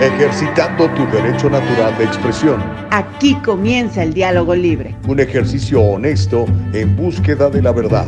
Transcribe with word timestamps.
ejercitando 0.00 0.88
tu 0.94 1.06
derecho 1.08 1.50
natural 1.50 1.96
de 1.98 2.04
expresión. 2.04 2.62
Aquí 2.90 3.34
comienza 3.44 4.02
el 4.02 4.14
diálogo 4.14 4.54
libre. 4.54 4.96
Un 5.06 5.20
ejercicio 5.20 5.80
honesto 5.80 6.46
en 6.72 6.96
búsqueda 6.96 7.50
de 7.50 7.60
la 7.60 7.72
verdad. 7.72 8.06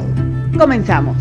Comenzamos. 0.59 1.17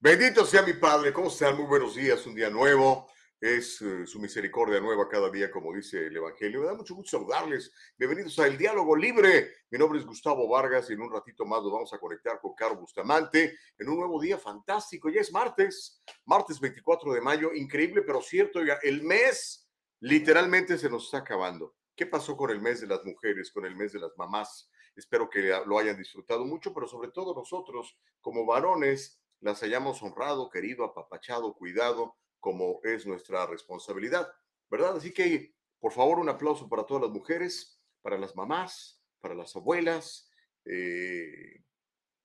Bendito 0.00 0.44
sea 0.44 0.62
mi 0.62 0.74
Padre, 0.74 1.14
¿cómo 1.14 1.28
están? 1.28 1.56
Muy 1.56 1.64
buenos 1.64 1.94
días, 1.94 2.26
un 2.26 2.34
día 2.34 2.50
nuevo. 2.50 3.08
Es 3.44 3.82
eh, 3.82 4.06
su 4.06 4.20
misericordia 4.20 4.80
nueva 4.80 5.06
cada 5.06 5.28
día, 5.30 5.50
como 5.50 5.70
dice 5.74 6.06
el 6.06 6.16
Evangelio. 6.16 6.62
Me 6.62 6.66
da 6.66 6.72
mucho 6.72 6.94
gusto 6.94 7.18
saludarles. 7.18 7.70
Bienvenidos 7.98 8.38
a 8.38 8.46
El 8.46 8.56
Diálogo 8.56 8.96
Libre. 8.96 9.52
Mi 9.68 9.76
nombre 9.76 9.98
es 9.98 10.06
Gustavo 10.06 10.48
Vargas 10.48 10.88
y 10.88 10.94
en 10.94 11.02
un 11.02 11.12
ratito 11.12 11.44
más 11.44 11.62
nos 11.62 11.70
vamos 11.70 11.92
a 11.92 11.98
conectar 11.98 12.40
con 12.40 12.54
Caro 12.54 12.76
Bustamante 12.76 13.58
en 13.76 13.88
un 13.90 13.98
nuevo 13.98 14.18
día 14.18 14.38
fantástico. 14.38 15.10
Ya 15.10 15.20
es 15.20 15.30
martes, 15.30 16.02
martes 16.24 16.58
24 16.58 17.12
de 17.12 17.20
mayo. 17.20 17.52
Increíble, 17.52 18.00
pero 18.00 18.22
cierto. 18.22 18.60
El 18.82 19.02
mes 19.02 19.68
literalmente 20.00 20.78
se 20.78 20.88
nos 20.88 21.04
está 21.04 21.18
acabando. 21.18 21.74
¿Qué 21.94 22.06
pasó 22.06 22.38
con 22.38 22.50
el 22.50 22.62
mes 22.62 22.80
de 22.80 22.86
las 22.86 23.04
mujeres, 23.04 23.52
con 23.52 23.66
el 23.66 23.76
mes 23.76 23.92
de 23.92 23.98
las 23.98 24.16
mamás? 24.16 24.70
Espero 24.96 25.28
que 25.28 25.54
lo 25.66 25.78
hayan 25.78 25.98
disfrutado 25.98 26.46
mucho, 26.46 26.72
pero 26.72 26.88
sobre 26.88 27.10
todo 27.10 27.34
nosotros, 27.34 27.94
como 28.22 28.46
varones, 28.46 29.20
las 29.40 29.62
hayamos 29.62 30.02
honrado, 30.02 30.48
querido, 30.48 30.82
apapachado, 30.86 31.52
cuidado, 31.52 32.16
como 32.44 32.78
es 32.82 33.06
nuestra 33.06 33.46
responsabilidad, 33.46 34.30
¿verdad? 34.70 34.98
Así 34.98 35.14
que, 35.14 35.54
por 35.80 35.92
favor, 35.92 36.18
un 36.18 36.28
aplauso 36.28 36.68
para 36.68 36.84
todas 36.84 37.04
las 37.04 37.10
mujeres, 37.10 37.80
para 38.02 38.18
las 38.18 38.36
mamás, 38.36 39.02
para 39.18 39.34
las 39.34 39.56
abuelas, 39.56 40.30
eh, 40.66 41.64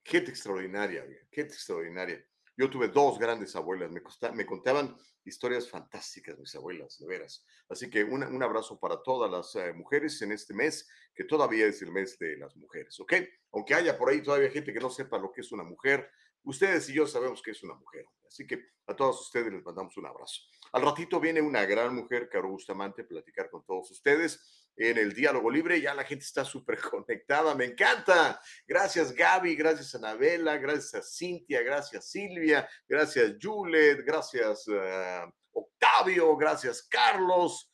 gente 0.04 0.30
extraordinaria, 0.30 1.06
gente 1.32 1.54
extraordinaria. 1.54 2.22
Yo 2.58 2.70
tuve 2.70 2.90
dos 2.90 3.18
grandes 3.18 3.56
abuelas, 3.56 3.90
me, 4.34 4.46
contaban 4.46 4.94
historias 5.24 5.70
fantásticas 5.70 6.38
mis 6.38 6.54
abuelas, 6.54 6.98
de 7.00 7.08
veras. 7.08 7.46
Así 7.70 7.90
que 7.90 8.04
un 8.04 8.44
abrazo 8.44 8.78
para 8.78 9.02
todas 9.02 9.32
las 9.32 9.56
eh, 9.56 9.72
mujeres 9.72 10.22
en 10.22 10.34
este 10.34 10.54
mes, 10.54 10.86
que 11.16 11.24
todavía 11.24 11.66
es 11.66 11.82
el 11.82 11.94
mes 11.94 12.20
de 12.20 12.36
las 12.36 12.58
mujeres, 12.58 13.00
¿ok? 13.00 13.14
Aunque 13.54 13.74
haya 13.74 13.98
por 13.98 14.10
ahí 14.10 14.22
todavía 14.22 14.52
gente 14.52 14.74
que 14.74 14.82
no 14.82 14.90
sepa 14.90 15.18
lo 15.18 15.32
que 15.32 15.40
es 15.40 15.54
una 15.54 15.64
mujer, 15.64 16.12
Ustedes 16.44 16.90
y 16.90 16.94
yo 16.94 17.06
sabemos 17.06 17.42
que 17.42 17.52
es 17.52 17.64
una 17.64 17.76
mujer, 17.76 18.06
así 18.28 18.48
que 18.48 18.60
a 18.88 18.96
todos 18.96 19.22
ustedes 19.22 19.52
les 19.52 19.64
mandamos 19.64 19.96
un 19.98 20.06
abrazo. 20.06 20.42
Al 20.72 20.84
ratito 20.84 21.20
viene 21.20 21.42
una 21.42 21.66
gran 21.66 21.96
mujer, 21.96 22.30
Caro 22.30 22.50
Bustamante, 22.50 23.02
a 23.02 23.08
platicar 23.08 23.50
con 23.50 23.64
todos 23.66 23.92
ustedes 23.92 24.72
en 24.76 24.98
el 24.98 25.14
diálogo 25.14 25.50
libre. 25.50 25.82
Ya 25.82 25.94
la 25.94 26.04
gente 26.04 26.26
está 26.26 26.46
súper 26.46 26.80
conectada, 26.80 27.54
me 27.56 27.66
encanta. 27.66 28.42
Gracias 28.68 29.14
Gaby, 29.14 29.56
gracias 29.56 29.96
Anabela, 29.96 30.58
gracias 30.58 31.18
Cintia, 31.18 31.62
gracias 31.62 32.10
Silvia, 32.10 32.68
gracias 32.88 33.36
Julet, 33.42 34.04
gracias 34.06 34.66
eh, 34.72 35.26
Octavio, 35.52 36.38
gracias 36.38 36.88
Carlos. 36.88 37.72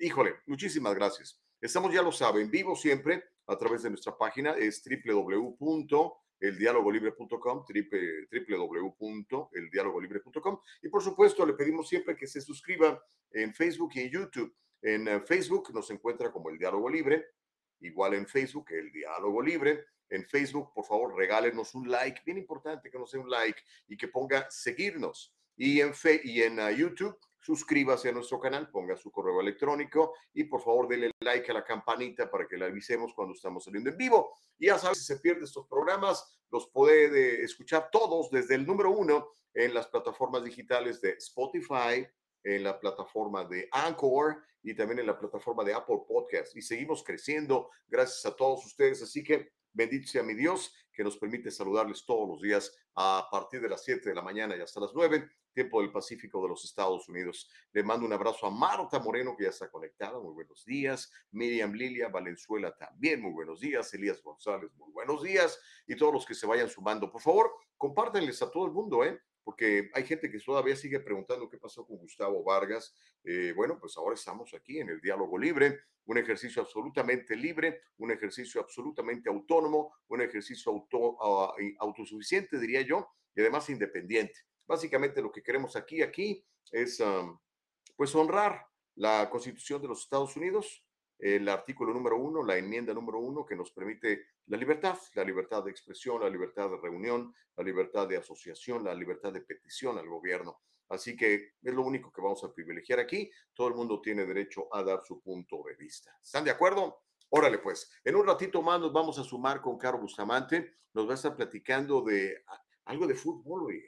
híjole, 0.00 0.36
muchísimas 0.46 0.94
gracias. 0.94 1.40
Estamos, 1.60 1.92
ya 1.92 2.02
lo 2.02 2.12
saben, 2.12 2.50
vivo 2.50 2.74
siempre 2.76 3.24
a 3.46 3.56
través 3.56 3.82
de 3.82 3.90
nuestra 3.90 4.16
página, 4.16 4.52
es 4.52 4.82
www 4.84 6.25
eldialogolibre.com, 6.40 7.64
www.eldialogolibre.com. 7.66 10.60
Y 10.82 10.88
por 10.88 11.02
supuesto, 11.02 11.46
le 11.46 11.54
pedimos 11.54 11.88
siempre 11.88 12.16
que 12.16 12.26
se 12.26 12.40
suscriba 12.40 13.02
en 13.30 13.54
Facebook 13.54 13.92
y 13.94 14.00
en 14.00 14.10
YouTube. 14.10 14.54
En 14.82 15.08
eh, 15.08 15.20
Facebook 15.20 15.72
nos 15.74 15.90
encuentra 15.90 16.30
como 16.30 16.50
El 16.50 16.58
Diálogo 16.58 16.88
Libre, 16.88 17.26
igual 17.80 18.14
en 18.14 18.26
Facebook, 18.26 18.66
El 18.70 18.92
Diálogo 18.92 19.42
Libre. 19.42 19.86
En 20.08 20.24
Facebook, 20.24 20.72
por 20.72 20.84
favor, 20.84 21.16
regálenos 21.16 21.74
un 21.74 21.90
like, 21.90 22.22
bien 22.24 22.38
importante 22.38 22.90
que 22.90 22.98
nos 22.98 23.10
dé 23.10 23.18
un 23.18 23.28
like 23.28 23.60
y 23.88 23.96
que 23.96 24.06
ponga 24.06 24.46
seguirnos. 24.50 25.34
Y 25.56 25.80
en, 25.80 25.94
fe 25.94 26.20
y 26.22 26.42
en 26.42 26.60
uh, 26.60 26.70
YouTube, 26.70 27.18
suscríbase 27.46 28.08
a 28.08 28.12
nuestro 28.12 28.40
canal, 28.40 28.68
ponga 28.70 28.96
su 28.96 29.12
correo 29.12 29.40
electrónico 29.40 30.14
y 30.34 30.44
por 30.44 30.60
favor 30.60 30.88
denle 30.88 31.12
like 31.20 31.48
a 31.48 31.54
la 31.54 31.64
campanita 31.64 32.28
para 32.28 32.48
que 32.48 32.56
le 32.56 32.64
avisemos 32.64 33.14
cuando 33.14 33.34
estamos 33.34 33.62
saliendo 33.62 33.88
en 33.88 33.96
vivo. 33.96 34.32
Y 34.58 34.66
ya 34.66 34.78
sabes, 34.78 34.98
si 34.98 35.04
se 35.04 35.20
pierde 35.20 35.44
estos 35.44 35.68
programas, 35.68 36.40
los 36.50 36.68
puede 36.70 37.44
escuchar 37.44 37.88
todos 37.92 38.32
desde 38.32 38.56
el 38.56 38.66
número 38.66 38.90
uno 38.90 39.28
en 39.54 39.72
las 39.74 39.86
plataformas 39.86 40.42
digitales 40.42 41.00
de 41.00 41.10
Spotify, 41.10 42.04
en 42.42 42.64
la 42.64 42.80
plataforma 42.80 43.44
de 43.44 43.68
Anchor 43.70 44.42
y 44.64 44.74
también 44.74 44.98
en 44.98 45.06
la 45.06 45.16
plataforma 45.16 45.62
de 45.62 45.74
Apple 45.74 46.00
Podcast. 46.08 46.56
Y 46.56 46.62
seguimos 46.62 47.04
creciendo 47.04 47.70
gracias 47.86 48.26
a 48.26 48.34
todos 48.34 48.66
ustedes. 48.66 49.02
Así 49.02 49.22
que 49.22 49.52
bendito 49.76 50.08
sea 50.08 50.22
mi 50.22 50.34
Dios 50.34 50.74
que 50.92 51.04
nos 51.04 51.18
permite 51.18 51.50
saludarles 51.50 52.04
todos 52.04 52.28
los 52.28 52.40
días 52.40 52.74
a 52.94 53.28
partir 53.30 53.60
de 53.60 53.68
las 53.68 53.84
7 53.84 54.08
de 54.08 54.14
la 54.14 54.22
mañana 54.22 54.56
y 54.56 54.60
hasta 54.60 54.80
las 54.80 54.92
9 54.94 55.28
tiempo 55.56 55.80
del 55.80 55.90
Pacífico 55.90 56.42
de 56.42 56.48
los 56.48 56.64
Estados 56.66 57.08
Unidos. 57.08 57.50
Le 57.72 57.82
mando 57.82 58.04
un 58.04 58.12
abrazo 58.12 58.46
a 58.46 58.50
Marta 58.50 58.98
Moreno, 58.98 59.34
que 59.34 59.44
ya 59.44 59.48
está 59.48 59.70
conectada. 59.70 60.20
Muy 60.20 60.34
buenos 60.34 60.62
días. 60.66 61.10
Miriam 61.30 61.72
Lilia 61.72 62.10
Valenzuela 62.10 62.76
también. 62.76 63.22
Muy 63.22 63.32
buenos 63.32 63.58
días. 63.60 63.92
Elías 63.94 64.22
González, 64.22 64.70
muy 64.76 64.92
buenos 64.92 65.22
días. 65.22 65.58
Y 65.86 65.96
todos 65.96 66.12
los 66.12 66.26
que 66.26 66.34
se 66.34 66.46
vayan 66.46 66.68
sumando, 66.68 67.10
por 67.10 67.22
favor, 67.22 67.50
compártanles 67.78 68.42
a 68.42 68.50
todo 68.50 68.66
el 68.66 68.72
mundo, 68.72 69.02
¿eh? 69.02 69.18
Porque 69.46 69.90
hay 69.94 70.02
gente 70.02 70.28
que 70.28 70.40
todavía 70.40 70.74
sigue 70.74 70.98
preguntando 70.98 71.48
qué 71.48 71.56
pasó 71.56 71.86
con 71.86 71.98
Gustavo 71.98 72.42
Vargas. 72.42 72.96
Eh, 73.22 73.52
bueno, 73.54 73.78
pues 73.78 73.96
ahora 73.96 74.16
estamos 74.16 74.52
aquí 74.54 74.80
en 74.80 74.88
el 74.88 75.00
diálogo 75.00 75.38
libre, 75.38 75.82
un 76.06 76.18
ejercicio 76.18 76.60
absolutamente 76.62 77.36
libre, 77.36 77.82
un 77.98 78.10
ejercicio 78.10 78.60
absolutamente 78.60 79.28
autónomo, 79.28 79.94
un 80.08 80.20
ejercicio 80.20 80.72
auto, 80.72 81.16
ah, 81.22 81.54
autosuficiente, 81.78 82.58
diría 82.58 82.80
yo, 82.80 83.06
y 83.36 83.40
además 83.40 83.70
independiente. 83.70 84.34
Básicamente 84.66 85.22
lo 85.22 85.30
que 85.30 85.44
queremos 85.44 85.76
aquí, 85.76 86.02
aquí 86.02 86.44
es 86.72 87.00
pues 87.94 88.12
honrar 88.16 88.66
la 88.96 89.30
Constitución 89.30 89.80
de 89.80 89.86
los 89.86 90.00
Estados 90.00 90.34
Unidos, 90.34 90.84
el 91.18 91.48
artículo 91.48 91.92
número 91.92 92.16
uno, 92.16 92.42
la 92.42 92.56
enmienda 92.56 92.92
número 92.92 93.18
uno 93.18 93.44
que 93.46 93.56
nos 93.56 93.70
permite 93.70 94.26
la 94.46 94.56
libertad, 94.56 94.98
la 95.14 95.24
libertad 95.24 95.64
de 95.64 95.70
expresión, 95.70 96.20
la 96.20 96.30
libertad 96.30 96.70
de 96.70 96.76
reunión, 96.76 97.34
la 97.56 97.64
libertad 97.64 98.06
de 98.06 98.18
asociación, 98.18 98.84
la 98.84 98.94
libertad 98.94 99.32
de 99.32 99.40
petición 99.40 99.98
al 99.98 100.08
gobierno. 100.08 100.60
Así 100.88 101.16
que 101.16 101.54
es 101.62 101.74
lo 101.74 101.82
único 101.82 102.12
que 102.12 102.22
vamos 102.22 102.44
a 102.44 102.52
privilegiar 102.52 103.00
aquí. 103.00 103.30
Todo 103.54 103.68
el 103.68 103.74
mundo 103.74 104.00
tiene 104.00 104.24
derecho 104.24 104.68
a 104.72 104.82
dar 104.82 105.00
su 105.04 105.20
punto 105.20 105.62
de 105.66 105.74
vista. 105.74 106.16
¿Están 106.22 106.44
de 106.44 106.52
acuerdo? 106.52 107.02
Órale, 107.30 107.58
pues. 107.58 107.90
En 108.04 108.14
un 108.14 108.26
ratito 108.26 108.62
más 108.62 108.80
nos 108.80 108.92
vamos 108.92 109.18
a 109.18 109.24
sumar 109.24 109.60
con 109.60 109.78
Caro 109.78 109.98
Bustamante. 109.98 110.76
Nos 110.92 111.08
va 111.08 111.12
a 111.12 111.14
estar 111.14 111.34
platicando 111.34 112.02
de 112.02 112.44
algo 112.84 113.06
de 113.06 113.14
fútbol, 113.14 113.82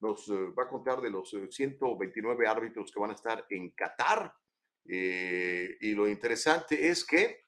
nos 0.00 0.28
eh, 0.28 0.50
va 0.58 0.64
a 0.64 0.68
contar 0.68 1.00
de 1.00 1.10
los 1.10 1.30
129 1.30 2.44
eh, 2.44 2.48
árbitros 2.48 2.90
que 2.90 3.00
van 3.00 3.10
a 3.10 3.14
estar 3.14 3.46
en 3.48 3.70
Qatar. 3.70 4.34
Eh, 4.84 5.76
y 5.80 5.92
lo 5.92 6.08
interesante 6.08 6.88
es 6.88 7.04
que 7.04 7.46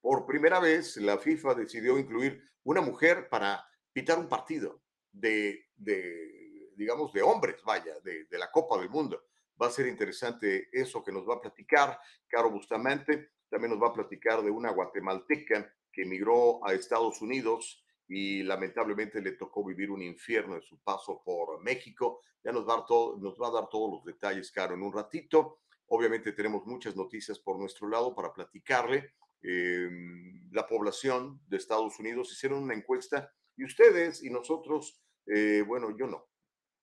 por 0.00 0.26
primera 0.26 0.60
vez 0.60 0.96
la 0.98 1.18
FIFA 1.18 1.54
decidió 1.54 1.98
incluir 1.98 2.42
una 2.64 2.80
mujer 2.80 3.28
para 3.28 3.66
pitar 3.92 4.18
un 4.18 4.28
partido 4.28 4.82
de, 5.10 5.66
digamos, 6.76 7.12
de 7.12 7.22
hombres, 7.22 7.62
vaya, 7.64 7.98
de, 8.00 8.24
de, 8.24 8.38
la 8.38 8.50
Copa 8.50 8.78
del 8.78 8.90
Mundo. 8.90 9.24
Va 9.60 9.68
a 9.68 9.70
ser 9.70 9.86
interesante 9.86 10.68
eso 10.72 11.02
que 11.02 11.12
nos 11.12 11.28
va 11.28 11.36
a 11.36 11.40
platicar 11.40 11.98
Caro 12.26 12.50
Bustamante. 12.50 13.30
También 13.48 13.70
nos 13.70 13.82
va 13.82 13.88
a 13.88 13.94
platicar 13.94 14.42
de 14.42 14.50
una 14.50 14.72
guatemalteca 14.72 15.72
que 15.92 16.02
emigró 16.02 16.66
a 16.66 16.74
Estados 16.74 17.22
Unidos 17.22 17.84
y 18.08 18.42
lamentablemente 18.42 19.20
le 19.20 19.32
tocó 19.32 19.64
vivir 19.64 19.90
un 19.90 20.02
infierno 20.02 20.56
en 20.56 20.62
su 20.62 20.78
paso 20.80 21.22
por 21.24 21.62
México. 21.62 22.20
Ya 22.42 22.52
nos 22.52 22.68
va 22.68 22.74
a 22.74 22.76
dar, 22.78 22.86
todo, 22.86 23.16
nos 23.18 23.40
va 23.40 23.48
a 23.48 23.52
dar 23.52 23.68
todos 23.68 23.90
los 23.90 24.04
detalles, 24.04 24.50
Caro, 24.50 24.74
en 24.74 24.82
un 24.82 24.92
ratito. 24.92 25.60
Obviamente 25.88 26.32
tenemos 26.32 26.66
muchas 26.66 26.96
noticias 26.96 27.38
por 27.38 27.58
nuestro 27.58 27.88
lado 27.88 28.14
para 28.14 28.32
platicarle. 28.32 29.14
Em, 29.42 30.50
la 30.52 30.66
población 30.66 31.40
de 31.46 31.58
Estados 31.58 31.98
Unidos 31.98 32.32
hicieron 32.32 32.62
una 32.62 32.74
encuesta 32.74 33.30
y 33.56 33.64
ustedes 33.64 34.22
y 34.22 34.30
nosotros, 34.30 35.02
eh, 35.26 35.62
bueno, 35.66 35.96
yo 35.96 36.06
no, 36.06 36.28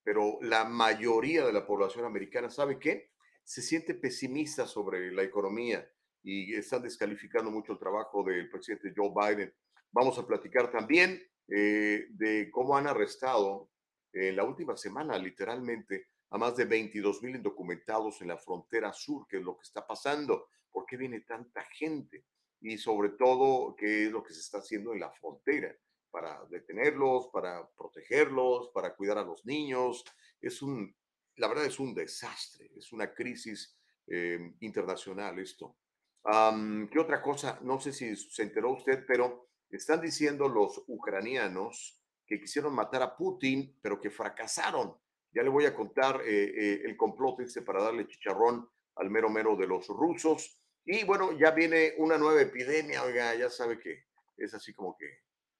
pero 0.03 0.37
la 0.41 0.65
mayoría 0.65 1.45
de 1.45 1.53
la 1.53 1.65
población 1.65 2.05
americana 2.05 2.49
sabe 2.49 2.77
que 2.77 3.11
se 3.43 3.61
siente 3.61 3.95
pesimista 3.95 4.67
sobre 4.67 5.11
la 5.11 5.23
economía 5.23 5.89
y 6.23 6.53
están 6.53 6.83
descalificando 6.83 7.49
mucho 7.49 7.73
el 7.73 7.79
trabajo 7.79 8.23
del 8.23 8.49
presidente 8.49 8.93
Joe 8.95 9.09
Biden 9.09 9.51
Vamos 9.93 10.17
a 10.17 10.25
platicar 10.25 10.71
también 10.71 11.21
eh, 11.49 12.07
de 12.11 12.49
cómo 12.49 12.77
han 12.77 12.87
arrestado 12.87 13.69
en 14.13 14.37
la 14.37 14.45
última 14.45 14.77
semana, 14.77 15.17
literalmente, 15.17 16.07
a 16.31 16.37
más 16.37 16.55
de 16.55 16.65
22 16.65 17.21
mil 17.21 17.35
indocumentados 17.35 18.21
en 18.21 18.29
la 18.29 18.37
frontera 18.37 18.91
sur, 18.93 19.27
que 19.27 19.37
es 19.37 19.43
lo 19.43 19.57
que 19.57 19.63
está 19.63 19.85
pasando, 19.85 20.49
por 20.71 20.85
qué 20.85 20.97
viene 20.97 21.21
tanta 21.21 21.61
gente 21.65 22.25
y 22.61 22.77
sobre 22.77 23.09
todo 23.09 23.75
qué 23.75 24.05
es 24.05 24.11
lo 24.11 24.23
que 24.23 24.33
se 24.33 24.39
está 24.39 24.59
haciendo 24.59 24.93
en 24.93 25.01
la 25.01 25.11
frontera 25.11 25.75
para 26.09 26.45
detenerlos, 26.49 27.29
para 27.33 27.67
protegerlos, 27.71 28.69
para 28.73 28.95
cuidar 28.95 29.17
a 29.17 29.23
los 29.23 29.45
niños. 29.45 30.03
Es 30.39 30.61
un, 30.61 30.95
la 31.35 31.47
verdad 31.47 31.65
es 31.65 31.79
un 31.79 31.93
desastre, 31.93 32.71
es 32.75 32.91
una 32.91 33.13
crisis 33.13 33.77
eh, 34.07 34.53
internacional 34.59 35.39
esto. 35.39 35.77
¿Qué 36.23 36.99
otra 36.99 37.21
cosa? 37.21 37.59
No 37.63 37.79
sé 37.79 37.91
si 37.91 38.15
se 38.15 38.43
enteró 38.43 38.73
usted, 38.73 39.05
pero 39.07 39.49
están 39.69 40.01
diciendo 40.01 40.47
los 40.47 40.83
ucranianos 40.87 41.99
que 42.27 42.39
quisieron 42.39 42.75
matar 42.75 43.01
a 43.01 43.17
Putin, 43.17 43.77
pero 43.81 43.99
que 43.99 44.11
fracasaron. 44.11 44.95
Ya 45.33 45.43
le 45.43 45.49
voy 45.49 45.65
a 45.65 45.75
contar 45.75 46.21
eh, 46.25 46.43
eh, 46.55 46.81
el 46.83 46.97
complot 46.97 47.39
ese 47.41 47.61
para 47.61 47.81
darle 47.81 48.07
chicharrón 48.07 48.69
al 48.95 49.09
mero 49.09 49.29
mero 49.29 49.55
de 49.55 49.67
los 49.67 49.87
rusos. 49.87 50.59
Y 50.83 51.03
bueno, 51.03 51.37
ya 51.37 51.51
viene 51.51 51.93
una 51.97 52.17
nueva 52.17 52.41
epidemia, 52.41 53.03
oiga, 53.03 53.35
ya 53.35 53.49
sabe 53.49 53.79
que 53.79 54.05
es 54.37 54.53
así 54.53 54.73
como 54.73 54.95
que 54.97 55.05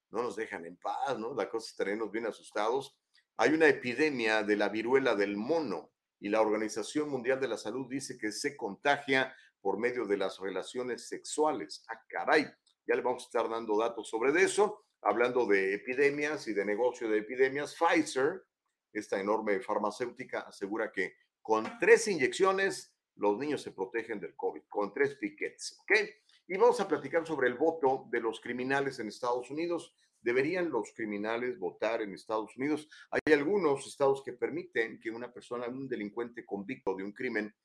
no 0.10 0.24
nos 0.24 0.36
dejan 0.36 0.66
en 0.66 0.78
paz, 0.78 1.18
¿no? 1.18 1.34
La 1.34 1.50
cosa 1.50 1.70
estaremos 1.70 2.12
bien 2.12 2.26
asustados. 2.26 2.98
Hay 3.38 3.54
una 3.54 3.68
epidemia 3.68 4.44
de 4.44 4.56
la 4.56 4.70
viruela 4.70 5.16
del 5.16 5.38
mono 5.38 5.92
y 6.20 6.30
la 6.30 6.42
Organización 6.42 7.10
Mundial 7.10 7.40
de 7.40 7.48
la 7.48 7.58
Salud 7.58 7.88
dice 7.90 8.18
que 8.18 8.32
se 8.32 8.56
contagia 8.56 9.34
por 9.62 9.80
medio 9.80 10.06
de 10.06 10.18
las 10.18 10.40
relaciones 10.40 11.08
sexuales. 11.08 11.84
Ah, 11.88 12.02
caray, 12.08 12.46
ya 12.86 12.96
le 12.96 13.02
vamos 13.02 13.24
a 13.24 13.26
estar 13.28 13.50
dando 13.50 13.78
datos 13.78 14.10
sobre 14.10 14.40
eso. 14.42 14.86
Hablando 15.02 15.48
de 15.48 15.74
epidemias 15.74 16.48
y 16.48 16.54
de 16.54 16.66
negocio 16.66 17.10
de 17.10 17.20
epidemias, 17.20 17.76
Pfizer, 17.76 18.44
esta 18.94 19.20
enorme 19.20 19.60
farmacéutica, 19.60 20.42
asegura 20.42 20.92
que 20.92 21.16
con 21.42 21.66
tres 21.80 22.08
inyecciones 22.08 22.94
los 23.16 23.38
niños 23.38 23.62
se 23.62 23.72
protegen 23.72 24.20
del 24.20 24.36
COVID, 24.36 24.64
con 24.70 24.94
tres 24.94 25.16
piquets, 25.16 25.80
¿ok? 25.82 25.92
Y 26.48 26.58
vamos 26.58 26.80
a 26.82 26.88
platicar 26.88 27.26
sobre 27.26 27.48
el 27.48 27.56
voto 27.56 28.08
de 28.10 28.20
los 28.20 28.42
criminales 28.42 29.00
en 29.00 29.08
Estados 29.08 29.50
Unidos. 29.50 29.96
¿Deberían 30.22 30.70
los 30.70 30.92
criminales 30.94 31.58
votar 31.58 32.02
en 32.02 32.14
Estados 32.14 32.56
Unidos? 32.58 32.90
Hay 33.10 33.34
algunos 33.34 33.88
estados 33.88 34.22
que 34.24 34.34
permiten 34.34 35.00
que 35.00 35.10
una 35.10 35.32
persona, 35.32 35.68
un 35.68 35.88
delincuente 35.88 36.46
convicto 36.46 36.96
de 36.96 37.04
un 37.04 37.12
crimen, 37.12 37.56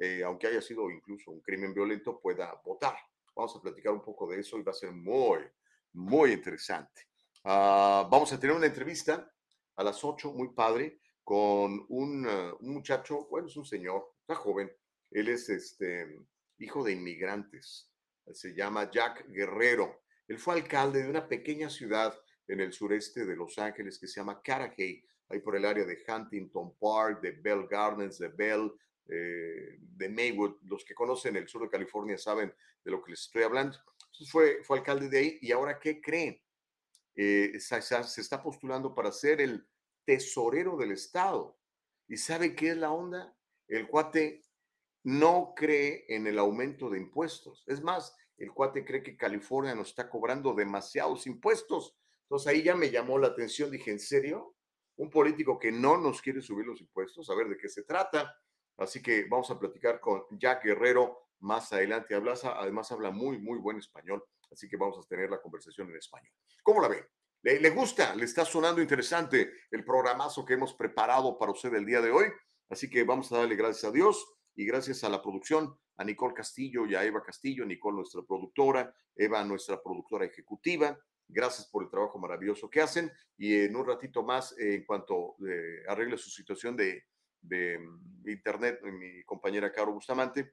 eh, 0.00 0.22
aunque 0.24 0.46
haya 0.46 0.62
sido 0.62 0.90
incluso 0.90 1.30
un 1.30 1.40
crimen 1.40 1.74
violento, 1.74 2.20
pueda 2.20 2.54
votar. 2.64 2.96
Vamos 3.34 3.56
a 3.56 3.60
platicar 3.60 3.92
un 3.92 4.02
poco 4.02 4.28
de 4.28 4.40
eso 4.40 4.58
y 4.58 4.62
va 4.62 4.70
a 4.70 4.74
ser 4.74 4.92
muy, 4.92 5.40
muy 5.92 6.32
interesante. 6.32 7.02
Ah, 7.44 8.08
vamos 8.10 8.32
a 8.32 8.40
tener 8.40 8.56
una 8.56 8.66
entrevista 8.66 9.30
a 9.76 9.84
las 9.84 10.04
8, 10.04 10.32
muy 10.32 10.48
padre, 10.48 11.00
con 11.22 11.84
un, 11.88 12.26
uh, 12.26 12.56
un, 12.60 12.74
muchacho, 12.74 13.26
bueno, 13.28 13.48
es 13.48 13.56
un 13.56 13.64
señor, 13.64 14.14
está 14.20 14.34
joven, 14.34 14.70
él 15.10 15.28
es 15.28 15.48
este, 15.48 16.20
hijo 16.58 16.84
de 16.84 16.92
inmigrantes, 16.92 17.90
se 18.32 18.54
llama 18.54 18.90
Jack 18.90 19.26
Guerrero. 19.28 20.02
Él 20.28 20.38
fue 20.38 20.54
alcalde 20.54 21.02
de 21.02 21.10
una 21.10 21.28
pequeña 21.28 21.70
ciudad 21.70 22.18
en 22.48 22.60
el 22.60 22.72
sureste 22.72 23.24
de 23.24 23.36
Los 23.36 23.58
Ángeles 23.58 23.98
que 23.98 24.06
se 24.06 24.20
llama 24.20 24.40
Carajay, 24.42 25.04
ahí 25.28 25.40
por 25.40 25.56
el 25.56 25.64
área 25.64 25.84
de 25.84 25.98
Huntington 26.06 26.76
Park, 26.78 27.20
de 27.20 27.32
Bell 27.32 27.66
Gardens, 27.68 28.18
de 28.18 28.28
Bell, 28.28 28.72
eh, 29.08 29.78
de 29.78 30.08
Maywood. 30.08 30.56
Los 30.62 30.84
que 30.84 30.94
conocen 30.94 31.36
el 31.36 31.48
sur 31.48 31.62
de 31.62 31.70
California 31.70 32.18
saben 32.18 32.52
de 32.84 32.90
lo 32.90 33.02
que 33.02 33.12
les 33.12 33.22
estoy 33.22 33.42
hablando. 33.42 33.78
Entonces 34.12 34.30
fue, 34.30 34.62
fue 34.62 34.78
alcalde 34.78 35.08
de 35.08 35.18
ahí 35.18 35.38
y 35.42 35.52
ahora, 35.52 35.78
¿qué 35.78 36.00
creen? 36.00 36.40
Eh, 37.16 37.58
se 37.58 38.20
está 38.20 38.42
postulando 38.42 38.94
para 38.94 39.10
ser 39.10 39.40
el 39.40 39.66
tesorero 40.04 40.76
del 40.76 40.92
Estado. 40.92 41.58
¿Y 42.08 42.16
sabe 42.16 42.54
qué 42.54 42.70
es 42.70 42.76
la 42.76 42.92
onda? 42.92 43.36
El 43.66 43.88
cuate 43.88 44.44
no 45.02 45.54
cree 45.56 46.04
en 46.08 46.26
el 46.26 46.38
aumento 46.38 46.90
de 46.90 46.98
impuestos. 46.98 47.64
Es 47.66 47.82
más, 47.82 48.16
el 48.36 48.52
cuate 48.52 48.84
cree 48.84 49.02
que 49.02 49.16
California 49.16 49.74
nos 49.74 49.88
está 49.88 50.08
cobrando 50.08 50.54
demasiados 50.54 51.26
impuestos. 51.26 51.96
Entonces 52.22 52.48
ahí 52.48 52.62
ya 52.62 52.74
me 52.74 52.90
llamó 52.90 53.18
la 53.18 53.28
atención. 53.28 53.70
Dije, 53.70 53.90
¿en 53.90 54.00
serio? 54.00 54.54
Un 54.96 55.10
político 55.10 55.58
que 55.58 55.72
no 55.72 55.96
nos 55.96 56.20
quiere 56.22 56.42
subir 56.42 56.66
los 56.66 56.80
impuestos, 56.80 57.28
a 57.30 57.34
ver 57.34 57.48
de 57.48 57.56
qué 57.56 57.68
se 57.68 57.82
trata. 57.82 58.34
Así 58.76 59.02
que 59.02 59.26
vamos 59.28 59.50
a 59.50 59.58
platicar 59.58 60.00
con 60.00 60.24
Jack 60.30 60.64
Guerrero 60.64 61.30
más 61.40 61.72
adelante. 61.72 62.14
además 62.14 62.92
habla 62.92 63.10
muy, 63.10 63.38
muy 63.38 63.58
buen 63.58 63.78
español. 63.78 64.24
Así 64.50 64.68
que 64.68 64.76
vamos 64.76 64.98
a 64.98 65.08
tener 65.08 65.30
la 65.30 65.40
conversación 65.40 65.90
en 65.90 65.96
español. 65.96 66.32
¿Cómo 66.62 66.80
la 66.80 66.88
ve? 66.88 67.04
¿Le, 67.42 67.60
¿Le, 67.60 67.70
gusta? 67.70 68.14
¿Le 68.14 68.24
está 68.24 68.44
sonando 68.44 68.80
interesante 68.80 69.52
el 69.70 69.84
programazo 69.84 70.44
que 70.44 70.54
hemos 70.54 70.74
preparado 70.74 71.38
para 71.38 71.52
usted 71.52 71.74
el 71.74 71.86
día 71.86 72.00
de 72.00 72.10
hoy? 72.10 72.26
Así 72.68 72.90
que 72.90 73.04
vamos 73.04 73.30
a 73.32 73.38
darle 73.38 73.56
gracias 73.56 73.84
a 73.84 73.92
Dios 73.92 74.26
y 74.56 74.64
gracias 74.64 75.04
a 75.04 75.08
la 75.08 75.22
producción, 75.22 75.78
a 75.96 76.04
Nicole 76.04 76.34
Castillo 76.34 76.86
y 76.86 76.94
a 76.94 77.04
Eva 77.04 77.22
Castillo, 77.22 77.64
Nicole 77.64 77.96
nuestra 77.96 78.22
productora, 78.22 78.92
Eva 79.14 79.44
nuestra 79.44 79.80
productora 79.82 80.24
ejecutiva. 80.24 80.98
Gracias 81.28 81.68
por 81.68 81.82
el 81.84 81.90
trabajo 81.90 82.18
maravilloso 82.18 82.70
que 82.70 82.80
hacen 82.80 83.10
y 83.36 83.54
en 83.54 83.76
un 83.76 83.86
ratito 83.86 84.22
más, 84.22 84.56
en 84.58 84.84
cuanto 84.84 85.36
eh, 85.46 85.82
arregle 85.88 86.16
su 86.16 86.30
situación 86.30 86.76
de, 86.76 87.04
de 87.40 87.78
mm, 87.78 88.28
internet, 88.28 88.80
mi 88.82 89.22
compañera 89.24 89.72
Caro 89.72 89.92
Bustamante, 89.92 90.52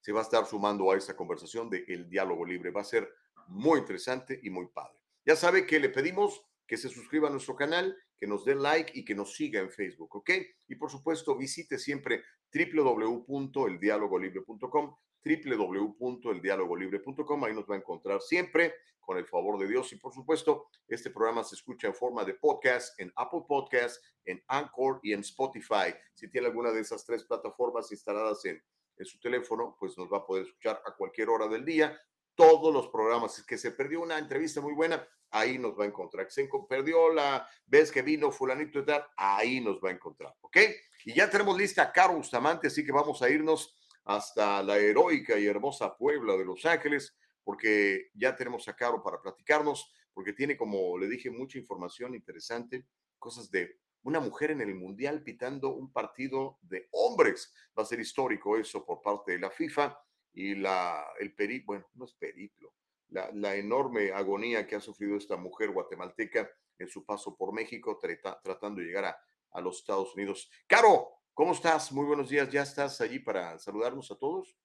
se 0.00 0.12
va 0.12 0.20
a 0.20 0.22
estar 0.22 0.46
sumando 0.46 0.90
a 0.90 0.96
esta 0.96 1.16
conversación 1.16 1.70
de 1.70 1.84
El 1.88 2.08
Diálogo 2.08 2.44
Libre. 2.44 2.70
Va 2.70 2.82
a 2.82 2.84
ser 2.84 3.08
muy 3.48 3.80
interesante 3.80 4.38
y 4.42 4.50
muy 4.50 4.68
padre. 4.68 4.98
Ya 5.24 5.34
sabe 5.36 5.66
que 5.66 5.80
le 5.80 5.88
pedimos 5.88 6.44
que 6.66 6.76
se 6.76 6.88
suscriba 6.88 7.28
a 7.28 7.30
nuestro 7.30 7.56
canal, 7.56 7.96
que 8.18 8.26
nos 8.26 8.44
dé 8.44 8.54
like 8.54 8.92
y 8.94 9.04
que 9.04 9.14
nos 9.14 9.34
siga 9.34 9.60
en 9.60 9.70
Facebook, 9.70 10.14
¿ok? 10.16 10.30
Y 10.68 10.74
por 10.76 10.90
supuesto, 10.90 11.36
visite 11.36 11.78
siempre 11.78 12.22
www.eldialogolibre.com, 12.52 14.96
www.eldialogolibre.com, 15.24 17.44
ahí 17.44 17.54
nos 17.54 17.68
va 17.68 17.74
a 17.74 17.78
encontrar 17.78 18.20
siempre 18.20 18.74
con 19.00 19.16
el 19.16 19.26
favor 19.26 19.58
de 19.58 19.66
Dios. 19.66 19.90
Y 19.94 19.96
por 19.96 20.12
supuesto, 20.12 20.68
este 20.86 21.08
programa 21.10 21.42
se 21.42 21.54
escucha 21.54 21.88
en 21.88 21.94
forma 21.94 22.26
de 22.26 22.34
podcast 22.34 23.00
en 23.00 23.10
Apple 23.16 23.44
Podcast, 23.48 24.04
en 24.26 24.44
Anchor 24.48 25.00
y 25.02 25.14
en 25.14 25.20
Spotify. 25.20 25.94
Si 26.12 26.28
tiene 26.28 26.48
alguna 26.48 26.72
de 26.72 26.80
esas 26.80 27.06
tres 27.06 27.24
plataformas 27.24 27.90
instaladas 27.90 28.44
en, 28.44 28.62
en 28.98 29.06
su 29.06 29.18
teléfono, 29.20 29.76
pues 29.78 29.96
nos 29.96 30.12
va 30.12 30.18
a 30.18 30.26
poder 30.26 30.46
escuchar 30.46 30.82
a 30.84 30.94
cualquier 30.94 31.28
hora 31.28 31.46
del 31.48 31.64
día 31.64 31.98
todos 32.34 32.72
los 32.72 32.88
programas. 32.88 33.38
Es 33.38 33.44
que 33.44 33.58
se 33.58 33.72
perdió 33.72 34.00
una 34.00 34.18
entrevista 34.18 34.60
muy 34.60 34.72
buena, 34.72 35.06
ahí 35.30 35.58
nos 35.58 35.78
va 35.78 35.84
a 35.84 35.86
encontrar. 35.86 36.30
Se 36.30 36.48
perdió 36.68 37.12
la 37.12 37.48
vez 37.66 37.90
que 37.90 38.02
vino 38.02 38.30
fulanito 38.30 38.80
y 38.80 38.84
tal, 38.84 39.06
ahí 39.16 39.60
nos 39.60 39.78
va 39.82 39.90
a 39.90 39.92
encontrar, 39.92 40.34
¿ok? 40.40 40.56
Y 41.04 41.14
ya 41.14 41.28
tenemos 41.28 41.56
lista 41.56 41.82
a 41.82 41.92
Caro 41.92 42.14
Bustamante, 42.14 42.68
así 42.68 42.84
que 42.84 42.92
vamos 42.92 43.22
a 43.22 43.28
irnos 43.28 43.74
hasta 44.04 44.62
la 44.62 44.78
heroica 44.78 45.38
y 45.38 45.46
hermosa 45.46 45.96
Puebla 45.96 46.36
de 46.36 46.44
Los 46.44 46.64
Ángeles, 46.64 47.16
porque 47.44 48.10
ya 48.14 48.34
tenemos 48.34 48.66
a 48.68 48.76
Caro 48.76 49.02
para 49.02 49.20
platicarnos, 49.20 49.92
porque 50.14 50.32
tiene, 50.32 50.56
como 50.56 50.96
le 50.98 51.08
dije, 51.08 51.30
mucha 51.30 51.58
información 51.58 52.14
interesante, 52.14 52.86
cosas 53.18 53.50
de 53.50 53.78
una 54.08 54.20
mujer 54.20 54.52
en 54.52 54.62
el 54.62 54.74
Mundial 54.74 55.22
pitando 55.22 55.74
un 55.74 55.92
partido 55.92 56.58
de 56.62 56.88
hombres. 56.92 57.54
Va 57.78 57.82
a 57.82 57.86
ser 57.86 58.00
histórico 58.00 58.56
eso 58.56 58.84
por 58.86 59.02
parte 59.02 59.32
de 59.32 59.38
la 59.38 59.50
FIFA 59.50 59.98
y 60.32 60.54
la, 60.54 61.04
el 61.20 61.34
periplo, 61.34 61.66
bueno, 61.66 61.86
no 61.92 62.06
es 62.06 62.14
periplo, 62.14 62.72
la, 63.10 63.30
la, 63.34 63.54
enorme 63.56 64.12
agonía 64.12 64.66
que 64.66 64.76
ha 64.76 64.80
sufrido 64.80 65.16
esta 65.16 65.36
mujer 65.36 65.72
guatemalteca 65.72 66.50
en 66.78 66.88
su 66.88 67.04
paso 67.04 67.36
por 67.36 67.52
México, 67.52 67.98
tratando 67.98 68.80
de 68.80 68.86
llegar 68.86 69.04
a, 69.04 69.18
a, 69.50 69.60
los 69.60 69.80
Estados 69.80 70.14
Unidos. 70.14 70.50
Caro, 70.66 71.08
¿cómo 71.34 71.52
estás? 71.52 71.92
Muy 71.92 72.06
buenos 72.06 72.30
días, 72.30 72.48
¿ya 72.50 72.62
estás 72.62 73.02
allí 73.02 73.18
para 73.18 73.58
saludarnos 73.58 74.10
a 74.10 74.16
todos? 74.16 74.56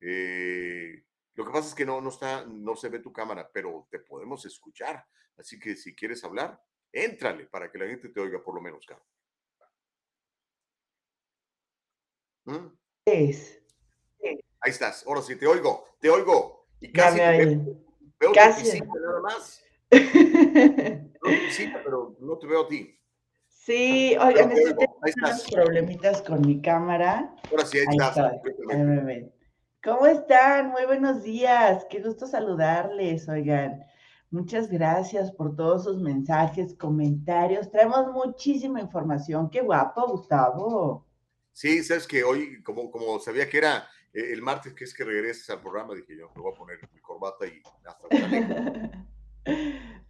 Eh, 0.00 1.04
lo 1.34 1.44
que 1.44 1.50
pasa 1.50 1.68
es 1.68 1.74
que 1.74 1.86
no, 1.86 2.00
no, 2.00 2.10
está, 2.10 2.46
no 2.46 2.76
se 2.76 2.88
ve 2.88 3.00
tu 3.00 3.12
cámara, 3.12 3.50
pero 3.52 3.88
te 3.90 3.98
podemos 3.98 4.44
escuchar. 4.44 5.04
Así 5.36 5.58
que 5.58 5.74
si 5.74 5.94
quieres 5.94 6.22
hablar, 6.22 6.62
éntrale 6.92 7.46
para 7.46 7.70
que 7.70 7.78
la 7.78 7.86
gente 7.86 8.08
te 8.08 8.20
oiga 8.20 8.42
por 8.42 8.54
lo 8.54 8.60
menos, 8.60 8.86
Caro. 8.86 9.04
¿Mm? 12.44 12.66
Es. 13.04 13.62
Ahí 14.22 14.70
estás, 14.70 15.06
ahora 15.06 15.22
sí, 15.22 15.36
te 15.36 15.46
oigo, 15.46 15.86
te 16.00 16.10
oigo. 16.10 16.68
Y 16.80 16.92
casi 16.92 17.18
veo, 17.18 17.84
veo 18.18 18.32
casi. 18.32 18.80
nada 18.80 19.20
más. 19.20 19.62
no 19.90 21.30
piscina, 21.30 21.80
pero 21.84 22.16
no 22.20 22.38
te 22.38 22.46
veo 22.46 22.62
a 22.62 22.68
ti. 22.68 22.96
Sí, 23.48 24.16
oigan, 24.18 24.48
necesito 24.48 24.80
unos 25.16 25.50
problemitas 25.50 26.22
con 26.22 26.40
mi 26.40 26.60
cámara. 26.60 27.34
Ahora 27.50 27.64
sí, 27.66 27.78
ahí, 27.78 27.86
ahí 27.88 27.96
estás. 27.96 28.16
Está. 28.16 29.30
¿Cómo 29.82 30.06
están? 30.06 30.70
Muy 30.70 30.84
buenos 30.86 31.22
días. 31.22 31.86
Qué 31.88 32.00
gusto 32.00 32.26
saludarles, 32.26 33.28
oigan. 33.28 33.84
Muchas 34.30 34.70
gracias 34.70 35.32
por 35.32 35.56
todos 35.56 35.84
sus 35.84 36.00
mensajes, 36.00 36.74
comentarios. 36.74 37.70
Traemos 37.70 38.12
muchísima 38.12 38.80
información. 38.80 39.50
Qué 39.50 39.60
guapo, 39.60 40.06
Gustavo. 40.06 41.04
Sí, 41.52 41.82
sabes 41.82 42.06
que 42.06 42.22
hoy, 42.22 42.62
como, 42.62 42.90
como 42.92 43.18
sabía 43.18 43.48
que 43.48 43.58
era 43.58 43.88
eh, 44.12 44.32
el 44.32 44.40
martes 44.40 44.72
que 44.72 44.84
es 44.84 44.94
que 44.94 45.04
regreses 45.04 45.50
al 45.50 45.60
programa, 45.60 45.94
dije 45.94 46.16
yo, 46.16 46.30
me 46.36 46.42
voy 46.42 46.52
a 46.52 46.56
poner 46.56 46.78
mi 46.94 47.00
corbata 47.00 47.44
y 47.46 47.60
hasta 47.84 48.06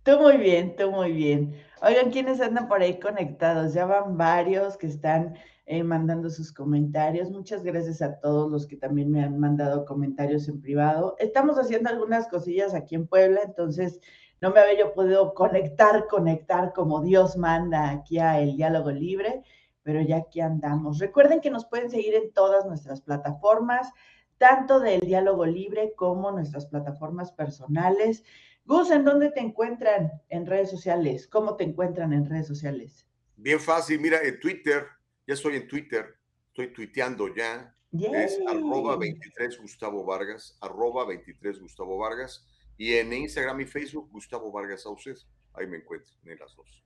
Tú 0.03 0.19
muy 0.19 0.37
bien, 0.37 0.77
tú 0.77 0.91
muy 0.91 1.13
bien. 1.13 1.59
Oigan, 1.83 2.11
¿quiénes 2.11 2.41
andan 2.41 2.69
por 2.69 2.83
ahí 2.83 2.99
conectados? 3.01 3.75
Ya 3.75 3.87
van 3.87 4.17
varios 4.17 4.77
que 4.77 4.87
están 4.87 5.39
eh, 5.71 5.85
mandando 5.85 6.31
sus 6.31 6.53
comentarios. 6.53 7.31
Muchas 7.31 7.63
gracias 7.63 8.03
a 8.03 8.19
todos 8.19 8.51
los 8.51 8.67
que 8.67 8.77
también 8.77 9.11
me 9.11 9.23
han 9.23 9.39
mandado 9.39 9.85
comentarios 9.85 10.49
en 10.49 10.61
privado. 10.61 11.15
Estamos 11.19 11.59
haciendo 11.59 11.91
algunas 11.91 12.29
cosillas 12.29 12.75
aquí 12.75 12.95
en 12.95 13.07
Puebla, 13.07 13.41
entonces 13.45 14.01
no 14.41 14.51
me 14.51 14.61
había 14.61 14.81
yo 14.81 14.95
podido 14.95 15.33
conectar, 15.35 16.07
conectar 16.09 16.73
como 16.73 17.03
Dios 17.03 17.37
manda 17.37 17.91
aquí 17.91 18.19
a 18.19 18.41
El 18.41 18.57
Diálogo 18.57 18.91
Libre 18.91 19.45
pero 19.83 20.03
ya 20.03 20.19
aquí 20.19 20.41
andamos. 20.41 20.99
Recuerden 20.99 21.41
que 21.41 21.51
nos 21.51 21.65
pueden 21.65 21.91
seguir 21.91 22.15
en 22.15 22.33
todas 22.33 22.67
nuestras 22.67 23.01
plataformas, 23.01 23.93
tanto 24.39 24.81
del 24.81 25.01
diálogo 25.01 25.47
libre 25.47 25.95
como 25.97 26.31
nuestras 26.33 26.67
plataformas 26.67 27.33
personales. 27.33 28.25
Gus, 28.65 28.91
¿en 28.91 29.05
dónde 29.05 29.31
te 29.31 29.41
encuentran 29.41 30.13
en 30.29 30.47
redes 30.47 30.71
sociales? 30.71 31.27
¿Cómo 31.27 31.57
te 31.57 31.65
encuentran 31.65 32.13
en 32.13 32.27
redes 32.27 32.47
sociales? 32.47 33.07
Bien 33.37 33.59
fácil, 33.59 34.01
mira, 34.01 34.19
en 34.23 34.39
Twitter, 34.39 34.87
ya 35.27 35.35
estoy 35.35 35.57
en 35.57 35.69
Twitter, 35.69 36.17
estoy 36.49 36.73
tuiteando 36.73 37.35
ya. 37.35 37.75
Es 37.93 38.39
arroba 38.47 38.97
23 38.97 39.59
Gustavo 39.61 40.05
Vargas, 40.05 40.57
arroba 40.61 41.05
23 41.07 41.61
Gustavo 41.61 41.99
Vargas. 41.99 42.47
Y 42.77 42.95
en 42.95 43.13
Instagram 43.13 43.61
y 43.61 43.67
Facebook, 43.67 44.09
Gustavo 44.11 44.51
Vargas 44.53 44.83
Sauces. 44.83 45.29
Ahí 45.55 45.67
me 45.67 45.79
encuentro 45.79 46.15
en 46.25 46.39
las 46.39 46.55
dos. 46.55 46.83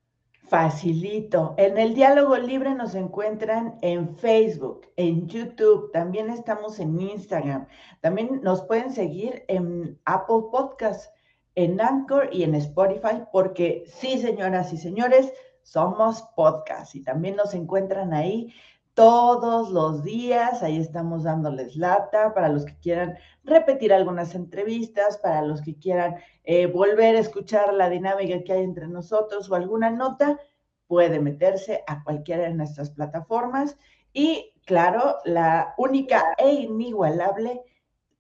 Facilito. 0.49 1.55
En 1.57 1.79
el 1.79 1.95
diálogo 1.95 2.37
libre 2.37 2.75
nos 2.75 2.95
encuentran 2.95 3.79
en 3.81 4.15
Facebook, 4.17 4.93
en 4.97 5.27
YouTube, 5.27 5.91
también 5.93 6.29
estamos 6.29 6.79
en 6.81 7.01
Instagram. 7.01 7.67
También 8.01 8.41
nos 8.43 8.63
pueden 8.63 8.93
seguir 8.93 9.45
en 9.49 9.99
Apple 10.05 10.49
Podcasts, 10.53 11.11
en 11.55 11.81
Anchor 11.81 12.29
y 12.31 12.43
en 12.43 12.55
Spotify, 12.57 13.23
porque 13.33 13.85
sí, 13.87 14.19
señoras 14.19 14.73
y 14.73 14.77
señores, 14.77 15.33
somos 15.65 16.23
podcast 16.37 16.95
y 16.95 17.03
también 17.03 17.35
nos 17.37 17.55
encuentran 17.55 18.13
ahí 18.13 18.53
todos 18.93 19.71
los 19.71 20.05
días. 20.05 20.63
Ahí 20.63 20.79
estamos 20.79 21.25
dándoles 21.25 21.75
lata 21.75 22.33
para 22.33 22.49
los 22.49 22.65
que 22.65 22.79
quieran 22.79 23.19
repetir 23.43 23.93
algunas 23.93 24.37
entrevistas, 24.37 25.19
para 25.19 25.43
los 25.43 25.61
que 25.63 25.77
quieran 25.77 26.15
eh, 26.45 26.67
volver 26.67 27.17
a 27.17 27.21
escuchar 27.21 27.75
la 27.75 27.91
dinámica 27.91 28.45
que 28.45 28.53
hay 28.53 28.63
entre 28.63 28.87
nosotros 28.87 29.51
o 29.51 29.57
alguna 29.57 29.91
nota, 29.91 30.39
puede 30.87 31.19
meterse 31.19 31.83
a 31.87 32.05
cualquiera 32.05 32.45
de 32.45 32.55
nuestras 32.55 32.91
plataformas. 32.91 33.77
Y 34.13 34.53
claro, 34.65 35.17
la 35.25 35.75
única 35.77 36.35
e 36.39 36.53
inigualable 36.53 37.63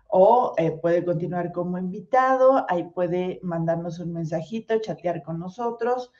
o 0.08 0.54
eh, 0.58 0.72
puede 0.72 1.04
continuar 1.04 1.52
como 1.52 1.78
invitado, 1.78 2.66
ahí 2.68 2.84
puede 2.84 3.40
mandarnos 3.42 3.98
un 4.00 4.12
mensajito, 4.12 4.78
chatear 4.80 5.22
con 5.22 5.38
nosotros. 5.38 6.12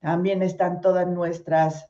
También 0.00 0.42
están 0.42 0.80
todas 0.80 1.06
nuestras 1.06 1.88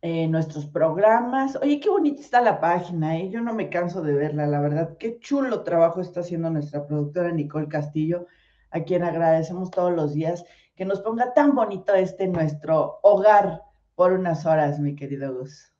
eh, 0.00 0.28
nuestros 0.28 0.66
programas. 0.66 1.56
Oye, 1.56 1.80
qué 1.80 1.88
bonita 1.88 2.20
está 2.20 2.40
la 2.40 2.60
página, 2.60 3.18
¿eh? 3.18 3.30
yo 3.30 3.40
no 3.40 3.52
me 3.52 3.68
canso 3.68 4.00
de 4.00 4.12
verla, 4.12 4.46
la 4.46 4.60
verdad. 4.60 4.96
Qué 4.96 5.18
chulo 5.18 5.64
trabajo 5.64 6.00
está 6.00 6.20
haciendo 6.20 6.50
nuestra 6.50 6.86
productora 6.86 7.32
Nicole 7.32 7.66
Castillo, 7.66 8.26
a 8.70 8.80
quien 8.80 9.02
agradecemos 9.02 9.72
todos 9.72 9.92
los 9.92 10.14
días 10.14 10.44
que 10.76 10.84
nos 10.84 11.00
ponga 11.00 11.34
tan 11.34 11.54
bonito 11.56 11.94
este 11.94 12.28
nuestro 12.28 13.00
hogar 13.02 13.62
por 13.96 14.12
unas 14.12 14.46
horas, 14.46 14.78
mi 14.78 14.94
querido 14.94 15.34
Gus. 15.34 15.72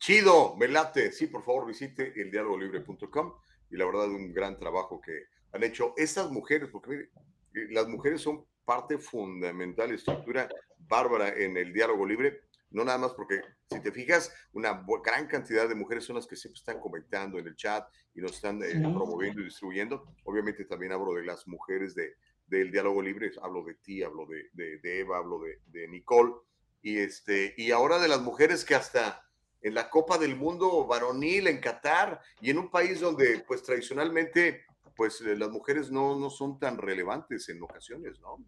Chido, 0.00 0.56
me 0.56 0.66
late. 0.66 1.12
Sí, 1.12 1.26
por 1.26 1.44
favor, 1.44 1.66
visite 1.66 2.18
eldialogolibre.com 2.18 3.34
y 3.70 3.76
la 3.76 3.84
verdad 3.84 4.08
un 4.08 4.32
gran 4.32 4.58
trabajo 4.58 4.98
que 4.98 5.26
han 5.52 5.62
hecho 5.62 5.92
estas 5.98 6.30
mujeres, 6.30 6.70
porque 6.70 6.90
mire, 6.90 7.10
eh, 7.54 7.66
las 7.70 7.86
mujeres 7.86 8.22
son 8.22 8.46
parte 8.64 8.96
fundamental, 8.96 9.92
estructura 9.92 10.48
bárbara 10.78 11.28
en 11.28 11.54
el 11.58 11.74
diálogo 11.74 12.06
libre, 12.06 12.40
no 12.70 12.82
nada 12.82 12.96
más 12.96 13.12
porque 13.12 13.42
si 13.70 13.80
te 13.80 13.92
fijas, 13.92 14.32
una 14.52 14.82
gran 15.04 15.26
cantidad 15.26 15.68
de 15.68 15.74
mujeres 15.74 16.04
son 16.04 16.16
las 16.16 16.26
que 16.26 16.36
siempre 16.36 16.58
están 16.58 16.80
comentando 16.80 17.38
en 17.38 17.46
el 17.46 17.54
chat 17.54 17.86
y 18.14 18.22
nos 18.22 18.32
están 18.32 18.62
eh, 18.62 18.70
promoviendo 18.80 19.42
y 19.42 19.44
distribuyendo. 19.44 20.14
Obviamente 20.24 20.64
también 20.64 20.92
hablo 20.92 21.12
de 21.12 21.24
las 21.24 21.46
mujeres 21.46 21.94
de, 21.94 22.14
del 22.46 22.70
diálogo 22.70 23.02
libre, 23.02 23.30
hablo 23.42 23.62
de 23.64 23.74
ti, 23.74 24.02
hablo 24.02 24.24
de, 24.24 24.48
de, 24.54 25.00
Eva, 25.00 25.18
hablo 25.18 25.40
de, 25.40 25.60
de, 25.66 25.88
Nicole, 25.88 26.32
y, 26.80 26.96
este, 26.96 27.54
y 27.58 27.70
ahora 27.70 27.98
de 27.98 28.08
las 28.08 28.22
mujeres 28.22 28.64
que 28.64 28.74
hasta 28.74 29.22
en 29.62 29.74
la 29.74 29.90
Copa 29.90 30.18
del 30.18 30.36
Mundo 30.36 30.86
varonil 30.86 31.46
en 31.46 31.60
Qatar 31.60 32.20
y 32.40 32.50
en 32.50 32.58
un 32.58 32.70
país 32.70 33.00
donde 33.00 33.44
pues 33.46 33.62
tradicionalmente 33.62 34.64
pues 34.96 35.20
eh, 35.22 35.36
las 35.36 35.50
mujeres 35.50 35.90
no, 35.90 36.18
no 36.18 36.30
son 36.30 36.58
tan 36.58 36.78
relevantes 36.78 37.48
en 37.48 37.62
ocasiones, 37.62 38.20
¿no? 38.20 38.38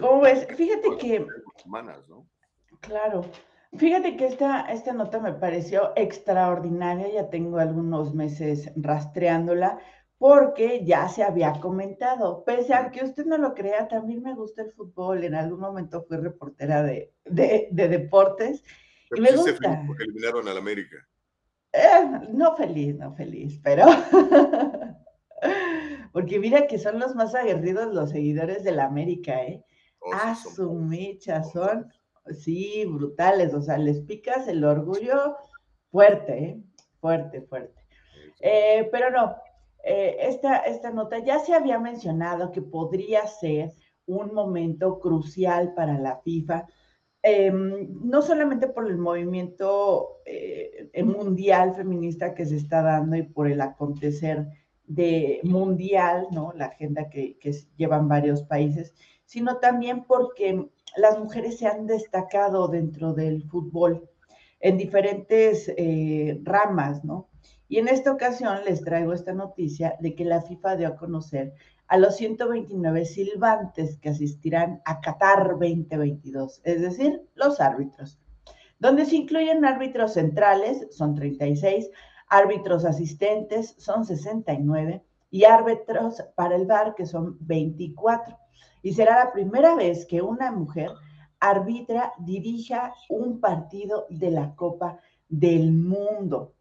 ¿Cómo 0.00 0.22
ves? 0.22 0.46
Fíjate 0.56 0.96
que... 0.98 1.26
Humanas, 1.64 2.08
¿no? 2.08 2.26
Claro. 2.80 3.24
Fíjate 3.76 4.16
que 4.16 4.26
esta, 4.26 4.72
esta 4.72 4.92
nota 4.92 5.18
me 5.18 5.32
pareció 5.32 5.92
extraordinaria, 5.96 7.12
ya 7.12 7.28
tengo 7.28 7.58
algunos 7.58 8.14
meses 8.14 8.70
rastreándola, 8.76 9.78
porque 10.16 10.84
ya 10.84 11.08
se 11.08 11.22
había 11.22 11.52
comentado. 11.60 12.44
Pese 12.44 12.72
a 12.72 12.90
que 12.90 13.04
usted 13.04 13.26
no 13.26 13.36
lo 13.36 13.52
crea, 13.54 13.88
también 13.88 14.22
me 14.22 14.34
gusta 14.34 14.62
el 14.62 14.72
fútbol. 14.72 15.24
En 15.24 15.34
algún 15.34 15.60
momento 15.60 16.04
fui 16.04 16.16
reportera 16.16 16.82
de, 16.82 17.12
de, 17.24 17.68
de 17.70 17.88
deportes 17.88 18.62
gusta. 19.36 19.82
porque 19.86 20.04
eliminaron 20.04 20.48
al 20.48 20.58
América. 20.58 20.96
Eh, 21.72 22.28
no 22.30 22.56
feliz, 22.56 22.96
no 22.96 23.14
feliz, 23.14 23.60
pero. 23.62 23.84
porque 26.12 26.38
mira 26.38 26.66
que 26.66 26.78
son 26.78 26.98
los 26.98 27.14
más 27.14 27.34
aguerridos 27.34 27.92
los 27.92 28.10
seguidores 28.10 28.64
del 28.64 28.80
América, 28.80 29.42
¿eh? 29.42 29.64
Oh, 29.98 30.12
a 30.12 30.34
su 30.34 30.72
mecha, 30.74 31.42
son, 31.42 31.90
sí, 32.30 32.84
brutales. 32.86 33.54
O 33.54 33.62
sea, 33.62 33.78
les 33.78 34.00
picas 34.02 34.46
el 34.48 34.64
orgullo 34.64 35.36
fuerte, 35.90 36.44
¿eh? 36.44 36.62
Fuerte, 37.00 37.42
fuerte. 37.42 37.80
Eh, 38.40 38.88
pero 38.92 39.10
no, 39.10 39.36
eh, 39.82 40.16
esta, 40.20 40.58
esta 40.58 40.90
nota 40.90 41.18
ya 41.18 41.38
se 41.38 41.54
había 41.54 41.78
mencionado 41.78 42.52
que 42.52 42.62
podría 42.62 43.26
ser 43.26 43.72
un 44.06 44.34
momento 44.34 44.98
crucial 44.98 45.72
para 45.74 45.98
la 45.98 46.18
FIFA 46.18 46.66
Em, 47.26 47.88
no 48.02 48.20
solamente 48.20 48.68
por 48.68 48.86
el 48.86 48.98
movimiento 48.98 50.20
eh, 50.26 50.90
mundial 51.02 51.74
feminista 51.74 52.34
que 52.34 52.44
se 52.44 52.56
está 52.56 52.82
dando 52.82 53.16
y 53.16 53.22
por 53.22 53.50
el 53.50 53.62
acontecer 53.62 54.46
de 54.86 55.40
mundial, 55.42 56.26
¿no? 56.32 56.52
La 56.54 56.66
agenda 56.66 57.08
que, 57.08 57.38
llevan 57.78 58.08
varios 58.08 58.42
países, 58.42 58.92
sino 59.24 59.56
también 59.56 60.04
porque 60.04 60.68
las 60.98 61.18
mujeres 61.18 61.56
se 61.56 61.66
han 61.66 61.86
destacado 61.86 62.68
dentro 62.68 63.14
del 63.14 63.42
fútbol 63.44 64.06
en 64.60 64.76
diferentes 64.76 65.72
eh, 65.78 66.38
ramas, 66.42 67.04
¿no? 67.06 67.30
Y 67.68 67.78
en 67.78 67.88
esta 67.88 68.12
ocasión 68.12 68.58
les 68.66 68.84
traigo 68.84 69.14
esta 69.14 69.32
noticia 69.32 69.96
de 69.98 70.14
que 70.14 70.26
la 70.26 70.42
FIFA 70.42 70.76
dio 70.76 70.88
a 70.88 70.96
conocer 70.96 71.54
a 71.88 71.98
los 71.98 72.16
129 72.16 73.04
silbantes 73.04 73.98
que 73.98 74.10
asistirán 74.10 74.80
a 74.84 75.00
Qatar 75.00 75.50
2022, 75.50 76.60
es 76.64 76.80
decir, 76.80 77.28
los 77.34 77.60
árbitros, 77.60 78.18
donde 78.78 79.04
se 79.04 79.16
incluyen 79.16 79.64
árbitros 79.64 80.14
centrales, 80.14 80.86
son 80.90 81.14
36, 81.14 81.90
árbitros 82.28 82.84
asistentes, 82.84 83.74
son 83.78 84.04
69, 84.04 85.02
y 85.30 85.44
árbitros 85.44 86.22
para 86.36 86.54
el 86.54 86.66
bar, 86.66 86.94
que 86.94 87.06
son 87.06 87.36
24. 87.40 88.38
Y 88.82 88.92
será 88.92 89.24
la 89.24 89.32
primera 89.32 89.74
vez 89.74 90.06
que 90.06 90.22
una 90.22 90.52
mujer 90.52 90.90
arbitra, 91.40 92.12
dirija 92.18 92.94
un 93.08 93.40
partido 93.40 94.06
de 94.08 94.30
la 94.30 94.54
Copa 94.54 94.98
del 95.28 95.72
Mundo. 95.72 96.54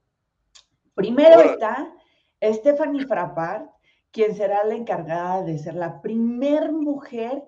Primero 0.94 1.42
está 1.42 1.94
Stephanie 2.42 3.06
Frappart, 3.06 3.70
quien 4.13 4.36
será 4.36 4.63
la 4.63 4.75
encargada 4.75 5.41
de 5.41 5.58
ser 5.58 5.74
la 5.74 6.00
primer 6.00 6.72
mujer 6.72 7.43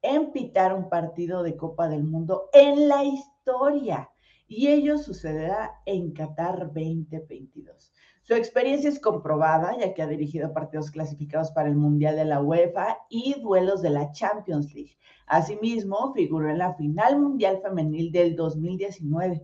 en 0.00 0.30
pitar 0.30 0.72
un 0.72 0.88
partido 0.88 1.42
de 1.42 1.56
Copa 1.56 1.88
del 1.88 2.04
Mundo 2.04 2.48
en 2.52 2.88
la 2.88 3.02
historia. 3.02 4.10
Y 4.46 4.68
ello 4.68 4.96
sucederá 4.96 5.80
en 5.86 6.12
Qatar 6.12 6.72
2022. 6.72 7.92
Su 8.22 8.34
experiencia 8.34 8.88
es 8.88 9.00
comprobada, 9.00 9.76
ya 9.76 9.92
que 9.92 10.02
ha 10.02 10.06
dirigido 10.06 10.52
partidos 10.52 10.90
clasificados 10.90 11.50
para 11.50 11.68
el 11.68 11.74
Mundial 11.74 12.14
de 12.16 12.24
la 12.24 12.40
UEFA 12.40 12.98
y 13.10 13.40
duelos 13.40 13.82
de 13.82 13.90
la 13.90 14.12
Champions 14.12 14.72
League. 14.72 14.96
Asimismo, 15.26 16.14
figuró 16.14 16.48
en 16.48 16.58
la 16.58 16.74
final 16.74 17.18
mundial 17.18 17.60
femenil 17.60 18.12
del 18.12 18.36
2019. 18.36 19.42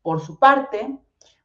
Por 0.00 0.20
su 0.20 0.38
parte, 0.38 0.96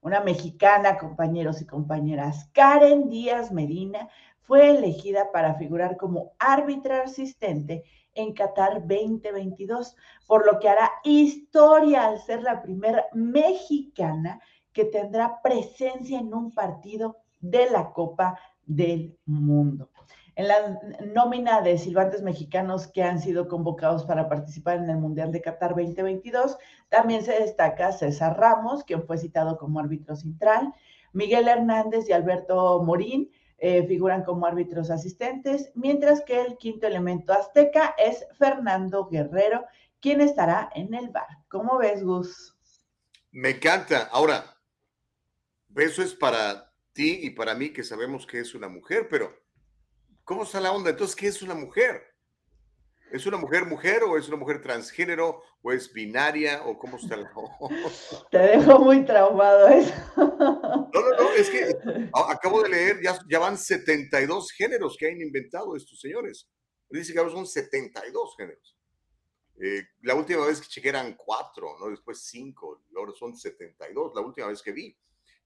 una 0.02 0.22
mexicana, 0.22 0.98
compañeros 0.98 1.62
y 1.62 1.66
compañeras, 1.66 2.50
Karen 2.54 3.10
Díaz 3.10 3.52
Medina, 3.52 4.08
fue 4.50 4.72
elegida 4.72 5.32
para 5.32 5.54
figurar 5.54 5.96
como 5.96 6.34
árbitra 6.40 7.04
asistente 7.04 7.84
en 8.16 8.34
Qatar 8.34 8.80
2022, 8.80 9.96
por 10.26 10.44
lo 10.44 10.58
que 10.58 10.68
hará 10.68 10.90
historia 11.04 12.08
al 12.08 12.20
ser 12.20 12.42
la 12.42 12.60
primera 12.60 13.06
mexicana 13.14 14.42
que 14.74 14.86
tendrá 14.86 15.40
presencia 15.44 16.18
en 16.18 16.34
un 16.34 16.52
partido 16.52 17.18
de 17.40 17.70
la 17.70 17.94
Copa 17.94 18.40
del 18.66 19.16
Mundo. 19.28 19.92
En 20.36 20.48
la 20.48 20.80
nómina 21.14 21.62
de 21.62 21.78
silbantes 21.78 22.24
mexicanos 22.24 22.88
que 22.88 23.04
han 23.04 23.22
sido 23.22 23.48
convocados 23.48 24.04
para 24.04 24.28
participar 24.28 24.78
en 24.78 24.90
el 24.90 24.98
Mundial 24.98 25.32
de 25.32 25.42
Qatar 25.42 25.76
2022, 25.76 26.58
también 26.90 27.22
se 27.24 27.40
destaca 27.40 27.92
César 27.92 28.40
Ramos, 28.40 28.84
quien 28.84 29.06
fue 29.06 29.20
citado 29.20 29.60
como 29.60 29.80
árbitro 29.80 30.16
central, 30.16 30.74
Miguel 31.14 31.48
Hernández 31.48 32.10
y 32.10 32.14
Alberto 32.14 32.82
Morín, 32.82 33.30
eh, 33.62 33.86
figuran 33.88 34.24
como 34.24 34.46
árbitros 34.46 34.90
asistentes, 34.90 35.72
mientras 35.76 36.22
que 36.22 36.42
el 36.42 36.58
quinto 36.58 36.88
elemento 36.88 37.34
azteca 37.34 37.96
es 37.98 38.26
Fernando 38.38 39.08
Guerrero, 39.08 39.66
quien 40.00 40.22
estará 40.22 40.70
en 40.74 40.94
el 40.94 41.10
bar. 41.10 41.28
¿Cómo 41.50 41.78
ves, 41.78 42.04
Gus? 42.04 42.56
Me 43.32 43.52
encanta. 43.52 44.10
Ahora, 44.12 44.58
eso 45.76 46.02
es 46.02 46.14
para 46.14 46.72
ti 46.94 47.20
y 47.24 47.30
para 47.32 47.54
mí 47.54 47.72
que 47.72 47.84
sabemos 47.84 48.26
que 48.26 48.40
es 48.40 48.56
una 48.56 48.68
mujer, 48.68 49.08
pero 49.10 49.34
¿cómo 50.24 50.44
está 50.44 50.60
la 50.60 50.72
onda? 50.72 50.90
Entonces, 50.90 51.16
¿qué 51.16 51.28
es 51.28 51.42
una 51.42 51.56
mujer? 51.56 52.10
¿Es 53.12 53.26
una 53.26 53.38
mujer 53.38 53.66
mujer 53.66 54.04
o 54.04 54.18
es 54.18 54.28
una 54.28 54.38
mujer 54.38 54.62
transgénero 54.62 55.42
o 55.62 55.72
es 55.72 55.92
binaria 55.92 56.62
o 56.66 56.78
cómo 56.78 56.98
está 56.98 57.18
la 57.18 57.30
Te 58.32 58.38
dejo 58.38 58.80
muy 58.80 59.04
traumado 59.04 59.68
eso. 59.68 60.29
Es 61.38 61.50
que 61.50 61.76
acabo 62.14 62.64
de 62.64 62.70
leer, 62.70 63.02
ya, 63.02 63.18
ya 63.30 63.40
van 63.40 63.58
72 63.58 64.52
géneros 64.52 64.96
que 64.98 65.08
han 65.08 65.22
inventado 65.22 65.76
estos 65.76 66.00
señores. 66.00 66.50
Dice 66.90 67.14
que 67.14 67.20
ahora 67.20 67.32
son 67.32 67.46
72 67.46 68.36
géneros. 68.38 68.78
Eh, 69.62 69.84
la 70.04 70.16
última 70.16 70.46
vez 70.46 70.62
que 70.62 70.68
chequé 70.68 70.90
eran 70.90 71.16
cuatro, 71.16 71.78
¿no? 71.80 71.90
Después 71.90 72.24
cinco, 72.24 72.84
ahora 72.96 73.12
son 73.18 73.36
72, 73.36 74.14
la 74.16 74.22
última 74.22 74.48
vez 74.48 74.62
que 74.62 74.72
vi. 74.72 74.98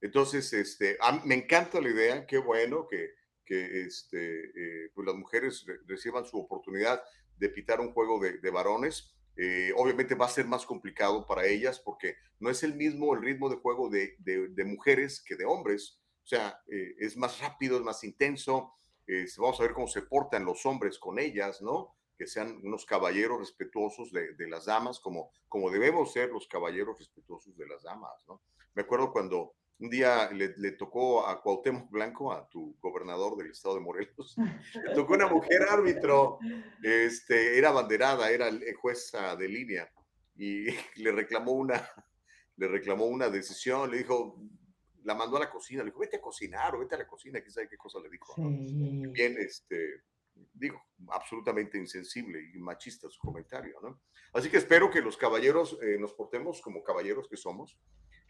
Entonces, 0.02 0.52
este, 0.54 0.98
me 1.26 1.36
encanta 1.36 1.82
la 1.82 1.90
idea, 1.90 2.28
qué 2.28 2.38
bueno 2.38 2.88
que, 2.88 3.14
que 3.46 3.82
este, 3.82 4.46
eh, 4.46 4.92
pues 4.94 5.08
las 5.08 5.16
mujeres 5.16 5.66
reciban 5.88 6.26
su 6.26 6.38
oportunidad 6.38 7.02
de 7.38 7.50
pitar 7.50 7.80
un 7.80 7.92
juego 7.94 8.20
de, 8.20 8.50
varones. 8.52 9.16
Eh, 9.36 9.72
obviamente 9.76 10.16
va 10.16 10.28
a 10.28 10.30
ser 10.30 10.46
más 10.46 10.66
complicado 10.66 11.26
para 11.26 11.46
ellas 11.46 11.80
porque 11.80 12.16
no 12.40 12.50
es 12.50 12.62
el 12.64 12.76
mismo 12.76 13.14
el 13.16 13.22
ritmo 13.22 13.50
de 13.50 13.56
juego 13.56 13.90
de, 13.90 14.16
de, 14.20 14.66
mujeres 14.66 15.24
que 15.26 15.36
de 15.36 15.46
hombres. 15.46 16.00
O 16.24 16.28
sea, 16.28 16.62
eh, 16.68 16.96
es 17.00 17.18
más 17.18 17.40
rápido, 17.40 17.78
es 17.78 17.84
más 17.84 18.04
intenso. 18.04 18.74
vamos 19.38 19.60
a 19.60 19.64
ver 19.64 19.74
cómo 19.74 19.88
se 19.88 20.04
portan 20.04 20.46
los 20.46 20.66
hombres 20.66 21.00
con 21.00 21.20
ellas, 21.20 21.62
¿no? 21.62 21.96
Que 22.18 22.28
sean 22.28 22.60
unos 22.64 22.86
caballeros 22.86 23.40
respetuosos 23.40 24.12
de, 24.12 24.48
las 24.48 24.66
damas, 24.66 25.00
como, 25.00 25.32
como 25.50 25.72
debemos 25.72 26.14
ser 26.14 26.30
los 26.30 26.48
caballeros 26.48 27.00
respetuosos 27.00 27.58
de 27.58 27.68
las 27.68 27.84
damas, 27.84 28.24
¿no? 28.28 28.42
Me 28.76 28.84
acuerdo 28.84 29.12
cuando 29.12 29.56
un 29.80 29.90
día 29.90 30.30
le, 30.32 30.72
tocó 30.72 31.28
a 31.28 31.42
Cuauhtémoc 31.42 31.90
Blanco, 31.90 32.32
a 32.32 32.48
tu 32.48 32.78
gobernador 32.80 33.36
del 33.38 33.52
estado 33.52 33.76
de 33.76 33.82
Morelos, 33.82 34.36
le 34.88 34.94
tocó 34.94 35.14
una 35.14 35.28
mujer 35.28 35.64
árbitro, 35.64 36.40
este, 36.82 37.58
era 37.58 37.72
banderada, 37.72 38.30
era 38.30 38.50
jueza 38.80 39.36
de 39.36 39.48
línea, 39.48 39.92
y 40.36 40.66
le 41.02 41.12
reclamó 41.12 41.54
una, 41.54 41.88
le 42.58 42.68
reclamó 42.68 43.06
una 43.06 43.30
decisión, 43.30 43.92
le 43.92 43.98
dijo, 43.98 44.40
la 45.04 45.16
mandó 45.16 45.38
a 45.38 45.42
la 45.42 45.50
cocina, 45.50 45.84
le 45.84 45.90
dijo, 45.90 46.00
vete 46.00 46.18
a 46.18 46.22
cocinar 46.22 46.76
o 46.76 46.80
vete 46.80 46.96
a 46.96 47.00
la 47.00 47.08
cocina, 47.08 47.42
quién 47.42 47.52
sabe 47.52 47.68
qué 47.68 47.78
cosa 47.78 48.00
le 48.00 48.10
dijo. 48.10 48.36
Bien, 48.38 49.36
este, 49.38 50.04
digo, 50.54 50.82
absolutamente 51.10 51.78
insensible 51.78 52.40
y 52.54 52.58
machista 52.60 53.10
su 53.10 53.20
comentario, 53.20 53.80
¿no? 53.82 54.02
Así 54.34 54.50
que 54.50 54.58
espero 54.58 54.90
que 54.90 55.02
los 55.02 55.18
caballeros 55.18 55.78
eh, 55.82 55.98
nos 56.00 56.14
portemos 56.14 56.62
como 56.62 56.84
caballeros 56.84 57.28
que 57.28 57.38
somos 57.38 57.78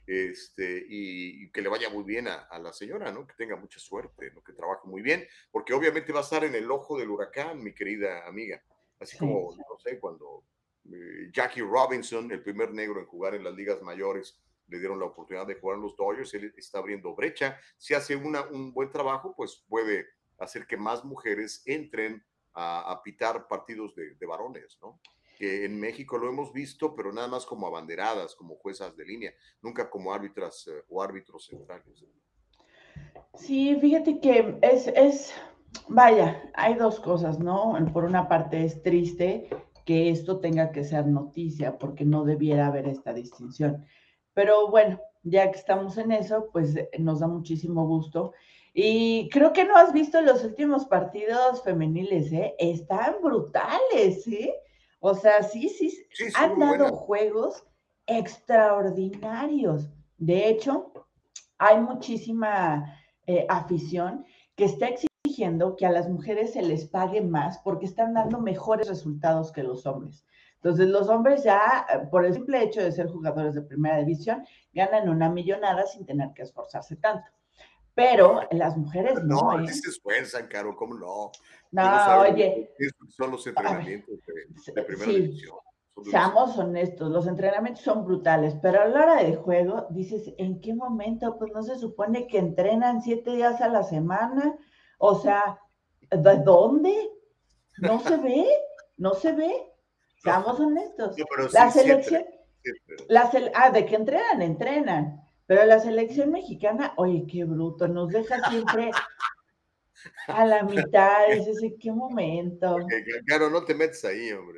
este, 0.06 0.86
y, 0.88 1.50
que 1.52 1.62
le 1.62 1.70
vaya 1.70 1.90
muy 1.90 2.04
bien 2.04 2.28
a, 2.28 2.60
la 2.60 2.74
señora, 2.74 3.12
¿no? 3.12 3.26
Que 3.26 3.36
tenga 3.36 3.56
mucha 3.56 3.80
suerte, 3.80 4.32
¿no? 4.32 4.44
Que 4.44 4.54
trabaje 4.54 4.88
muy 4.88 5.02
bien, 5.02 5.26
porque 5.52 5.74
obviamente 5.74 6.12
va 6.12 6.20
a 6.20 6.24
estar 6.24 6.44
en 6.44 6.56
el 6.56 6.70
ojo 6.70 6.98
del 6.98 7.10
huracán, 7.10 7.64
mi 7.64 7.74
querida 7.74 8.28
amiga. 8.28 8.62
Así 9.00 9.18
como, 9.18 9.56
no 9.56 9.78
sé, 9.80 10.00
cuando 10.00 10.44
eh, 10.92 11.30
Jackie 11.32 11.62
Robinson, 11.62 12.32
el 12.32 12.42
primer 12.42 12.72
negro 12.74 13.00
en 13.00 13.06
jugar 13.06 13.36
en 13.36 13.44
las 13.44 13.54
ligas 13.54 13.82
mayores, 13.82 14.40
le 14.68 14.80
dieron 14.80 15.00
la 15.00 15.06
oportunidad 15.06 15.46
de 15.46 15.56
jugar 15.56 15.78
en 15.78 15.84
los 15.84 15.96
Dodgers, 15.96 16.34
él 16.34 16.54
está 16.58 16.80
abriendo 16.80 17.14
brecha. 17.16 17.60
Si 17.78 17.94
hace 17.94 18.16
una, 18.16 18.42
un 18.42 18.74
buen 18.74 18.92
trabajo, 18.92 19.34
pues 19.36 19.64
puede 19.68 20.08
hacer 20.40 20.66
que 20.66 20.78
más 20.78 21.04
mujeres 21.04 21.62
entren 21.66 22.24
a, 22.54 23.02
pitar 23.04 23.48
partidos 23.48 23.96
de, 23.96 24.14
de 24.14 24.26
varones, 24.26 24.78
¿no? 24.82 25.00
Que 25.44 25.66
en 25.66 25.78
México 25.78 26.18
lo 26.18 26.30
hemos 26.30 26.54
visto, 26.54 26.96
pero 26.96 27.12
nada 27.12 27.28
más 27.28 27.46
como 27.46 27.68
abanderadas, 27.68 28.34
como 28.34 28.56
juezas 28.56 28.96
de 28.96 29.04
línea, 29.04 29.34
nunca 29.62 29.90
como 29.90 30.14
árbitras 30.14 30.66
eh, 30.68 30.86
o 30.88 31.04
árbitros 31.04 31.48
centrales. 31.48 32.06
Sí, 33.34 33.76
fíjate 33.82 34.22
que 34.22 34.58
es, 34.62 34.88
es, 34.88 35.34
vaya, 35.90 36.50
hay 36.54 36.76
dos 36.76 36.98
cosas, 37.02 37.40
¿no? 37.40 37.76
Por 37.92 38.06
una 38.06 38.30
parte 38.30 38.64
es 38.64 38.82
triste 38.84 39.50
que 39.84 40.12
esto 40.12 40.40
tenga 40.40 40.72
que 40.72 40.86
ser 40.86 41.08
noticia, 41.08 41.78
porque 41.78 42.06
no 42.06 42.24
debiera 42.24 42.68
haber 42.68 42.88
esta 42.88 43.14
distinción. 43.14 43.84
Pero 44.34 44.70
bueno, 44.70 45.02
ya 45.24 45.52
que 45.52 45.60
estamos 45.60 45.98
en 45.98 46.14
eso, 46.14 46.52
pues 46.54 46.74
eh, 46.78 46.90
nos 47.00 47.20
da 47.20 47.28
muchísimo 47.28 47.86
gusto. 47.86 48.32
Y 48.74 49.28
creo 49.28 49.52
que 49.52 49.66
no 49.66 49.76
has 49.76 49.92
visto 49.92 50.22
los 50.22 50.42
últimos 50.46 50.86
partidos 50.86 51.62
femeniles, 51.64 52.32
¿eh? 52.32 52.56
Están 52.58 53.16
brutales, 53.22 54.26
¿eh? 54.28 54.54
O 55.06 55.14
sea, 55.16 55.44
sí, 55.44 55.68
sí, 55.68 55.92
han 56.34 56.58
dado 56.58 56.96
juegos 56.96 57.68
extraordinarios. 58.08 59.90
De 60.18 60.48
hecho, 60.48 60.94
hay 61.58 61.82
muchísima 61.82 62.86
eh, 63.28 63.46
afición 63.50 64.26
que 64.56 64.64
está 64.64 64.88
exigiendo 64.88 65.76
que 65.76 65.86
a 65.86 65.92
las 65.92 66.08
mujeres 66.08 66.54
se 66.54 66.62
les 66.62 66.86
pague 66.86 67.20
más 67.20 67.58
porque 67.66 67.86
están 67.86 68.14
dando 68.14 68.40
mejores 68.40 68.88
resultados 68.88 69.52
que 69.52 69.64
los 69.64 69.86
hombres. 69.86 70.26
Entonces, 70.56 70.88
los 70.88 71.10
hombres 71.10 71.44
ya, 71.44 71.86
eh, 71.94 72.08
por 72.10 72.24
el 72.26 72.34
simple 72.34 72.64
hecho 72.64 72.82
de 72.82 72.94
ser 72.94 73.10
jugadores 73.10 73.56
de 73.56 73.62
primera 73.62 73.98
división, 73.98 74.46
ganan 74.72 75.10
una 75.10 75.30
millonada 75.30 75.86
sin 75.86 76.06
tener 76.06 76.32
que 76.34 76.44
esforzarse 76.44 76.96
tanto. 76.96 77.30
Pero 77.96 78.42
las 78.52 78.76
mujeres 78.78 79.24
no. 79.24 79.58
No, 79.58 79.64
¿eh? 79.64 79.72
se 79.72 79.90
esfuerzan, 79.90 80.48
Caro, 80.48 80.76
¿cómo 80.76 80.96
no? 80.96 81.32
No, 81.72 82.20
oye. 82.22 82.72
Son 83.10 83.32
los 83.32 83.46
entrenamientos 83.46 84.16
de, 84.74 84.84
primera 84.84 85.12
división. 85.12 85.58
Seamos 86.10 86.58
honestos, 86.58 87.12
los 87.12 87.28
entrenamientos 87.28 87.84
son 87.84 88.04
brutales, 88.04 88.56
pero 88.62 88.82
a 88.82 88.86
la 88.86 89.04
hora 89.04 89.24
de 89.24 89.36
juego 89.36 89.88
dices, 89.92 90.34
¿en 90.38 90.60
qué 90.60 90.74
momento? 90.74 91.38
Pues 91.38 91.52
no 91.54 91.62
se 91.62 91.78
supone 91.78 92.26
que 92.26 92.40
entrenan 92.40 93.02
siete 93.02 93.32
días 93.32 93.62
a 93.62 93.70
la 93.70 93.84
semana. 93.84 94.56
O 94.98 95.20
sea, 95.20 95.60
¿de 96.10 96.38
dónde? 96.38 97.12
No 97.78 98.00
se 98.00 98.18
ve, 98.18 98.48
no 98.98 99.14
se 99.14 99.34
ve. 99.34 99.52
Seamos 100.24 100.60
honestos. 100.60 101.16
la 101.54 101.70
selección, 101.70 102.24
la 103.08 103.30
ah, 103.54 103.70
de 103.70 103.86
que 103.86 103.96
entrenan, 103.96 104.42
entrenan. 104.42 105.23
Pero 105.54 105.68
la 105.68 105.80
selección 105.80 106.32
mexicana, 106.32 106.96
oye, 106.98 107.28
qué 107.32 107.44
bruto, 107.44 107.88
nos 107.88 108.10
deja 108.10 108.50
siempre 108.50 108.90
a 110.26 110.46
la 110.48 110.64
mitad, 110.64 111.28
dices, 111.32 111.62
¿en 111.62 111.78
qué 111.78 111.92
momento? 111.92 112.76
claro, 113.28 113.52
no 113.52 113.64
te 113.64 113.76
metes 113.76 114.04
ahí, 114.04 114.32
hombre. 114.32 114.58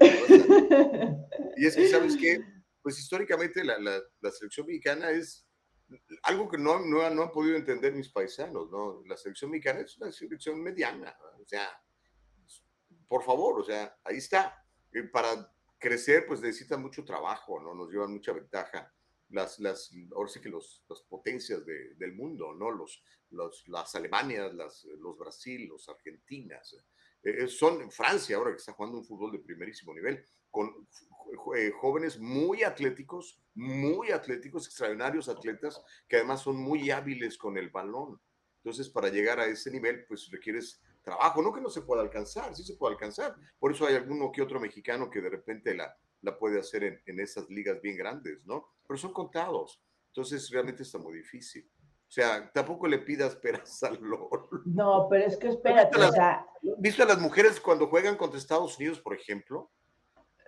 y 1.57 1.65
es 1.65 1.75
que, 1.75 1.89
¿sabes 1.89 2.15
qué? 2.15 2.39
Pues 2.81 2.97
históricamente 2.97 3.61
la, 3.65 3.77
la, 3.77 4.31
selección 4.31 4.67
mexicana 4.67 5.09
es 5.11 5.45
algo 6.23 6.47
que 6.47 6.57
no, 6.57 6.79
no, 6.79 7.09
no, 7.09 7.23
han 7.23 7.31
podido 7.31 7.57
entender 7.57 7.91
mis 7.91 8.07
paisanos, 8.07 8.71
¿no? 8.71 9.03
La 9.05 9.17
selección 9.17 9.51
mexicana 9.51 9.81
es 9.81 9.97
una 9.97 10.13
selección 10.13 10.63
mediana, 10.63 11.13
o 11.41 11.45
sea, 11.45 11.67
por 13.09 13.21
favor, 13.21 13.59
o 13.59 13.65
sea, 13.65 13.97
ahí 14.05 14.15
está. 14.15 14.65
Eh, 14.93 15.03
para 15.03 15.53
crecer, 15.77 16.25
pues 16.25 16.39
necesitan 16.39 16.81
mucho 16.81 17.03
trabajo, 17.03 17.59
¿no? 17.59 17.75
Nos 17.75 17.91
llevan 17.91 18.13
mucha 18.13 18.31
ventaja 18.31 18.93
las, 19.29 19.59
las, 19.59 19.91
ahora 20.13 20.29
sí 20.29 20.39
que 20.39 20.49
los, 20.49 20.83
las 20.89 21.01
potencias 21.01 21.65
del 21.65 22.13
mundo, 22.13 22.53
¿no? 22.53 22.71
Los, 22.71 23.03
los, 23.31 23.67
las 23.67 23.95
Alemanias, 23.95 24.53
las, 24.53 24.85
los 24.99 25.17
Brasil, 25.17 25.67
los 25.67 25.87
Argentinas. 25.89 26.75
Eh, 27.23 27.43
eh, 27.43 27.47
son 27.47 27.91
Francia 27.91 28.37
ahora 28.37 28.51
que 28.51 28.57
está 28.57 28.73
jugando 28.73 28.99
un 28.99 29.05
fútbol 29.05 29.31
de 29.31 29.39
primerísimo 29.39 29.93
nivel, 29.93 30.23
con 30.51 30.87
eh, 31.57 31.71
jóvenes 31.71 32.19
muy 32.19 32.63
atléticos, 32.63 33.41
muy 33.55 34.11
atléticos, 34.11 34.67
extraordinarios 34.67 35.27
atletas, 35.27 35.81
que 36.07 36.17
además 36.17 36.41
son 36.41 36.57
muy 36.57 36.91
hábiles 36.91 37.37
con 37.37 37.57
el 37.57 37.69
balón. 37.69 38.21
Entonces, 38.57 38.89
para 38.89 39.09
llegar 39.09 39.39
a 39.39 39.47
ese 39.47 39.71
nivel, 39.71 40.05
pues 40.07 40.29
requieres 40.31 40.81
trabajo, 41.03 41.41
no 41.41 41.53
que 41.53 41.61
no 41.61 41.69
se 41.69 41.81
pueda 41.81 42.01
alcanzar, 42.01 42.55
sí 42.55 42.63
se 42.63 42.75
puede 42.75 42.93
alcanzar. 42.93 43.35
Por 43.59 43.71
eso 43.71 43.85
hay 43.85 43.95
alguno 43.95 44.31
que 44.31 44.41
otro 44.41 44.59
mexicano 44.59 45.09
que 45.09 45.21
de 45.21 45.29
repente 45.29 45.75
la, 45.75 45.95
la 46.25 46.37
puede 46.37 46.59
hacer 46.59 46.83
en, 46.83 47.01
en 47.05 47.19
esas 47.19 47.49
ligas 47.49 47.81
bien 47.81 47.95
grandes, 47.95 48.43
¿no? 48.45 48.67
Pero 48.87 48.97
son 48.97 49.13
contados. 49.13 49.81
Entonces 50.07 50.49
realmente 50.49 50.83
está 50.83 50.97
muy 50.97 51.13
difícil. 51.13 51.69
O 52.07 52.11
sea, 52.11 52.51
tampoco 52.51 52.87
le 52.87 52.99
pidas 52.99 53.35
peras 53.35 53.81
al. 53.83 53.99
No, 54.65 55.07
pero 55.09 55.25
es 55.25 55.37
que 55.37 55.49
espérate, 55.49 55.99
o 55.99 56.11
sea... 56.11 56.45
¿Viste 56.77 57.03
a 57.03 57.05
las 57.05 57.19
mujeres 57.19 57.59
cuando 57.59 57.87
juegan 57.87 58.15
contra 58.15 58.39
Estados 58.39 58.77
Unidos, 58.77 58.99
por 58.99 59.13
ejemplo? 59.13 59.71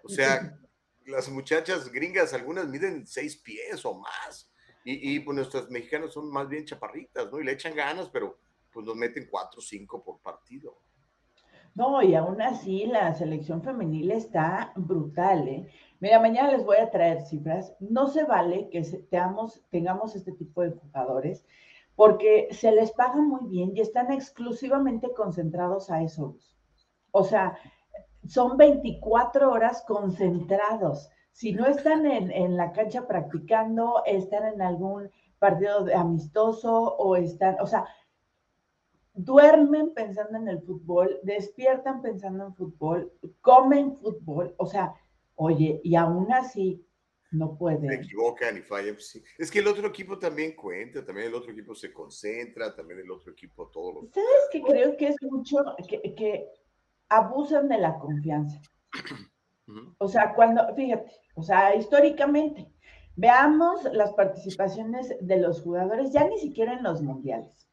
O 0.04 0.10
sea, 0.10 0.58
las 1.06 1.30
muchachas 1.30 1.92
gringas, 1.92 2.34
algunas 2.34 2.68
miden 2.68 3.06
seis 3.06 3.38
pies 3.38 3.84
o 3.86 3.96
más. 3.96 4.52
Y, 4.86 5.16
y 5.16 5.20
pues 5.20 5.36
nuestras 5.36 5.70
mexicanas 5.70 6.14
son 6.14 6.32
más 6.32 6.48
bien 6.48 6.66
chaparritas, 6.66 7.30
¿no? 7.32 7.40
Y 7.40 7.44
le 7.44 7.52
echan 7.52 7.76
ganas, 7.76 8.10
pero 8.10 8.40
pues 8.72 8.86
nos 8.86 8.96
meten 8.96 9.28
cuatro 9.30 9.60
o 9.60 9.64
cinco 9.64 10.04
por 10.04 10.22
partido. 10.22 10.80
No, 11.78 12.02
y 12.02 12.16
aún 12.16 12.42
así 12.42 12.88
la 12.88 13.14
selección 13.14 13.62
femenil 13.62 14.10
está 14.10 14.74
brutal, 14.76 15.48
¿eh? 15.48 15.68
Mira, 16.00 16.20
mañana 16.20 16.52
les 16.52 16.66
voy 16.66 16.78
a 16.78 16.90
traer 16.90 17.22
cifras. 17.22 17.72
No 17.80 18.08
se 18.08 18.24
vale 18.24 18.68
que 18.72 18.82
tengamos, 19.12 20.16
este 20.16 20.32
tipo 20.32 20.64
de 20.64 20.72
jugadores, 20.72 21.46
porque 21.96 22.48
se 22.50 22.72
les 22.72 22.92
paga 22.94 23.22
muy 23.22 23.48
bien 23.48 23.74
y 23.76 23.82
están 23.82 24.12
exclusivamente 24.12 25.14
concentrados 25.14 25.92
a 25.92 26.02
eso. 26.02 26.36
O 27.12 27.24
sea, 27.24 27.56
son 28.26 28.58
24 28.58 29.52
horas 29.52 29.84
concentrados. 29.88 31.12
Si 31.32 31.54
no 31.54 31.68
están 31.68 32.08
en, 32.08 32.58
la 32.58 32.72
cancha 32.72 33.06
practicando, 33.06 34.02
están 34.08 34.52
en 34.52 34.64
algún 34.64 35.12
partido 35.38 35.86
amistoso 35.96 36.96
o 36.98 37.16
están, 37.16 37.58
o 37.62 37.68
sea, 37.68 37.86
duermen 39.18 39.94
pensando 39.94 40.38
en 40.38 40.48
el 40.48 40.62
fútbol, 40.62 41.20
despiertan 41.24 42.02
pensando 42.02 42.46
en 42.46 42.56
fútbol, 42.56 43.12
comen 43.42 43.98
fútbol, 43.98 44.54
o 44.58 44.68
sea, 44.68 44.94
oye, 45.36 45.82
y 45.84 45.96
aún 45.96 46.32
así 46.32 46.86
no 47.32 47.58
pueden. 47.58 47.90
Se 47.90 47.96
equivocan 47.96 48.58
y 48.58 48.62
fallan. 48.62 48.94
Pues 48.94 49.22
es 49.38 49.52
que 49.52 49.60
el 49.60 49.68
otro 49.68 49.88
equipo 49.88 50.18
también 50.18 50.56
cuenta, 50.56 51.04
también 51.04 51.28
el 51.28 51.36
otro 51.36 51.52
equipo 51.52 51.76
se 51.76 51.92
concentra, 51.92 52.74
también 52.76 53.00
el 53.00 53.12
otro 53.12 53.32
equipo 53.32 53.68
todo 53.68 53.94
lo 53.94 54.02
¿Sabes 54.14 54.48
qué 54.52 54.62
creo 54.62 54.96
que 54.96 55.08
es 55.08 55.16
mucho 55.22 55.58
que, 55.88 56.16
que 56.16 56.48
abusan 57.10 57.68
de 57.68 57.80
la 57.80 57.98
confianza? 57.98 58.62
O 59.98 60.08
sea, 60.08 60.34
cuando, 60.34 60.74
fíjate, 60.76 61.12
o 61.36 61.44
sea, 61.44 61.76
históricamente, 61.76 62.72
veamos 63.16 63.84
las 63.92 64.14
participaciones 64.14 65.14
de 65.20 65.38
los 65.38 65.62
jugadores, 65.62 66.14
ya 66.14 66.26
ni 66.26 66.38
siquiera 66.40 66.74
en 66.74 66.84
los 66.84 67.02
mundiales. 67.02 67.67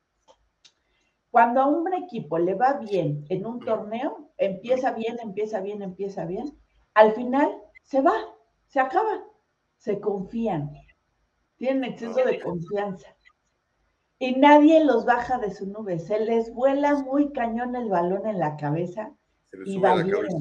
Cuando 1.34 1.62
a 1.62 1.66
un 1.66 1.92
equipo 1.94 2.38
le 2.38 2.54
va 2.54 2.74
bien 2.74 3.24
en 3.28 3.44
un 3.44 3.58
torneo, 3.58 4.30
empieza 4.36 4.92
bien, 4.92 5.16
empieza 5.20 5.60
bien, 5.60 5.82
empieza 5.82 6.24
bien, 6.26 6.56
al 6.94 7.12
final 7.12 7.60
se 7.82 8.00
va, 8.00 8.14
se 8.68 8.78
acaba, 8.78 9.20
se 9.76 9.98
confían, 9.98 10.70
tienen 11.56 11.82
exceso 11.82 12.24
de 12.24 12.38
confianza. 12.38 13.16
Y 14.20 14.36
nadie 14.36 14.84
los 14.84 15.04
baja 15.06 15.38
de 15.38 15.52
su 15.52 15.66
nube, 15.66 15.98
se 15.98 16.20
les 16.20 16.54
vuela 16.54 16.94
muy 17.02 17.32
cañón 17.32 17.74
el 17.74 17.88
balón 17.88 18.28
en 18.28 18.38
la 18.38 18.56
cabeza 18.56 19.12
se 19.50 19.58
les 19.58 19.74
sube 19.74 19.88
la 19.88 20.08
cabeza. 20.08 20.38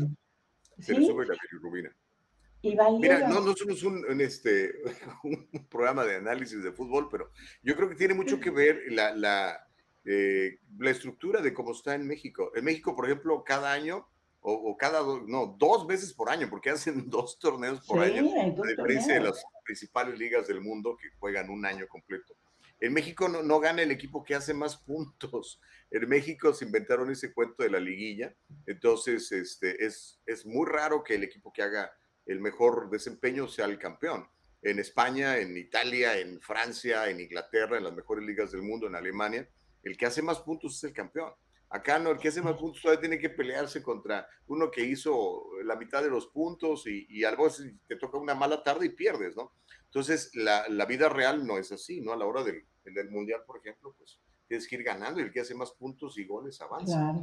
Se 0.78 0.94
les 0.94 1.08
sube 1.08 1.26
la 1.26 1.36
bilirrubina. 1.42 1.98
Y 2.62 2.78
Mira, 3.00 3.28
no, 3.28 3.42
no 3.42 3.56
somos 3.56 3.82
un, 3.82 4.22
este, 4.22 4.74
un 5.24 5.68
programa 5.70 6.06
de 6.06 6.18
análisis 6.18 6.64
de 6.64 6.72
fútbol, 6.72 7.10
pero 7.10 7.32
yo 7.64 7.76
creo 7.76 7.90
que 7.90 7.96
tiene 7.96 8.14
mucho 8.14 8.40
que 8.40 8.52
ver 8.52 8.80
la, 8.90 9.16
la, 9.16 9.63
eh, 10.06 10.60
la 10.78 10.92
estructura 10.92 11.42
de 11.42 11.54
cómo 11.54 11.72
está 11.72 11.96
en 11.96 12.06
México. 12.06 12.52
En 12.56 12.66
México, 12.66 12.96
por 12.96 13.06
ejemplo, 13.06 13.44
cada 13.44 13.72
año, 13.72 14.08
o, 14.46 14.76
cada, 14.76 15.02
no, 15.26 15.56
dos 15.58 15.88
veces 15.88 16.14
por 16.14 16.30
año, 16.30 16.50
porque 16.50 16.70
hacen 16.70 17.10
dos 17.10 17.40
torneos 17.40 17.86
por 17.88 18.00
año, 18.00 18.30
a 18.42 18.68
diferencia 18.68 19.14
de 19.14 19.22
las 19.22 19.42
principales 19.64 20.20
ligas 20.20 20.48
del 20.48 20.60
mundo 20.60 20.98
que 20.98 21.10
juegan 21.18 21.50
un 21.50 21.66
año 21.66 21.88
completo. 21.88 22.36
En 22.82 22.92
México 22.92 23.30
no, 23.30 23.42
no, 23.42 23.62
gana 23.62 23.82
el 23.82 23.92
equipo 23.92 24.26
que 24.26 24.36
hace 24.36 24.54
más 24.54 24.76
puntos. 24.76 25.62
En 25.90 26.10
México 26.10 26.54
se 26.54 26.66
inventaron 26.66 27.10
ese 27.10 27.34
cuento 27.34 27.64
de 27.64 27.70
la 27.70 27.80
liguilla, 27.80 28.36
entonces 28.66 29.32
este, 29.32 29.86
es, 29.86 30.20
es 30.26 30.46
muy 30.46 30.68
raro 30.68 31.02
que 31.02 31.16
el 31.16 31.24
equipo 31.24 31.54
que 31.54 31.64
haga 31.64 31.94
el 32.26 32.42
mejor 32.42 32.90
desempeño 32.90 33.48
sea 33.48 33.66
el 33.66 33.80
campeón. 33.80 34.28
En 34.62 34.80
España, 34.80 35.38
en 35.38 35.56
Italia, 35.56 36.18
en 36.18 36.42
Francia, 36.42 37.10
en 37.10 37.22
Inglaterra, 37.22 37.78
en 37.78 37.84
las 37.86 37.94
mejores 37.94 38.26
ligas 38.26 38.52
del 38.52 38.62
mundo, 38.62 38.88
en 38.88 38.96
Alemania, 38.96 39.48
el 39.84 39.98
que 39.98 40.06
hace 40.06 40.22
más 40.22 40.40
puntos 40.40 40.76
es 40.76 40.84
el 40.86 40.94
campeón. 40.94 41.32
Acá 41.70 41.98
no, 41.98 42.12
el 42.12 42.20
que 42.20 42.28
hace 42.28 42.42
más 42.42 42.56
puntos 42.56 42.82
todavía 42.82 43.02
tiene 43.02 43.18
que 43.18 43.32
pelearse 43.32 43.82
contra 43.82 44.28
uno 44.48 44.70
que 44.70 44.86
hizo 44.86 45.44
la 45.64 45.76
mitad 45.76 46.04
de 46.04 46.10
los 46.10 46.28
puntos 46.28 46.86
y, 46.86 47.08
y 47.10 47.24
algo 47.24 47.48
te 47.88 47.96
toca 47.96 48.18
una 48.20 48.36
mala 48.36 48.62
tarde 48.62 48.86
y 48.86 48.90
pierdes, 48.90 49.36
¿no? 49.36 49.54
Entonces, 49.86 50.32
la, 50.36 50.68
la 50.70 50.86
vida 50.86 51.10
real 51.10 51.46
no 51.46 51.58
es 51.58 51.72
así, 51.72 52.02
¿no? 52.02 52.14
A 52.14 52.18
la 52.18 52.26
hora 52.26 52.44
del, 52.44 52.64
del, 52.84 53.10
Mundial, 53.10 53.42
por 53.46 53.58
ejemplo, 53.58 53.94
pues 53.98 54.20
tienes 54.48 54.68
que 54.68 54.76
ir 54.76 54.84
ganando 54.84 55.20
y 55.20 55.24
el 55.24 55.32
que 55.32 55.42
hace 55.42 55.56
más 55.56 55.72
puntos 55.72 56.18
y 56.18 56.26
goles 56.26 56.62
avanza. 56.62 57.16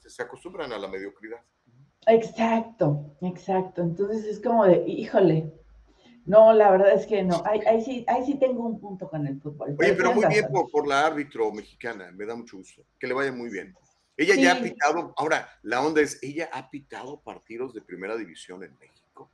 Se 0.00 0.22
acostumbran 0.22 0.72
a 0.72 0.78
la 0.78 0.88
mediocridad. 0.88 1.40
Exacto, 2.06 3.16
exacto. 3.20 3.82
Entonces 3.82 4.24
es 4.24 4.40
como 4.40 4.64
de, 4.66 4.84
híjole, 4.86 5.52
no, 6.24 6.52
la 6.52 6.70
verdad 6.70 6.92
es 6.92 7.06
que 7.06 7.22
no. 7.22 7.42
Ahí, 7.44 7.60
ahí, 7.66 7.82
sí, 7.82 8.04
ahí 8.08 8.24
sí 8.24 8.34
tengo 8.34 8.64
un 8.64 8.80
punto 8.80 9.08
con 9.08 9.26
el 9.26 9.40
fútbol. 9.40 9.76
Oye, 9.78 9.94
pero 9.94 10.14
muy 10.14 10.26
bien 10.26 10.46
por, 10.50 10.86
la 10.86 11.06
árbitro 11.06 11.50
mexicana, 11.52 12.10
me 12.12 12.24
da 12.24 12.36
mucho 12.36 12.58
gusto. 12.58 12.84
Que 12.98 13.06
le 13.06 13.14
vaya 13.14 13.32
muy 13.32 13.50
bien. 13.50 13.74
Ella 14.16 14.36
ya 14.36 14.52
ha 14.52 14.60
pitado, 14.60 15.14
ahora, 15.16 15.48
la 15.62 15.84
onda 15.84 16.00
es, 16.00 16.22
ella 16.22 16.48
ha 16.52 16.70
pitado 16.70 17.20
partidos 17.20 17.74
de 17.74 17.80
primera 17.80 18.16
división 18.16 18.62
en 18.62 18.76
México. 18.78 19.30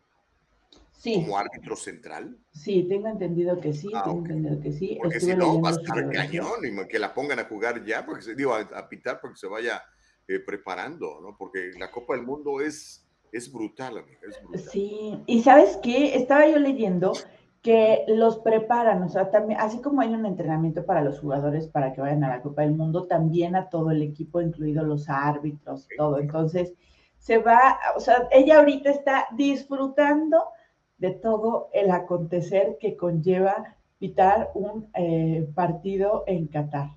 Sí. 0.92 1.14
Como 1.14 1.38
árbitro 1.38 1.76
central. 1.76 2.38
Sí, 2.52 2.86
tengo 2.88 3.08
entendido 3.08 3.60
que 3.60 3.72
sí, 3.72 3.90
ah, 3.94 4.02
tengo 4.04 4.18
entendido 4.18 4.60
que 4.60 4.72
sí. 4.72 4.98
Porque 5.00 5.20
si 5.20 5.34
no, 5.34 5.60
va 5.60 5.70
a 5.70 5.72
estar 5.72 6.10
cañón 6.10 6.64
y 6.64 6.88
que 6.88 6.98
la 6.98 7.14
pongan 7.14 7.38
a 7.38 7.44
jugar 7.44 7.84
ya, 7.84 8.04
porque 8.04 8.22
se, 8.22 8.34
digo, 8.34 8.54
a, 8.54 8.60
a 8.60 8.88
pitar 8.88 9.20
porque 9.20 9.36
se 9.36 9.46
vaya 9.46 9.82
eh, 10.30 10.40
preparando, 10.40 11.20
¿no? 11.22 11.36
Porque 11.38 11.72
la 11.78 11.90
Copa 11.90 12.14
del 12.14 12.22
Mundo 12.22 12.60
es, 12.60 13.07
es 13.32 13.52
brutal, 13.52 13.98
amiga, 13.98 14.20
es 14.28 14.40
brutal. 14.42 14.60
Sí, 14.60 15.22
y 15.26 15.42
¿sabes 15.42 15.78
qué? 15.82 16.16
Estaba 16.16 16.46
yo 16.48 16.58
leyendo 16.58 17.12
que 17.62 18.04
los 18.08 18.38
preparan, 18.38 19.02
o 19.02 19.08
sea, 19.08 19.30
también, 19.30 19.60
así 19.60 19.80
como 19.80 20.00
hay 20.00 20.14
un 20.14 20.26
entrenamiento 20.26 20.86
para 20.86 21.02
los 21.02 21.20
jugadores 21.20 21.66
para 21.66 21.92
que 21.92 22.00
vayan 22.00 22.24
a 22.24 22.28
la 22.28 22.40
Copa 22.40 22.62
del 22.62 22.74
Mundo, 22.74 23.06
también 23.06 23.56
a 23.56 23.68
todo 23.68 23.90
el 23.90 24.02
equipo, 24.02 24.40
incluidos 24.40 24.86
los 24.86 25.08
árbitros, 25.08 25.88
todo. 25.96 26.18
Entonces, 26.18 26.72
se 27.18 27.38
va, 27.38 27.78
o 27.96 28.00
sea, 28.00 28.28
ella 28.30 28.58
ahorita 28.58 28.90
está 28.90 29.26
disfrutando 29.36 30.44
de 30.98 31.10
todo 31.10 31.68
el 31.72 31.90
acontecer 31.90 32.78
que 32.80 32.96
conlleva 32.96 33.76
pitar 33.98 34.50
un 34.54 34.88
eh, 34.94 35.48
partido 35.54 36.24
en 36.26 36.46
Qatar. 36.46 36.90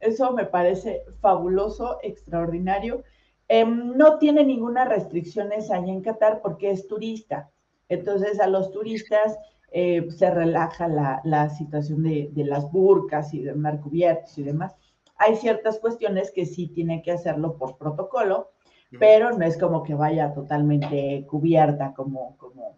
Eso 0.00 0.32
me 0.32 0.46
parece 0.46 1.02
fabuloso, 1.20 1.98
extraordinario. 2.02 3.04
Em, 3.52 3.96
no 3.96 4.16
tiene 4.18 4.44
ninguna 4.44 4.84
restricciones 4.84 5.72
allá 5.72 5.92
en 5.92 6.02
Qatar 6.02 6.40
porque 6.40 6.70
es 6.70 6.86
turista. 6.86 7.50
Entonces 7.88 8.38
a 8.38 8.46
los 8.46 8.70
turistas 8.70 9.36
eh, 9.72 10.06
se 10.08 10.30
relaja 10.30 10.86
la, 10.86 11.50
situación 11.50 12.04
de, 12.04 12.30
las 12.44 12.70
burcas 12.70 13.34
y 13.34 13.42
de 13.42 13.52
mar 13.56 13.80
cubiertos 13.80 14.38
y 14.38 14.44
demás. 14.44 14.76
Hay 15.16 15.34
ciertas 15.34 15.80
cuestiones 15.80 16.30
que 16.30 16.46
sí 16.46 16.68
tiene 16.68 17.02
que 17.02 17.10
hacerlo 17.10 17.58
por 17.58 17.76
protocolo, 17.76 18.52
pero 19.00 19.32
no 19.32 19.44
es 19.44 19.58
como 19.58 19.82
que 19.82 19.94
vaya 19.94 20.32
totalmente 20.32 21.26
cubierta, 21.28 21.92
como, 21.92 22.36
como 22.36 22.76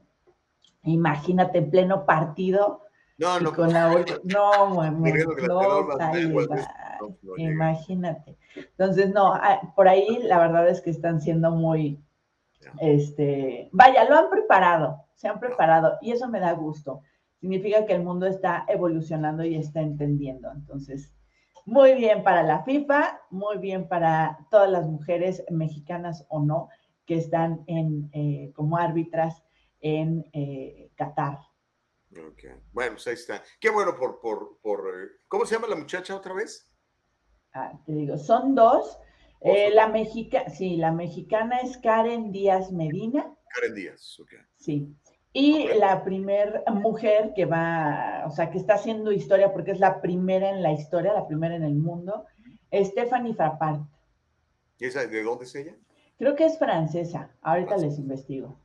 imagínate 0.85 1.59
en 1.59 1.71
pleno 1.71 2.07
partido. 2.07 2.81
No, 3.23 3.39
no. 3.39 3.55
Con 3.55 3.73
la, 3.73 3.89
no, 4.25 4.83
no, 4.83 5.89
no, 6.93 7.37
Imagínate. 7.37 8.37
Entonces, 8.57 9.13
no, 9.13 9.33
ah, 9.33 9.73
por 9.77 9.89
ahí 9.89 10.19
la 10.25 10.39
verdad 10.39 10.69
es 10.69 10.81
que 10.81 10.91
están 10.91 11.21
siendo 11.21 11.53
muy, 11.53 12.03
este, 12.81 13.69
vaya, 13.73 14.05
lo 14.09 14.17
han 14.17 14.29
preparado, 14.29 15.05
se 15.15 15.29
han 15.29 15.39
preparado 15.39 15.99
y 16.03 16.11
eso 16.11 16.29
me 16.29 16.41
da 16.41 16.53
gusto. 16.53 17.03
Significa 17.41 17.87
que 17.87 17.95
el 17.95 18.03
mundo 18.03 18.27
está 18.27 18.65
evolucionando 18.69 19.45
y 19.45 19.55
está 19.55 19.81
entendiendo. 19.81 20.51
Entonces, 20.51 21.13
muy 21.65 21.95
bien 21.95 22.25
para 22.25 22.43
la 22.43 22.65
FIFA, 22.65 23.21
muy 23.31 23.59
bien 23.59 23.87
para 23.89 24.47
todas 24.51 24.71
las 24.71 24.87
mujeres 24.87 25.45
mexicanas 25.49 26.27
o 26.29 26.41
no 26.41 26.69
que 27.07 27.17
están 27.17 27.63
en, 27.69 28.11
eh, 28.13 28.53
como 28.55 28.77
árbitras 28.77 29.45
en 29.81 30.25
eh, 30.33 30.91
Qatar. 30.97 31.39
Bueno, 32.73 32.93
pues 32.95 33.07
ahí 33.07 33.15
está. 33.15 33.43
Qué 33.61 33.71
bueno 33.71 33.97
por, 33.97 34.21
por, 34.21 34.59
por, 34.61 34.81
eh, 34.81 35.09
¿cómo 35.29 35.47
se 35.47 35.55
llama 35.55 35.69
la 35.69 35.77
muchacha 35.77 36.15
otra 36.15 36.35
vez? 36.35 36.69
Ah, 37.55 37.73
te 37.85 37.93
digo, 37.93 38.17
son 38.19 38.55
dos. 38.55 38.99
Eh, 39.41 39.71
la 39.73 39.89
mexica, 39.89 40.49
sí, 40.51 40.77
la 40.77 40.93
mexicana 40.93 41.61
es 41.61 41.77
Karen 41.79 42.31
Díaz 42.31 42.71
Medina. 42.71 43.35
Karen 43.49 43.75
Díaz, 43.75 44.19
ok. 44.21 44.33
Sí. 44.57 44.95
Y 45.33 45.67
la 45.79 46.05
primer 46.05 46.63
mujer 46.71 47.33
que 47.35 47.47
va, 47.47 48.25
o 48.27 48.31
sea, 48.31 48.51
que 48.51 48.59
está 48.59 48.75
haciendo 48.75 49.13
historia, 49.13 49.53
porque 49.53 49.73
es 49.73 49.81
la 49.81 50.01
primera 50.01 50.51
en 50.51 50.63
la 50.63 50.73
historia, 50.73 51.15
la 51.15 51.27
primera 51.27 51.57
en 51.57 51.65
el 51.65 51.75
mundo, 51.75 52.27
Stephanie 52.73 53.35
Frappart. 53.35 53.83
¿Y 54.79 54.85
esa, 54.85 55.07
de 55.07 55.23
dónde 55.23 55.45
es 55.45 55.55
ella? 55.55 55.75
Creo 56.19 56.37
que 56.37 56.45
es 56.45 56.59
francesa. 56.59 57.31
Ahorita 57.41 57.77
les 57.79 57.99
investigo. 57.99 58.62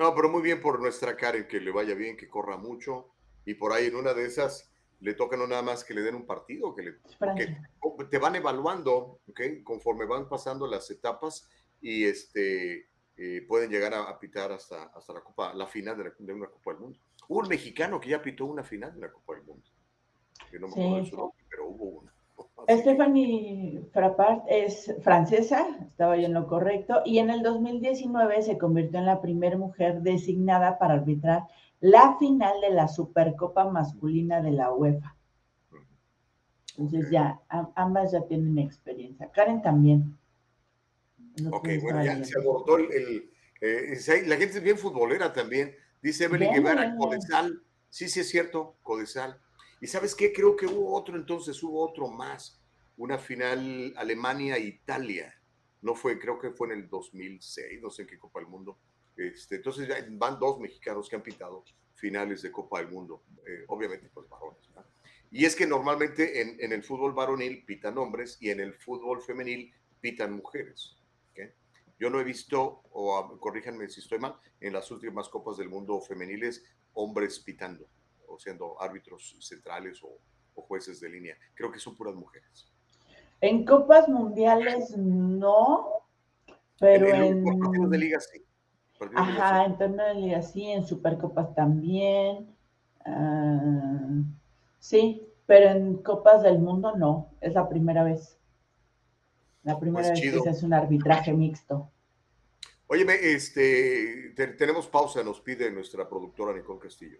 No, 0.00 0.14
pero 0.14 0.30
muy 0.30 0.40
bien 0.40 0.62
por 0.62 0.80
nuestra 0.80 1.14
Karen, 1.14 1.46
que 1.46 1.60
le 1.60 1.70
vaya 1.70 1.94
bien, 1.94 2.16
que 2.16 2.26
corra 2.26 2.56
mucho. 2.56 3.12
Y 3.44 3.52
por 3.52 3.70
ahí 3.70 3.88
en 3.88 3.96
una 3.96 4.14
de 4.14 4.24
esas 4.24 4.72
le 5.00 5.12
toca 5.12 5.36
no 5.36 5.46
nada 5.46 5.60
más 5.60 5.84
que 5.84 5.92
le 5.92 6.00
den 6.00 6.14
un 6.14 6.24
partido, 6.24 6.74
que, 6.74 6.82
le, 6.84 6.92
te 8.08 8.16
van 8.16 8.34
evaluando, 8.34 9.20
¿okay? 9.28 9.62
conforme 9.62 10.06
van 10.06 10.26
pasando 10.26 10.66
las 10.66 10.90
etapas 10.90 11.50
y 11.82 12.04
este, 12.04 12.88
eh, 13.18 13.44
pueden 13.46 13.70
llegar 13.70 13.92
a, 13.92 14.18
pitar 14.18 14.52
hasta, 14.52 14.84
hasta 14.84 15.12
la 15.12 15.20
Copa, 15.20 15.52
la 15.52 15.66
final 15.66 15.98
de, 16.18 16.32
una 16.32 16.46
Copa 16.46 16.72
del 16.72 16.80
Mundo. 16.80 16.98
Hubo 17.28 17.40
un 17.40 17.48
mexicano 17.48 18.00
que 18.00 18.08
ya 18.08 18.22
pitó 18.22 18.46
una 18.46 18.64
final 18.64 18.94
de 18.94 19.00
la 19.02 19.12
Copa 19.12 19.34
del 19.34 19.44
Mundo. 19.44 19.68
Que 20.50 20.58
no 20.58 20.68
me 20.68 20.72
acuerdo 20.72 21.04
su 21.04 21.16
nombre, 21.18 21.44
pero 21.50 21.66
hubo 21.66 21.84
una. 22.00 22.09
Stephanie 22.68 23.82
Frappart 23.92 24.44
es 24.48 24.94
francesa, 25.02 25.66
estaba 25.86 26.16
yo 26.16 26.26
en 26.26 26.34
lo 26.34 26.46
correcto, 26.46 27.02
y 27.04 27.18
en 27.18 27.30
el 27.30 27.42
2019 27.42 28.42
se 28.42 28.58
convirtió 28.58 28.98
en 28.98 29.06
la 29.06 29.20
primera 29.20 29.56
mujer 29.56 30.02
designada 30.02 30.78
para 30.78 30.94
arbitrar 30.94 31.44
la 31.80 32.16
final 32.18 32.60
de 32.60 32.70
la 32.70 32.88
Supercopa 32.88 33.64
masculina 33.70 34.40
de 34.42 34.52
la 34.52 34.72
UEFA. 34.72 35.16
Entonces 36.76 37.10
ya, 37.10 37.40
ambas 37.74 38.12
ya 38.12 38.22
tienen 38.26 38.58
experiencia. 38.58 39.30
Karen 39.32 39.62
también. 39.62 40.16
ok, 41.50 41.68
bueno, 41.82 42.04
ya 42.04 42.22
se 42.24 42.38
abordó 42.38 42.78
el... 42.78 43.30
Eh, 43.62 44.24
la 44.26 44.36
gente 44.36 44.56
es 44.56 44.62
bien 44.62 44.78
futbolera 44.78 45.32
también. 45.32 45.74
Dice 46.00 46.24
Evelyn 46.24 46.54
Guevara, 46.54 46.96
Codesal. 46.96 47.62
Sí, 47.90 48.08
sí 48.08 48.20
es 48.20 48.28
cierto, 48.28 48.76
Codesal. 48.82 49.38
¿Y 49.80 49.86
sabes 49.86 50.14
qué? 50.14 50.32
Creo 50.32 50.56
que 50.56 50.66
hubo 50.66 50.94
otro 50.94 51.16
entonces, 51.16 51.62
hubo 51.62 51.82
otro 51.82 52.08
más. 52.08 52.60
Una 52.96 53.18
final 53.18 53.94
Alemania-Italia. 53.96 55.34
No 55.82 55.94
fue, 55.94 56.18
creo 56.18 56.38
que 56.38 56.50
fue 56.50 56.68
en 56.68 56.80
el 56.80 56.88
2006, 56.88 57.80
no 57.80 57.90
sé 57.90 58.02
en 58.02 58.08
qué 58.08 58.18
Copa 58.18 58.40
del 58.40 58.48
Mundo. 58.48 58.78
Este, 59.16 59.56
entonces 59.56 59.88
ya 59.88 59.96
van 60.10 60.38
dos 60.38 60.60
mexicanos 60.60 61.08
que 61.08 61.16
han 61.16 61.22
pintado 61.22 61.64
finales 61.94 62.42
de 62.42 62.52
Copa 62.52 62.80
del 62.80 62.88
Mundo. 62.88 63.22
Eh, 63.46 63.64
obviamente, 63.68 64.10
pues 64.12 64.28
varones. 64.28 64.68
Y 65.30 65.44
es 65.44 65.54
que 65.54 65.66
normalmente 65.66 66.40
en, 66.40 66.72
el 66.72 66.82
fútbol 66.82 67.12
varonil 67.12 67.64
pitan 67.64 67.96
hombres 67.98 68.36
y 68.40 68.50
en 68.50 68.60
el 68.60 68.74
fútbol 68.74 69.22
femenil 69.22 69.72
pitan 70.00 70.32
mujeres. 70.32 70.96
Yo 72.00 72.08
no 72.08 72.18
he 72.18 72.24
visto, 72.24 72.80
o 72.92 73.38
corríjanme 73.38 73.86
si 73.90 74.00
estoy 74.00 74.18
mal, 74.18 74.34
en 74.58 74.72
las 74.72 74.90
últimas 74.90 75.28
Copas 75.28 75.58
del 75.58 75.68
Mundo 75.68 76.00
femeniles, 76.00 76.64
hombres 76.94 77.38
pitando, 77.40 77.86
o 78.30 78.38
siendo 78.38 78.80
árbitros 78.80 79.36
centrales 79.40 80.00
o, 80.02 80.18
jueces 80.54 81.00
de 81.00 81.08
línea. 81.08 81.38
Creo 81.54 81.72
que 81.72 81.78
son 81.78 81.96
puras 81.96 82.14
mujeres. 82.14 82.70
En 83.40 83.64
Copas 83.64 84.10
Mundiales 84.10 84.94
no, 84.94 86.04
pero 86.78 87.06
en... 87.08 87.46
en... 87.46 87.90
de 87.90 87.98
liga 87.98 88.20
sí. 88.20 88.44
Ajá, 89.14 89.64
en 89.64 89.78
torno 89.78 90.04
de 90.04 90.14
liga 90.16 90.42
sí, 90.42 90.66
en 90.66 90.84
Supercopas 90.84 91.54
también. 91.54 92.54
Ah, 93.06 94.22
sí, 94.78 95.26
pero 95.46 95.70
en 95.70 96.02
Copas 96.02 96.42
del 96.42 96.58
Mundo 96.58 96.94
no, 96.94 97.30
es 97.40 97.54
la 97.54 97.66
primera 97.68 98.04
vez. 98.04 98.36
La 99.62 99.78
primera 99.78 100.08
pues 100.08 100.20
vez 100.20 100.32
que 100.32 100.40
se 100.40 100.50
hace 100.50 100.66
un 100.66 100.74
arbitraje 100.74 101.32
mixto. 101.32 101.90
Óyeme, 102.86 103.14
este, 103.14 104.34
tenemos 104.58 104.88
pausa, 104.88 105.22
nos 105.22 105.40
pide 105.40 105.70
nuestra 105.70 106.08
productora 106.08 106.52
Nicole 106.52 106.80
Castillo. 106.80 107.18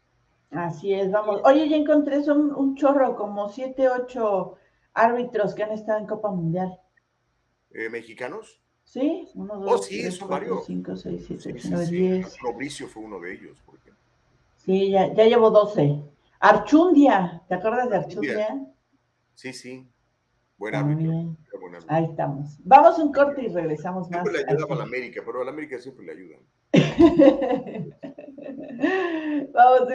Así 0.51 0.93
es, 0.93 1.11
vamos. 1.11 1.41
Oye, 1.45 1.69
ya 1.69 1.77
encontré 1.77 2.23
son 2.25 2.53
un 2.55 2.75
chorro, 2.75 3.17
como 3.17 3.49
siete, 3.49 3.89
ocho 3.89 4.57
árbitros 4.95 5.55
que 5.55 5.63
han 5.63 5.73
estado 5.73 6.01
en 6.01 6.07
Copa 6.07 6.31
Mundial. 6.31 6.79
Eh, 7.71 7.89
¿Mexicanos? 7.89 8.61
Sí, 8.85 9.29
uno, 9.35 9.59
dos, 9.61 9.73
oh, 9.73 9.79
sí, 9.79 10.01
tres, 10.01 10.17
son 10.17 10.29
cuatro, 10.29 10.49
varios. 10.49 10.67
cinco, 10.67 10.97
seis, 10.97 11.25
siete, 11.27 11.53
ocho, 11.55 11.69
nueve, 11.71 11.87
diez. 11.87 12.39
Fabricio 12.39 12.89
fue 12.89 13.05
uno 13.05 13.21
de 13.21 13.35
ellos, 13.35 13.57
por 13.65 13.77
ejemplo. 13.77 14.03
Sí, 14.57 14.91
ya, 14.91 15.15
ya 15.15 15.25
llevo 15.27 15.51
doce. 15.51 16.03
Archundia, 16.41 17.43
¿te 17.49 17.55
acuerdas 17.55 17.89
de 17.89 17.97
Archundia? 17.97 18.67
Sí, 19.35 19.53
sí. 19.53 19.89
Buen 20.59 20.75
árbitro. 20.75 21.37
Ahí 21.87 22.05
estamos. 22.05 22.59
Vamos 22.65 22.99
un 22.99 23.13
corte 23.13 23.43
y 23.43 23.49
regresamos 23.49 24.11
más. 24.11 24.23
Siempre 24.23 24.45
le 24.45 24.51
ayudaba 24.51 24.75
a 24.75 24.79
la 24.79 24.85
América, 24.85 25.23
pero 25.25 25.43
a 25.43 25.45
la 25.45 25.53
América 25.53 25.79
siempre 25.79 26.07
le 26.07 26.13
ayudan. 26.13 26.41
Vamos. 29.55 29.95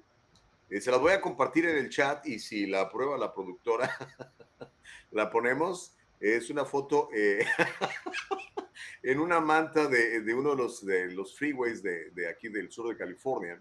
Eh, 0.70 0.80
se 0.80 0.90
la 0.90 0.96
voy 0.96 1.12
a 1.12 1.20
compartir 1.20 1.66
en 1.66 1.76
el 1.76 1.90
chat 1.90 2.26
y 2.26 2.38
si 2.38 2.66
la 2.66 2.82
aprueba 2.82 3.18
la 3.18 3.32
productora, 3.32 3.90
la 5.10 5.30
ponemos. 5.30 5.96
Es 6.20 6.48
una 6.48 6.64
foto 6.64 7.10
eh, 7.14 7.44
en 9.02 9.20
una 9.20 9.40
manta 9.40 9.86
de, 9.88 10.34
uno 10.34 10.50
de 10.50 10.56
los, 10.56 10.84
de 10.86 11.12
los 11.12 11.36
freeways 11.36 11.82
de, 11.82 12.28
aquí 12.28 12.48
del 12.48 12.70
sur 12.70 12.88
de 12.88 12.96
California. 12.96 13.60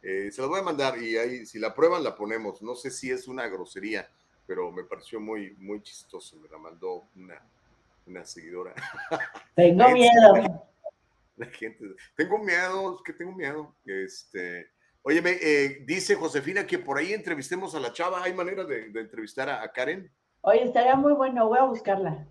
se 0.00 0.32
la 0.38 0.46
voy 0.46 0.60
a 0.60 0.62
mandar 0.62 0.96
y 1.02 1.18
ahí, 1.18 1.44
si 1.44 1.58
la 1.58 1.68
aprueban, 1.68 2.02
la 2.02 2.16
ponemos. 2.16 2.62
No 2.62 2.74
sé 2.74 2.90
si 2.90 3.10
es 3.10 3.28
una 3.28 3.46
grosería, 3.48 4.08
pero 4.46 4.72
me 4.72 4.84
pareció 4.84 5.20
muy, 5.20 5.54
muy 5.58 5.82
chistoso. 5.82 6.36
Me 6.36 6.48
la 6.48 6.56
mandó 6.56 7.04
una, 7.14 7.42
una 8.06 8.24
seguidora. 8.24 8.74
Tengo 9.54 9.88
miedo. 9.90 10.64
La 11.36 11.46
gente, 11.46 11.84
tengo 12.16 12.38
miedo, 12.38 12.96
es 12.96 13.02
que 13.04 13.12
tengo 13.12 13.32
miedo. 13.32 13.72
Este, 13.86 14.70
oye, 15.08 15.22
eh, 15.24 15.84
dice 15.86 16.14
Josefina 16.14 16.66
que 16.66 16.78
por 16.78 16.98
ahí 16.98 17.14
entrevistemos 17.14 17.74
a 17.74 17.80
la 17.80 17.92
chava. 17.92 18.22
¿Hay 18.22 18.34
manera 18.34 18.64
de, 18.64 18.86
entrevistar 18.94 19.48
a, 19.48 19.72
Karen? 19.72 20.12
Oye, 20.42 20.64
estaría 20.64 20.96
muy 20.96 21.14
bueno, 21.14 21.48
voy 21.48 21.58
a 21.58 21.64
buscarla. 21.64 22.28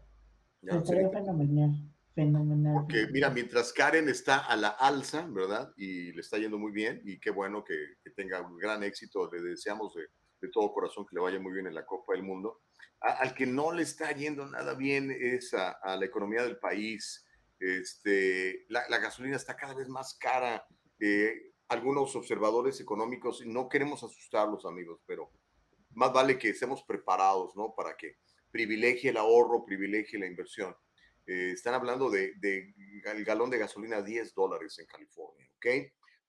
estaría 0.61 1.09
fenomenal, 1.09 1.71
fenomenal. 2.13 2.73
Porque 2.75 3.07
mira, 3.11 3.31
mientras 3.31 3.73
Karen 3.73 4.07
está 4.09 4.45
a 4.45 4.55
la 4.55 4.69
alza, 4.69 5.25
¿verdad? 5.27 5.73
Y 5.75 6.11
le 6.11 6.21
está 6.21 6.37
yendo 6.37 6.59
muy 6.59 6.71
bien, 6.71 7.01
y 7.03 7.19
qué 7.19 7.31
bueno 7.31 7.63
que, 7.63 7.75
tenga 8.15 8.41
un 8.41 8.57
gran 8.57 8.83
éxito, 8.83 9.27
le 9.31 9.41
deseamos 9.41 9.95
de, 9.95 10.49
todo 10.53 10.71
corazón 10.71 11.05
que 11.05 11.15
le 11.15 11.21
vaya 11.21 11.39
muy 11.39 11.53
bien 11.53 11.65
en 11.65 11.73
la 11.73 11.85
Copa 11.85 12.13
del 12.13 12.21
Mundo. 12.21 12.61
al 13.01 13.33
que 13.33 13.47
no 13.47 13.71
le 13.71 13.81
está 13.81 14.11
yendo 14.11 14.45
nada 14.45 14.75
bien 14.75 15.11
es 15.11 15.53
a 15.53 15.97
la 15.97 16.05
economía 16.05 16.43
del 16.43 16.57
país, 16.57 17.27
este, 17.59 18.65
la, 18.69 18.85
gasolina 18.99 19.35
está 19.35 19.55
cada 19.55 19.73
vez 19.73 19.89
más 19.89 20.15
cara. 20.15 20.65
Eh, 20.99 21.46
algunos 21.69 22.15
observadores 22.15 22.79
económicos, 22.79 23.43
no 23.45 23.69
queremos 23.69 24.03
asustarlos, 24.03 24.65
amigos, 24.65 25.01
pero 25.05 25.31
más 25.91 26.11
vale 26.13 26.37
que 26.37 26.49
estemos 26.49 26.83
preparados, 26.83 27.55
¿no? 27.55 27.73
Para 27.75 27.97
que 27.97 28.17
privilegie 28.51 29.09
el 29.09 29.17
ahorro, 29.17 29.65
privilegie 29.65 30.19
la 30.19 30.27
inversión. 30.27 30.75
Eh, 31.25 31.51
están 31.53 31.73
hablando 31.73 32.09
de, 32.09 32.35
de, 32.35 32.73
el 33.05 33.25
galón 33.25 33.49
de 33.49 33.57
gasolina 33.57 33.97
a 33.97 34.01
10 34.01 34.33
dólares 34.33 34.79
en 34.79 34.85
California, 34.85 35.49
¿ok? 35.55 35.65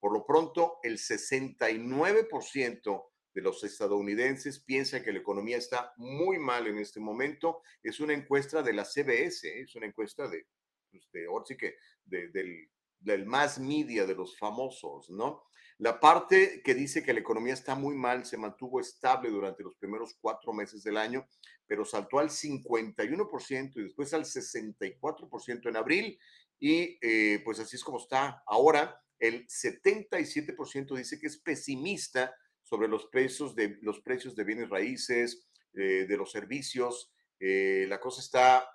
Por 0.01 0.13
lo 0.13 0.27
pronto, 0.27 0.79
el 0.83 0.99
69% 0.99 3.05
de 3.35 3.43
los 3.43 3.63
estadounidenses 3.63 4.61
piensa 4.61 5.03
que 5.03 5.13
la 5.13 5.21
economía 5.21 5.57
está 5.57 5.93
muy 5.97 6.39
mal 6.39 6.67
en 6.67 6.79
este 6.79 7.01
momento. 7.01 7.63
Es 7.83 8.01
una 8.01 8.15
encuesta 8.15 8.63
de 8.63 8.73
la 8.73 8.85
CBS, 8.85 9.49
¿eh? 9.49 9.63
es 9.63 9.75
una 9.77 9.87
encuesta 9.87 10.29
de, 10.29 10.47
este, 10.93 11.27
ahora 11.27 11.45
sí 11.47 11.57
que 11.57 11.77
del, 12.05 12.71
del 13.01 13.27
más 13.27 13.59
media 13.59 14.07
de 14.07 14.15
los 14.15 14.37
famosos, 14.39 15.11
¿no? 15.11 15.45
La 15.79 16.01
parte 16.01 16.61
que 16.65 16.75
dice 16.75 17.05
que 17.05 17.13
la 17.13 17.21
economía 17.21 17.55
está 17.55 17.77
muy 17.77 17.95
mal 17.95 18.25
se 18.25 18.37
mantuvo 18.37 18.81
estable 18.81 19.31
durante 19.31 19.63
los 19.63 19.77
primeros 19.77 20.17
cuatro 20.21 20.53
meses 20.53 20.83
del 20.83 20.97
año, 20.97 21.29
pero 21.69 21.85
saltó 21.85 22.19
al 22.19 22.31
51% 22.31 23.77
y 23.77 23.83
después 23.83 24.13
al 24.13 24.25
64% 24.25 25.69
en 25.69 25.77
abril. 25.77 26.19
Y 26.59 26.99
eh, 27.01 27.41
pues 27.45 27.61
así 27.61 27.77
es 27.77 27.85
como 27.85 27.99
está 27.99 28.43
ahora. 28.47 29.01
El 29.21 29.47
77% 29.47 30.97
dice 30.97 31.21
que 31.21 31.29
es 31.29 31.37
pesimista 31.37 32.35
sobre 32.63 32.89
los 32.89 33.07
precios 33.07 33.55
de, 33.55 33.79
los 33.81 34.01
precios 34.01 34.35
de 34.35 34.45
bienes 34.45 34.71
raíces, 34.71 35.47
eh, 35.75 36.07
de 36.09 36.17
los 36.17 36.33
servicios. 36.33 37.13
Eh, 37.39 37.87
la 37.89 38.01
cosa 38.01 38.21
está 38.21 38.69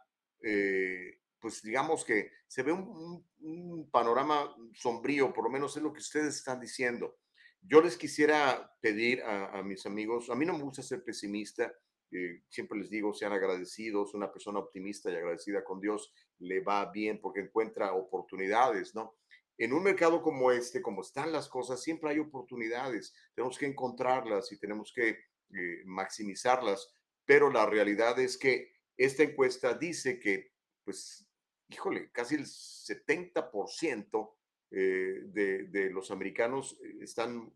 pues 1.43 1.62
digamos 1.62 2.06
que 2.06 2.32
se 2.47 2.63
ve 2.63 2.71
un, 2.71 3.89
panorama 3.91 4.56
sombrío, 4.73 5.34
por 5.34 5.43
lo 5.43 5.49
menos 5.49 5.75
es 5.75 5.84
lo 5.84 5.91
que 5.91 5.99
ustedes 5.99 6.38
están 6.38 6.62
diciendo. 6.62 7.17
Yo 7.62 7.82
les 7.82 7.97
quisiera 7.97 8.73
pedir 8.79 9.21
a, 9.23 9.62
mis 9.62 9.86
amigos, 9.86 10.29
a 10.29 10.36
mí 10.36 10.45
no 10.45 10.58
me 10.58 10.63
gusta 10.63 10.82
ser 10.82 11.03
pesimista, 11.03 11.69
eh, 12.12 12.43
siempre 12.47 12.79
les 12.79 12.89
digo, 12.89 13.13
sean 13.13 13.34
agradecidos, 13.34 14.13
una 14.13 14.32
persona 14.32 14.60
optimista 14.60 15.12
y 15.12 15.15
agradecida 15.15 15.65
con 15.65 15.82
Dios 15.82 16.13
le 16.39 16.62
va 16.62 16.89
bien 16.89 17.19
porque 17.19 17.41
encuentra 17.41 17.93
oportunidades, 17.93 18.95
¿no? 18.95 19.17
En 19.58 19.73
un 19.73 19.84
mercado 19.84 20.21
como 20.21 20.49
este, 20.49 20.82
como 20.82 21.01
están 21.01 21.34
las 21.34 21.49
cosas, 21.49 21.82
siempre 21.82 22.12
hay 22.12 22.19
oportunidades, 22.19 23.13
tenemos 23.36 23.58
que 23.58 23.65
encontrarlas 23.65 24.49
y 24.53 24.58
tenemos 24.58 24.93
que 24.93 25.10
eh, 25.10 25.82
maximizarlas, 25.84 26.95
pero 27.25 27.51
la 27.51 27.65
realidad 27.65 28.17
es 28.17 28.38
que 28.38 28.71
esta 28.95 29.23
encuesta 29.23 29.73
dice 29.73 30.19
que, 30.19 30.53
pues, 30.86 31.22
híjole, 31.69 32.12
casi 32.12 32.36
el 32.36 32.45
70% 32.45 34.34
eh, 34.71 35.21
de, 35.26 35.63
de 35.63 35.89
los 35.89 36.12
americanos 36.12 36.78
están 36.99 37.54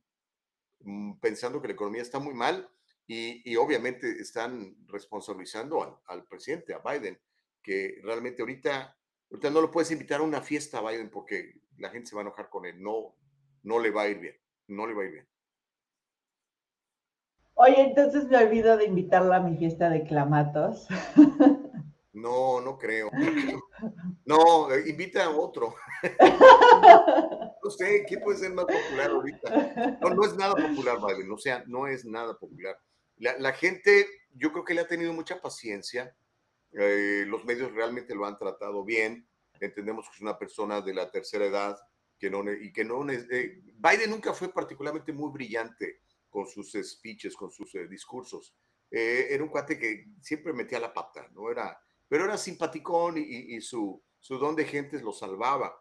mm, 0.80 1.20
pensando 1.20 1.62
que 1.62 1.68
la 1.68 1.74
economía 1.74 2.02
está 2.02 2.20
muy 2.20 2.34
mal 2.34 2.70
y, 3.08 3.56
obviamente 3.56 4.22
están 4.22 4.76
responsabilizando 4.88 6.02
al, 6.06 6.26
presidente, 6.26 6.74
a 6.74 6.80
Biden, 6.80 7.18
que 7.64 8.02
realmente 8.04 8.42
ahorita, 8.42 8.98
ahorita 9.32 9.50
no 9.50 9.62
lo 9.62 9.72
puedes 9.72 9.92
invitar 9.92 10.20
a 10.20 10.24
una 10.24 10.42
fiesta 10.42 10.80
a 10.80 10.92
Biden 10.92 11.10
porque 11.10 11.54
la 11.78 11.90
gente 11.90 12.10
se 12.10 12.16
va 12.16 12.22
a 12.22 12.26
enojar 12.26 12.50
con 12.50 12.66
él. 12.66 12.82
No, 12.82 13.16
no 13.64 13.80
le 13.80 13.92
va 13.92 14.04
a 14.04 14.10
ir 14.10 14.20
bien. 14.20 14.36
No 14.68 14.86
le 14.86 14.94
va 14.94 15.04
a 15.04 15.06
ir 15.06 15.12
bien. 15.12 15.28
Oye, 17.54 17.82
entonces 17.82 18.26
me 18.26 18.38
olvido 18.38 18.76
de 18.76 18.86
invitarla 18.86 19.38
a 19.38 19.40
mi 19.42 19.58
fiesta 19.58 19.90
de 19.90 20.04
clamatos. 20.04 20.88
No, 22.18 22.62
no 22.62 22.78
creo. 22.78 23.10
No, 24.26 24.76
invita 24.76 25.24
a 25.24 25.30
otro. 25.30 25.74
No 27.64 27.70
sé, 27.70 28.04
¿quién 28.06 28.20
puede 28.22 28.40
ser 28.40 28.52
más 28.52 28.66
popular 28.66 29.12
ahorita? 29.12 29.98
No, 30.02 30.10
no 30.10 30.26
es 30.26 30.36
nada 30.36 30.54
popular, 30.54 30.98
Biden. 30.98 31.32
O 31.32 31.38
sea, 31.38 31.64
no 31.68 31.88
es 31.88 32.04
nada 32.04 32.38
popular. 32.38 32.78
La, 33.18 33.54
gente, 33.54 34.06
yo 34.34 34.52
creo 34.52 34.66
que 34.66 34.74
le 34.74 34.82
ha 34.82 34.88
tenido 34.88 35.14
mucha 35.14 35.40
paciencia. 35.40 36.14
Eh, 36.74 37.24
los 37.28 37.46
medios 37.46 37.72
realmente 37.72 38.16
lo 38.16 38.26
han 38.26 38.38
tratado 38.38 38.84
bien. 38.84 39.28
Entendemos 39.62 40.10
que 40.10 40.16
es 40.16 40.22
una 40.22 40.38
persona 40.38 40.82
de 40.82 40.94
la 40.94 41.10
tercera 41.10 41.46
edad 41.46 41.78
que 42.20 42.30
no, 42.30 42.44
y 42.52 42.74
que 42.74 42.84
no. 42.84 43.10
Eh, 43.10 43.62
Biden 43.76 44.10
nunca 44.10 44.34
fue 44.34 44.52
particularmente 44.52 45.14
muy 45.14 45.32
brillante 45.32 46.02
con 46.30 46.48
sus 46.48 46.74
speeches, 46.74 47.36
con 47.36 47.50
sus 47.50 47.74
eh, 47.76 47.88
discursos. 47.88 48.56
era 48.90 49.44
un 49.44 49.50
cuate 49.50 49.80
que 49.80 50.08
siempre 50.22 50.52
metía 50.52 50.80
la 50.80 50.94
pata, 50.94 51.30
¿no? 51.34 51.50
Era, 51.50 51.78
pero 52.08 52.26
era 52.26 52.38
simpaticón 52.38 53.16
y, 53.18 53.60
su, 53.62 54.04
don 54.30 54.56
de 54.56 54.66
gentes 54.66 55.02
lo 55.02 55.12
salvaba. 55.12 55.78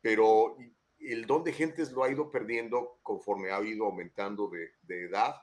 Pero 0.00 0.56
el 0.98 1.26
don 1.26 1.42
de 1.42 1.52
gentes 1.52 1.90
lo 1.92 2.04
ha 2.04 2.10
ido 2.10 2.30
perdiendo 2.30 2.98
conforme 3.02 3.50
ha 3.50 3.60
ido 3.62 3.86
aumentando 3.86 4.48
de, 4.48 5.04
edad 5.04 5.36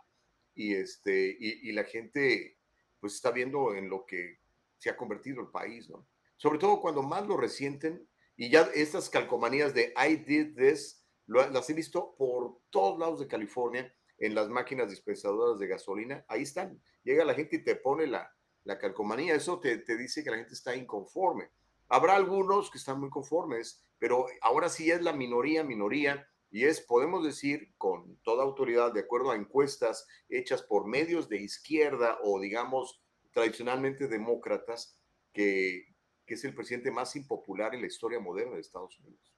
y, 0.55 0.73
este, 0.73 1.35
y, 1.39 1.71
la 1.71 1.83
gente 1.83 2.57
pues 2.99 3.15
está 3.15 3.31
viendo 3.31 3.73
en 3.75 3.89
lo 3.89 4.05
que 4.05 4.39
se 4.77 4.89
ha 4.89 4.97
convertido 4.97 5.41
el 5.41 5.49
país. 5.49 5.91
Sobre 6.37 6.59
todo 6.59 6.79
cuando 6.79 7.01
más 7.01 7.27
lo 7.27 7.37
resienten 7.37 8.07
y 8.35 8.49
ya 8.49 8.69
estas 8.73 9.09
calcomanías 9.09 9.73
de 9.73 9.93
I 9.97 10.15
did 10.15 10.55
this, 10.55 11.05
las 11.27 11.69
he 11.69 11.73
visto 11.73 12.15
por 12.17 12.59
todos 12.69 12.99
lados 12.99 13.19
de 13.19 13.27
California 13.27 13.93
en 14.17 14.35
las 14.35 14.49
máquinas 14.49 14.89
dispensadoras 14.89 15.59
de 15.59 15.67
gasolina, 15.67 16.23
ahí 16.27 16.43
están. 16.43 16.81
Llega 17.03 17.25
la 17.25 17.33
gente 17.33 17.55
y 17.57 17.63
te 17.63 17.75
pone 17.75 18.05
la, 18.05 18.31
la 18.63 18.77
calcomanía, 18.77 19.35
eso 19.35 19.59
te, 19.59 19.77
te 19.77 19.97
dice 19.97 20.23
que 20.23 20.31
la 20.31 20.37
gente 20.37 20.53
está 20.53 20.75
inconforme. 20.75 21.49
Habrá 21.89 22.15
algunos 22.15 22.71
que 22.71 22.77
están 22.77 22.99
muy 22.99 23.09
conformes, 23.09 23.83
pero 23.99 24.25
ahora 24.41 24.69
sí 24.69 24.89
es 24.89 25.01
la 25.01 25.13
minoría, 25.13 25.63
minoría, 25.63 26.27
y 26.51 26.65
es, 26.65 26.81
podemos 26.81 27.23
decir 27.23 27.73
con 27.77 28.17
toda 28.23 28.43
autoridad, 28.43 28.93
de 28.93 28.99
acuerdo 28.99 29.31
a 29.31 29.35
encuestas 29.35 30.05
hechas 30.27 30.61
por 30.61 30.85
medios 30.85 31.29
de 31.29 31.41
izquierda 31.41 32.19
o 32.23 32.41
digamos 32.41 33.01
tradicionalmente 33.31 34.09
demócratas, 34.09 34.99
que, 35.33 35.87
es 36.27 36.45
el 36.45 36.55
presidente 36.55 36.91
más 36.91 37.13
impopular 37.17 37.75
en 37.75 37.81
la 37.81 37.87
historia 37.87 38.17
moderna 38.17 38.55
de 38.55 38.61
Estados 38.61 38.97
Unidos. 39.01 39.33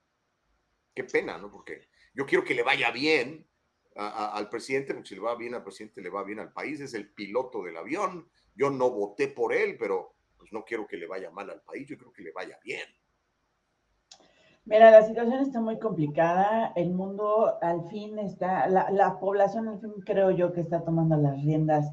Qué 0.94 1.02
pena, 1.02 1.38
¿no? 1.38 1.50
Porque 1.50 1.88
yo 2.14 2.24
quiero 2.24 2.44
que 2.44 2.54
le 2.54 2.62
vaya 2.62 2.92
bien 2.92 3.48
al 3.96 4.48
presidente, 4.48 4.94
porque 4.94 5.08
si 5.08 5.16
le 5.16 5.20
va 5.20 5.34
bien 5.34 5.54
al 5.54 5.64
presidente, 5.64 6.00
le 6.00 6.08
va 6.08 6.22
bien 6.22 6.38
al 6.38 6.52
país, 6.52 6.80
es 6.80 6.94
el 6.94 7.12
piloto 7.12 7.64
del 7.64 7.76
avión. 7.78 8.30
Yo 8.54 8.70
no 8.70 8.90
voté 8.90 9.28
por 9.28 9.52
él, 9.52 9.76
pero 9.78 10.14
pues 10.36 10.52
no 10.52 10.64
quiero 10.64 10.86
que 10.86 10.96
le 10.96 11.06
vaya 11.06 11.30
mal 11.30 11.50
al 11.50 11.62
país, 11.62 11.88
yo 11.88 11.96
creo 11.96 12.12
que 12.12 12.22
le 12.22 12.32
vaya 12.32 12.58
bien. 12.62 12.86
Mira, 14.66 14.90
la 14.90 15.02
situación 15.02 15.40
está 15.40 15.60
muy 15.60 15.78
complicada. 15.78 16.72
El 16.74 16.92
mundo 16.92 17.58
al 17.60 17.86
fin 17.88 18.18
está, 18.18 18.66
la, 18.66 19.18
población 19.20 19.68
al 19.68 19.80
fin 19.80 19.92
creo 20.06 20.30
yo 20.30 20.52
que 20.54 20.62
está 20.62 20.82
tomando 20.82 21.16
las 21.16 21.34
riendas 21.42 21.92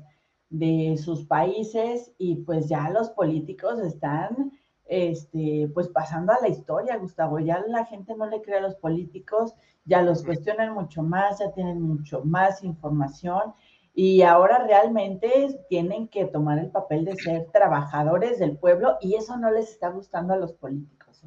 de 0.50 0.98
sus 0.98 1.26
países 1.26 2.14
y 2.18 2.38
pues 2.44 2.70
ya 2.70 2.90
los 2.90 3.10
políticos 3.10 3.80
están 3.80 4.54
este, 4.86 5.70
pues 5.74 5.90
pasando 5.90 6.32
a 6.32 6.40
la 6.42 6.48
historia, 6.48 6.98
Gustavo. 6.98 7.40
Ya 7.40 7.62
la 7.68 7.86
gente 7.86 8.16
no 8.16 8.26
le 8.26 8.42
cree 8.42 8.60
a 8.60 8.62
los 8.62 8.76
políticos, 8.76 9.54
ya 9.84 10.02
los 10.02 10.24
cuestionan 10.24 10.74
mucho 10.74 11.04
más, 11.04 11.40
ya 11.40 11.52
tienen 11.52 11.82
mucho 11.82 12.24
más 12.24 12.64
información 12.64 13.54
y 13.94 14.22
ahora 14.22 14.66
realmente 14.66 15.60
tienen 15.70 16.08
que 16.08 16.26
tomar 16.26 16.60
el 16.60 16.72
papel 16.72 17.06
de 17.06 17.16
ser 17.16 17.48
trabajadores 17.52 18.40
del 18.40 18.58
pueblo 18.58 18.98
y 19.02 19.16
eso 19.16 19.38
no 19.38 19.52
les 19.52 19.70
está 19.70 19.90
gustando 19.90 20.34
a 20.34 20.38
los 20.38 20.54
políticos. 20.54 21.22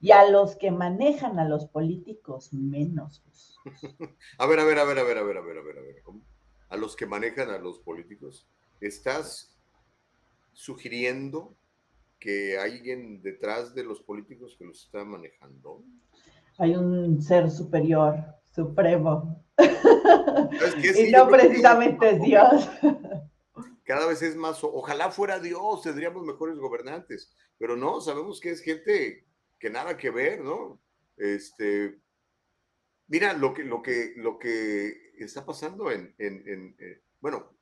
Y 0.00 0.12
a 0.12 0.28
los 0.30 0.56
que 0.56 0.70
manejan 0.70 1.38
a 1.38 1.48
los 1.48 1.66
políticos 1.66 2.52
menos. 2.52 3.24
A 4.38 4.46
ver, 4.46 4.60
a 4.60 4.64
ver, 4.64 4.78
a 4.78 4.84
ver, 4.84 4.98
a 4.98 5.04
ver, 5.04 5.18
a 5.18 5.22
ver, 5.22 5.38
a 5.38 5.40
ver, 5.40 5.58
a 5.58 5.62
ver, 5.62 5.78
a 5.78 5.80
ver. 5.80 6.02
A 6.68 6.76
los 6.76 6.96
que 6.96 7.06
manejan 7.06 7.50
a 7.50 7.58
los 7.58 7.78
políticos. 7.78 8.48
¿Estás 8.80 9.56
sugiriendo 10.52 11.54
que 12.18 12.58
hay 12.58 12.78
alguien 12.78 13.22
detrás 13.22 13.74
de 13.74 13.84
los 13.84 14.00
políticos 14.00 14.56
que 14.58 14.64
los 14.64 14.84
está 14.84 15.04
manejando? 15.04 15.82
Hay 16.58 16.74
un 16.74 17.22
ser 17.22 17.50
superior, 17.50 18.24
supremo. 18.54 19.44
y 19.58 21.10
no 21.10 21.28
precisamente 21.28 22.10
es 22.10 22.22
Dios. 22.22 22.70
Cada 23.84 24.06
vez 24.06 24.22
es 24.22 24.36
más, 24.36 24.62
ojalá 24.62 25.10
fuera 25.10 25.40
Dios, 25.40 25.82
tendríamos 25.82 26.24
mejores 26.24 26.56
gobernantes, 26.56 27.34
pero 27.58 27.76
no, 27.76 28.00
sabemos 28.00 28.40
que 28.40 28.50
es 28.50 28.62
gente 28.62 29.26
que 29.58 29.70
nada 29.70 29.96
que 29.96 30.10
ver, 30.10 30.40
¿no? 30.40 30.80
Este, 31.16 31.98
mira 33.08 33.32
lo 33.32 33.52
que, 33.52 33.64
lo 33.64 33.82
que, 33.82 34.14
lo 34.16 34.38
que 34.38 35.12
está 35.18 35.44
pasando 35.44 35.90
en, 35.90 36.14
en, 36.18 36.76
eh, 36.78 37.02
bueno, 37.20 37.56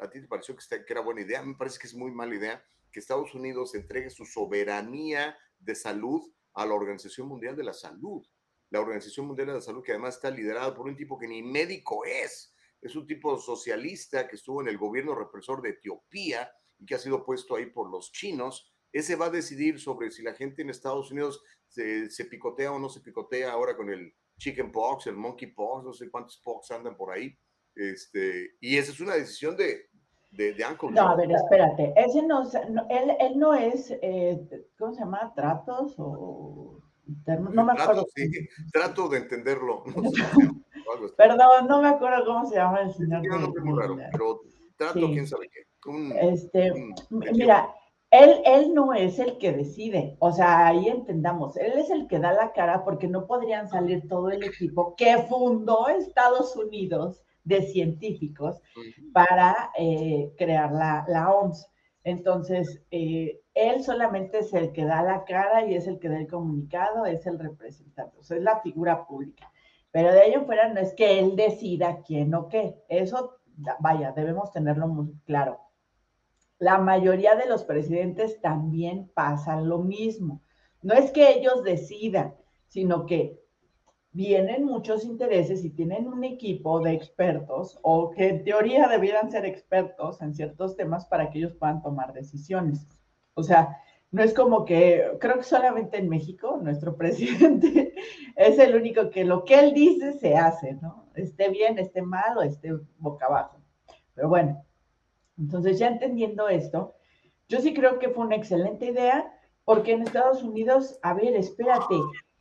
a 0.00 0.08
ti 0.10 0.20
te 0.20 0.28
pareció 0.28 0.54
que, 0.54 0.84
que 0.84 0.92
era 0.92 1.00
buena 1.00 1.22
idea, 1.22 1.42
me 1.42 1.54
parece 1.54 1.78
que 1.78 1.86
es 1.86 1.94
muy 1.94 2.10
mala 2.10 2.34
idea 2.34 2.62
que 2.92 3.00
Estados 3.00 3.34
Unidos 3.34 3.74
entregue 3.74 4.10
su 4.10 4.24
soberanía 4.24 5.36
de 5.58 5.74
salud 5.74 6.22
a 6.54 6.66
la 6.66 6.74
Organización 6.74 7.28
Mundial 7.28 7.56
de 7.56 7.64
la 7.64 7.72
Salud. 7.72 8.24
La 8.70 8.80
Organización 8.80 9.26
Mundial 9.26 9.48
de 9.48 9.54
la 9.54 9.60
Salud, 9.60 9.82
que 9.82 9.92
además 9.92 10.16
está 10.16 10.30
liderada 10.30 10.74
por 10.74 10.86
un 10.86 10.96
tipo 10.96 11.18
que 11.18 11.28
ni 11.28 11.42
médico 11.42 12.04
es, 12.04 12.54
es 12.80 12.94
un 12.94 13.06
tipo 13.06 13.38
socialista 13.38 14.28
que 14.28 14.36
estuvo 14.36 14.60
en 14.60 14.68
el 14.68 14.78
gobierno 14.78 15.14
represor 15.14 15.62
de 15.62 15.70
Etiopía 15.70 16.50
y 16.78 16.86
que 16.86 16.94
ha 16.94 16.98
sido 16.98 17.24
puesto 17.24 17.56
ahí 17.56 17.66
por 17.66 17.90
los 17.90 18.12
chinos 18.12 18.72
ese 18.92 19.16
va 19.16 19.26
a 19.26 19.30
decidir 19.30 19.78
sobre 19.78 20.10
si 20.10 20.22
la 20.22 20.34
gente 20.34 20.62
en 20.62 20.70
Estados 20.70 21.10
Unidos 21.10 21.42
se, 21.66 22.24
picotea 22.24 22.72
o 22.72 22.78
no 22.78 22.88
se 22.88 23.00
picotea 23.00 23.52
ahora 23.52 23.76
con 23.76 23.90
el 23.90 24.12
chicken 24.38 24.72
pox, 24.72 25.06
el 25.06 25.16
monkey 25.16 25.52
pox, 25.52 25.84
no 25.84 25.92
sé 25.92 26.10
cuántos 26.10 26.40
pox 26.42 26.70
andan 26.70 26.96
por 26.96 27.12
ahí. 27.12 27.36
Este, 27.74 28.56
y 28.60 28.76
esa 28.76 28.92
es 28.92 29.00
una 29.00 29.14
decisión 29.14 29.56
de, 29.56 29.88
de, 30.30 30.54
de 30.54 30.64
No, 30.90 31.08
a 31.08 31.16
ver, 31.16 31.30
espérate. 31.30 31.92
Ese 31.96 32.22
no, 32.22 32.42
él, 32.88 33.16
él, 33.20 33.38
no 33.38 33.54
es, 33.54 33.90
eh, 34.02 34.66
¿cómo 34.78 34.92
se 34.92 35.00
llama? 35.00 35.32
¿Tratos 35.34 35.94
o...? 35.98 36.80
No 37.26 37.64
me 37.64 37.72
acuerdo. 37.72 38.04
Trato, 38.04 38.06
sí, 38.14 38.48
trato 38.72 39.08
de 39.08 39.18
entenderlo. 39.18 39.84
Perdón, 41.16 41.66
no 41.68 41.82
me 41.82 41.88
acuerdo 41.88 42.24
cómo 42.24 42.46
se 42.46 42.56
llama 42.56 42.82
el 42.82 42.92
señor. 42.92 43.22
pero 44.12 44.40
trato, 44.76 45.06
quién 45.06 45.26
sabe 45.26 45.48
qué. 45.48 45.66
este, 46.20 46.72
mira, 47.32 47.74
él, 48.10 48.40
él 48.44 48.74
no 48.74 48.94
es 48.94 49.18
el 49.18 49.36
que 49.38 49.52
decide, 49.52 50.16
o 50.18 50.32
sea, 50.32 50.66
ahí 50.66 50.88
entendamos, 50.88 51.56
él 51.56 51.72
es 51.76 51.90
el 51.90 52.06
que 52.06 52.18
da 52.18 52.32
la 52.32 52.52
cara 52.52 52.84
porque 52.84 53.06
no 53.06 53.26
podrían 53.26 53.68
salir 53.68 54.08
todo 54.08 54.30
el 54.30 54.42
equipo 54.42 54.96
que 54.96 55.18
fundó 55.28 55.88
Estados 55.88 56.56
Unidos 56.56 57.22
de 57.44 57.62
científicos 57.62 58.60
para 59.12 59.70
eh, 59.78 60.32
crear 60.36 60.72
la, 60.72 61.04
la, 61.08 61.30
OMS. 61.32 61.66
Entonces, 62.04 62.82
eh, 62.90 63.40
él 63.58 63.82
solamente 63.82 64.38
es 64.38 64.52
el 64.54 64.72
que 64.72 64.84
da 64.84 65.02
la 65.02 65.24
cara 65.24 65.66
y 65.66 65.74
es 65.74 65.86
el 65.86 65.98
que 65.98 66.08
da 66.08 66.18
el 66.18 66.28
comunicado, 66.28 67.06
es 67.06 67.26
el 67.26 67.38
representante, 67.38 68.18
es 68.20 68.30
la 68.30 68.60
figura 68.60 69.06
pública. 69.06 69.50
Pero 69.90 70.12
de 70.12 70.26
ello 70.26 70.44
fuera 70.44 70.72
no 70.72 70.80
es 70.80 70.94
que 70.94 71.18
él 71.18 71.36
decida 71.36 72.02
quién 72.02 72.34
o 72.34 72.48
qué, 72.48 72.76
eso, 72.88 73.38
vaya, 73.80 74.12
debemos 74.12 74.52
tenerlo 74.52 74.88
muy 74.88 75.12
claro 75.24 75.68
la 76.58 76.78
mayoría 76.78 77.36
de 77.36 77.46
los 77.46 77.64
presidentes 77.64 78.40
también 78.40 79.10
pasan 79.14 79.68
lo 79.68 79.78
mismo. 79.78 80.42
No 80.82 80.94
es 80.94 81.10
que 81.12 81.30
ellos 81.30 81.62
decidan, 81.62 82.34
sino 82.66 83.06
que 83.06 83.40
vienen 84.10 84.64
muchos 84.64 85.04
intereses 85.04 85.64
y 85.64 85.70
tienen 85.70 86.08
un 86.08 86.24
equipo 86.24 86.80
de 86.80 86.92
expertos 86.92 87.78
o 87.82 88.10
que 88.10 88.28
en 88.28 88.44
teoría 88.44 88.88
debieran 88.88 89.30
ser 89.30 89.44
expertos 89.44 90.20
en 90.20 90.34
ciertos 90.34 90.76
temas 90.76 91.06
para 91.06 91.30
que 91.30 91.38
ellos 91.38 91.54
puedan 91.54 91.82
tomar 91.82 92.12
decisiones. 92.12 92.86
O 93.38 93.42
sea, 93.44 93.78
no 94.10 94.22
es 94.22 94.34
como 94.34 94.64
que, 94.64 95.12
creo 95.20 95.36
que 95.36 95.44
solamente 95.44 95.98
en 95.98 96.08
México 96.08 96.58
nuestro 96.60 96.96
presidente 97.02 97.94
es 98.36 98.58
el 98.58 98.74
único 98.74 99.10
que 99.10 99.24
lo 99.24 99.44
que 99.44 99.58
él 99.60 99.74
dice 99.74 100.12
se 100.14 100.36
hace, 100.36 100.74
¿no? 100.74 101.06
Esté 101.14 101.48
bien, 101.48 101.78
esté 101.78 102.02
mal 102.02 102.36
o 102.36 102.42
esté 102.42 102.72
boca 102.98 103.26
abajo. 103.26 103.60
Pero 104.14 104.28
bueno, 104.28 104.64
entonces 105.38 105.78
ya 105.78 105.86
entendiendo 105.86 106.48
esto, 106.48 106.94
yo 107.48 107.60
sí 107.60 107.72
creo 107.72 107.98
que 107.98 108.10
fue 108.10 108.26
una 108.26 108.36
excelente 108.36 108.86
idea 108.86 109.32
porque 109.64 109.92
en 109.92 110.02
Estados 110.02 110.42
Unidos, 110.42 110.98
a 111.02 111.14
ver, 111.14 111.36
espérate, 111.36 111.94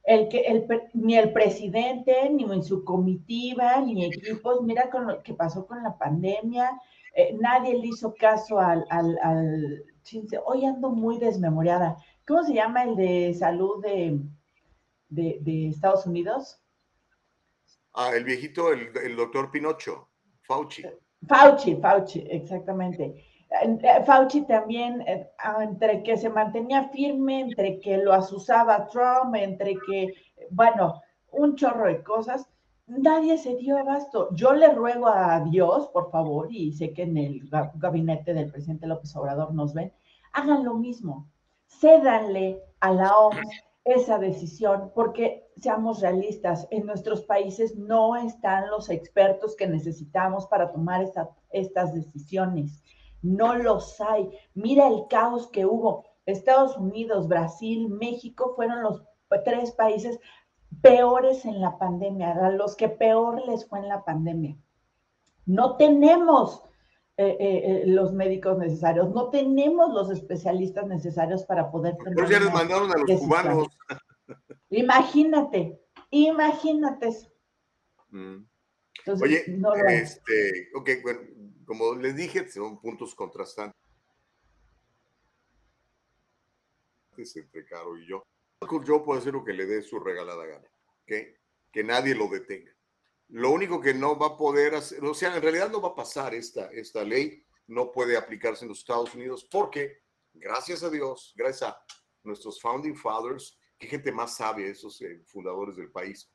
el 0.03 0.29
que 0.29 0.39
el, 0.41 0.65
ni 0.93 1.15
el 1.15 1.33
presidente, 1.33 2.29
ni 2.31 2.43
en 2.43 2.63
su 2.63 2.83
comitiva, 2.83 3.81
ni 3.81 4.05
equipos, 4.05 4.63
mira 4.63 4.89
con 4.89 5.05
lo 5.05 5.21
que 5.21 5.33
pasó 5.33 5.67
con 5.67 5.83
la 5.83 5.97
pandemia, 5.97 6.71
eh, 7.13 7.35
nadie 7.39 7.77
le 7.77 7.87
hizo 7.87 8.13
caso 8.13 8.59
al, 8.59 8.85
al, 8.89 9.17
al, 9.21 9.83
hoy 10.45 10.65
ando 10.65 10.89
muy 10.89 11.17
desmemoriada. 11.17 11.97
¿Cómo 12.25 12.43
se 12.43 12.53
llama 12.53 12.83
el 12.83 12.95
de 12.95 13.33
salud 13.33 13.81
de, 13.81 14.19
de, 15.09 15.37
de 15.41 15.69
Estados 15.69 16.05
Unidos? 16.05 16.61
Ah, 17.93 18.11
el 18.15 18.23
viejito, 18.23 18.71
el, 18.71 18.91
el 19.03 19.15
doctor 19.15 19.49
Pinocho, 19.49 20.09
Fauci. 20.41 20.83
Fauci, 21.27 21.75
Fauci, 21.77 22.25
exactamente. 22.29 23.25
Eh, 23.49 24.03
Fauci 24.05 24.45
también, 24.45 25.01
eh, 25.01 25.31
ah, 25.39 25.63
entre 25.63 26.03
que 26.03 26.17
se 26.17 26.29
mantenía 26.29 26.89
firme, 26.89 27.39
entre 27.39 27.79
que 27.79 27.97
lo 27.97 28.13
asusaba 28.13 28.87
Trump, 28.87 29.35
entre 29.35 29.75
que, 29.87 30.13
bueno, 30.51 31.01
un 31.31 31.55
chorro 31.55 31.87
de 31.87 32.03
cosas, 32.03 32.47
nadie 32.87 33.37
se 33.37 33.55
dio 33.55 33.77
abasto. 33.77 34.29
Yo 34.33 34.53
le 34.53 34.73
ruego 34.73 35.07
a 35.07 35.41
Dios, 35.41 35.87
por 35.89 36.09
favor, 36.09 36.47
y 36.49 36.73
sé 36.73 36.93
que 36.93 37.03
en 37.03 37.17
el 37.17 37.49
gabinete 37.75 38.33
del 38.33 38.51
presidente 38.51 38.87
López 38.87 39.15
Obrador 39.15 39.53
nos 39.53 39.73
ven, 39.73 39.93
hagan 40.33 40.63
lo 40.63 40.75
mismo, 40.75 41.29
cédanle 41.67 42.63
a 42.79 42.91
la 42.91 43.17
OMS 43.17 43.63
esa 43.83 44.17
decisión, 44.19 44.91
porque 44.93 45.47
seamos 45.55 46.01
realistas, 46.01 46.67
en 46.71 46.85
nuestros 46.85 47.21
países 47.23 47.75
no 47.77 48.15
están 48.15 48.69
los 48.69 48.89
expertos 48.89 49.55
que 49.55 49.67
necesitamos 49.67 50.45
para 50.47 50.71
tomar 50.71 51.05
estas 51.51 51.93
decisiones 51.93 52.83
no 53.21 53.55
los 53.55 53.99
hay. 54.01 54.29
Mira 54.53 54.87
el 54.87 55.07
caos 55.09 55.47
que 55.47 55.65
hubo. 55.65 56.05
Estados 56.25 56.77
Unidos, 56.77 57.27
Brasil, 57.27 57.89
México 57.89 58.53
fueron 58.55 58.81
los 58.83 59.03
tres 59.45 59.71
países 59.71 60.19
peores 60.81 61.45
en 61.45 61.61
la 61.61 61.77
pandemia, 61.77 62.31
a 62.31 62.51
los 62.51 62.75
que 62.75 62.89
peor 62.89 63.45
les 63.47 63.67
fue 63.67 63.79
en 63.79 63.89
la 63.89 64.03
pandemia. 64.03 64.57
No 65.45 65.77
tenemos 65.77 66.63
eh, 67.17 67.35
eh, 67.39 67.61
eh, 67.63 67.83
los 67.87 68.13
médicos 68.13 68.57
necesarios, 68.57 69.09
no 69.09 69.29
tenemos 69.29 69.93
los 69.93 70.11
especialistas 70.11 70.85
necesarios 70.87 71.43
para 71.45 71.71
poder 71.71 71.97
Pero 72.03 72.29
ya 72.29 72.39
les 72.39 72.53
mandaron 72.53 72.91
a 72.91 72.97
los 72.97 73.19
cubanos. 73.19 73.67
Imagínate, 74.69 75.81
imagínate 76.11 77.07
eso. 77.07 77.31
Mm. 78.09 78.45
Oye, 79.21 79.45
este, 79.89 80.69
ok, 80.75 80.89
bueno, 81.01 81.21
como 81.65 81.95
les 81.95 82.15
dije, 82.15 82.47
son 82.49 82.79
puntos 82.79 83.15
contrastantes 83.15 83.75
entre 87.35 87.65
Caro 87.65 87.97
y 87.97 88.05
yo. 88.07 88.23
Yo 88.59 89.03
puedo 89.03 89.19
hacer 89.19 89.33
lo 89.33 89.43
que 89.43 89.53
le 89.53 89.65
dé 89.67 89.83
su 89.83 89.99
regalada 89.99 90.45
gana, 90.45 90.67
¿ok? 91.03 91.13
Que 91.71 91.83
nadie 91.83 92.15
lo 92.15 92.27
detenga. 92.27 92.75
Lo 93.29 93.51
único 93.51 93.79
que 93.79 93.93
no 93.93 94.17
va 94.17 94.27
a 94.27 94.37
poder 94.37 94.73
hacer, 94.73 95.03
o 95.03 95.13
sea, 95.13 95.35
en 95.35 95.43
realidad 95.43 95.69
no 95.69 95.81
va 95.81 95.89
a 95.89 95.95
pasar 95.95 96.33
esta, 96.33 96.71
esta 96.71 97.03
ley, 97.03 97.45
no 97.67 97.91
puede 97.91 98.17
aplicarse 98.17 98.65
en 98.65 98.69
los 98.69 98.79
Estados 98.79 99.13
Unidos 99.13 99.47
porque, 99.51 100.01
gracias 100.33 100.81
a 100.81 100.89
Dios, 100.89 101.33
gracias 101.35 101.69
a 101.69 101.85
nuestros 102.23 102.59
founding 102.59 102.95
fathers, 102.95 103.59
que 103.77 103.87
gente 103.87 104.11
más 104.11 104.35
sabe, 104.37 104.69
esos 104.69 104.99
eh, 105.01 105.21
fundadores 105.25 105.75
del 105.75 105.91
país, 105.91 106.31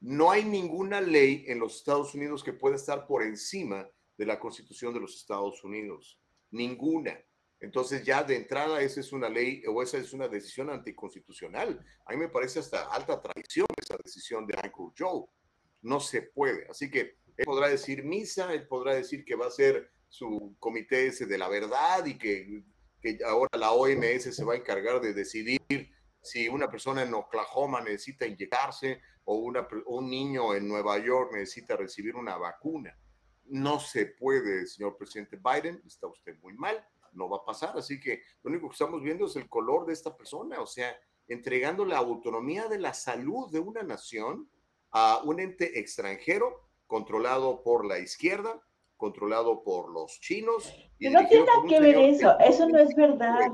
no 0.00 0.30
hay 0.30 0.44
ninguna 0.44 1.00
ley 1.00 1.44
en 1.46 1.60
los 1.60 1.76
Estados 1.76 2.14
Unidos 2.14 2.42
que 2.42 2.52
pueda 2.52 2.74
estar 2.74 3.06
por 3.06 3.22
encima 3.22 3.88
de 4.16 4.26
la 4.26 4.40
Constitución 4.40 4.92
de 4.94 5.00
los 5.00 5.14
Estados 5.14 5.62
Unidos. 5.62 6.18
Ninguna. 6.50 7.18
Entonces 7.60 8.04
ya 8.04 8.22
de 8.22 8.36
entrada 8.36 8.80
esa 8.80 9.00
es 9.00 9.12
una 9.12 9.28
ley 9.28 9.62
o 9.66 9.82
esa 9.82 9.98
es 9.98 10.12
una 10.12 10.28
decisión 10.28 10.70
anticonstitucional. 10.70 11.84
A 12.04 12.12
mí 12.12 12.18
me 12.18 12.28
parece 12.28 12.58
hasta 12.58 12.84
alta 12.92 13.20
traición 13.20 13.66
esa 13.80 13.96
decisión 14.02 14.46
de 14.46 14.54
Uncle 14.56 14.94
Joe. 14.96 15.26
No 15.82 16.00
se 16.00 16.22
puede. 16.22 16.66
Así 16.68 16.90
que 16.90 17.16
él 17.36 17.44
podrá 17.44 17.68
decir 17.68 18.04
misa, 18.04 18.52
él 18.52 18.66
podrá 18.66 18.94
decir 18.94 19.24
que 19.24 19.36
va 19.36 19.46
a 19.46 19.50
ser 19.50 19.90
su 20.08 20.56
comité 20.58 21.08
ese 21.08 21.26
de 21.26 21.38
la 21.38 21.48
verdad 21.48 22.04
y 22.04 22.18
que, 22.18 22.64
que 23.00 23.18
ahora 23.24 23.58
la 23.58 23.72
OMS 23.72 24.34
se 24.34 24.44
va 24.44 24.54
a 24.54 24.56
encargar 24.56 25.00
de 25.00 25.14
decidir 25.14 25.90
si 26.22 26.48
una 26.48 26.70
persona 26.70 27.02
en 27.02 27.14
Oklahoma 27.14 27.80
necesita 27.80 28.26
inyectarse 28.26 29.00
o, 29.24 29.36
una, 29.36 29.66
un 29.86 30.10
niño 30.10 30.54
en 30.54 30.68
Nueva 30.68 30.98
York 30.98 31.32
necesita 31.32 31.76
recibir 31.76 32.16
una 32.16 32.36
vacuna 32.36 32.96
no 33.48 33.78
se 33.78 34.06
puede, 34.06 34.66
señor 34.66 34.96
presidente 34.96 35.36
Biden, 35.36 35.82
está 35.86 36.06
usted 36.06 36.36
muy 36.40 36.54
mal, 36.54 36.84
no 37.16 37.28
va 37.28 37.38
a 37.38 37.44
pasar. 37.44 37.76
Así 37.76 37.98
que 37.98 38.22
lo 38.42 38.50
único 38.50 38.68
que 38.68 38.74
estamos 38.74 39.02
viendo 39.02 39.26
es 39.26 39.36
el 39.36 39.48
color 39.48 39.86
de 39.86 39.92
esta 39.92 40.16
persona, 40.16 40.60
o 40.60 40.66
sea, 40.66 40.96
entregando 41.28 41.84
la 41.84 41.98
autonomía 41.98 42.68
de 42.68 42.78
la 42.78 42.94
salud 42.94 43.50
de 43.50 43.60
una 43.60 43.82
nación 43.82 44.48
a 44.92 45.20
un 45.24 45.40
ente 45.40 45.78
extranjero 45.78 46.68
controlado 46.86 47.62
por 47.62 47.84
la 47.84 47.98
izquierda, 47.98 48.60
controlado 48.96 49.62
por 49.62 49.90
los 49.90 50.20
chinos. 50.20 50.72
Y 50.98 51.10
no 51.10 51.26
tiene 51.26 51.46
nada 51.46 51.62
que 51.68 51.80
ver 51.80 51.96
eso, 51.96 52.38
eso 52.38 52.68
no 52.68 52.78
es 52.78 52.94
verdad. 52.94 53.50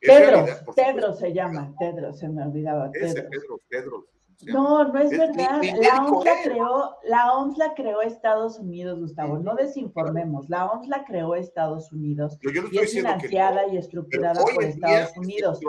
Pedro, 0.00 0.46
Pedro 0.74 1.14
se 1.14 1.32
llama, 1.32 1.72
Pedro, 1.78 2.12
se 2.12 2.28
me 2.28 2.42
olvidaba. 2.42 2.90
Ese 2.92 3.22
Pedro, 3.22 3.60
Pedro, 3.68 4.06
no, 4.46 4.84
no 4.84 4.98
es, 4.98 5.10
verdad. 5.10 5.60
la 5.80 6.04
OMS 6.04 6.24
la 6.24 6.42
creó, 6.42 6.96
la 7.04 7.32
OMS 7.34 7.58
la 7.58 7.74
creó 7.74 8.02
Estados 8.02 8.58
Unidos, 8.58 8.98
Gustavo. 8.98 9.38
No 9.38 9.54
desinformemos. 9.54 10.48
La 10.48 10.66
OMS 10.66 10.88
la 10.88 11.04
creó 11.04 11.34
Estados 11.34 11.92
Unidos 11.92 12.38
y 12.72 12.78
es 12.78 12.92
financiada 12.92 13.66
y 13.68 13.76
estructurada 13.76 14.42
por 14.42 14.64
Estados 14.64 15.16
Unidos. 15.16 15.60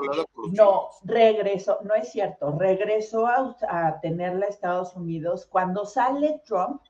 no, 0.52 0.90
regresó, 1.04 1.80
no 1.84 1.94
es 1.94 2.12
cierto. 2.12 2.52
Regresó 2.58 3.28
a, 3.28 3.56
a 3.68 4.00
tenerla 4.02 4.48
Estados 4.48 4.96
Unidos 4.96 5.48
cuando 5.50 5.86
sale 5.86 6.42
Trump 6.46 6.82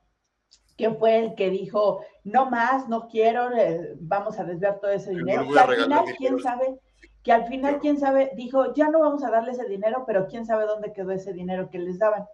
que 0.76 0.90
fue 0.90 1.18
el 1.18 1.34
que 1.34 1.50
dijo, 1.50 2.00
no 2.24 2.50
más, 2.50 2.88
no 2.88 3.08
quiero, 3.08 3.56
eh, 3.56 3.94
vamos 4.00 4.38
a 4.38 4.44
desviar 4.44 4.80
todo 4.80 4.90
ese 4.90 5.10
dinero. 5.10 5.44
y 5.44 5.56
al 5.56 5.76
final, 5.76 6.04
quién 6.18 6.40
sabe, 6.40 6.78
que 7.24 7.32
al 7.32 7.46
final, 7.46 7.80
quién 7.80 7.98
sabe, 7.98 8.32
dijo, 8.36 8.74
ya 8.74 8.90
no 8.90 9.00
vamos 9.00 9.24
a 9.24 9.30
darle 9.30 9.52
ese 9.52 9.66
dinero, 9.66 10.04
pero 10.06 10.28
quién 10.28 10.44
sabe 10.44 10.66
dónde 10.66 10.92
quedó 10.92 11.10
ese 11.10 11.32
dinero 11.32 11.70
que 11.70 11.78
les 11.78 11.98
daban. 11.98 12.26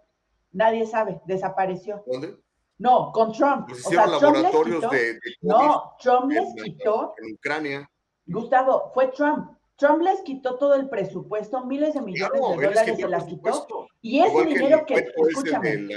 Nadie 0.51 0.85
sabe, 0.85 1.21
desapareció. 1.25 2.03
¿Dónde? 2.05 2.35
No, 2.77 3.11
con 3.13 3.31
Trump. 3.31 3.69
Pues 3.69 3.85
o 3.85 3.89
sea, 3.89 4.05
laboratorios 4.05 4.91
de, 4.91 5.17
No, 5.41 5.93
Trump 5.97 6.29
les 6.31 6.53
quitó. 6.61 7.13
En 7.17 7.35
Ucrania. 7.35 7.89
Gustavo, 8.25 8.91
fue 8.93 9.07
Trump. 9.07 9.57
Trump 9.77 10.01
les 10.01 10.21
quitó 10.21 10.57
todo 10.57 10.75
el 10.75 10.89
presupuesto, 10.89 11.65
miles 11.65 11.93
de 11.93 12.01
millones 12.01 12.41
de 12.41 12.65
dólares 12.65 12.97
se 12.97 13.07
las 13.07 13.23
quitó. 13.23 13.87
Y 14.01 14.19
ese 14.19 14.45
dinero 14.45 14.85
que, 14.85 14.95
escúchame, 14.95 15.87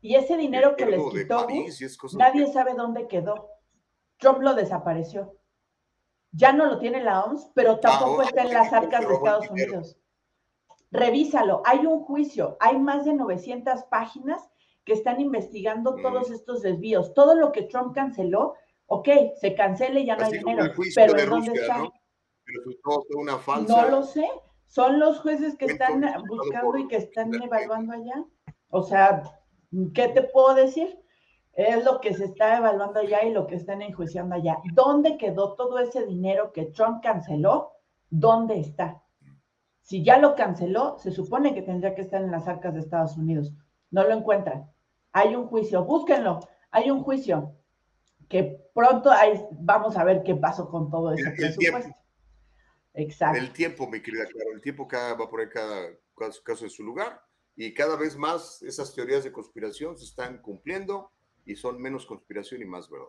y 0.00 0.14
ese 0.14 0.36
dinero 0.36 0.76
que 0.76 0.86
les 0.86 1.02
quitó, 1.10 1.46
nadie 2.16 2.50
sabe 2.52 2.74
dónde 2.74 3.06
quedó. 3.06 3.50
Trump 4.18 4.40
lo 4.40 4.54
desapareció. 4.54 5.36
Ya 6.36 6.52
no 6.52 6.66
lo 6.66 6.78
tiene 6.78 7.02
la 7.02 7.24
OMS, 7.24 7.50
pero 7.54 7.80
tampoco 7.80 8.22
está 8.22 8.42
en 8.42 8.52
las 8.52 8.72
arcas 8.72 9.08
de 9.08 9.14
Estados 9.14 9.50
Unidos. 9.50 9.96
Revísalo, 10.90 11.62
hay 11.64 11.86
un 11.86 12.00
juicio, 12.04 12.56
hay 12.60 12.78
más 12.78 13.04
de 13.04 13.14
900 13.14 13.84
páginas 13.84 14.48
que 14.84 14.92
están 14.92 15.20
investigando 15.20 15.96
mm. 15.96 16.02
todos 16.02 16.30
estos 16.30 16.62
desvíos. 16.62 17.14
Todo 17.14 17.34
lo 17.34 17.52
que 17.52 17.62
Trump 17.62 17.94
canceló, 17.94 18.54
ok, 18.86 19.08
se 19.40 19.54
cancele 19.54 20.00
y 20.00 20.06
ya 20.06 20.16
no 20.16 20.26
hay 20.26 20.32
dinero. 20.32 20.72
Pero 20.94 21.26
¿dónde 21.26 21.52
está? 21.52 21.78
¿no? 21.78 21.92
una 23.16 23.38
No 23.66 23.88
lo 23.88 24.02
sé. 24.04 24.28
Son 24.68 24.98
los 24.98 25.20
jueces 25.20 25.56
que 25.56 25.66
están 25.66 26.04
buscando 26.28 26.76
y 26.78 26.88
que 26.88 26.96
están 26.96 27.32
evaluando 27.42 27.94
allá. 27.94 28.24
O 28.68 28.82
sea, 28.82 29.22
¿qué 29.94 30.08
te 30.08 30.22
puedo 30.22 30.54
decir? 30.54 30.98
Es 31.56 31.82
lo 31.84 32.00
que 32.00 32.12
se 32.12 32.26
está 32.26 32.58
evaluando 32.58 33.00
allá 33.00 33.24
y 33.24 33.32
lo 33.32 33.46
que 33.46 33.54
están 33.54 33.80
enjuiciando 33.80 34.34
allá. 34.34 34.58
¿Dónde 34.74 35.16
quedó 35.16 35.54
todo 35.54 35.78
ese 35.78 36.04
dinero 36.04 36.52
que 36.52 36.66
Trump 36.66 37.02
canceló? 37.02 37.72
¿Dónde 38.10 38.60
está? 38.60 39.02
Si 39.80 40.04
ya 40.04 40.18
lo 40.18 40.34
canceló, 40.34 40.98
se 40.98 41.10
supone 41.10 41.54
que 41.54 41.62
tendría 41.62 41.94
que 41.94 42.02
estar 42.02 42.22
en 42.22 42.30
las 42.30 42.46
arcas 42.46 42.74
de 42.74 42.80
Estados 42.80 43.16
Unidos. 43.16 43.54
No 43.90 44.04
lo 44.04 44.12
encuentran. 44.12 44.70
Hay 45.12 45.34
un 45.34 45.46
juicio, 45.46 45.84
búsquenlo. 45.84 46.40
Hay 46.70 46.90
un 46.90 47.02
juicio 47.02 47.54
que 48.28 48.68
pronto 48.74 49.10
vamos 49.52 49.96
a 49.96 50.04
ver 50.04 50.22
qué 50.24 50.34
pasó 50.34 50.68
con 50.68 50.90
todo 50.90 51.12
ese 51.12 51.30
presupuesto. 51.30 51.94
Exacto. 52.92 53.38
El 53.38 53.52
tiempo, 53.52 53.88
mi 53.88 54.02
querida 54.02 54.26
Claro, 54.26 54.50
el 54.52 54.60
tiempo 54.60 54.86
cada, 54.86 55.14
va 55.14 55.24
a 55.24 55.30
poner 55.30 55.48
cada 55.48 55.88
caso 56.44 56.64
en 56.64 56.70
su 56.70 56.82
lugar 56.82 57.22
y 57.54 57.72
cada 57.72 57.96
vez 57.96 58.16
más 58.16 58.62
esas 58.62 58.94
teorías 58.94 59.24
de 59.24 59.32
conspiración 59.32 59.96
se 59.96 60.04
están 60.04 60.42
cumpliendo 60.42 61.12
y 61.46 61.56
son 61.56 61.80
menos 61.80 62.04
conspiración 62.04 62.60
y 62.60 62.64
más 62.66 62.90
verdad. 62.90 63.06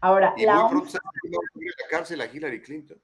Ahora, 0.00 0.34
y 0.36 0.44
la 0.44 0.62
muy 0.62 0.70
pronto 0.70 0.90
se 0.90 0.98
la 0.98 1.88
cárcel 1.90 2.20
a 2.20 2.26
Hillary 2.26 2.62
Clinton. 2.62 3.00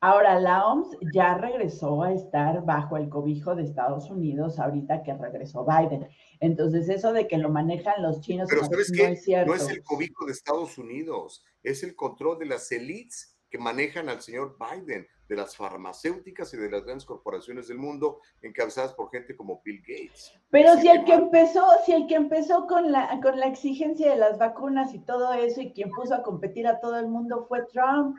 Ahora, 0.00 0.40
la 0.40 0.66
OMS 0.66 0.96
ya 1.14 1.38
regresó 1.38 2.02
a 2.02 2.12
estar 2.12 2.64
bajo 2.64 2.96
el 2.96 3.08
cobijo 3.08 3.54
de 3.54 3.62
Estados 3.62 4.10
Unidos 4.10 4.58
ahorita 4.58 5.04
que 5.04 5.14
regresó 5.14 5.64
Biden. 5.64 6.08
Entonces, 6.40 6.88
eso 6.88 7.12
de 7.12 7.28
que 7.28 7.38
lo 7.38 7.50
manejan 7.50 8.02
los 8.02 8.20
chinos 8.20 8.48
Pero 8.50 8.64
¿sabes 8.64 8.90
no 8.90 9.04
es 9.04 9.22
cierto. 9.22 9.52
No 9.52 9.54
es 9.54 9.68
el 9.68 9.82
cobijo 9.84 10.26
de 10.26 10.32
Estados 10.32 10.76
Unidos, 10.76 11.44
es 11.62 11.84
el 11.84 11.94
control 11.94 12.40
de 12.40 12.46
las 12.46 12.72
élites 12.72 13.36
que 13.52 13.58
manejan 13.58 14.08
al 14.08 14.22
señor 14.22 14.56
Biden, 14.58 15.06
de 15.28 15.36
las 15.36 15.54
farmacéuticas 15.54 16.54
y 16.54 16.56
de 16.56 16.70
las 16.70 16.84
grandes 16.84 17.04
corporaciones 17.04 17.68
del 17.68 17.76
mundo, 17.76 18.20
encabezadas 18.40 18.94
por 18.94 19.10
gente 19.10 19.36
como 19.36 19.60
Bill 19.62 19.82
Gates. 19.86 20.32
Pero 20.50 20.74
si 20.76 20.88
el 20.88 21.04
que 21.04 21.12
empezó, 21.12 21.62
si 21.84 21.92
el 21.92 22.06
que 22.06 22.14
empezó 22.14 22.66
con 22.66 22.90
la, 22.90 23.20
con 23.22 23.38
la 23.38 23.46
exigencia 23.46 24.10
de 24.10 24.16
las 24.16 24.38
vacunas 24.38 24.94
y 24.94 25.00
todo 25.00 25.34
eso, 25.34 25.60
y 25.60 25.74
quien 25.74 25.90
puso 25.90 26.14
a 26.14 26.22
competir 26.22 26.66
a 26.66 26.80
todo 26.80 26.98
el 26.98 27.08
mundo 27.08 27.44
fue 27.46 27.66
Trump. 27.66 28.16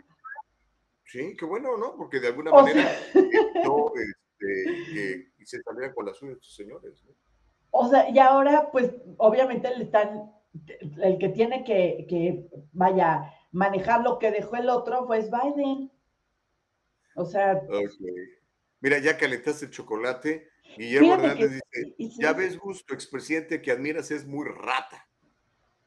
Sí, 1.05 1.35
qué 1.35 1.45
bueno, 1.45 1.77
¿no? 1.77 1.95
Porque 1.97 2.19
de 2.19 2.27
alguna 2.27 2.51
manera 2.51 2.91
no, 3.63 3.91
este, 4.55 5.31
se 5.43 5.63
salieran 5.63 5.95
con 5.95 6.05
las 6.05 6.17
suyas 6.17 6.35
estos 6.35 6.55
señores. 6.55 7.03
¿no? 7.05 7.15
O 7.71 7.89
sea, 7.89 8.07
y 8.07 8.19
ahora, 8.19 8.69
pues, 8.71 8.91
obviamente 9.17 9.75
le 9.75 9.85
están, 9.85 10.31
el 11.01 11.17
que 11.17 11.29
tiene 11.29 11.63
que, 11.63 12.05
que, 12.07 12.47
vaya, 12.71 13.33
manejar 13.53 14.01
lo 14.01 14.19
que 14.19 14.31
dejó 14.31 14.57
el 14.57 14.69
otro, 14.69 15.07
pues 15.07 15.29
Biden. 15.31 15.89
O 17.15 17.25
sea. 17.25 17.61
Mira, 18.81 18.97
ya 18.97 19.17
calentaste 19.17 19.65
el 19.65 19.71
chocolate. 19.71 20.49
Guillermo 20.77 21.13
Hernández 21.13 21.61
dice: 21.97 22.15
Ya 22.19 22.33
ves, 22.33 22.57
gusto, 22.57 22.93
expresidente 22.93 23.61
que 23.61 23.71
admiras 23.71 24.11
es 24.11 24.25
muy 24.25 24.45
rata. 24.49 25.07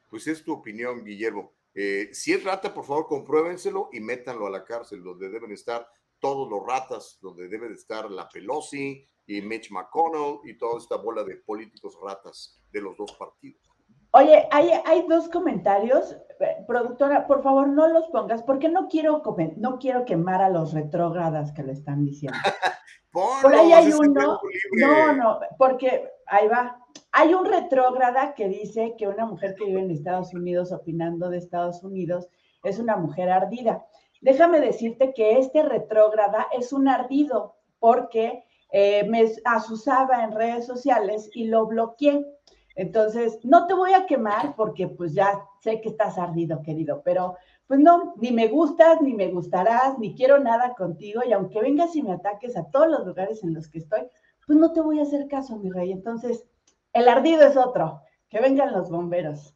Pues 0.09 0.25
es 0.27 0.43
tu 0.43 0.53
opinión, 0.53 1.03
Guillermo. 1.03 1.53
Eh, 1.75 2.09
si 2.13 2.33
es 2.33 2.43
rata, 2.43 2.73
por 2.73 2.85
favor, 2.85 3.05
compruébenselo 3.05 3.89
y 3.91 3.99
métanlo 3.99 4.47
a 4.47 4.49
la 4.49 4.65
cárcel, 4.65 5.03
donde 5.03 5.29
deben 5.29 5.51
estar 5.51 5.87
todos 6.19 6.49
los 6.49 6.65
ratas, 6.65 7.19
donde 7.21 7.47
debe 7.47 7.67
de 7.67 7.75
estar 7.75 8.09
la 8.09 8.27
Pelosi 8.27 9.05
y 9.27 9.41
Mitch 9.41 9.69
McConnell 9.69 10.39
y 10.45 10.57
toda 10.57 10.79
esta 10.79 10.95
bola 10.95 11.23
de 11.23 11.35
políticos 11.35 11.95
ratas 12.01 12.59
de 12.71 12.81
los 12.81 12.97
dos 12.97 13.11
partidos. 13.13 13.66
Oye, 14.11 14.47
hay, 14.51 14.71
hay 14.85 15.05
dos 15.07 15.29
comentarios. 15.29 16.17
Eh, 16.39 16.63
productora, 16.67 17.25
por 17.27 17.41
favor, 17.41 17.67
no 17.67 17.87
los 17.87 18.07
pongas, 18.07 18.43
porque 18.43 18.69
no 18.69 18.87
quiero, 18.87 19.23
no 19.57 19.79
quiero 19.79 20.05
quemar 20.05 20.41
a 20.41 20.49
los 20.49 20.73
retrógradas 20.73 21.51
que 21.51 21.63
le 21.63 21.73
están 21.73 22.05
diciendo. 22.05 22.37
por 23.11 23.55
ahí 23.55 23.73
hay 23.73 23.91
uno. 23.91 24.39
No, 24.73 25.13
no, 25.13 25.39
porque 25.57 26.09
ahí 26.27 26.47
va. 26.47 26.79
Hay 27.11 27.33
un 27.33 27.45
retrógrada 27.45 28.33
que 28.35 28.47
dice 28.47 28.95
que 28.97 29.07
una 29.07 29.25
mujer 29.25 29.55
que 29.55 29.65
vive 29.65 29.81
en 29.81 29.91
Estados 29.91 30.33
Unidos 30.33 30.71
opinando 30.71 31.29
de 31.29 31.37
Estados 31.37 31.83
Unidos 31.83 32.27
es 32.63 32.79
una 32.79 32.97
mujer 32.97 33.29
ardida. 33.29 33.85
Déjame 34.21 34.59
decirte 34.59 35.13
que 35.13 35.37
este 35.37 35.63
retrógrada 35.63 36.47
es 36.51 36.73
un 36.73 36.87
ardido 36.87 37.55
porque 37.79 38.43
eh, 38.71 39.05
me 39.07 39.25
asusaba 39.45 40.23
en 40.23 40.31
redes 40.31 40.65
sociales 40.65 41.29
y 41.33 41.45
lo 41.45 41.65
bloqueé. 41.65 42.25
Entonces, 42.77 43.39
no 43.43 43.65
te 43.65 43.73
voy 43.73 43.93
a 43.93 44.05
quemar 44.05 44.55
porque 44.55 44.87
pues 44.87 45.15
ya 45.15 45.43
sé 45.61 45.81
que 45.81 45.89
estás 45.89 46.19
ardido, 46.19 46.61
querido, 46.61 47.01
pero 47.03 47.35
pues 47.65 47.79
no, 47.79 48.13
ni 48.17 48.31
me 48.31 48.47
gustas, 48.49 49.01
ni 49.01 49.15
me 49.15 49.29
gustarás, 49.31 49.97
ni 49.97 50.13
quiero 50.13 50.37
nada 50.37 50.75
contigo 50.75 51.21
y 51.27 51.33
aunque 51.33 51.59
vengas 51.59 51.95
y 51.95 52.03
me 52.03 52.13
ataques 52.13 52.55
a 52.55 52.69
todos 52.69 52.87
los 52.87 53.03
lugares 53.03 53.43
en 53.43 53.55
los 53.55 53.67
que 53.67 53.79
estoy, 53.79 54.07
pues 54.45 54.59
no 54.59 54.73
te 54.73 54.81
voy 54.81 54.99
a 54.99 55.03
hacer 55.03 55.27
caso, 55.27 55.57
mi 55.57 55.71
rey. 55.71 55.91
Entonces, 55.91 56.45
el 56.93 57.09
ardido 57.09 57.47
es 57.47 57.57
otro, 57.57 58.03
que 58.29 58.39
vengan 58.41 58.71
los 58.71 58.91
bomberos. 58.91 59.55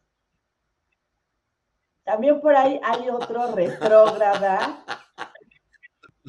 También 2.03 2.41
por 2.41 2.55
ahí 2.55 2.81
hay 2.83 3.07
otro 3.09 3.51
retrógrada 3.55 4.83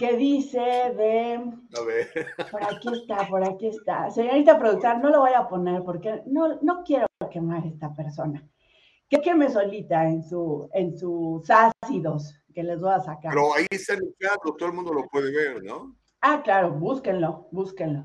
que 0.03 0.17
dice 0.17 0.59
de... 0.59 1.35
A 1.79 1.83
ver. 1.87 2.27
Por 2.51 2.65
aquí 2.65 2.89
está, 2.93 3.29
por 3.29 3.49
aquí 3.49 3.69
está. 3.69 4.11
Señorita 4.11 4.59
productora, 4.59 4.99
no 4.99 5.11
lo 5.11 5.21
voy 5.21 5.33
a 5.33 5.47
poner 5.47 5.85
porque 5.85 6.23
no, 6.27 6.59
no 6.61 6.83
quiero 6.83 7.07
quemar 7.31 7.63
a 7.63 7.69
esta 7.69 7.95
persona. 7.95 8.45
Que 9.09 9.21
queme 9.21 9.49
solita 9.49 10.09
en, 10.09 10.25
su, 10.25 10.69
en 10.75 10.99
sus 10.99 11.49
ácidos 11.49 12.35
que 12.53 12.65
les 12.65 12.81
voy 12.81 12.93
a 12.93 12.99
sacar. 12.99 13.33
Pero 13.33 13.55
ahí 13.55 13.65
está 13.71 13.95
el 13.95 14.13
todo 14.59 14.67
el 14.67 14.75
mundo 14.75 14.93
lo 14.93 15.07
puede 15.07 15.31
ver, 15.31 15.63
¿no? 15.63 15.95
Ah, 16.21 16.43
claro, 16.43 16.73
búsquenlo, 16.73 17.47
búsquenlo. 17.53 18.05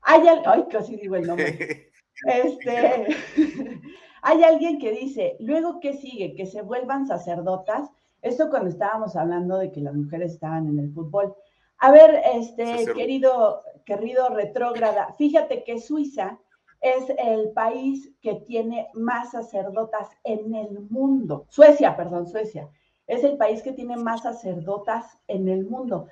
Hay 0.00 0.22
ay, 0.26 0.64
casi 0.70 0.96
digo 0.96 1.16
el 1.16 1.26
nombre. 1.26 1.90
este, 2.26 3.06
hay 4.22 4.44
alguien 4.44 4.78
que 4.78 4.92
dice, 4.92 5.36
luego, 5.40 5.78
¿qué 5.78 5.92
sigue? 5.92 6.34
Que 6.34 6.46
se 6.46 6.62
vuelvan 6.62 7.06
sacerdotas 7.06 7.90
esto 8.22 8.50
cuando 8.50 8.68
estábamos 8.68 9.16
hablando 9.16 9.58
de 9.58 9.70
que 9.70 9.80
las 9.80 9.94
mujeres 9.94 10.32
estaban 10.32 10.68
en 10.68 10.78
el 10.78 10.92
fútbol. 10.92 11.34
A 11.78 11.92
ver, 11.92 12.22
este 12.34 12.86
querido, 12.92 13.62
querido 13.84 14.28
retrógrada, 14.30 15.14
fíjate 15.16 15.64
que 15.64 15.80
Suiza 15.80 16.38
es 16.80 17.04
el 17.18 17.50
país 17.52 18.10
que 18.20 18.34
tiene 18.46 18.88
más 18.94 19.32
sacerdotas 19.32 20.08
en 20.24 20.54
el 20.54 20.80
mundo. 20.90 21.46
Suecia, 21.48 21.96
perdón, 21.96 22.26
Suecia. 22.26 22.68
Es 23.06 23.24
el 23.24 23.36
país 23.36 23.62
que 23.62 23.72
tiene 23.72 23.96
más 23.96 24.22
sacerdotas 24.22 25.18
en 25.28 25.48
el 25.48 25.66
mundo. 25.66 26.08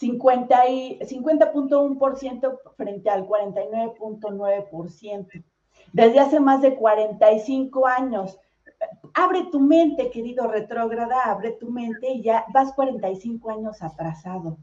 50.1% 0.00 2.58
frente 2.76 3.10
al 3.10 3.26
49.9%. 3.26 5.44
Desde 5.92 6.20
hace 6.20 6.40
más 6.40 6.62
de 6.62 6.76
45 6.76 7.86
años 7.86 8.38
abre 9.14 9.44
tu 9.50 9.60
mente, 9.60 10.10
querido 10.10 10.48
retrógrada, 10.48 11.24
abre 11.24 11.52
tu 11.52 11.70
mente 11.70 12.10
y 12.10 12.22
ya 12.22 12.44
vas 12.52 12.72
45 12.74 13.50
años 13.50 13.82
atrasado. 13.82 14.58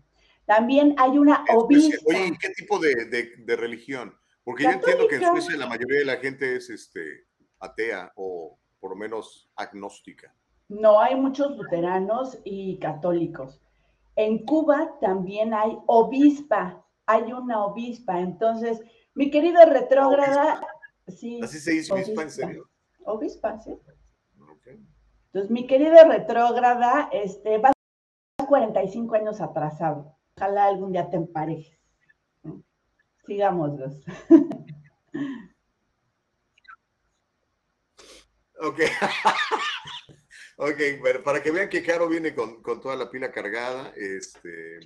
También 0.45 0.95
hay 0.97 1.17
una 1.17 1.43
obispa. 1.53 1.97
Oye, 2.05 2.37
¿qué 2.39 2.49
tipo 2.51 2.79
de, 2.79 3.55
religión? 3.55 4.15
Porque 4.43 4.63
yo 4.63 4.71
entiendo 4.71 5.07
que 5.07 5.15
en 5.15 5.23
Suecia 5.23 5.57
la 5.57 5.67
mayoría 5.67 5.99
de 5.99 6.05
la 6.05 6.17
gente 6.17 6.55
es 6.55 6.69
este, 6.69 7.25
atea 7.59 8.13
o 8.15 8.57
por 8.79 8.91
lo 8.91 8.95
menos 8.95 9.49
agnóstica. 9.55 10.33
No, 10.69 10.99
hay 10.99 11.15
muchos 11.15 11.57
luteranos 11.57 12.37
y 12.43 12.79
católicos. 12.79 13.61
En 14.15 14.45
Cuba 14.45 14.97
también 15.01 15.53
hay 15.53 15.77
obispa, 15.85 16.85
hay 17.05 17.31
una 17.33 17.65
obispa. 17.65 18.19
Entonces, 18.19 18.81
mi 19.15 19.29
querido 19.29 19.63
retrógrada, 19.65 20.61
sí. 21.07 21.39
¿Así 21.43 21.59
se 21.59 21.71
dice 21.71 21.93
obispa, 21.93 22.23
en 22.23 22.31
serio? 22.31 22.69
Obispa, 23.03 23.59
sí. 23.59 23.77
Entonces, 25.37 25.53
mi 25.53 25.67
querida 25.67 26.03
retrógrada, 26.03 27.09
este, 27.11 27.59
vas 27.59 27.73
45 28.47 29.13
años 29.13 29.39
atrasado. 29.39 30.17
Ojalá 30.35 30.65
algún 30.65 30.91
día 30.91 31.11
te 31.11 31.17
emparejes. 31.17 31.77
Sigámoslos. 33.27 34.03
Ok. 38.59 38.79
ok, 40.57 41.23
para 41.23 41.43
que 41.43 41.51
vean 41.51 41.69
que 41.69 41.83
Caro 41.83 42.09
viene 42.09 42.33
con, 42.33 42.63
toda 42.63 42.95
la 42.95 43.11
pila 43.11 43.31
cargada, 43.31 43.93
este, 43.95 44.79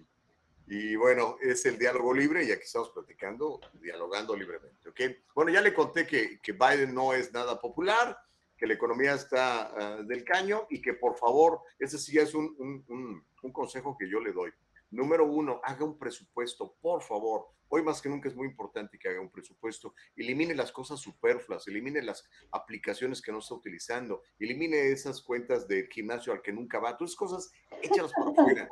y 0.67 0.97
bueno, 0.97 1.37
es 1.41 1.65
el 1.65 1.77
diálogo 1.77 2.13
libre 2.13 2.43
y 2.43 2.51
aquí 2.51 2.63
estamos 2.63 2.89
platicando, 2.89 3.61
dialogando 3.75 4.35
libremente, 4.35 4.89
¿ok? 4.89 4.99
Bueno, 5.33 5.51
ya 5.51 5.61
le 5.61 5.73
conté 5.73 6.05
que, 6.05 6.41
que 6.41 6.51
Biden 6.51 6.93
no 6.93 7.13
es 7.13 7.31
nada 7.31 7.61
popular, 7.61 8.17
que 8.61 8.67
la 8.67 8.75
economía 8.75 9.15
está 9.15 9.71
ah, 9.75 10.03
del 10.03 10.23
caño 10.23 10.67
y 10.69 10.79
que 10.83 10.93
por 10.93 11.17
favor, 11.17 11.61
ese 11.79 11.97
sí 11.97 12.19
es 12.19 12.35
un, 12.35 12.85
un, 12.87 13.51
consejo 13.51 13.97
que 13.97 14.07
yo 14.07 14.19
le 14.19 14.31
doy. 14.31 14.51
Número 14.91 15.25
uno, 15.25 15.59
haga 15.63 15.83
un 15.83 15.97
presupuesto, 15.97 16.75
por 16.79 17.01
favor. 17.01 17.47
Hoy 17.69 17.81
más 17.81 17.99
que 18.03 18.09
nunca 18.09 18.29
es 18.29 18.35
muy 18.35 18.45
importante 18.45 18.99
que 18.99 19.09
haga 19.09 19.19
un 19.19 19.31
presupuesto. 19.31 19.95
Elimine 20.15 20.53
las 20.53 20.71
cosas 20.71 20.99
superfluas, 20.99 21.67
elimine 21.67 22.03
las 22.03 22.23
aplicaciones 22.51 23.19
que 23.19 23.31
no 23.31 23.39
está 23.39 23.55
utilizando, 23.55 24.21
elimine 24.37 24.91
esas 24.91 25.23
cuentas 25.23 25.67
de 25.67 25.87
gimnasio 25.91 26.31
al 26.31 26.43
que 26.43 26.53
nunca 26.53 26.77
va. 26.77 26.95
Todas 26.95 27.13
esas 27.13 27.17
cosas, 27.17 27.51
échalas 27.81 28.11
para 28.13 28.29
afuera. 28.29 28.69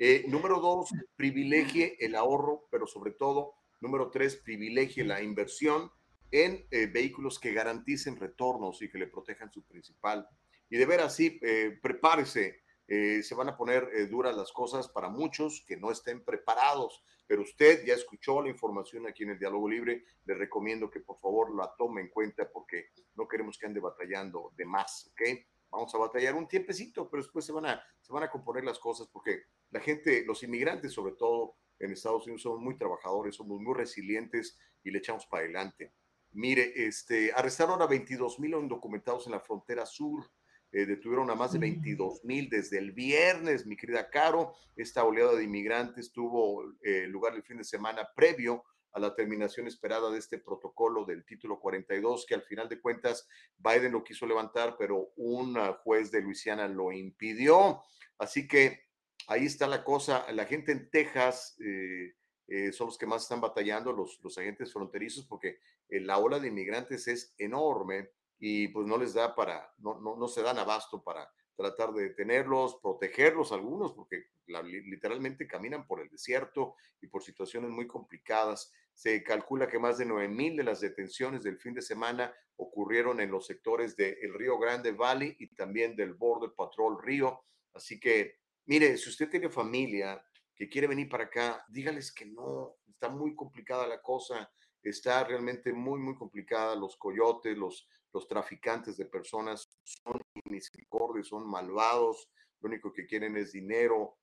Eh, 0.00 0.26
número 0.28 0.60
dos, 0.60 0.90
privilegie 1.16 1.96
el 1.98 2.14
ahorro, 2.14 2.68
pero 2.70 2.86
sobre 2.86 3.10
todo 3.10 3.57
Número 3.80 4.10
tres, 4.10 4.36
privilegie 4.36 5.04
la 5.04 5.22
inversión 5.22 5.90
en 6.30 6.66
eh, 6.70 6.86
vehículos 6.86 7.38
que 7.38 7.52
garanticen 7.52 8.16
retornos 8.16 8.82
y 8.82 8.88
que 8.88 8.98
le 8.98 9.06
protejan 9.06 9.52
su 9.52 9.62
principal. 9.64 10.28
Y 10.68 10.76
de 10.76 10.86
ver 10.86 11.00
así, 11.00 11.38
eh, 11.42 11.78
prepárese. 11.80 12.62
Eh, 12.86 13.22
se 13.22 13.34
van 13.34 13.50
a 13.50 13.56
poner 13.56 14.08
duras 14.08 14.34
las 14.34 14.50
cosas 14.50 14.88
para 14.88 15.10
muchos 15.10 15.62
que 15.68 15.76
no 15.76 15.90
estén 15.90 16.24
preparados, 16.24 17.04
pero 17.26 17.42
usted 17.42 17.84
ya 17.84 17.92
escuchó 17.94 18.42
la 18.42 18.48
información 18.48 19.06
aquí 19.06 19.24
en 19.24 19.30
el 19.30 19.38
Diálogo 19.38 19.68
Libre. 19.68 20.04
Le 20.24 20.34
recomiendo 20.34 20.90
que 20.90 21.00
por 21.00 21.18
favor 21.18 21.54
la 21.54 21.74
tome 21.76 22.00
en 22.00 22.08
cuenta 22.08 22.50
porque 22.50 22.88
no 23.14 23.28
queremos 23.28 23.58
que 23.58 23.66
ande 23.66 23.80
batallando 23.80 24.52
de 24.56 24.64
más, 24.64 25.10
¿ok? 25.12 25.38
Vamos 25.70 25.94
a 25.94 25.98
batallar 25.98 26.34
un 26.34 26.48
tiempecito, 26.48 27.10
pero 27.10 27.22
después 27.22 27.44
se 27.44 27.52
van 27.52 27.66
a, 27.66 27.82
se 28.00 28.10
van 28.10 28.22
a 28.22 28.30
componer 28.30 28.64
las 28.64 28.78
cosas 28.78 29.06
porque 29.12 29.42
la 29.70 29.80
gente, 29.80 30.24
los 30.24 30.42
inmigrantes 30.42 30.92
sobre 30.94 31.12
todo, 31.12 31.56
en 31.78 31.92
Estados 31.92 32.24
Unidos 32.26 32.42
somos 32.42 32.60
muy 32.60 32.76
trabajadores, 32.76 33.36
somos 33.36 33.60
muy 33.60 33.74
resilientes 33.74 34.58
y 34.84 34.90
le 34.90 34.98
echamos 34.98 35.26
para 35.26 35.44
adelante. 35.44 35.92
Mire, 36.32 36.72
este, 36.76 37.32
arrestaron 37.32 37.80
a 37.82 37.86
22 37.86 38.38
mil 38.38 38.54
indocumentados 38.54 39.26
en 39.26 39.32
la 39.32 39.40
frontera 39.40 39.86
sur. 39.86 40.30
Eh, 40.70 40.84
detuvieron 40.84 41.30
a 41.30 41.34
más 41.34 41.52
de 41.52 41.58
22 41.58 42.24
mil 42.24 42.50
desde 42.50 42.78
el 42.78 42.92
viernes, 42.92 43.66
mi 43.66 43.76
querida 43.76 44.10
Caro. 44.10 44.54
Esta 44.76 45.04
oleada 45.04 45.34
de 45.34 45.44
inmigrantes 45.44 46.12
tuvo 46.12 46.74
eh, 46.82 47.06
lugar 47.06 47.34
el 47.34 47.42
fin 47.42 47.56
de 47.56 47.64
semana 47.64 48.08
previo 48.14 48.64
a 48.92 49.00
la 49.00 49.14
terminación 49.14 49.66
esperada 49.66 50.10
de 50.10 50.18
este 50.18 50.38
protocolo 50.38 51.04
del 51.04 51.24
título 51.24 51.58
42, 51.60 52.26
que 52.26 52.34
al 52.34 52.42
final 52.42 52.68
de 52.68 52.80
cuentas 52.80 53.28
Biden 53.56 53.92
lo 53.92 54.04
quiso 54.04 54.26
levantar, 54.26 54.76
pero 54.78 55.12
un 55.16 55.54
juez 55.84 56.10
de 56.10 56.20
Luisiana 56.20 56.68
lo 56.68 56.92
impidió. 56.92 57.82
Así 58.18 58.48
que 58.48 58.87
ahí 59.28 59.46
está 59.46 59.66
la 59.66 59.84
cosa. 59.84 60.30
La 60.32 60.44
gente 60.44 60.72
en 60.72 60.90
Texas 60.90 61.56
eh, 61.60 62.14
eh, 62.48 62.72
son 62.72 62.88
los 62.88 62.98
que 62.98 63.06
más 63.06 63.22
están 63.22 63.40
batallando, 63.40 63.92
los, 63.92 64.18
agentes 64.36 64.72
fronterizos, 64.72 65.26
porque 65.26 65.60
la 65.88 66.18
ola 66.18 66.38
de 66.38 66.48
inmigrantes 66.48 67.06
es 67.08 67.34
enorme 67.38 68.10
y 68.38 68.68
pues 68.68 68.86
no 68.86 68.98
les 68.98 69.14
da 69.14 69.34
para, 69.34 69.72
no, 69.78 70.00
no, 70.00 70.16
no 70.16 70.28
se 70.28 70.42
dan 70.42 70.58
abasto 70.58 71.02
para 71.02 71.30
tratar 71.58 71.92
de 71.92 72.04
detenerlos, 72.04 72.78
protegerlos 72.80 73.50
algunos, 73.50 73.92
porque 73.92 74.28
literalmente 74.46 75.48
caminan 75.48 75.88
por 75.88 76.00
el 76.00 76.08
desierto 76.08 76.76
y 77.00 77.08
por 77.08 77.24
situaciones 77.24 77.70
muy 77.70 77.88
complicadas. 77.88 78.72
Se 78.94 79.24
calcula 79.24 79.66
que 79.66 79.80
más 79.80 79.98
de 79.98 80.06
9 80.06 80.28
mil 80.28 80.56
de 80.56 80.62
las 80.62 80.80
detenciones 80.80 81.42
del 81.42 81.58
fin 81.58 81.74
de 81.74 81.82
semana 81.82 82.32
ocurrieron 82.56 83.20
en 83.20 83.32
los 83.32 83.46
sectores 83.46 83.96
del 83.96 84.34
Río 84.34 84.56
Grande 84.58 84.92
Valley 84.92 85.34
y 85.40 85.48
también 85.54 85.96
del 85.96 86.14
Border 86.14 86.52
Patrol 86.56 87.02
Río. 87.02 87.42
Así 87.74 87.98
que, 87.98 88.38
mire, 88.68 88.96
si 88.96 89.08
usted 89.08 89.28
tiene 89.28 89.48
familia 89.48 90.22
que 90.54 90.68
quiere 90.68 90.86
venir 90.86 91.08
para 91.08 91.24
acá, 91.24 91.64
dígales 91.68 92.12
que 92.12 92.26
no, 92.26 92.76
está 92.86 93.08
muy 93.08 93.34
complicada 93.34 93.86
la 93.86 94.00
cosa, 94.00 94.50
está 94.82 95.24
realmente 95.24 95.72
muy, 95.72 95.98
muy 95.98 96.14
complicada. 96.14 96.76
Los 96.76 96.96
coyotes, 96.96 97.56
los, 97.56 97.88
los 98.12 98.28
traficantes 98.28 98.96
de 98.96 99.06
personas 99.06 99.68
son 99.82 100.20
misericordios, 100.44 101.28
son 101.28 101.48
malvados, 101.48 102.30
lo 102.60 102.68
único 102.68 102.92
que 102.92 103.06
quieren 103.06 103.36
es 103.36 103.52
dinero. 103.52 104.18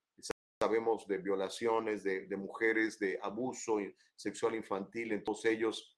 Sabemos 0.61 1.07
de 1.07 1.17
violaciones 1.17 2.03
de, 2.03 2.27
de 2.27 2.37
mujeres, 2.37 2.99
de 2.99 3.19
abuso 3.21 3.77
sexual 4.15 4.55
infantil, 4.55 5.11
entonces 5.11 5.51
ellos 5.51 5.97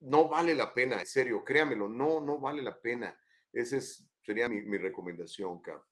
no 0.00 0.28
vale 0.28 0.54
la 0.54 0.72
pena, 0.72 1.00
en 1.00 1.06
serio, 1.06 1.44
créamelo, 1.44 1.88
no, 1.88 2.20
no 2.20 2.38
vale 2.38 2.62
la 2.62 2.80
pena. 2.80 3.18
Esa 3.52 3.78
sería 4.22 4.48
mi, 4.48 4.62
mi 4.62 4.78
recomendación, 4.78 5.60
Carlos. 5.60 5.87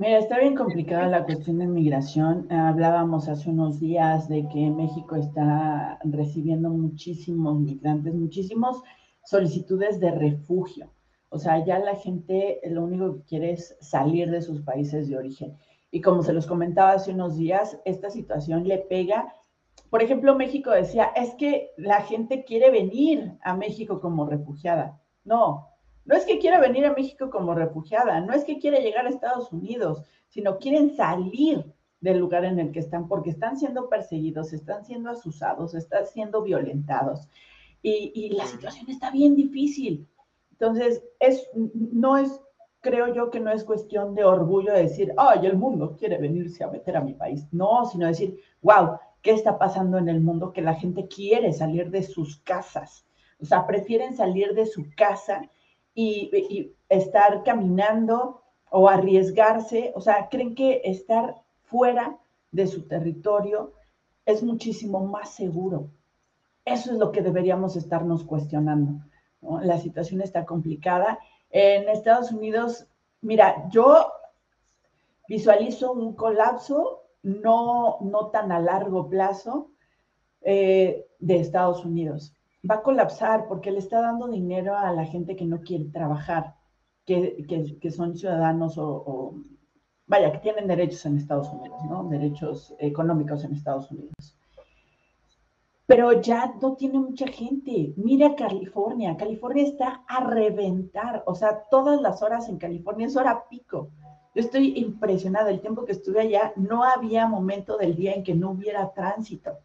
Mira, 0.00 0.16
está 0.16 0.38
bien 0.38 0.56
complicada 0.56 1.08
la 1.08 1.26
cuestión 1.26 1.58
de 1.58 1.66
migración. 1.66 2.50
Hablábamos 2.50 3.28
hace 3.28 3.50
unos 3.50 3.80
días 3.80 4.30
de 4.30 4.48
que 4.48 4.70
México 4.70 5.14
está 5.14 5.98
recibiendo 6.04 6.70
muchísimos 6.70 7.60
migrantes, 7.60 8.14
muchísimos 8.14 8.82
solicitudes 9.26 10.00
de 10.00 10.10
refugio. 10.12 10.90
O 11.28 11.38
sea, 11.38 11.62
ya 11.66 11.78
la 11.80 11.96
gente 11.96 12.62
lo 12.70 12.84
único 12.84 13.16
que 13.16 13.24
quiere 13.24 13.52
es 13.52 13.76
salir 13.82 14.30
de 14.30 14.40
sus 14.40 14.62
países 14.62 15.06
de 15.10 15.18
origen. 15.18 15.58
Y 15.90 16.00
como 16.00 16.22
se 16.22 16.32
los 16.32 16.46
comentaba 16.46 16.92
hace 16.92 17.12
unos 17.12 17.36
días, 17.36 17.78
esta 17.84 18.08
situación 18.08 18.66
le 18.66 18.78
pega. 18.78 19.34
Por 19.90 20.02
ejemplo, 20.02 20.34
México 20.34 20.70
decía, 20.70 21.10
es 21.14 21.34
que 21.34 21.72
la 21.76 22.00
gente 22.00 22.46
quiere 22.46 22.70
venir 22.70 23.34
a 23.42 23.54
México 23.54 24.00
como 24.00 24.24
refugiada. 24.24 24.98
No, 25.24 25.69
no 26.10 26.16
es 26.16 26.24
que 26.24 26.40
quiera 26.40 26.58
venir 26.58 26.84
a 26.86 26.92
México 26.92 27.30
como 27.30 27.54
refugiada, 27.54 28.20
no 28.20 28.32
es 28.32 28.44
que 28.44 28.58
quiera 28.58 28.80
llegar 28.80 29.06
a 29.06 29.10
Estados 29.10 29.52
Unidos, 29.52 30.02
sino 30.28 30.58
quieren 30.58 30.96
salir 30.96 31.72
del 32.00 32.18
lugar 32.18 32.44
en 32.44 32.58
el 32.58 32.72
que 32.72 32.80
están 32.80 33.06
porque 33.06 33.30
están 33.30 33.56
siendo 33.56 33.88
perseguidos, 33.88 34.52
están 34.52 34.84
siendo 34.84 35.10
asusados, 35.10 35.72
están 35.72 36.06
siendo 36.06 36.42
violentados 36.42 37.28
y, 37.80 38.30
la 38.30 38.44
situación 38.44 38.90
está 38.90 39.12
bien 39.12 39.36
difícil. 39.36 40.08
Entonces, 40.50 41.00
es, 41.20 41.48
no 41.54 42.16
es, 42.16 42.40
creo 42.80 43.14
yo 43.14 43.30
que 43.30 43.38
no 43.38 43.52
es 43.52 43.62
cuestión 43.62 44.16
de 44.16 44.24
orgullo 44.24 44.72
de 44.72 44.82
decir, 44.82 45.14
ay, 45.16 45.46
el 45.46 45.56
mundo 45.56 45.96
quiere 45.96 46.18
venirse 46.18 46.64
a 46.64 46.70
meter 46.72 46.96
a 46.96 47.02
mi 47.02 47.14
país. 47.14 47.46
No, 47.52 47.86
sino 47.86 48.08
decir, 48.08 48.36
wow, 48.62 48.98
¿qué 49.22 49.30
está 49.30 49.58
pasando 49.58 49.96
en 49.96 50.08
el 50.08 50.20
mundo? 50.20 50.52
Que 50.52 50.60
la 50.60 50.74
gente 50.74 51.06
quiere 51.06 51.52
salir 51.52 51.88
de 51.88 52.02
sus 52.02 52.38
casas. 52.38 53.06
O 53.40 53.44
sea, 53.44 53.64
prefieren 53.64 54.16
salir 54.16 54.54
de 54.54 54.66
su 54.66 54.86
casa 54.96 55.48
y, 55.94 56.72
estar 56.88 57.42
caminando 57.44 58.42
o 58.70 58.88
arriesgarse. 58.88 59.92
O 59.94 60.00
sea, 60.00 60.28
creen 60.28 60.54
que 60.54 60.82
estar 60.84 61.36
fuera 61.62 62.18
de 62.50 62.66
su 62.66 62.86
territorio 62.86 63.72
es 64.26 64.42
muchísimo 64.42 65.06
más 65.06 65.34
seguro. 65.34 65.90
Eso 66.64 66.92
es 66.92 66.98
lo 66.98 67.12
que 67.12 67.22
deberíamos 67.22 67.76
estarnos 67.76 68.24
cuestionando. 68.24 69.04
La 69.62 69.78
situación 69.78 70.20
está 70.20 70.44
complicada. 70.44 71.18
En 71.50 71.88
Estados 71.88 72.32
Unidos, 72.32 72.86
mira, 73.22 73.68
yo 73.70 74.12
visualizo 75.28 75.92
un 75.92 76.14
colapso 76.14 77.04
no, 77.22 77.98
no 78.00 78.28
tan 78.28 78.52
a 78.52 78.58
largo 78.58 79.08
plazo 79.08 79.70
eh, 80.42 81.06
de 81.18 81.40
Estados 81.40 81.84
Unidos. 81.84 82.34
Va 82.68 82.76
a 82.76 82.82
colapsar 82.82 83.46
porque 83.48 83.70
le 83.70 83.78
está 83.78 84.00
dando 84.00 84.28
dinero 84.28 84.76
a 84.76 84.92
la 84.92 85.04
gente 85.04 85.36
que 85.36 85.46
no 85.46 85.60
quiere 85.60 85.86
trabajar, 85.86 86.56
que, 87.06 87.90
son 87.90 88.16
ciudadanos 88.16 88.76
o, 88.78 88.86
o, 88.86 89.34
vaya, 90.06 90.32
que 90.32 90.38
tienen 90.38 90.66
derechos 90.66 91.04
en 91.06 91.16
Estados 91.16 91.48
Unidos, 91.48 91.80
¿no? 91.88 92.08
Derechos 92.08 92.74
económicos 92.78 93.44
en 93.44 93.54
Estados 93.54 93.90
Unidos 93.90 94.36
pero 95.90 96.12
ya 96.20 96.54
no 96.62 96.76
tiene 96.76 97.00
mucha 97.00 97.26
gente. 97.26 97.92
Mira 97.96 98.36
California, 98.36 99.16
California 99.16 99.64
está 99.64 100.04
a 100.06 100.22
reventar, 100.22 101.24
o 101.26 101.34
sea, 101.34 101.64
todas 101.68 102.00
las 102.00 102.22
horas 102.22 102.48
en 102.48 102.58
California 102.58 103.08
es 103.08 103.16
hora 103.16 103.48
pico. 103.48 103.90
Yo 104.32 104.40
estoy 104.40 104.78
impresionada, 104.78 105.50
el 105.50 105.60
tiempo 105.60 105.84
que 105.84 105.90
estuve 105.90 106.20
allá 106.20 106.52
no 106.54 106.84
había 106.84 107.26
momento 107.26 107.76
del 107.76 107.96
día 107.96 108.12
en 108.12 108.22
que 108.22 108.36
no 108.36 108.52
hubiera 108.52 108.92
tránsito. 108.92 109.58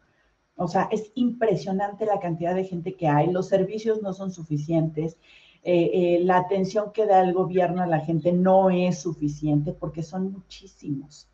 O 0.56 0.68
sea, 0.68 0.88
es 0.90 1.12
impresionante 1.14 2.06
la 2.06 2.18
cantidad 2.18 2.54
de 2.54 2.64
gente 2.64 2.94
que 2.94 3.08
hay, 3.08 3.30
los 3.30 3.48
servicios 3.48 4.02
no 4.02 4.12
son 4.12 4.32
suficientes, 4.32 5.16
eh, 5.62 5.90
eh, 5.92 6.20
la 6.22 6.38
atención 6.38 6.92
que 6.92 7.06
da 7.06 7.20
el 7.22 7.34
gobierno 7.34 7.82
a 7.82 7.86
la 7.86 8.00
gente 8.00 8.32
no 8.32 8.70
es 8.70 9.00
suficiente 9.00 9.72
porque 9.72 10.02
son 10.02 10.32
muchísimos. 10.32 11.28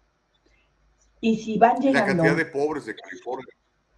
Y 1.20 1.36
si 1.36 1.58
van 1.58 1.76
llegando... 1.76 2.00
La 2.00 2.06
cantidad 2.06 2.36
de 2.36 2.46
pobres 2.46 2.86
de 2.86 2.96
California 2.96 3.54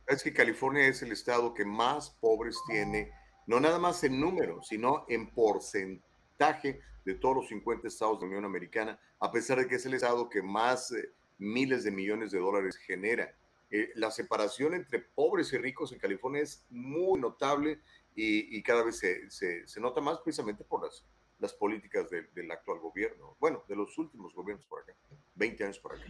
es 0.06 0.22
que 0.22 0.32
California 0.32 0.86
es 0.86 1.02
el 1.02 1.12
estado 1.12 1.54
que 1.54 1.64
más 1.64 2.10
pobres 2.20 2.58
tiene, 2.68 3.10
no 3.46 3.60
nada 3.60 3.78
más 3.78 4.04
en 4.04 4.20
número, 4.20 4.60
sino 4.62 5.06
en 5.08 5.30
porcentaje 5.30 6.80
de 7.04 7.14
todos 7.14 7.36
los 7.36 7.48
50 7.48 7.88
estados 7.88 8.18
de 8.18 8.26
la 8.26 8.30
Unión 8.30 8.44
Americana, 8.44 8.98
a 9.20 9.30
pesar 9.30 9.58
de 9.58 9.66
que 9.66 9.76
es 9.76 9.86
el 9.86 9.94
estado 9.94 10.28
que 10.28 10.42
más 10.42 10.90
eh, 10.92 11.12
miles 11.38 11.84
de 11.84 11.90
millones 11.90 12.30
de 12.30 12.40
dólares 12.40 12.76
genera. 12.76 13.34
Eh, 13.76 13.90
la 13.96 14.12
separación 14.12 14.72
entre 14.74 15.00
pobres 15.00 15.52
y 15.52 15.58
ricos 15.58 15.90
en 15.90 15.98
California 15.98 16.42
es 16.42 16.64
muy 16.70 17.18
notable 17.18 17.80
y, 18.14 18.62
cada 18.62 18.84
vez 18.84 19.00
se, 19.00 19.28
se, 19.66 19.80
nota 19.80 20.00
más 20.00 20.20
precisamente 20.20 20.62
por 20.62 20.84
las, 20.84 21.04
las 21.40 21.52
políticas 21.54 22.08
del 22.08 22.50
actual 22.52 22.78
gobierno, 22.78 23.36
bueno, 23.40 23.64
de 23.66 23.74
los 23.74 23.98
últimos 23.98 24.32
gobiernos 24.32 24.64
por 24.66 24.82
acá, 24.82 24.94
20 25.34 25.64
años 25.64 25.80
por 25.80 25.96
acá. 25.96 26.04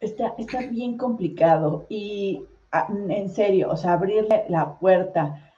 Está, 0.00 0.34
está 0.38 0.60
bien 0.62 0.96
complicado 0.96 1.84
y 1.90 2.46
en 3.10 3.28
serio, 3.28 3.68
o 3.70 3.76
sea, 3.76 3.92
abrirle 3.92 4.46
la 4.48 4.78
puerta 4.78 5.52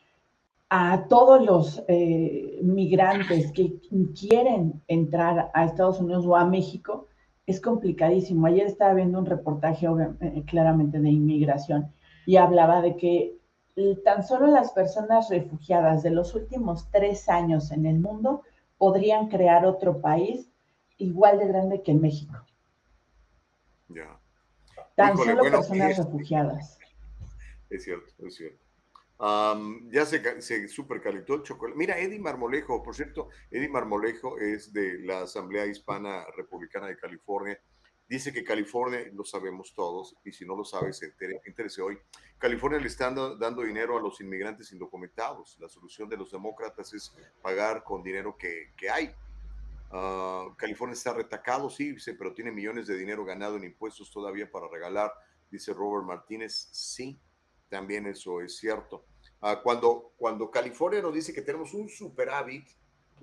a 0.69 1.07
todos 1.07 1.47
los 1.47 1.81
eh, 1.87 2.59
migrantes 2.65 3.53
que 3.53 3.75
quieren 4.19 4.83
entrar 4.89 5.53
a 5.55 5.65
Estados 5.65 6.01
Unidos 6.01 6.27
o 6.27 6.35
a 6.35 6.45
México 6.45 7.07
es 7.51 7.61
complicadísimo. 7.61 8.47
Ayer 8.47 8.67
estaba 8.67 8.95
viendo 8.95 9.19
un 9.19 9.27
reportaje 9.27 9.87
eh, 9.87 10.45
claramente 10.47 11.01
de 11.01 11.11
inmigración 11.11 11.93
y 12.27 12.37
hablaba 12.37 12.81
de 12.81 12.97
que 12.97 13.37
tan 14.05 14.23
solo 14.25 14.47
las 14.47 14.73
personas 14.73 15.29
refugiadas 15.31 16.03
de 16.03 16.11
los 16.11 16.35
últimos 16.35 16.91
tres 16.91 17.29
años 17.29 17.71
en 17.73 17.87
el 17.87 17.99
mundo 17.99 18.43
podrían 18.79 19.29
crear 19.29 19.65
otro 19.65 20.01
país 20.01 20.51
igual 20.99 21.39
de 21.39 21.49
grande 21.49 21.83
que 21.83 21.95
México. 21.95 22.35
Ya. 23.89 24.19
Tan 24.95 25.17
solo 25.17 25.43
personas 25.43 25.97
refugiadas. 25.97 26.79
Es 27.71 27.85
cierto, 27.85 28.27
es 28.27 28.37
cierto. 28.37 28.70
Ya 29.91 30.07
se, 30.07 30.41
se 30.41 30.69
supercalentó 30.69 31.35
el 31.35 31.43
chocolate. 31.43 31.79
Mira, 31.79 31.99
Eddie 31.99 32.19
Marmolejo, 32.19 32.83
por 32.83 32.95
cierto, 32.95 33.29
Eddie 33.51 33.69
Marmolejo 33.69 34.39
es 34.39 34.73
de 34.73 34.99
la 35.01 35.23
Asamblea 35.23 35.67
Hispana 35.67 36.25
Republicana 36.37 36.87
de 36.87 36.97
California. 36.97 37.61
Dice 38.09 38.33
que 38.33 38.43
California, 38.43 39.09
lo 39.13 39.25
sabemos 39.25 39.73
todos, 39.73 40.17
y 40.25 40.33
si 40.33 40.45
no 40.45 40.57
lo 40.57 40.65
sabes, 40.65 41.01
interese 41.47 41.81
hoy. 41.81 41.97
California 42.39 42.81
le 42.81 42.89
está 42.89 43.11
dando, 43.11 43.63
dinero 43.63 43.99
a 43.99 44.01
los 44.01 44.21
inmigrantes 44.21 44.73
indocumentados. 44.73 45.57
La 45.61 45.69
solución 45.69 46.09
de 46.09 46.17
los 46.17 46.33
demócratas 46.33 46.93
es 46.93 47.15
pagar 47.41 47.85
con 47.85 48.03
dinero 48.03 48.37
que, 48.37 48.73
que 48.77 48.91
hay. 48.91 49.15
Ah, 49.93 50.47
California 50.57 50.95
está 50.95 51.13
retacado, 51.13 51.69
sí, 51.71 51.95
pero 52.19 52.33
tiene 52.33 52.51
millones 52.51 52.87
de 52.87 52.97
dinero 52.97 53.25
ganado 53.25 53.57
en 53.57 53.65
impuestos 53.65 54.11
todavía 54.11 54.51
para 54.51 54.67
regalar 54.69 55.13
dice 55.51 55.75
Robert 55.75 56.07
Martínez. 56.07 56.69
Sí, 56.73 57.21
también 57.69 58.07
eso 58.07 58.41
es 58.41 58.57
cierto. 58.57 59.05
Ah, 59.41 59.61
cuando, 59.63 60.13
cuando 60.17 60.51
California 60.51 61.01
nos 61.01 61.15
dice 61.15 61.33
que 61.33 61.43
tenemos 61.43 61.73
un 61.73 61.89
superávit, 61.89 62.69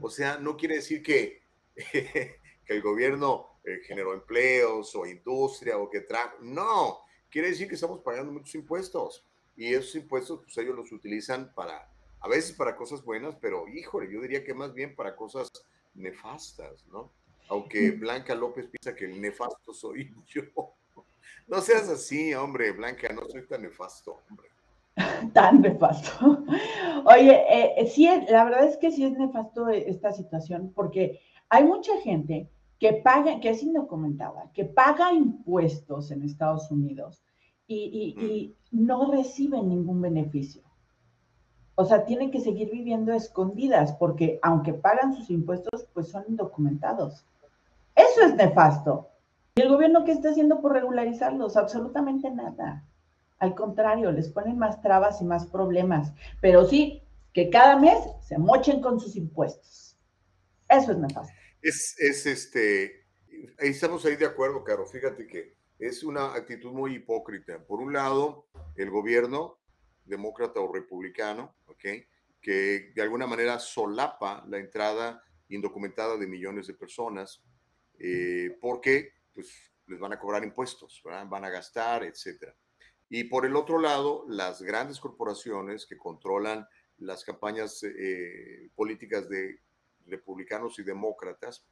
o 0.01 0.09
sea, 0.09 0.38
no 0.38 0.57
quiere 0.57 0.76
decir 0.76 1.03
que, 1.03 1.41
que 1.76 2.39
el 2.68 2.82
gobierno 2.82 3.59
eh, 3.63 3.82
generó 3.86 4.13
empleos 4.13 4.95
o 4.95 5.05
industria 5.05 5.78
o 5.78 5.89
que 5.89 6.01
trajo. 6.01 6.38
No, 6.41 6.99
quiere 7.30 7.49
decir 7.49 7.68
que 7.68 7.76
estamos 7.76 8.01
pagando 8.01 8.32
muchos 8.32 8.55
impuestos 8.55 9.26
y 9.55 9.74
esos 9.74 9.95
impuestos, 9.95 10.41
pues 10.43 10.57
ellos 10.57 10.76
los 10.76 10.91
utilizan 10.91 11.53
para, 11.53 11.91
a 12.20 12.28
veces 12.28 12.55
para 12.55 12.76
cosas 12.76 13.03
buenas, 13.03 13.36
pero 13.41 13.68
híjole, 13.68 14.11
yo 14.11 14.22
diría 14.22 14.43
que 14.43 14.53
más 14.53 14.74
bien 14.74 14.95
para 14.95 15.15
cosas 15.15 15.51
nefastas, 15.93 16.86
¿no? 16.88 17.11
Aunque. 17.49 17.91
Blanca 17.91 18.36
López 18.36 18.68
piensa 18.68 18.95
que 18.95 19.05
el 19.05 19.20
nefasto 19.20 19.74
soy 19.74 20.13
yo. 20.28 20.43
No 21.47 21.61
seas 21.61 21.88
así, 21.89 22.34
hombre, 22.34 22.72
Blanca, 22.72 23.09
no 23.13 23.26
soy 23.30 23.45
tan 23.47 23.61
nefasto, 23.61 24.22
hombre. 24.30 24.49
Tan 25.33 25.61
nefasto. 25.61 26.43
Oye, 27.05 27.43
eh, 27.49 27.87
sí, 27.87 28.09
la 28.29 28.43
verdad 28.43 28.65
es 28.65 28.77
que 28.77 28.91
sí 28.91 29.03
es 29.03 29.17
nefasto 29.17 29.69
esta 29.69 30.11
situación 30.11 30.71
porque 30.75 31.19
hay 31.49 31.63
mucha 31.63 31.95
gente 32.01 32.49
que 32.79 32.93
paga, 32.93 33.39
que 33.39 33.49
es 33.49 33.63
indocumentada, 33.63 34.51
que 34.53 34.65
paga 34.65 35.13
impuestos 35.13 36.11
en 36.11 36.23
Estados 36.23 36.69
Unidos 36.71 37.23
y, 37.67 38.55
mm. 38.71 38.85
no 38.85 39.11
reciben 39.11 39.69
ningún 39.69 40.01
beneficio. 40.01 40.63
O 41.75 41.85
sea, 41.85 42.05
tienen 42.05 42.31
que 42.31 42.41
seguir 42.41 42.71
viviendo 42.71 43.13
escondidas 43.13 43.93
porque 43.93 44.39
aunque 44.41 44.73
pagan 44.73 45.13
sus 45.13 45.29
impuestos, 45.29 45.87
pues 45.93 46.09
son 46.09 46.23
indocumentados. 46.27 47.25
Eso 47.95 48.21
es 48.25 48.35
nefasto. 48.35 49.09
¿Y 49.55 49.61
el 49.61 49.69
gobierno 49.69 50.03
qué 50.03 50.11
está 50.11 50.29
haciendo 50.29 50.61
por 50.61 50.73
regularizarlos? 50.73 51.55
Absolutamente 51.55 52.29
nada. 52.31 52.83
Al 53.39 53.55
contrario, 53.55 54.11
les 54.11 54.29
ponen 54.29 54.57
más 54.57 54.81
trabas 54.81 55.21
y 55.21 55.25
más 55.25 55.45
problemas. 55.47 56.13
Pero 56.41 56.65
sí, 56.65 57.03
que 57.33 57.49
cada 57.49 57.77
mes 57.77 57.97
se 58.21 58.38
mochen 58.38 58.81
con 58.81 58.99
sus 58.99 59.15
impuestos. 59.15 59.97
Eso 60.69 60.91
es 60.91 60.97
nefasto. 60.97 61.33
Es, 61.61 61.95
es 61.99 62.25
este, 62.25 63.05
ahí 63.59 63.69
estamos 63.69 64.05
ahí 64.05 64.15
de 64.15 64.25
acuerdo, 64.25 64.63
Caro. 64.63 64.85
Fíjate 64.85 65.27
que 65.27 65.55
es 65.79 66.03
una 66.03 66.33
actitud 66.33 66.71
muy 66.71 66.95
hipócrita. 66.95 67.59
Por 67.65 67.79
un 67.79 67.93
lado, 67.93 68.47
el 68.75 68.89
gobierno, 68.89 69.59
demócrata 70.05 70.59
o 70.59 70.71
republicano, 70.71 71.55
¿ok? 71.67 71.85
que 72.41 72.91
de 72.95 73.01
alguna 73.01 73.27
manera 73.27 73.59
solapa 73.59 74.45
la 74.47 74.57
entrada 74.57 75.21
indocumentada 75.49 76.17
de 76.17 76.27
millones 76.27 76.67
de 76.67 76.73
personas, 76.73 77.43
eh, 77.99 78.57
porque 78.61 79.13
pues, 79.33 79.73
les 79.88 79.99
van 79.99 80.13
a 80.13 80.19
cobrar 80.19 80.43
impuestos, 80.43 81.01
van 81.03 81.45
a 81.45 81.49
gastar, 81.49 82.03
etc. 82.03 82.53
Y 83.09 83.25
por 83.25 83.45
el 83.45 83.55
otro 83.55 83.79
lado, 83.79 84.25
las 84.27 84.61
grandes 84.61 84.99
corporaciones 84.99 85.85
que 85.85 85.97
controlan 85.97 86.67
las 86.97 87.23
campañas 87.23 87.83
eh, 87.83 88.69
políticas 88.75 89.29
de 89.29 89.61
republicanos 90.07 90.79
y 90.79 90.83
demócratas, 90.83 91.65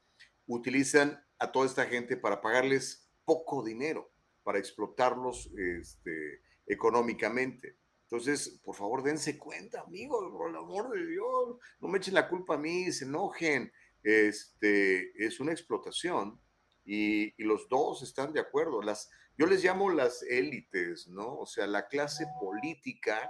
utilizan 0.47 1.23
a 1.39 1.51
toda 1.51 1.65
esta 1.65 1.85
gente 1.85 2.17
para 2.17 2.41
pagarles 2.41 3.09
poco 3.25 3.63
dinero, 3.63 4.11
para 4.43 4.59
explotarlos 4.59 5.49
este, 5.57 6.41
económicamente. 6.67 7.77
Entonces, 8.03 8.61
por 8.63 8.75
favor, 8.75 9.03
dense 9.03 9.37
cuenta, 9.37 9.81
amigos, 9.81 10.31
por 10.31 10.49
el 10.49 10.55
amor 10.55 10.91
de 10.91 11.05
Dios, 11.07 11.57
no 11.79 11.87
me 11.87 11.97
echen 11.97 12.13
la 12.13 12.29
culpa 12.29 12.53
a 12.55 12.59
mí, 12.59 12.91
se 12.91 13.05
enojen. 13.05 13.71
Este, 14.03 15.11
es 15.25 15.39
una 15.39 15.51
explotación 15.51 16.39
y, 16.85 17.33
y, 17.41 17.43
los 17.43 17.67
dos 17.67 18.03
están 18.03 18.31
de 18.31 18.39
acuerdo. 18.39 18.83
Las, 18.83 19.09
yo 19.37 19.45
les 19.45 19.63
llamo 19.63 19.89
las 19.89 20.23
élites, 20.23 21.07
¿no? 21.07 21.37
O 21.37 21.45
sea, 21.45 21.67
la 21.67 21.87
clase 21.87 22.25
política, 22.39 23.29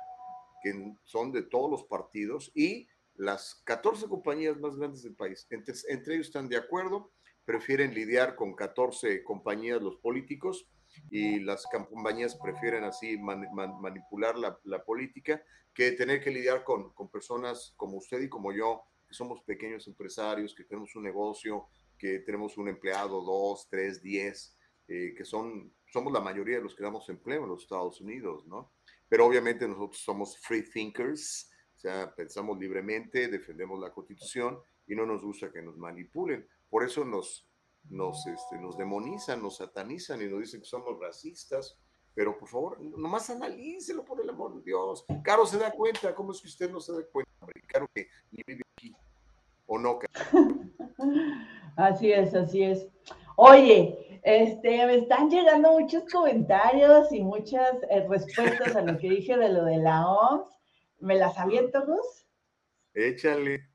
que 0.61 0.93
son 1.03 1.31
de 1.31 1.43
todos 1.43 1.69
los 1.69 1.83
partidos, 1.85 2.51
y 2.53 2.87
las 3.15 3.61
14 3.65 4.07
compañías 4.07 4.59
más 4.59 4.75
grandes 4.75 5.03
del 5.03 5.15
país. 5.15 5.47
Entre, 5.49 5.73
entre, 5.89 6.15
ellos 6.15 6.27
están 6.27 6.49
de 6.49 6.57
acuerdo, 6.57 7.11
prefieren 7.45 7.93
lidiar 7.93 8.35
con 8.35 8.55
14 8.55 9.23
compañías 9.23 9.81
los 9.81 9.97
políticos 9.97 10.67
y 11.09 11.39
las 11.39 11.65
compañías 11.65 12.35
prefieren 12.35 12.83
así 12.83 13.17
manipular 13.17 14.37
la, 14.37 14.57
la, 14.63 14.83
política 14.83 15.43
que 15.73 15.91
tener 15.91 16.23
que 16.23 16.31
lidiar 16.31 16.63
con, 16.63 16.93
con, 16.93 17.09
personas 17.09 17.73
como 17.75 17.97
usted 17.97 18.21
y 18.21 18.29
como 18.29 18.53
yo, 18.53 18.83
que 19.07 19.13
somos 19.13 19.41
pequeños 19.43 19.87
empresarios, 19.87 20.55
que 20.55 20.63
tenemos 20.63 20.95
un 20.95 21.03
negocio, 21.03 21.67
que 21.97 22.19
tenemos 22.19 22.57
un 22.57 22.69
empleado, 22.69 23.21
dos, 23.21 23.67
tres, 23.69 24.01
diez, 24.01 24.57
eh, 24.87 25.13
que 25.17 25.25
son, 25.25 25.73
somos 25.95 26.11
la 26.11 26.19
mayoría 26.19 26.57
de 26.57 26.63
los 26.63 26.75
que 26.75 26.83
damos 26.83 27.07
empleo 27.07 27.43
en 27.43 27.49
los 27.49 27.63
Estados 27.63 28.01
Unidos, 28.01 28.45
¿no? 28.47 28.73
Pero 29.07 29.25
obviamente 29.25 29.65
nosotros 29.65 30.01
somos 30.01 30.37
free 30.39 30.61
thinkers, 30.61 31.49
pensamos 32.17 32.59
libremente, 32.59 33.29
defendemos 33.29 33.79
la 33.79 33.93
constitución 33.93 34.59
y 34.85 34.93
no 34.93 35.05
nos 35.05 35.23
gusta 35.23 35.53
que 35.53 35.61
nos 35.61 35.77
manipulen. 35.77 36.45
Por 36.69 36.83
eso 36.83 37.05
nos, 37.05 37.47
nos, 37.85 38.27
este, 38.27 38.57
nos 38.57 38.77
demonizan, 38.77 39.41
nos 39.41 39.55
satanizan 39.55 40.21
y 40.21 40.25
nos 40.25 40.41
dicen 40.41 40.59
que 40.59 40.65
somos 40.65 40.99
racistas. 40.99 41.79
Pero 42.13 42.37
por 42.37 42.49
favor, 42.49 42.81
nomás 42.81 43.29
analícelo 43.29 44.03
por 44.03 44.19
el 44.19 44.29
amor 44.29 44.55
de 44.55 44.63
Dios. 44.63 45.05
Caro 45.23 45.45
se 45.45 45.57
da 45.57 45.71
cuenta, 45.71 46.13
¿cómo 46.13 46.33
es 46.33 46.41
que 46.41 46.49
usted 46.49 46.69
no 46.69 46.81
se 46.81 46.91
da 46.91 47.05
cuenta? 47.09 47.31
Caro 47.67 47.87
que 47.95 48.09
vive 48.31 48.61
aquí. 48.73 48.93
¿O 49.65 49.79
no, 49.79 49.97
Así 51.77 52.11
es, 52.11 52.33
así 52.35 52.63
es. 52.63 52.87
Oye, 53.37 54.19
este, 54.23 54.85
me 54.85 54.95
están 54.95 55.29
llegando 55.29 55.73
muchos 55.73 56.03
comentarios 56.11 57.11
y 57.11 57.21
muchas 57.21 57.75
eh, 57.89 58.05
respuestas 58.07 58.75
a 58.75 58.81
lo 58.81 58.97
que 58.97 59.09
dije 59.09 59.37
de 59.37 59.49
lo 59.49 59.65
de 59.65 59.77
la 59.77 60.07
OMS. 60.07 60.47
¿Me 60.99 61.15
las 61.15 61.37
aviento, 61.37 61.85
Gus? 61.85 62.25
Échale. 62.93 63.67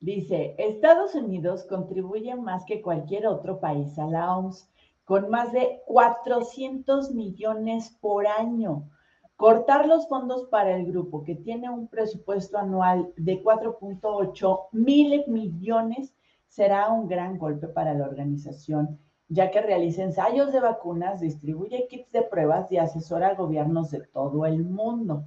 Dice, 0.00 0.54
Estados 0.58 1.14
Unidos 1.14 1.64
contribuye 1.64 2.34
más 2.34 2.64
que 2.64 2.82
cualquier 2.82 3.26
otro 3.26 3.60
país 3.60 3.98
a 3.98 4.06
la 4.06 4.36
OMS, 4.36 4.68
con 5.04 5.30
más 5.30 5.52
de 5.52 5.82
400 5.86 7.14
millones 7.14 7.96
por 8.00 8.26
año. 8.26 8.90
Cortar 9.36 9.86
los 9.86 10.08
fondos 10.08 10.48
para 10.50 10.76
el 10.76 10.86
grupo, 10.86 11.22
que 11.22 11.36
tiene 11.36 11.70
un 11.70 11.86
presupuesto 11.86 12.58
anual 12.58 13.12
de 13.16 13.42
4.8 13.42 14.68
mil 14.72 15.24
millones, 15.28 16.12
será 16.50 16.90
un 16.90 17.06
gran 17.06 17.38
golpe 17.38 17.68
para 17.68 17.94
la 17.94 18.04
organización, 18.04 18.98
ya 19.28 19.52
que 19.52 19.62
realiza 19.62 20.02
ensayos 20.02 20.52
de 20.52 20.58
vacunas, 20.60 21.20
distribuye 21.20 21.86
kits 21.88 22.10
de 22.10 22.22
pruebas 22.22 22.70
y 22.72 22.76
asesora 22.76 23.28
a 23.28 23.34
gobiernos 23.34 23.92
de 23.92 24.00
todo 24.00 24.44
el 24.44 24.64
mundo. 24.64 25.24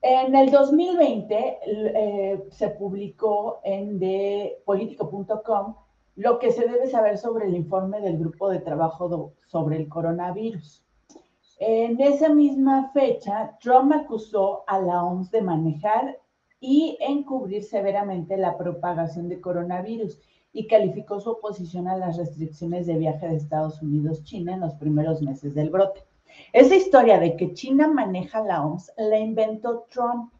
En 0.00 0.36
el 0.36 0.52
2020 0.52 1.58
eh, 1.66 2.44
se 2.50 2.70
publicó 2.70 3.60
en 3.64 3.98
ThePolítico.com 3.98 5.74
lo 6.14 6.38
que 6.38 6.52
se 6.52 6.68
debe 6.68 6.86
saber 6.88 7.18
sobre 7.18 7.46
el 7.46 7.56
informe 7.56 8.00
del 8.00 8.18
grupo 8.18 8.48
de 8.48 8.60
trabajo 8.60 9.32
sobre 9.48 9.78
el 9.78 9.88
coronavirus. 9.88 10.84
En 11.58 12.00
esa 12.00 12.28
misma 12.28 12.92
fecha, 12.92 13.58
Trump 13.60 13.92
acusó 13.92 14.62
a 14.68 14.78
la 14.78 15.02
OMS 15.02 15.32
de 15.32 15.42
manejar 15.42 16.18
y 16.60 16.96
encubrir 17.00 17.64
severamente 17.64 18.36
la 18.36 18.56
propagación 18.56 19.28
de 19.28 19.40
coronavirus 19.40 20.18
y 20.52 20.66
calificó 20.66 21.20
su 21.20 21.30
oposición 21.30 21.88
a 21.88 21.96
las 21.96 22.16
restricciones 22.16 22.86
de 22.86 22.98
viaje 22.98 23.28
de 23.28 23.36
Estados 23.36 23.80
Unidos-China 23.82 24.54
en 24.54 24.60
los 24.60 24.74
primeros 24.74 25.22
meses 25.22 25.54
del 25.54 25.70
brote. 25.70 26.04
Esa 26.52 26.74
historia 26.74 27.18
de 27.18 27.36
que 27.36 27.54
China 27.54 27.88
maneja 27.88 28.40
la 28.42 28.64
OMS 28.64 28.92
la 28.96 29.18
inventó 29.18 29.86
Trump, 29.90 30.32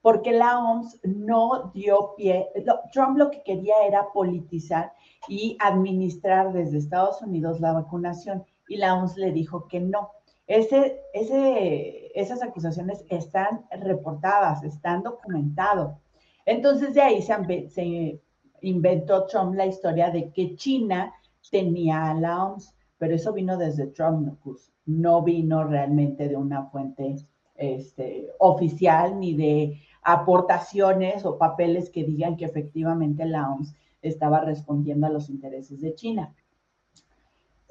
porque 0.00 0.32
la 0.32 0.58
OMS 0.58 1.00
no 1.04 1.70
dio 1.74 2.14
pie. 2.16 2.48
Trump 2.92 3.16
lo 3.16 3.30
que 3.30 3.42
quería 3.42 3.74
era 3.86 4.08
politizar 4.12 4.92
y 5.28 5.56
administrar 5.60 6.52
desde 6.52 6.78
Estados 6.78 7.22
Unidos 7.22 7.60
la 7.60 7.72
vacunación 7.72 8.44
y 8.68 8.76
la 8.76 8.94
OMS 8.94 9.16
le 9.16 9.32
dijo 9.32 9.68
que 9.68 9.80
no. 9.80 10.10
Ese, 10.46 11.00
ese, 11.12 12.10
esas 12.18 12.42
acusaciones 12.42 13.04
están 13.08 13.66
reportadas, 13.70 14.64
están 14.64 15.02
documentadas. 15.02 15.96
Entonces 16.44 16.94
de 16.94 17.02
ahí 17.02 17.22
se, 17.22 17.68
se 17.68 18.20
inventó 18.60 19.26
Trump 19.26 19.54
la 19.54 19.66
historia 19.66 20.10
de 20.10 20.30
que 20.32 20.56
China 20.56 21.12
tenía 21.50 22.10
a 22.10 22.14
la 22.14 22.44
OMS 22.44 22.74
pero 23.02 23.16
eso 23.16 23.32
vino 23.32 23.56
desde 23.56 23.88
Trump, 23.88 24.38
no 24.86 25.22
vino 25.22 25.64
realmente 25.64 26.28
de 26.28 26.36
una 26.36 26.66
fuente 26.66 27.16
este, 27.56 28.28
oficial 28.38 29.18
ni 29.18 29.34
de 29.34 29.80
aportaciones 30.04 31.24
o 31.24 31.36
papeles 31.36 31.90
que 31.90 32.04
digan 32.04 32.36
que 32.36 32.44
efectivamente 32.44 33.24
la 33.24 33.50
OMS 33.50 33.74
estaba 34.02 34.38
respondiendo 34.42 35.08
a 35.08 35.10
los 35.10 35.30
intereses 35.30 35.80
de 35.80 35.96
China. 35.96 36.32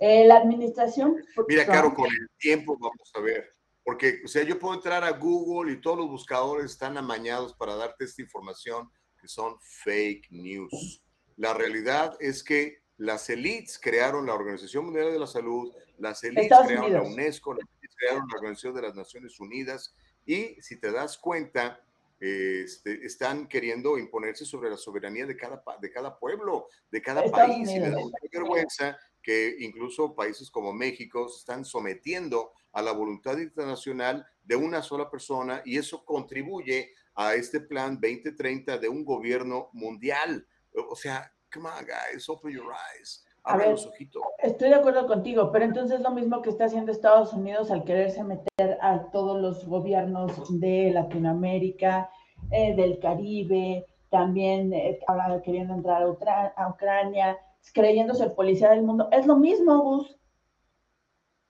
Eh, 0.02 0.26
la 0.26 0.38
administración... 0.38 1.24
Mira, 1.48 1.64
Caro, 1.64 1.94
con 1.94 2.08
el 2.08 2.28
tiempo 2.40 2.76
vamos 2.76 3.12
a 3.14 3.20
ver, 3.20 3.56
porque, 3.84 4.22
o 4.26 4.28
sea, 4.28 4.42
yo 4.42 4.58
puedo 4.58 4.74
entrar 4.74 5.04
a 5.04 5.12
Google 5.12 5.74
y 5.74 5.80
todos 5.80 6.00
los 6.00 6.10
buscadores 6.10 6.72
están 6.72 6.98
amañados 6.98 7.54
para 7.54 7.76
darte 7.76 8.06
esta 8.06 8.24
información 8.24 8.90
que 9.22 9.28
son 9.28 9.58
fake 9.62 10.32
news. 10.32 11.04
La 11.38 11.54
realidad 11.54 12.18
es 12.20 12.44
que 12.44 12.82
las 12.98 13.30
élites 13.30 13.80
crearon 13.80 14.26
la 14.26 14.34
Organización 14.34 14.86
Mundial 14.86 15.12
de 15.12 15.20
la 15.20 15.28
Salud, 15.28 15.72
las 16.00 16.24
élites 16.24 16.52
crearon 16.66 16.94
la 16.94 17.04
UNESCO, 17.04 17.54
las 17.54 17.68
élites 17.70 17.96
crearon 17.96 18.28
la 18.28 18.38
Organización 18.38 18.74
de 18.74 18.82
las 18.82 18.96
Naciones 18.96 19.40
Unidas 19.40 19.96
y 20.26 20.60
si 20.64 20.80
te 20.80 20.92
das 20.92 21.16
cuenta, 21.20 21.80
este, 22.20 23.06
están 23.06 23.48
queriendo 23.48 24.00
imponerse 24.00 24.46
sobre 24.46 24.72
la 24.72 24.78
soberanía 24.78 25.28
de 25.28 25.38
cada, 25.38 25.64
de 25.80 25.92
cada 25.92 26.18
pueblo, 26.18 26.68
de 26.90 27.02
cada 27.04 27.24
país. 27.24 27.70
Y 27.70 27.80
me 27.80 27.92
da 27.92 28.00
mucha 28.00 28.18
vergüenza 28.32 28.98
que 29.22 29.56
incluso 29.60 30.16
países 30.16 30.50
como 30.50 30.74
México 30.74 31.28
se 31.30 31.40
están 31.40 31.66
sometiendo 31.66 32.52
a 32.74 32.82
la 32.82 32.92
voluntad 32.92 33.38
internacional 33.38 34.26
de 34.44 34.56
una 34.56 34.82
sola 34.82 35.10
persona 35.10 35.62
y 35.66 35.78
eso 35.78 36.04
contribuye 36.06 36.94
a 37.16 37.36
este 37.36 37.60
plan 37.60 38.00
2030 38.02 38.78
de 38.78 38.90
un 38.90 39.04
gobierno 39.04 39.70
mundial. 39.74 40.46
O 40.90 40.96
sea, 40.96 41.32
come 41.54 41.70
on, 41.70 41.86
guys, 41.86 42.28
open 42.30 42.52
your 42.52 42.72
eyes. 42.96 43.26
Abra 43.44 43.72
los 43.72 43.88
ojitos. 43.88 44.22
Estoy 44.38 44.70
de 44.70 44.76
acuerdo 44.76 45.08
contigo, 45.08 45.52
pero 45.52 45.66
entonces 45.66 46.00
lo 46.00 46.12
mismo 46.12 46.42
que 46.42 46.52
está 46.52 46.66
haciendo 46.66 46.92
Estados 46.92 47.34
Unidos 47.34 47.72
al 47.72 47.84
quererse 47.84 48.24
meter 48.24 48.78
a 48.82 49.10
todos 49.12 49.42
los 49.42 49.66
gobiernos 49.66 50.60
de 50.60 50.92
Latinoamérica, 50.92 52.10
eh, 52.52 52.76
del 52.76 53.00
Caribe, 53.00 53.88
también 54.10 54.74
eh, 54.74 55.00
ahora 55.08 55.42
queriendo 55.42 55.74
entrar 55.74 56.04
a, 56.04 56.48
a 56.56 56.70
Ucrania, 56.70 57.40
creyéndose 57.74 58.24
el 58.24 58.34
policía 58.34 58.70
del 58.70 58.84
mundo. 58.84 59.08
Es 59.12 59.26
lo 59.26 59.38
mismo, 59.38 59.80
Gus. 59.82 60.18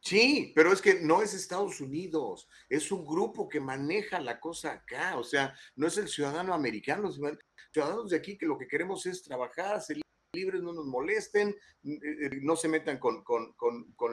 Sí, 0.01 0.51
pero 0.55 0.73
es 0.73 0.81
que 0.81 0.99
no 0.99 1.21
es 1.21 1.35
Estados 1.35 1.79
Unidos, 1.79 2.47
es 2.69 2.91
un 2.91 3.05
grupo 3.05 3.47
que 3.47 3.59
maneja 3.59 4.19
la 4.19 4.39
cosa 4.39 4.71
acá, 4.71 5.15
o 5.15 5.23
sea, 5.23 5.55
no 5.75 5.85
es 5.85 5.97
el 5.97 6.07
ciudadano 6.07 6.55
americano, 6.55 7.11
ciudadanos 7.71 8.09
de 8.09 8.17
aquí 8.17 8.35
que 8.35 8.47
lo 8.47 8.57
que 8.57 8.67
queremos 8.67 9.05
es 9.05 9.21
trabajar, 9.21 9.79
ser 9.79 10.01
libres, 10.33 10.63
no 10.63 10.73
nos 10.73 10.85
molesten, 10.85 11.49
eh, 11.83 11.99
eh, 12.03 12.29
no 12.41 12.55
se 12.55 12.67
metan 12.67 12.97
con, 12.97 13.23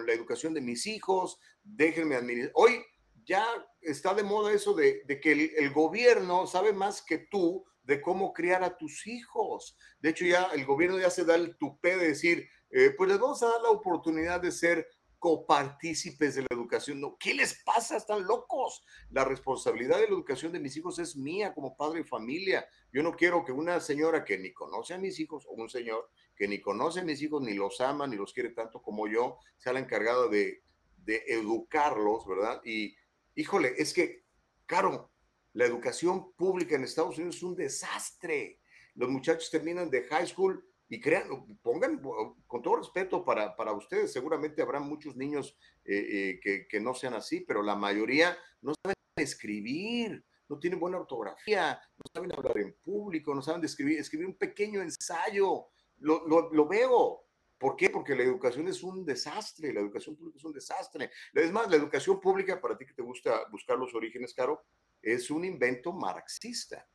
la 0.07 0.13
educación 0.13 0.53
de 0.53 0.61
mis 0.61 0.87
hijos, 0.87 1.39
déjenme 1.63 2.17
administrar. 2.17 2.53
Hoy 2.55 2.85
ya 3.25 3.47
está 3.81 4.15
de 4.15 4.25
moda 4.25 4.53
eso 4.53 4.75
de, 4.75 5.03
que 5.23 5.53
el, 5.57 5.73
gobierno 5.73 6.47
sabe 6.47 6.73
más 6.73 7.03
que 7.03 7.19
tú 7.31 7.65
de 7.89 8.03
cómo 8.03 8.35
criar 8.35 8.63
a 8.63 8.77
tus 8.77 9.07
hijos. 9.07 9.75
De 9.99 10.11
hecho, 10.11 10.27
ya 10.27 10.51
el 10.53 10.67
gobierno 10.67 10.99
ya 10.99 11.09
se 11.09 11.25
da 11.25 11.37
el 11.37 11.57
tupé 11.57 11.97
de 11.97 12.09
decir, 12.09 12.47
eh, 12.69 12.93
pues 12.95 13.09
les 13.09 13.19
vamos 13.19 13.43
a 13.43 13.47
dar 13.47 13.63
la 13.63 13.71
oportunidad 13.71 14.43
de 14.43 14.53
ser 14.53 14.87
copartícipes 15.19 16.35
de 16.35 16.43
la 16.43 16.49
educación. 16.51 17.01
No, 17.01 17.17
¿Qué 17.19 17.33
les 17.33 17.63
pasa? 17.65 17.97
Están 17.97 18.25
locos. 18.27 18.85
La 19.09 19.25
responsabilidad 19.25 19.97
de 19.97 20.03
la 20.03 20.11
educación 20.11 20.53
de 20.53 20.61
mis 20.61 20.77
hijos 20.77 20.99
es 20.99 21.17
mía 21.17 21.55
como 21.55 21.79
padre 21.79 22.01
de 22.01 22.05
familia. 22.05 22.69
Yo 22.93 23.03
no 23.03 23.17
quiero 23.17 23.43
que 23.43 23.53
una 23.53 23.81
señora 23.81 24.23
que 24.23 24.37
ni 24.37 24.53
conoce 24.53 24.93
a 24.93 24.99
mis 24.99 25.19
hijos 25.19 25.47
o 25.47 25.53
un 25.55 25.71
señor 25.71 26.11
que 26.37 26.47
ni 26.47 26.61
conoce 26.61 27.01
a 27.01 27.05
mis 27.05 27.23
hijos, 27.23 27.41
ni 27.41 27.55
los 27.55 27.81
ama, 27.81 28.07
ni 28.07 28.17
los 28.17 28.35
quiere 28.35 28.51
tanto 28.51 28.83
como 28.83 29.09
yo, 29.09 29.39
sea 29.57 29.73
la 29.73 29.81
encargada 29.81 30.29
de, 30.29 30.63
de 30.99 31.25
educarlos, 31.27 32.27
¿verdad? 32.27 32.61
Y, 32.67 32.95
híjole, 33.35 33.73
es 33.79 33.95
que, 33.95 34.27
claro, 34.67 35.11
la 35.59 35.67
educación 35.67 36.35
pública 36.35 36.77
en 36.77 36.85
Estados 36.85 37.19
Unidos 37.19 37.35
es 37.35 37.43
un 37.43 37.57
desastre. 37.57 38.61
Los 38.95 39.11
muchachos 39.11 39.51
terminan 39.51 39.91
de 39.91 40.05
high 40.05 40.29
school 40.29 40.65
y 40.89 41.01
crean, 41.01 41.29
pongan, 41.63 42.01
con 42.47 42.63
todo 42.63 42.77
respeto 42.77 43.25
para, 43.25 43.57
para 43.57 43.73
ustedes, 43.73 44.13
seguramente 44.13 44.63
habrá 44.63 44.79
muchos 44.79 45.17
niños 45.17 45.59
eh, 45.85 45.97
eh, 45.99 46.41
que, 46.41 46.69
que, 46.69 46.79
no 46.79 46.95
sean 46.95 47.15
así, 47.15 47.41
pero 47.41 47.61
la 47.65 47.75
mayoría 47.75 48.39
no 48.63 48.73
saben 48.81 48.95
escribir, 49.17 50.25
no 50.49 50.61
tienen 50.61 50.79
buena 50.79 50.99
ortografía, 50.99 51.81
no 51.97 52.05
saben 52.15 52.33
hablar 52.33 52.57
en 52.59 52.75
público, 52.75 53.35
no 53.35 53.43
saben 53.43 53.65
escribir, 53.65 53.99
escribir 53.99 54.29
un 54.29 54.39
pequeño 54.39 54.81
ensayo. 54.81 55.71
Lo, 55.99 56.25
lo, 56.29 56.53
lo, 56.53 56.69
veo. 56.69 57.25
¿Por 57.59 57.75
qué? 57.75 57.91
Porque 57.91 58.15
la 58.15 58.23
educación 58.23 58.69
es 58.69 58.85
un 58.85 59.05
desastre, 59.05 59.73
la 59.73 59.81
educación 59.81 60.15
pública 60.15 60.39
es 60.39 60.45
un 60.45 60.53
desastre. 60.53 61.11
Es 61.35 61.51
más, 61.51 61.69
la 61.69 61.75
educación 61.75 62.21
pública, 62.21 62.61
para 62.61 62.79
ti 62.79 62.87
que 62.87 62.95
te 62.95 63.03
gusta 63.03 63.49
buscar 63.51 63.77
los 63.77 63.93
orígenes, 63.93 64.33
Caro, 64.33 64.63
es 65.03 65.31
un 65.31 65.45
invento 65.45 65.93
marxista. 65.93 66.87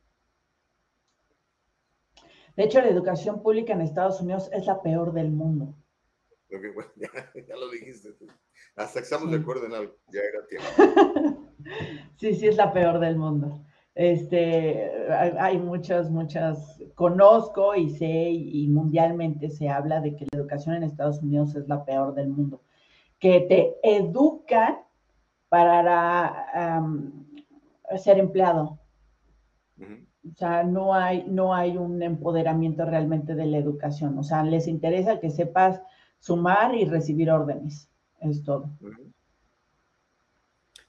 De 2.56 2.64
hecho, 2.64 2.80
la 2.80 2.88
educación 2.88 3.42
pública 3.42 3.72
en 3.72 3.80
Estados 3.80 4.20
Unidos 4.20 4.48
es 4.52 4.66
la 4.66 4.80
peor 4.80 5.12
del 5.12 5.30
mundo. 5.30 5.74
ya, 6.96 7.56
lo 7.56 7.70
dijiste 7.70 8.12
tú. 8.12 8.26
Hasta 8.76 9.00
que 9.00 9.04
estamos 9.04 9.30
de 9.30 9.38
acuerdo 9.38 9.66
en 9.66 9.74
algo. 9.74 9.96
Ya 10.12 10.20
era 10.20 10.46
tiempo. 10.46 11.52
sí, 12.16 12.34
sí, 12.34 12.46
es 12.46 12.56
la 12.56 12.72
peor 12.72 13.00
del 13.00 13.16
mundo. 13.16 13.64
Este, 13.94 14.90
hay 15.38 15.58
muchas, 15.58 16.10
muchas, 16.10 16.82
conozco 16.96 17.76
y 17.76 17.90
sé 17.90 18.30
y 18.30 18.66
mundialmente 18.66 19.50
se 19.50 19.68
habla 19.68 20.00
de 20.00 20.16
que 20.16 20.26
la 20.32 20.40
educación 20.40 20.74
en 20.74 20.82
Estados 20.82 21.22
Unidos 21.22 21.54
es 21.54 21.68
la 21.68 21.84
peor 21.84 22.12
del 22.12 22.28
mundo, 22.28 22.60
que 23.20 23.42
te 23.42 23.76
educan 23.84 24.78
para 25.48 26.82
ser 27.98 28.18
empleado. 28.18 28.78
O 29.78 30.34
sea, 30.36 30.62
no 30.62 30.94
hay, 30.94 31.24
no 31.28 31.54
hay 31.54 31.76
un 31.76 32.02
empoderamiento 32.02 32.84
realmente 32.84 33.34
de 33.34 33.46
la 33.46 33.58
educación. 33.58 34.18
O 34.18 34.22
sea, 34.22 34.42
les 34.42 34.66
interesa 34.66 35.20
que 35.20 35.30
sepas 35.30 35.80
sumar 36.18 36.74
y 36.74 36.86
recibir 36.86 37.30
órdenes. 37.30 37.88
Es 38.20 38.42
todo. 38.42 38.70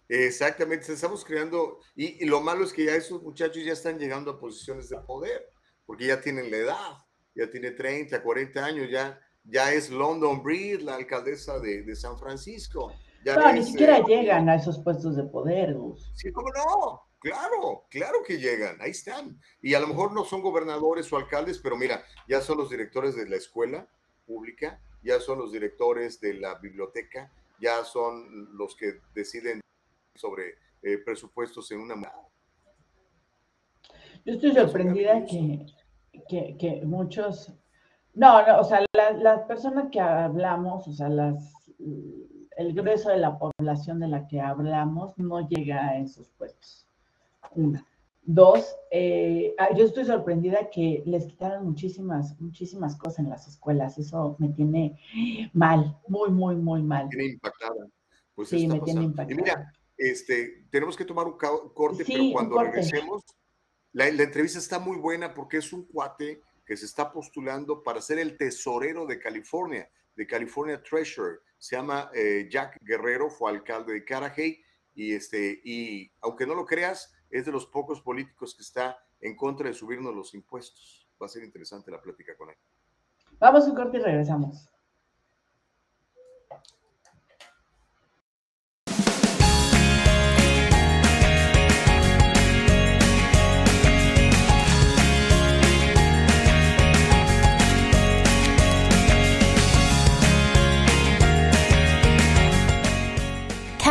Exactamente, 0.07 0.93
estamos 0.93 1.25
creando, 1.25 1.79
y, 1.95 2.25
lo 2.25 2.39
malo 2.39 2.63
es 2.63 2.71
que 2.71 2.85
ya 2.85 2.95
esos 2.95 3.23
muchachos 3.23 3.63
ya 3.63 3.73
están 3.73 3.97
llegando 3.97 4.31
a 4.31 4.39
posiciones 4.39 4.87
de 4.89 4.97
poder, 4.99 5.49
porque 5.85 6.05
ya 6.07 6.21
tienen 6.21 6.51
la 6.51 6.57
edad, 6.57 6.97
ya 7.33 7.49
tiene 7.49 7.71
30, 7.71 8.21
40 8.21 8.63
años, 8.63 8.89
ya, 8.89 9.19
ya 9.43 9.73
es 9.73 9.89
London 9.89 10.43
Breed, 10.43 10.81
la 10.81 10.95
alcaldesa 10.95 11.59
de, 11.59 11.95
San 11.95 12.19
Francisco. 12.19 12.93
No, 13.33 13.53
ni 13.53 13.63
siquiera 13.63 13.97
eh, 13.97 14.03
llegan 14.07 14.49
a 14.49 14.55
esos 14.55 14.79
puestos 14.79 15.15
de 15.15 15.23
poder, 15.23 15.73
Gus. 15.73 16.11
Sí, 16.15 16.31
¿cómo 16.31 16.49
no? 16.49 17.01
Claro, 17.19 17.85
claro 17.89 18.19
que 18.25 18.37
llegan, 18.37 18.79
ahí 18.81 18.91
están. 18.91 19.39
Y 19.61 19.73
a 19.73 19.79
lo 19.79 19.87
mejor 19.87 20.13
no 20.13 20.25
son 20.25 20.43
gobernadores 20.43 21.11
o 21.11 21.17
alcaldes, 21.17 21.57
pero 21.57 21.75
mira, 21.75 22.03
ya 22.27 22.39
son 22.39 22.57
los 22.59 22.69
directores 22.69 23.15
de 23.15 23.27
la 23.27 23.35
escuela 23.35 23.87
pública, 24.27 24.79
ya 25.01 25.19
son 25.19 25.39
los 25.39 25.51
directores 25.51 26.21
de 26.21 26.35
la 26.35 26.55
biblioteca, 26.59 27.31
ya 27.59 27.83
son 27.83 28.55
los 28.55 28.75
que 28.75 28.99
deciden 29.15 29.59
sobre 30.13 30.55
eh, 30.83 30.99
presupuestos 30.99 31.71
en 31.71 31.79
una... 31.79 31.95
Yo 34.23 34.33
estoy 34.33 34.53
sorprendida 34.53 35.25
que, 35.25 35.65
que, 36.29 36.81
muchos... 36.85 37.51
No, 38.13 38.45
no, 38.45 38.59
o 38.59 38.63
sea, 38.63 38.85
las 38.93 39.41
personas 39.47 39.89
que 39.91 39.99
hablamos, 39.99 40.87
o 40.87 40.93
sea, 40.93 41.09
las, 41.09 41.65
el 42.57 42.73
grueso 42.73 43.09
de 43.09 43.17
la 43.17 43.37
población 43.37 43.99
de 43.99 44.07
la 44.07 44.27
que 44.27 44.39
hablamos 44.39 45.17
no 45.17 45.47
llega 45.47 45.87
a 45.87 45.99
esos 45.99 46.29
puestos. 46.29 46.85
Una. 47.55 47.85
Dos, 48.27 48.75
eh, 48.89 49.53
ah, 49.59 49.69
yo 49.75 49.85
estoy 49.85 50.03
sorprendida 50.05 50.69
que 50.71 51.03
les 51.05 51.27
quitaron 51.27 51.63
muchísimas, 51.63 52.39
muchísimas 52.41 52.95
cosas 52.95 53.19
en 53.19 53.29
las 53.29 53.47
escuelas. 53.47 53.99
Eso 53.99 54.35
me 54.39 54.49
tiene 54.49 54.99
mal, 55.53 55.99
muy, 56.07 56.31
muy, 56.31 56.55
muy 56.55 56.81
mal. 56.81 57.07
Tiene 57.09 57.33
impactada. 57.33 57.87
Pues 58.33 58.49
sí, 58.49 58.67
me 58.67 58.79
tiene 58.79 59.03
impactada. 59.03 59.31
Y 59.31 59.43
mira, 59.43 59.73
este, 59.97 60.65
tenemos 60.71 60.97
que 60.97 61.05
tomar 61.05 61.27
un 61.27 61.37
corte, 61.37 62.03
pero 62.05 62.23
cuando 62.31 62.61
regresemos, 62.63 63.23
la, 63.93 64.07
entrevista 64.07 64.59
está 64.59 64.79
muy 64.79 64.97
buena 64.97 65.33
porque 65.33 65.57
es 65.57 65.71
un 65.71 65.85
cuate 65.85 66.41
que 66.65 66.75
se 66.75 66.85
está 66.85 67.11
postulando 67.11 67.83
para 67.83 68.01
ser 68.01 68.17
el 68.17 68.37
tesorero 68.37 69.05
de 69.05 69.19
California, 69.19 69.87
de 70.15 70.25
California 70.25 70.81
Treasurer. 70.81 71.39
Se 71.57 71.75
llama 71.75 72.11
eh, 72.13 72.47
Jack 72.49 72.77
Guerrero, 72.81 73.29
fue 73.29 73.51
alcalde 73.51 73.93
de 73.93 74.05
Carajay 74.05 74.61
y, 74.93 75.13
este, 75.13 75.61
y 75.63 76.11
aunque 76.21 76.45
no 76.45 76.55
lo 76.55 76.65
creas, 76.65 77.13
es 77.29 77.45
de 77.45 77.51
los 77.51 77.65
pocos 77.65 78.01
políticos 78.01 78.55
que 78.55 78.63
está 78.63 78.97
en 79.19 79.35
contra 79.35 79.67
de 79.67 79.73
subirnos 79.73 80.15
los 80.15 80.33
impuestos. 80.33 81.09
Va 81.21 81.25
a 81.25 81.29
ser 81.29 81.43
interesante 81.43 81.91
la 81.91 82.01
plática 82.01 82.35
con 82.37 82.49
él. 82.49 82.57
Vamos 83.39 83.67
un 83.67 83.75
corte 83.75 83.97
y 83.97 84.01
regresamos. 84.01 84.69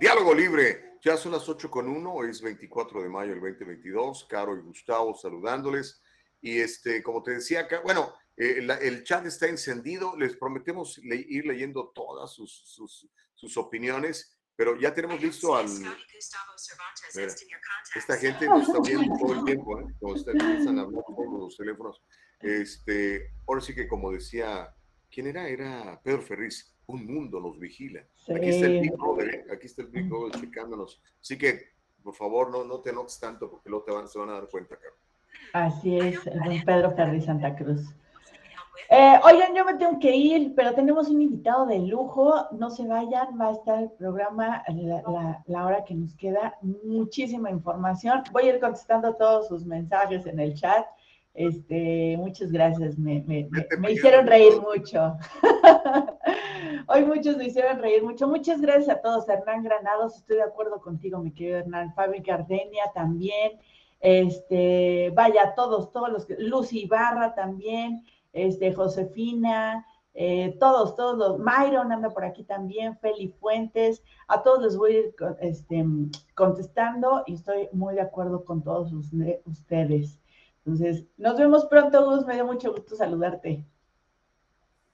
Diálogo 0.00 0.34
libre. 0.34 0.96
Ya 1.02 1.16
son 1.16 1.32
las 1.32 1.48
8 1.48 1.70
con 1.70 1.88
1, 1.88 2.24
es 2.24 2.42
24 2.42 3.02
de 3.02 3.08
mayo 3.08 3.32
del 3.32 3.40
2022. 3.40 4.26
Caro 4.28 4.56
y 4.56 4.60
Gustavo 4.60 5.14
saludándoles. 5.14 6.02
Y 6.40 6.58
este, 6.58 7.02
como 7.02 7.22
te 7.22 7.32
decía 7.32 7.60
acá, 7.60 7.80
bueno, 7.80 8.14
eh, 8.36 8.66
el 8.80 9.04
chat 9.04 9.24
está 9.26 9.46
encendido. 9.46 10.16
Les 10.16 10.36
prometemos 10.36 10.98
ir 10.98 11.46
leyendo 11.46 11.92
todas 11.94 12.32
sus, 12.32 12.50
sus, 13.34 13.56
opiniones, 13.56 14.38
pero 14.56 14.78
ya 14.78 14.94
tenemos 14.94 15.20
listo 15.20 15.54
al. 15.54 15.66
esta 17.94 18.16
gente 18.16 18.46
nos 18.46 18.68
está 18.68 18.80
viendo 18.80 19.16
todo 19.18 19.34
el 19.34 19.44
tiempo, 19.44 19.80
¿eh? 19.80 19.84
Como 19.98 20.16
están 20.16 20.40
hablando 20.40 21.02
por 21.04 21.40
los 21.40 21.56
teléfonos. 21.56 22.02
Este, 22.40 23.32
ahora 23.46 23.60
sí 23.60 23.74
que, 23.74 23.86
como 23.86 24.12
decía, 24.12 24.74
¿quién 25.10 25.26
era? 25.26 25.48
Era 25.48 26.00
Pedro 26.02 26.22
Ferriz. 26.22 26.74
Un 26.90 27.06
mundo 27.06 27.40
nos 27.40 27.58
vigila. 27.58 28.00
Aquí 28.00 28.48
está 28.48 28.66
el 28.66 28.80
Big 28.80 28.96
Brother, 28.96 29.46
aquí 29.52 29.66
está 29.66 29.82
el 29.82 29.88
Big 29.88 30.08
Brother 30.08 30.40
checándonos. 30.40 31.00
Así 31.20 31.38
que, 31.38 31.60
por 32.02 32.14
favor, 32.14 32.50
no, 32.50 32.64
no 32.64 32.80
te 32.80 32.90
enojes 32.90 33.20
tanto 33.20 33.48
porque 33.50 33.70
luego 33.70 33.84
te 33.84 33.92
van, 33.92 34.08
se 34.08 34.18
van 34.18 34.30
a 34.30 34.34
dar 34.34 34.48
cuenta, 34.48 34.76
Carlos. 34.76 35.00
Así 35.52 35.98
es, 35.98 36.24
don 36.24 36.62
Pedro 36.64 36.90
Ferriz 36.92 37.24
Santa 37.24 37.54
Cruz. 37.54 37.94
Eh, 38.88 39.20
oigan, 39.24 39.54
yo 39.54 39.64
me 39.64 39.74
tengo 39.74 40.00
que 40.00 40.14
ir, 40.16 40.52
pero 40.56 40.74
tenemos 40.74 41.08
un 41.08 41.22
invitado 41.22 41.66
de 41.66 41.78
lujo. 41.78 42.34
No 42.52 42.70
se 42.70 42.86
vayan, 42.86 43.38
va 43.40 43.48
a 43.48 43.52
estar 43.52 43.82
el 43.82 43.90
programa 43.92 44.64
la, 45.46 45.64
hora 45.64 45.84
que 45.84 45.94
nos 45.94 46.14
queda. 46.16 46.56
Muchísima 46.82 47.50
información. 47.50 48.22
Voy 48.32 48.44
a 48.44 48.54
ir 48.54 48.60
contestando 48.60 49.14
todos 49.14 49.48
sus 49.48 49.64
mensajes 49.64 50.26
en 50.26 50.40
el 50.40 50.54
chat. 50.54 50.84
Este, 51.32 52.16
muchas 52.18 52.50
gracias, 52.50 52.98
me, 52.98 53.22
me 53.78 53.92
hicieron 53.92 54.26
reír 54.26 54.60
mucho. 54.60 55.16
Hoy 56.88 57.04
muchos 57.04 57.36
me 57.36 57.46
hicieron 57.46 57.78
reír 57.78 58.02
mucho. 58.02 58.26
Muchas 58.26 58.60
gracias 58.60 58.88
a 58.88 59.00
todos. 59.00 59.28
Hernán 59.28 59.62
Granados, 59.62 60.16
estoy 60.16 60.36
de 60.36 60.42
acuerdo 60.42 60.80
contigo, 60.80 61.20
mi 61.20 61.32
querido 61.32 61.58
Hernán. 61.58 61.94
Fabi 61.94 62.20
Gardenia 62.20 62.84
también. 62.94 63.58
Este, 64.00 65.12
vaya, 65.14 65.54
todos, 65.54 65.92
todos 65.92 66.10
los 66.10 66.26
que. 66.26 66.36
Lucy 66.38 66.84
Ibarra 66.84 67.34
también 67.34 68.04
este, 68.32 68.72
Josefina, 68.72 69.86
eh, 70.14 70.56
todos, 70.58 70.96
todos 70.96 71.16
los, 71.16 71.38
Myron 71.38 71.92
anda 71.92 72.10
por 72.10 72.24
aquí 72.24 72.44
también, 72.44 72.96
Feli 72.98 73.28
Fuentes, 73.40 74.02
a 74.28 74.42
todos 74.42 74.62
les 74.62 74.76
voy 74.76 74.92
a 74.92 74.98
ir 74.98 75.14
este, 75.40 75.84
contestando 76.34 77.22
y 77.26 77.34
estoy 77.34 77.68
muy 77.72 77.94
de 77.94 78.02
acuerdo 78.02 78.44
con 78.44 78.62
todos 78.62 78.92
ustedes. 79.44 80.18
Entonces, 80.64 81.06
nos 81.16 81.38
vemos 81.38 81.66
pronto, 81.66 82.04
Gus, 82.04 82.26
me 82.26 82.34
dio 82.34 82.44
mucho 82.44 82.72
gusto 82.72 82.94
saludarte. 82.96 83.64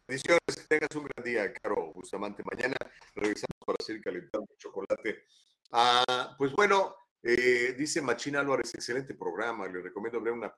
Bendiciones, 0.07 0.69
tengas 0.69 0.95
un 0.95 1.05
gran 1.05 1.25
día, 1.25 1.53
Caro 1.55 1.93
Bustamante. 1.93 2.43
Mañana 2.51 2.77
regresamos 3.15 3.57
para 3.65 3.77
seguir 3.85 4.03
calentando 4.03 4.47
chocolate. 4.57 5.25
Ah, 5.73 6.35
pues 6.39 6.53
bueno, 6.53 6.95
eh, 7.23 7.75
dice 7.77 8.01
Machina 8.01 8.41
Álvarez, 8.41 8.73
excelente 8.75 9.15
programa. 9.15 9.67
Le 9.67 9.83
recomiendo 9.83 10.21
ver 10.21 10.33
una, 10.33 10.55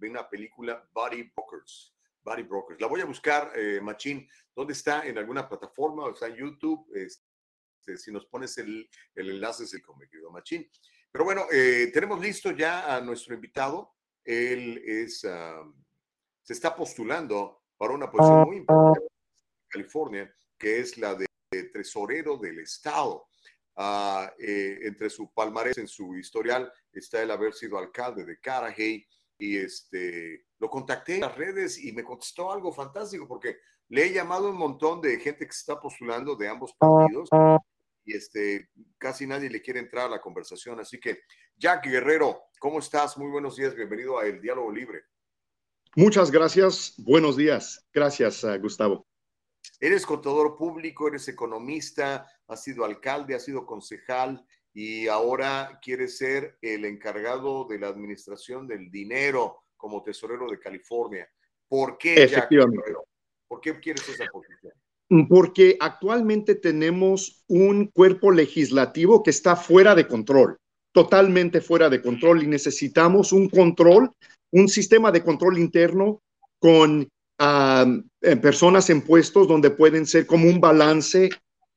una 0.00 0.28
película, 0.28 0.88
Body 0.92 1.32
Bookers. 1.34 1.92
Body 2.24 2.42
Brokers. 2.42 2.80
La 2.80 2.86
voy 2.86 3.00
a 3.00 3.04
buscar, 3.04 3.52
eh, 3.56 3.80
Machín. 3.80 4.28
¿Dónde 4.54 4.72
está? 4.72 5.06
¿En 5.06 5.18
alguna 5.18 5.48
plataforma? 5.48 6.04
¿O 6.04 6.12
está 6.12 6.28
en 6.28 6.36
YouTube? 6.36 6.88
Este, 6.94 7.96
si 7.96 8.12
nos 8.12 8.26
pones 8.26 8.56
el, 8.58 8.88
el 9.14 9.30
enlace, 9.30 9.64
es 9.64 9.74
mi 9.74 10.08
querido 10.08 10.30
Machín. 10.30 10.70
Pero 11.10 11.24
bueno, 11.24 11.46
eh, 11.52 11.90
tenemos 11.92 12.20
listo 12.20 12.52
ya 12.52 12.94
a 12.94 13.00
nuestro 13.00 13.34
invitado. 13.34 13.94
Él 14.24 14.82
es, 14.84 15.20
se 15.20 16.52
está 16.52 16.74
postulando 16.74 17.62
para 17.76 17.94
una 17.94 18.10
posición 18.10 18.42
muy 18.42 18.56
importante 18.58 19.00
en 19.00 19.68
California, 19.68 20.34
que 20.58 20.80
es 20.80 20.96
la 20.98 21.14
de, 21.14 21.26
tesorero 21.72 22.36
del 22.36 22.60
Estado. 22.60 23.26
Ah, 23.74 24.32
eh, 24.38 24.80
entre 24.82 25.08
su 25.08 25.32
palmarés, 25.32 25.78
en 25.78 25.88
su 25.88 26.16
historial, 26.16 26.70
está 26.92 27.22
el 27.22 27.30
haber 27.30 27.54
sido 27.54 27.78
alcalde 27.78 28.24
de 28.24 28.38
Carajay 28.38 29.06
y 29.38 29.56
este, 29.56 30.44
lo 30.58 30.68
contacté 30.68 31.16
en 31.16 31.22
las 31.22 31.36
redes 31.36 31.82
y 31.82 31.92
me 31.92 32.04
contestó 32.04 32.52
algo 32.52 32.70
fantástico 32.72 33.26
porque 33.26 33.56
le 33.88 34.06
he 34.06 34.12
llamado 34.12 34.46
a 34.46 34.50
un 34.50 34.58
montón 34.58 35.00
de 35.00 35.18
gente 35.18 35.46
que 35.46 35.52
se 35.52 35.60
está 35.60 35.80
postulando 35.80 36.36
de 36.36 36.48
ambos 36.48 36.74
partidos 36.74 37.28
y 38.04 38.16
este, 38.16 38.70
casi 38.98 39.26
nadie 39.26 39.50
le 39.50 39.62
quiere 39.62 39.80
entrar 39.80 40.06
a 40.06 40.10
la 40.10 40.20
conversación. 40.20 40.80
Así 40.80 40.98
que, 40.98 41.20
Jack 41.56 41.86
Guerrero, 41.86 42.42
¿cómo 42.58 42.78
estás? 42.78 43.16
Muy 43.16 43.30
buenos 43.30 43.56
días, 43.56 43.74
bienvenido 43.74 44.18
a 44.18 44.26
El 44.26 44.40
Diálogo 44.40 44.72
Libre. 44.72 45.02
Muchas 45.94 46.30
gracias, 46.30 46.94
buenos 46.96 47.36
días. 47.36 47.86
Gracias, 47.92 48.42
uh, 48.44 48.58
Gustavo. 48.58 49.06
Eres 49.78 50.06
contador 50.06 50.56
público, 50.56 51.08
eres 51.08 51.28
economista, 51.28 52.26
has 52.48 52.62
sido 52.62 52.84
alcalde, 52.84 53.34
has 53.34 53.44
sido 53.44 53.66
concejal 53.66 54.44
y 54.72 55.06
ahora 55.08 55.78
quieres 55.82 56.16
ser 56.16 56.56
el 56.62 56.84
encargado 56.84 57.66
de 57.68 57.78
la 57.78 57.88
administración 57.88 58.66
del 58.66 58.90
dinero 58.90 59.64
como 59.76 60.02
tesorero 60.02 60.48
de 60.48 60.58
California. 60.58 61.28
¿Por 61.68 61.98
qué, 61.98 62.26
Jack 62.26 62.48
¿Por 63.48 63.60
qué 63.60 63.78
quieres 63.80 64.08
esa 64.08 64.24
posición? 64.26 64.72
Porque 65.28 65.76
actualmente 65.78 66.54
tenemos 66.54 67.44
un 67.46 67.86
cuerpo 67.86 68.30
legislativo 68.30 69.22
que 69.22 69.30
está 69.30 69.56
fuera 69.56 69.94
de 69.94 70.06
control, 70.06 70.56
totalmente 70.92 71.60
fuera 71.60 71.90
de 71.90 72.00
control 72.00 72.42
y 72.42 72.46
necesitamos 72.46 73.32
un 73.32 73.50
control, 73.50 74.10
un 74.52 74.68
sistema 74.68 75.12
de 75.12 75.22
control 75.22 75.58
interno 75.58 76.22
con 76.58 77.06
eh, 77.38 78.36
personas 78.36 78.88
en 78.88 79.02
puestos 79.02 79.48
donde 79.48 79.70
pueden 79.70 80.06
ser 80.06 80.26
como 80.26 80.48
un 80.48 80.60
balance 80.60 81.28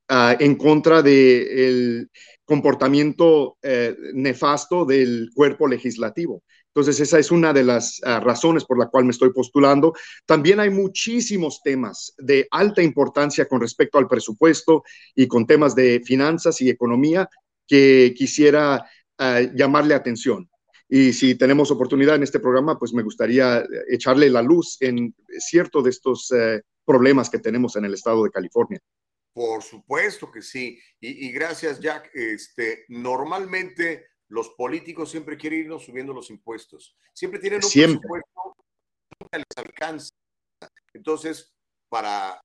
ah, 0.07 0.38
en 0.39 0.55
contra 0.55 1.01
del 1.01 2.09
comportamiento 2.45 3.57
eh, 3.61 3.97
nefasto 4.13 4.86
del 4.86 5.29
cuerpo 5.33 5.67
legislativo. 5.67 6.43
Entonces, 6.76 6.99
esa 6.99 7.19
es 7.19 7.32
una 7.32 7.53
de 7.53 7.63
las 7.63 8.01
ah, 8.03 8.19
razones 8.19 8.65
por 8.65 8.78
la 8.78 8.88
cual 8.88 9.05
me 9.05 9.11
estoy 9.11 9.32
postulando. 9.32 9.93
También 10.26 10.59
hay 10.59 10.69
muchísimos 10.69 11.61
temas 11.63 12.13
de 12.17 12.49
alta 12.51 12.84
importancia 12.84 13.47
con 13.47 13.61
respecto 13.61 13.97
al 13.97 14.09
presupuesto 14.09 14.84
y 15.15 15.26
con 15.26 15.47
temas 15.47 15.73
de 15.73 16.01
finanzas 16.05 16.59
y 16.59 16.69
economía 16.69 17.30
que 17.65 18.13
quisiera 18.13 18.86
ah, 19.17 19.39
llamarle 19.55 19.93
atención. 19.93 20.49
Y 20.89 21.13
si 21.13 21.36
tenemos 21.36 21.71
oportunidad 21.71 22.15
en 22.15 22.23
este 22.23 22.41
programa, 22.41 22.78
pues 22.78 22.93
me 22.93 23.03
gustaría 23.03 23.63
echarle 23.88 24.30
la 24.30 24.41
luz 24.41 24.76
en 24.82 25.15
cierto 25.39 25.82
de 25.82 25.91
estos 25.91 26.30
eh, 26.34 26.61
problemas 26.84 27.30
que 27.30 27.39
tenemos 27.39 27.78
en 27.78 27.86
el 27.86 27.93
estado 27.93 28.21
de 28.26 28.32
California. 28.32 28.82
Por 29.34 29.63
supuesto 29.63 30.30
que 30.30 30.41
sí. 30.41 30.78
Y, 30.99 31.28
y 31.28 31.32
gracias, 31.32 31.80
Jack. 31.80 32.09
Este, 32.13 32.84
normalmente 32.89 34.07
los 34.28 34.49
políticos 34.51 35.11
siempre 35.11 35.38
quieren 35.38 35.59
irnos 35.61 35.86
subiendo 35.86 36.13
los 36.13 36.30
impuestos. 36.30 36.97
Siempre 37.13 37.39
tienen 37.39 37.61
un 37.63 37.71
presupuesto 37.71 38.55
que 39.32 39.38
les 39.38 39.57
alcanza. 39.57 40.09
Entonces, 40.93 41.53
para, 41.89 42.41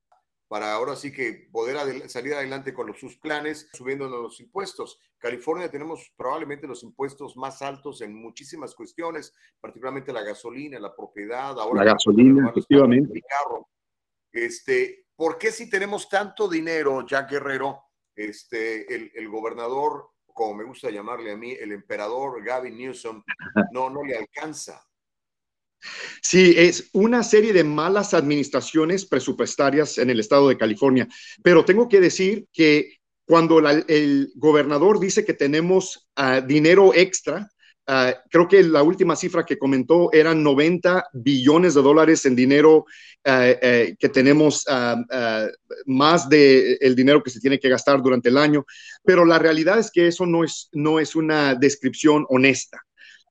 para 0.48 0.74
ahora 0.74 0.96
sí 0.96 1.12
que 1.12 1.48
poder 1.50 2.08
salir 2.10 2.34
adelante 2.34 2.74
con 2.74 2.94
sus 2.94 3.16
planes, 3.18 3.68
subiendo 3.72 4.08
los 4.08 4.40
impuestos. 4.40 4.98
California 5.18 5.70
tenemos 5.70 6.12
probablemente 6.16 6.66
los 6.66 6.82
impuestos 6.82 7.36
más 7.36 7.62
altos 7.62 8.00
en 8.00 8.14
muchísimas 8.14 8.74
cuestiones, 8.74 9.34
particularmente 9.60 10.12
la 10.12 10.22
gasolina, 10.22 10.78
la 10.78 10.94
propiedad, 10.94 11.58
ahora 11.58 11.84
la 11.84 11.92
gasolina, 11.92 12.48
efectivamente. 12.50 13.14
El 13.14 13.22
carro. 13.22 13.68
Este, 14.32 15.06
¿Por 15.14 15.38
qué 15.38 15.52
si 15.52 15.68
tenemos 15.68 16.08
tanto 16.08 16.48
dinero, 16.48 17.06
Jack 17.06 17.30
Guerrero, 17.30 17.82
este, 18.14 18.92
el, 18.94 19.12
el 19.14 19.28
gobernador 19.28 20.10
como 20.32 20.54
me 20.54 20.64
gusta 20.64 20.90
llamarle 20.90 21.32
a 21.32 21.36
mí, 21.36 21.52
el 21.52 21.72
emperador 21.72 22.42
Gavin 22.44 22.76
Newsom, 22.76 23.22
no, 23.72 23.90
no 23.90 24.04
le 24.04 24.16
alcanza. 24.16 24.82
Sí, 26.22 26.54
es 26.56 26.90
una 26.92 27.22
serie 27.22 27.52
de 27.52 27.64
malas 27.64 28.12
administraciones 28.14 29.06
presupuestarias 29.06 29.98
en 29.98 30.10
el 30.10 30.20
estado 30.20 30.48
de 30.48 30.58
California, 30.58 31.08
pero 31.42 31.64
tengo 31.64 31.88
que 31.88 32.00
decir 32.00 32.46
que 32.52 33.00
cuando 33.24 33.60
el 33.60 34.32
gobernador 34.34 34.98
dice 34.98 35.24
que 35.24 35.34
tenemos 35.34 36.10
ah, 36.16 36.40
dinero 36.40 36.92
extra, 36.94 37.48
Ah, 37.92 38.14
creo 38.30 38.46
que 38.46 38.62
la 38.62 38.84
última 38.84 39.16
cifra 39.16 39.44
que 39.44 39.58
comentó 39.58 40.12
eran 40.12 40.44
90 40.44 41.08
billones 41.12 41.74
de 41.74 41.82
dólares 41.82 42.24
en 42.24 42.36
dinero 42.36 42.84
ah, 43.24 43.48
eh, 43.48 43.96
que 43.98 44.08
tenemos 44.08 44.64
ah, 44.68 45.48
más 45.86 46.28
del 46.28 46.78
el 46.80 46.94
dinero 46.94 47.20
que 47.20 47.30
se 47.30 47.40
tiene 47.40 47.58
que 47.58 47.68
gastar 47.68 48.00
durante 48.00 48.28
el 48.28 48.38
año, 48.38 48.64
pero 49.02 49.24
la 49.24 49.40
realidad 49.40 49.80
es 49.80 49.90
que 49.90 50.06
eso 50.06 50.24
no 50.24 50.44
es, 50.44 50.68
no 50.70 51.00
es 51.00 51.16
una 51.16 51.56
descripción 51.56 52.26
honesta, 52.28 52.80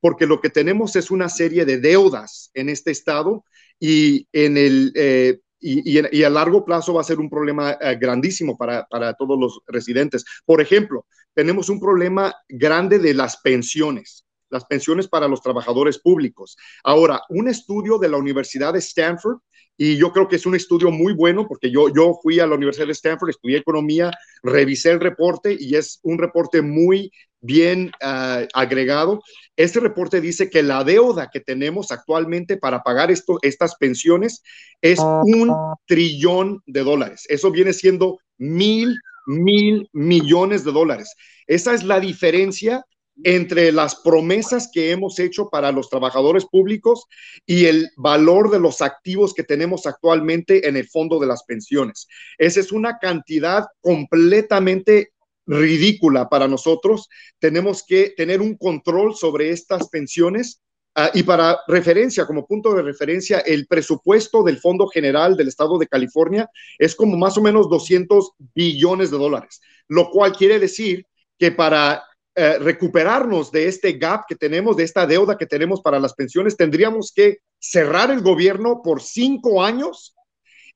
porque 0.01 0.28
lo 0.28 0.41
que 0.41 0.49
tenemos 0.49 0.97
es 0.97 1.10
una 1.10 1.30
serie 1.30 1.64
de 1.64 1.78
deudas 1.78 2.51
en 2.53 2.68
este 2.68 2.91
estado 2.91 3.45
y 3.80 4.28
en 4.34 4.57
el... 4.57 4.91
Eh, 4.93 5.39
y, 5.62 6.18
y, 6.18 6.24
a 6.24 6.30
largo 6.30 6.64
plazo 6.64 6.93
va 6.93 7.01
a 7.01 7.05
ser 7.05 7.20
un 7.20 7.30
problema 7.30 7.78
grandísimo 7.99 8.57
para, 8.57 8.86
para 8.89 9.14
todos 9.14 9.38
los 9.38 9.60
residentes. 9.68 10.24
Por 10.45 10.62
ejemplo, 10.62 11.05
tenemos 11.34 11.68
un 11.68 11.82
problema 11.82 12.34
grande 12.47 12.97
de 12.97 13.14
las 13.14 13.41
pensiones 13.41 14.26
las 14.50 14.66
pensiones 14.66 15.08
para 15.08 15.28
los 15.28 15.41
trabajadores 15.41 16.00
públicos. 16.00 16.58
Ahora, 16.84 17.22
un 17.30 17.47
estudio 17.47 17.97
de 17.97 18.10
la 18.10 18.18
Universidad 18.18 18.74
de 18.74 18.80
Stanford, 18.80 19.39
y 19.82 19.95
yo 19.95 20.12
creo 20.12 20.28
que 20.28 20.36
es 20.36 20.45
un 20.45 20.56
estudio 20.56 20.91
muy 20.91 21.14
bueno 21.14 21.47
porque 21.47 21.72
yo, 21.72 21.88
yo 21.88 22.20
fui 22.22 22.41
a 22.41 22.47
la 22.47 22.56
Universidad 22.56 22.88
de 22.88 22.91
Stanford, 22.91 23.30
estudié 23.30 23.60
economía, 23.60 24.12
revisé 24.43 24.91
el 24.91 25.00
reporte 25.00 25.56
y 25.58 25.76
es 25.76 26.00
un 26.04 26.18
reporte 26.18 26.62
muy 26.62 27.12
bien 27.39 27.91
ah, 28.02 28.43
agregado. 28.54 29.22
Este 29.56 29.80
reporte 29.80 30.20
dice 30.20 30.50
que 30.50 30.64
la 30.64 30.84
deuda 30.84 31.30
que 31.32 31.39
tenemos 31.39 31.91
actualmente 31.91 32.58
para 32.58 32.84
pagar 32.84 33.10
esto, 33.10 33.39
estas 33.41 33.76
pensiones 33.76 34.43
es 34.82 35.00
un 35.00 35.56
trillón 35.86 36.62
de 36.66 36.84
dólares. 36.84 37.26
Eso 37.30 37.50
viene 37.50 37.72
siendo 37.72 38.20
mil, 38.38 38.97
mil 39.28 39.89
millones 39.93 40.66
de 40.66 40.72
dólares. 40.72 41.16
Esa 41.47 41.74
es 41.74 41.84
la 41.84 42.00
diferencia 42.00 42.84
entre 43.24 43.72
las 43.72 43.95
promesas 43.95 44.70
que 44.72 44.91
hemos 44.91 45.20
hecho 45.20 45.49
para 45.49 45.72
los 45.72 45.89
trabajadores 45.89 46.45
públicos 46.45 47.05
y 47.45 47.65
el 47.65 47.89
valor 47.97 48.49
de 48.49 48.59
los 48.59 48.82
activos 48.82 49.34
que 49.34 49.43
tenemos 49.43 49.86
actualmente 49.86 50.67
en 50.67 50.78
el 50.78 50.88
fondo 50.88 51.20
de 51.20 51.28
las 51.28 51.43
pensiones. 51.43 52.07
Esa 52.38 52.59
es 52.59 52.72
una 52.72 52.97
cantidad 52.99 53.65
completamente 53.82 55.11
ridícula 55.45 56.30
para 56.30 56.47
nosotros. 56.47 57.09
Tenemos 57.39 57.84
que 57.86 58.13
tener 58.15 58.41
un 58.41 58.55
control 58.55 59.15
sobre 59.15 59.49
estas 59.49 59.89
pensiones. 59.89 60.61
Ah, 60.95 61.11
y 61.13 61.24
para 61.24 61.59
referencia, 61.67 62.26
como 62.26 62.47
punto 62.47 62.74
de 62.74 62.82
referencia, 62.82 63.39
el 63.39 63.67
presupuesto 63.67 64.43
del 64.43 64.59
Fondo 64.59 64.88
General 64.88 65.36
del 65.38 65.47
Estado 65.47 65.78
de 65.78 65.88
California 65.88 66.49
es 66.78 66.95
como 66.95 67.15
más 67.17 67.38
o 67.38 67.41
menos 67.41 67.70
200 67.70 68.32
billones 68.55 69.11
de 69.11 69.17
dólares, 69.17 69.61
lo 69.88 70.09
cual 70.09 70.36
quiere 70.36 70.59
decir 70.59 71.05
que 71.38 71.51
para 71.51 72.03
eh, 72.42 72.58
recuperarnos 72.58 73.52
de 73.52 73.68
este 73.68 73.92
gap 73.98 74.24
que 74.26 74.34
tenemos, 74.34 74.78
de 74.78 74.86
esta 74.86 75.06
deuda 75.06 75.38
que 75.38 75.46
tenemos 75.46 75.82
para 75.82 76.00
las 76.00 76.14
pensiones, 76.14 76.56
tendríamos 76.56 77.12
que 77.14 77.40
cerrar 77.60 78.12
el 78.12 78.22
gobierno 78.22 78.82
por 78.82 79.02
cinco 79.02 79.62
años 79.62 80.16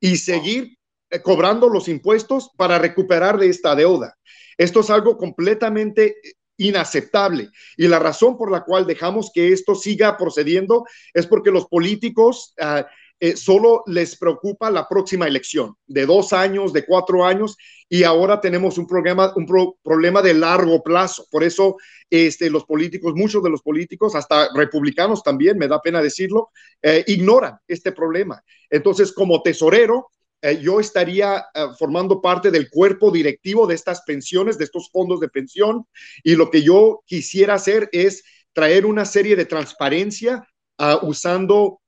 y 0.01 0.17
seguir 0.17 0.77
eh, 1.09 1.21
cobrando 1.21 1.69
los 1.69 1.87
impuestos 1.87 2.49
para 2.57 2.79
recuperar 2.79 3.37
de 3.37 3.47
esta 3.47 3.75
deuda. 3.75 4.13
Esto 4.57 4.81
es 4.81 4.89
algo 4.89 5.17
completamente 5.17 6.17
inaceptable. 6.57 7.47
Y 7.77 7.87
la 7.87 7.99
razón 7.99 8.37
por 8.37 8.51
la 8.51 8.65
cual 8.65 8.85
dejamos 8.85 9.31
que 9.33 9.53
esto 9.53 9.73
siga 9.73 10.17
procediendo 10.17 10.83
es 11.13 11.27
porque 11.27 11.49
los 11.49 11.67
políticos 11.67 12.53
uh, 12.61 12.83
eh, 13.25 13.37
solo 13.37 13.85
les 13.87 14.17
preocupa 14.17 14.69
la 14.69 14.85
próxima 14.85 15.25
elección 15.25 15.77
de 15.87 16.05
dos 16.05 16.33
años, 16.33 16.73
de 16.73 16.85
cuatro 16.85 17.23
años, 17.23 17.55
y 17.87 18.03
ahora 18.03 18.41
tenemos 18.41 18.77
un, 18.77 18.85
problema, 18.85 19.31
un 19.37 19.47
problema 19.81 20.21
de 20.21 20.33
largo 20.33 20.83
plazo. 20.83 21.25
Por 21.31 21.45
eso 21.45 21.77
este, 22.09 22.49
los 22.49 22.65
políticos, 22.65 23.13
muchos 23.15 23.41
de 23.41 23.49
los 23.49 23.61
políticos, 23.61 24.13
hasta 24.13 24.49
republicanos 24.53 25.23
también, 25.23 25.57
me 25.57 25.69
da 25.69 25.81
pena 25.81 26.01
decirlo, 26.01 26.49
eh, 26.81 27.05
ignoran 27.07 27.57
este 27.65 27.93
problema. 27.93 28.43
Entonces, 28.69 29.13
como 29.13 29.41
tesorero, 29.41 30.09
eh, 30.41 30.59
yo 30.61 30.81
estaría 30.81 31.45
formando 31.79 32.21
parte 32.21 32.51
del 32.51 32.69
cuerpo 32.69 33.09
directivo 33.09 33.65
de 33.67 33.75
estas 33.75 34.01
pensiones, 34.01 34.57
de 34.57 34.65
estos 34.65 34.89
fondos 34.91 35.21
de 35.21 35.29
pensión, 35.29 35.85
y 36.25 36.35
lo 36.35 36.51
que 36.51 36.61
yo 36.61 37.03
quisiera 37.05 37.53
hacer 37.53 37.87
es 37.93 38.21
traer 38.51 38.85
una 38.85 39.05
serie 39.05 39.37
de 39.37 39.45
transparencia 39.45 40.45
uh, 40.77 41.07
usando 41.07 41.79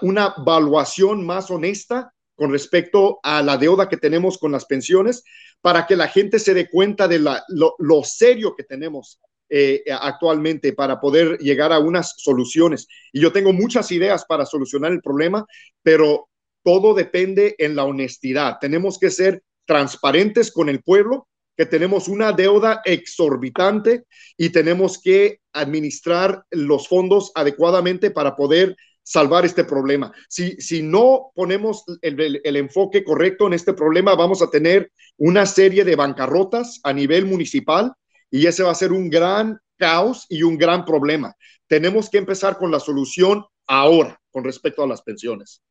una 0.00 0.34
evaluación 0.36 1.24
más 1.24 1.50
honesta 1.50 2.12
con 2.34 2.50
respecto 2.50 3.20
a 3.22 3.42
la 3.42 3.56
deuda 3.56 3.88
que 3.88 3.96
tenemos 3.96 4.38
con 4.38 4.52
las 4.52 4.64
pensiones 4.64 5.22
para 5.60 5.86
que 5.86 5.96
la 5.96 6.08
gente 6.08 6.38
se 6.38 6.54
dé 6.54 6.68
cuenta 6.68 7.06
de 7.06 7.20
lo, 7.20 8.02
serio 8.02 8.54
que 8.56 8.64
tenemos 8.64 9.20
eh, 9.48 9.84
actualmente 10.00 10.72
para 10.72 11.00
poder 11.00 11.38
llegar 11.38 11.72
a 11.72 11.78
unas 11.78 12.14
soluciones. 12.16 12.88
Y 13.12 13.20
yo 13.20 13.32
tengo 13.32 13.52
muchas 13.52 13.92
ideas 13.92 14.24
para 14.24 14.44
solucionar 14.44 14.92
el 14.92 15.00
problema, 15.00 15.46
pero 15.82 16.28
todo 16.64 16.94
depende 16.94 17.54
en 17.58 17.76
la 17.76 17.84
honestidad. 17.84 18.58
Tenemos 18.60 18.98
que 18.98 19.10
ser 19.10 19.42
transparentes 19.64 20.50
con 20.50 20.68
el 20.68 20.82
pueblo, 20.82 21.28
que 21.56 21.66
tenemos 21.66 22.08
una 22.08 22.32
deuda 22.32 22.80
exorbitante 22.84 24.04
y 24.36 24.50
tenemos 24.50 25.00
que 25.00 25.40
administrar 25.52 26.44
los 26.50 26.88
fondos 26.88 27.30
adecuadamente 27.34 28.10
para 28.10 28.34
poder 28.34 28.74
salvar 29.02 29.44
este 29.44 29.64
problema. 29.64 30.12
Si, 30.28 30.52
si 30.60 30.82
no 30.82 31.32
ponemos 31.34 31.84
el, 32.00 32.40
el, 32.42 32.56
enfoque 32.56 33.04
correcto 33.04 33.46
en 33.46 33.54
este 33.54 33.72
problema, 33.72 34.14
vamos 34.14 34.42
a 34.42 34.50
tener 34.50 34.92
una 35.16 35.46
serie 35.46 35.84
de 35.84 35.96
bancarrotas 35.96 36.80
a 36.84 36.92
nivel 36.92 37.26
municipal 37.26 37.92
y 38.30 38.46
ese 38.46 38.62
va 38.62 38.70
a 38.70 38.76
ser 38.76 38.92
un 38.92 39.10
gran 39.10 39.58
caos 39.76 40.26
y 40.28 40.42
un 40.42 40.56
gran 40.56 40.84
problema. 40.84 41.34
Tenemos 41.66 42.08
que 42.08 42.18
empezar 42.18 42.58
con 42.58 42.70
la 42.70 42.80
solución 42.80 43.44
ahora 43.66 44.20
con 44.30 44.44
respecto 44.44 44.82
a 44.82 44.86
las 44.86 45.02
pensiones. 45.02 45.62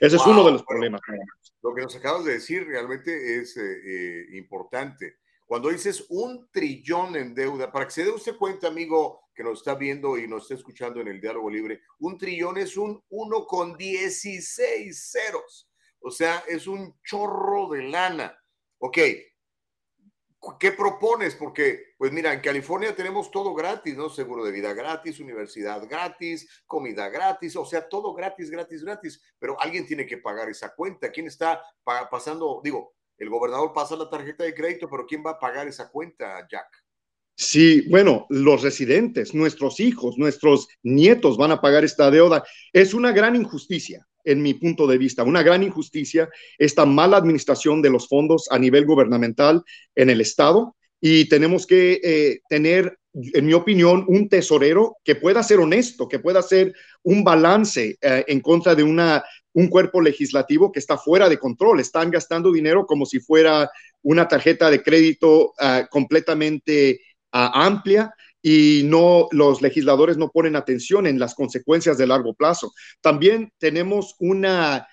Ese 0.00 0.16
es 0.16 0.26
uno 0.26 0.44
de 0.44 0.52
los 0.52 0.62
problemas. 0.64 1.00
Lo 1.62 1.74
que 1.74 1.82
nos 1.82 1.94
acabas 1.96 2.24
de 2.24 2.34
decir 2.34 2.66
realmente 2.66 3.38
es 3.38 3.56
eh, 3.56 3.62
eh, 3.62 4.26
importante. 4.36 5.18
Cuando 5.44 5.70
dices 5.70 6.06
un 6.10 6.48
trillón 6.50 7.16
en 7.16 7.34
deuda, 7.34 7.72
para 7.72 7.86
que 7.86 7.90
se 7.90 8.04
dé 8.04 8.10
usted 8.10 8.36
cuenta, 8.36 8.68
amigo, 8.68 9.27
que 9.38 9.44
nos 9.44 9.58
está 9.60 9.76
viendo 9.76 10.18
y 10.18 10.26
nos 10.26 10.42
está 10.42 10.54
escuchando 10.54 11.00
en 11.00 11.06
el 11.06 11.20
diálogo 11.20 11.48
libre, 11.48 11.82
un 12.00 12.18
trillón 12.18 12.58
es 12.58 12.76
un 12.76 13.00
1 13.08 13.46
con 13.46 13.76
16 13.76 15.10
ceros. 15.12 15.70
O 16.00 16.10
sea, 16.10 16.42
es 16.48 16.66
un 16.66 17.00
chorro 17.04 17.68
de 17.68 17.84
lana. 17.84 18.36
Ok, 18.78 18.98
¿qué 20.58 20.72
propones? 20.72 21.36
Porque, 21.36 21.94
pues 21.96 22.10
mira, 22.10 22.32
en 22.32 22.40
California 22.40 22.96
tenemos 22.96 23.30
todo 23.30 23.54
gratis, 23.54 23.96
¿no? 23.96 24.10
Seguro 24.10 24.44
de 24.44 24.50
vida 24.50 24.74
gratis, 24.74 25.20
universidad 25.20 25.88
gratis, 25.88 26.64
comida 26.66 27.08
gratis, 27.08 27.54
o 27.54 27.64
sea, 27.64 27.88
todo 27.88 28.14
gratis, 28.14 28.50
gratis, 28.50 28.82
gratis. 28.82 29.22
Pero 29.38 29.56
alguien 29.60 29.86
tiene 29.86 30.04
que 30.04 30.18
pagar 30.18 30.48
esa 30.48 30.74
cuenta. 30.74 31.12
¿Quién 31.12 31.28
está 31.28 31.62
pasando? 32.10 32.60
Digo, 32.64 32.96
el 33.16 33.30
gobernador 33.30 33.72
pasa 33.72 33.94
la 33.94 34.10
tarjeta 34.10 34.42
de 34.42 34.54
crédito, 34.54 34.90
pero 34.90 35.06
¿quién 35.06 35.22
va 35.24 35.30
a 35.30 35.38
pagar 35.38 35.68
esa 35.68 35.88
cuenta, 35.88 36.44
Jack? 36.50 36.87
Sí, 37.40 37.82
bueno, 37.88 38.26
los 38.30 38.62
residentes, 38.62 39.32
nuestros 39.32 39.78
hijos, 39.78 40.18
nuestros 40.18 40.66
nietos 40.82 41.36
van 41.36 41.52
a 41.52 41.60
pagar 41.60 41.84
esta 41.84 42.10
deuda. 42.10 42.42
Es 42.72 42.94
una 42.94 43.12
gran 43.12 43.36
injusticia, 43.36 44.04
en 44.24 44.42
mi 44.42 44.54
punto 44.54 44.88
de 44.88 44.98
vista, 44.98 45.22
una 45.22 45.44
gran 45.44 45.62
injusticia 45.62 46.28
esta 46.58 46.84
mala 46.84 47.16
administración 47.16 47.80
de 47.80 47.90
los 47.90 48.08
fondos 48.08 48.48
a 48.50 48.58
nivel 48.58 48.86
gubernamental 48.86 49.62
en 49.94 50.10
el 50.10 50.20
Estado 50.20 50.74
y 51.00 51.26
tenemos 51.26 51.64
que 51.64 52.00
eh, 52.02 52.40
tener, 52.48 52.98
en 53.14 53.46
mi 53.46 53.52
opinión, 53.52 54.04
un 54.08 54.28
tesorero 54.28 54.96
que 55.04 55.14
pueda 55.14 55.44
ser 55.44 55.60
honesto, 55.60 56.08
que 56.08 56.18
pueda 56.18 56.40
hacer 56.40 56.74
un 57.04 57.22
balance 57.22 57.98
eh, 58.00 58.24
en 58.26 58.40
contra 58.40 58.74
de 58.74 58.82
una 58.82 59.22
un 59.58 59.66
cuerpo 59.66 60.00
legislativo 60.00 60.70
que 60.70 60.78
está 60.78 60.96
fuera 60.96 61.28
de 61.28 61.38
control. 61.38 61.80
Están 61.80 62.10
gastando 62.12 62.52
dinero 62.52 62.86
como 62.86 63.04
si 63.06 63.18
fuera 63.18 63.68
una 64.02 64.28
tarjeta 64.28 64.70
de 64.70 64.82
crédito 64.82 65.52
ah, 65.58 65.88
completamente 65.90 67.00
ah, 67.32 67.66
amplia 67.66 68.14
y 68.40 68.82
no 68.84 69.28
los 69.32 69.62
legisladores 69.62 70.16
no 70.16 70.30
ponen 70.30 70.56
atención 70.56 71.06
en 71.06 71.18
las 71.18 71.34
consecuencias 71.34 71.98
de 71.98 72.06
largo 72.06 72.34
plazo. 72.34 72.72
También 73.00 73.52
tenemos 73.58 74.14
una 74.18 74.86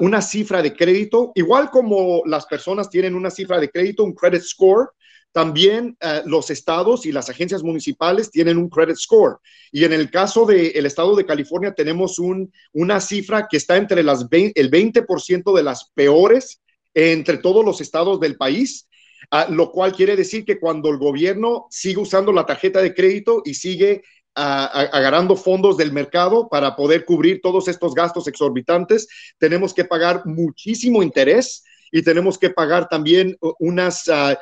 una 0.00 0.20
cifra 0.22 0.62
de 0.62 0.74
crédito, 0.74 1.30
igual 1.34 1.70
como 1.70 2.22
las 2.26 2.46
personas 2.46 2.90
tienen 2.90 3.14
una 3.14 3.30
cifra 3.30 3.60
de 3.60 3.70
crédito, 3.70 4.02
un 4.02 4.14
credit 4.14 4.42
score, 4.42 4.90
también 5.30 5.96
eh, 6.00 6.22
los 6.26 6.50
estados 6.50 7.06
y 7.06 7.12
las 7.12 7.30
agencias 7.30 7.62
municipales 7.62 8.30
tienen 8.30 8.58
un 8.58 8.68
credit 8.68 8.96
score. 8.96 9.38
Y 9.70 9.84
en 9.84 9.92
el 9.92 10.10
caso 10.10 10.44
del 10.44 10.84
estado 10.84 11.16
de 11.16 11.24
California 11.24 11.72
tenemos 11.72 12.18
un, 12.18 12.52
una 12.72 13.00
cifra 13.00 13.46
que 13.48 13.56
está 13.56 13.76
entre 13.76 14.02
las 14.02 14.26
el 14.30 14.70
20% 14.70 15.56
de 15.56 15.62
las 15.62 15.90
peores 15.94 16.60
entre 16.94 17.38
todos 17.38 17.64
los 17.64 17.80
estados 17.80 18.20
del 18.20 18.36
país, 18.36 18.88
ah, 19.30 19.46
lo 19.48 19.70
cual 19.70 19.92
quiere 19.92 20.16
decir 20.16 20.44
que 20.44 20.58
cuando 20.58 20.90
el 20.90 20.98
gobierno 20.98 21.66
sigue 21.70 22.00
usando 22.00 22.32
la 22.32 22.46
tarjeta 22.46 22.80
de 22.80 22.94
crédito 22.94 23.42
y 23.44 23.54
sigue 23.54 24.02
ah, 24.34 24.88
agarrando 24.92 25.36
fondos 25.36 25.76
del 25.76 25.92
mercado 25.92 26.48
para 26.48 26.76
poder 26.76 27.04
cubrir 27.04 27.40
todos 27.42 27.68
estos 27.68 27.94
gastos 27.94 28.26
exorbitantes, 28.28 29.08
tenemos 29.38 29.74
que 29.74 29.84
pagar 29.84 30.26
muchísimo 30.26 31.02
interés 31.02 31.64
y 31.90 32.02
tenemos 32.02 32.38
que 32.38 32.50
pagar 32.50 32.88
también 32.88 33.36
unas 33.58 34.08
uh, 34.08 34.34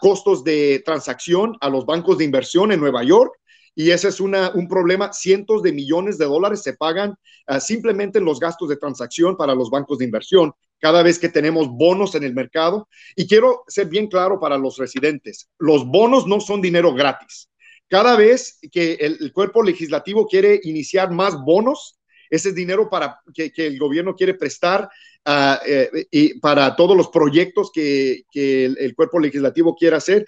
costos 0.00 0.42
de 0.42 0.82
transacción 0.86 1.54
a 1.60 1.68
los 1.68 1.84
bancos 1.84 2.16
de 2.16 2.24
inversión 2.24 2.72
en 2.72 2.80
Nueva 2.80 3.04
York. 3.04 3.32
Y 3.74 3.90
ese 3.90 4.08
es 4.08 4.20
una, 4.20 4.50
un 4.54 4.66
problema. 4.66 5.12
Cientos 5.12 5.62
de 5.62 5.72
millones 5.72 6.16
de 6.16 6.24
dólares 6.24 6.62
se 6.62 6.72
pagan 6.72 7.14
simplemente 7.60 8.18
en 8.18 8.24
los 8.24 8.40
gastos 8.40 8.70
de 8.70 8.76
transacción 8.76 9.36
para 9.36 9.54
los 9.54 9.68
bancos 9.68 9.98
de 9.98 10.06
inversión 10.06 10.52
cada 10.78 11.02
vez 11.02 11.18
que 11.18 11.28
tenemos 11.28 11.68
bonos 11.68 12.14
en 12.14 12.24
el 12.24 12.34
mercado. 12.34 12.88
Y 13.16 13.26
quiero 13.26 13.64
ser 13.68 13.86
bien 13.88 14.06
claro 14.06 14.40
para 14.40 14.58
los 14.58 14.76
residentes, 14.78 15.48
los 15.58 15.86
bonos 15.86 16.26
no 16.26 16.40
son 16.40 16.60
dinero 16.60 16.94
gratis. 16.94 17.50
Cada 17.88 18.16
vez 18.16 18.58
que 18.70 18.94
el, 19.00 19.32
cuerpo 19.32 19.62
legislativo 19.62 20.26
quiere 20.26 20.60
iniciar 20.62 21.10
más 21.10 21.36
bonos, 21.42 21.98
ese 22.28 22.50
es 22.50 22.54
dinero 22.54 22.90
para 22.90 23.20
que, 23.32 23.50
el 23.56 23.78
gobierno 23.78 24.14
quiere 24.14 24.34
prestar 24.34 24.90
uh, 25.26 25.56
eh, 25.66 26.06
y 26.10 26.38
para 26.38 26.76
todos 26.76 26.94
los 26.94 27.08
proyectos 27.08 27.70
que, 27.72 28.24
el, 28.34 28.94
cuerpo 28.94 29.18
legislativo 29.18 29.74
quiera 29.74 29.96
hacer. 29.96 30.26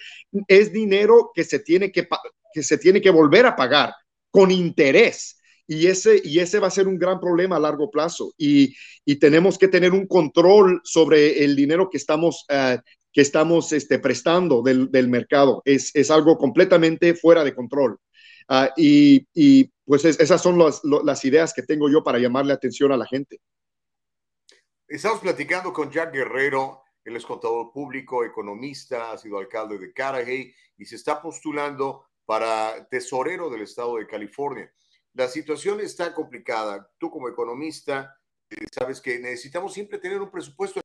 Es 0.49 0.73
dinero 0.73 1.33
que 1.35 1.45
se 1.45 1.59
tiene 1.59 1.93
que 1.93 2.09
que 2.53 2.63
se 2.63 2.79
tiene 2.79 3.01
que 3.01 3.11
volver 3.11 3.47
a 3.47 3.57
pagar 3.57 3.95
con 4.31 4.51
interés. 4.51 5.40
Y 5.73 5.87
ese, 5.87 6.21
y 6.25 6.41
ese 6.41 6.59
va 6.59 6.67
a 6.67 6.73
ser 6.73 6.89
un 6.89 6.99
gran 6.99 7.21
problema 7.21 7.55
a 7.55 7.61
largo 7.61 7.93
plazo. 7.93 8.35
Y, 8.37 8.75
tenemos 9.21 9.57
que 9.57 9.69
tener 9.69 9.93
un 9.93 10.09
control 10.09 10.81
sobre 10.83 11.45
el 11.45 11.55
dinero 11.55 11.89
que 11.89 11.97
estamos, 11.97 12.45
eh, 12.49 12.79
que 13.13 13.21
estamos 13.21 13.73
este, 13.73 14.01
prestando 14.01 14.63
del, 14.63 15.09
mercado. 15.09 15.63
Es, 15.65 16.11
algo 16.11 16.37
completamente 16.39 17.15
fuera 17.15 17.45
de 17.45 17.55
control. 17.55 17.99
Ah, 18.49 18.73
y, 18.77 19.71
pues 19.85 20.05
esas 20.05 20.43
son 20.43 20.59
las 20.59 21.25
ideas 21.25 21.55
que 21.55 21.63
tengo 21.63 21.89
yo 21.89 22.03
para 22.03 22.19
llamarle 22.19 22.53
atención 22.53 22.91
a 22.91 22.97
la 22.97 23.07
gente. 23.07 23.41
Estamos 24.89 25.21
platicando 25.21 25.73
con 25.73 25.89
Jack 25.89 26.13
Guerrero, 26.13 26.83
él 27.05 27.15
es 27.15 27.25
contador 27.25 27.71
público, 27.73 28.25
economista, 28.25 29.13
ha 29.13 29.19
sido 29.19 29.39
alcalde 29.39 29.79
de 29.79 29.93
Carajay 29.93 30.53
y 30.79 30.85
se 30.85 30.97
está 30.97 31.23
postulando 31.23 32.07
para 32.27 32.89
tesorero 32.89 33.49
del 33.49 33.63
estado 33.63 33.99
de 33.99 34.09
California. 34.09 34.69
La 35.15 35.29
situación 35.29 35.81
está 35.81 36.15
complicada. 36.15 36.91
Tú 36.99 37.11
como 37.11 37.29
economista 37.29 38.17
eh, 38.49 38.57
sabes 38.73 39.01
que 39.01 39.19
necesitamos 39.19 39.73
siempre 39.73 39.99
tener 39.99 40.21
un 40.21 40.31
presupuesto 40.31 40.81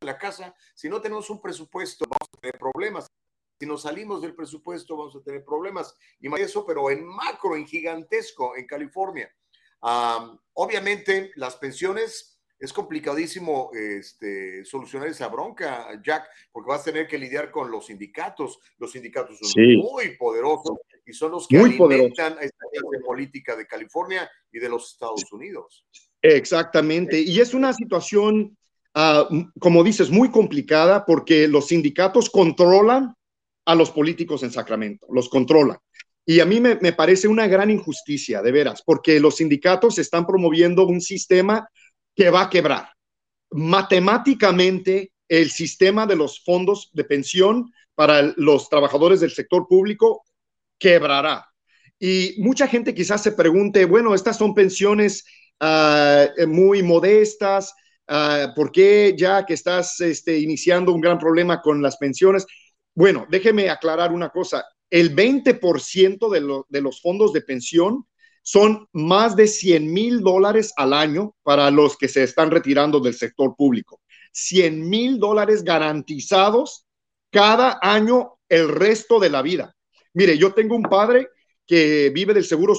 en 0.00 0.06
la 0.06 0.18
casa. 0.18 0.54
Si 0.74 0.88
no 0.88 1.00
tenemos 1.00 1.30
un 1.30 1.40
presupuesto, 1.40 2.04
vamos 2.08 2.28
a 2.32 2.40
tener 2.40 2.58
problemas. 2.58 3.06
Si 3.58 3.66
nos 3.66 3.82
salimos 3.82 4.22
del 4.22 4.34
presupuesto, 4.34 4.96
vamos 4.96 5.16
a 5.16 5.22
tener 5.22 5.44
problemas. 5.44 5.94
Y 6.18 6.28
más 6.28 6.40
eso, 6.40 6.64
pero 6.64 6.90
en 6.90 7.06
macro, 7.06 7.56
en 7.56 7.66
gigantesco, 7.66 8.56
en 8.56 8.66
California. 8.66 9.30
obviamente, 10.54 11.32
las 11.36 11.56
pensiones 11.56 12.40
es 12.58 12.72
complicadísimo 12.72 13.70
este, 13.72 14.64
solucionar 14.66 15.08
esa 15.08 15.28
bronca, 15.28 15.88
Jack, 16.02 16.28
porque 16.52 16.68
vas 16.68 16.82
a 16.82 16.84
tener 16.84 17.08
que 17.08 17.18
lidiar 17.18 17.50
con 17.50 17.70
los 17.70 17.86
sindicatos. 17.86 18.60
Los 18.78 18.92
sindicatos 18.92 19.38
son 19.38 19.76
muy 19.76 20.16
poderosos 20.16 20.78
y 21.10 21.12
son 21.12 21.32
los 21.32 21.46
que 21.48 21.58
alimentan 21.58 22.36
esta 22.40 22.66
política 23.04 23.56
de 23.56 23.66
California 23.66 24.30
y 24.52 24.58
de 24.58 24.68
los 24.68 24.92
Estados 24.92 25.30
Unidos. 25.32 25.84
Exactamente. 26.22 27.20
Y 27.20 27.40
es 27.40 27.52
una 27.52 27.72
situación, 27.72 28.56
ah, 28.94 29.28
como 29.58 29.82
dices, 29.82 30.10
muy 30.10 30.30
complicada 30.30 31.04
porque 31.04 31.48
los 31.48 31.66
sindicatos 31.66 32.30
controlan 32.30 33.14
a 33.66 33.74
los 33.74 33.90
políticos 33.90 34.42
en 34.42 34.52
Sacramento, 34.52 35.06
los 35.10 35.28
controlan. 35.28 35.78
Y 36.24 36.40
a 36.40 36.46
mí 36.46 36.60
me, 36.60 36.76
me 36.76 36.92
parece 36.92 37.26
una 37.26 37.48
gran 37.48 37.70
injusticia, 37.70 38.40
de 38.40 38.52
veras, 38.52 38.82
porque 38.82 39.18
los 39.18 39.36
sindicatos 39.36 39.98
están 39.98 40.26
promoviendo 40.26 40.86
un 40.86 41.00
sistema 41.00 41.68
que 42.14 42.30
va 42.30 42.42
a 42.42 42.50
quebrar. 42.50 42.90
Matemáticamente, 43.50 45.12
el 45.28 45.50
sistema 45.50 46.06
de 46.06 46.16
los 46.16 46.42
fondos 46.44 46.90
de 46.92 47.04
pensión 47.04 47.72
para 47.94 48.32
los 48.36 48.68
trabajadores 48.68 49.20
del 49.20 49.30
sector 49.30 49.66
público 49.68 50.24
quebrará. 50.80 51.46
Y 51.98 52.36
mucha 52.38 52.66
gente 52.66 52.94
quizás 52.94 53.22
se 53.22 53.32
pregunte, 53.32 53.84
bueno, 53.84 54.14
estas 54.14 54.38
son 54.38 54.54
pensiones 54.54 55.24
ah, 55.60 56.26
muy 56.48 56.82
modestas, 56.82 57.72
uh, 58.08 58.54
¿por 58.56 58.72
qué 58.72 59.14
ya 59.16 59.44
que 59.44 59.54
estás 59.54 60.00
este, 60.00 60.38
iniciando 60.38 60.92
un 60.92 61.00
gran 61.00 61.18
problema 61.18 61.60
con 61.60 61.82
las 61.82 61.98
pensiones? 61.98 62.46
Bueno, 62.94 63.26
déjeme 63.30 63.68
aclarar 63.68 64.12
una 64.12 64.30
cosa, 64.30 64.64
el 64.88 65.14
20% 65.14 66.30
de, 66.30 66.62
de 66.68 66.80
los 66.80 67.00
fondos 67.00 67.32
de 67.32 67.42
pensión 67.42 68.06
son 68.42 68.88
más 68.92 69.36
de 69.36 69.46
100 69.46 69.92
mil 69.92 70.20
dólares 70.20 70.72
al 70.76 70.92
año 70.94 71.36
para 71.42 71.70
los 71.70 71.96
que 71.96 72.08
se 72.08 72.24
están 72.24 72.50
retirando 72.50 72.98
del 72.98 73.14
sector 73.14 73.54
público. 73.54 74.00
100 74.32 74.88
mil 74.88 75.18
dólares 75.18 75.62
garantizados 75.62 76.86
cada 77.30 77.78
año 77.82 78.38
el 78.48 78.68
resto 78.68 79.20
de 79.20 79.30
la 79.30 79.42
vida. 79.42 79.76
Mire, 80.14 80.36
yo 80.36 80.52
tengo 80.52 80.76
un 80.76 80.82
padre 80.82 81.28
que 81.66 82.10
vive 82.10 82.34
del 82.34 82.44
seguro, 82.44 82.74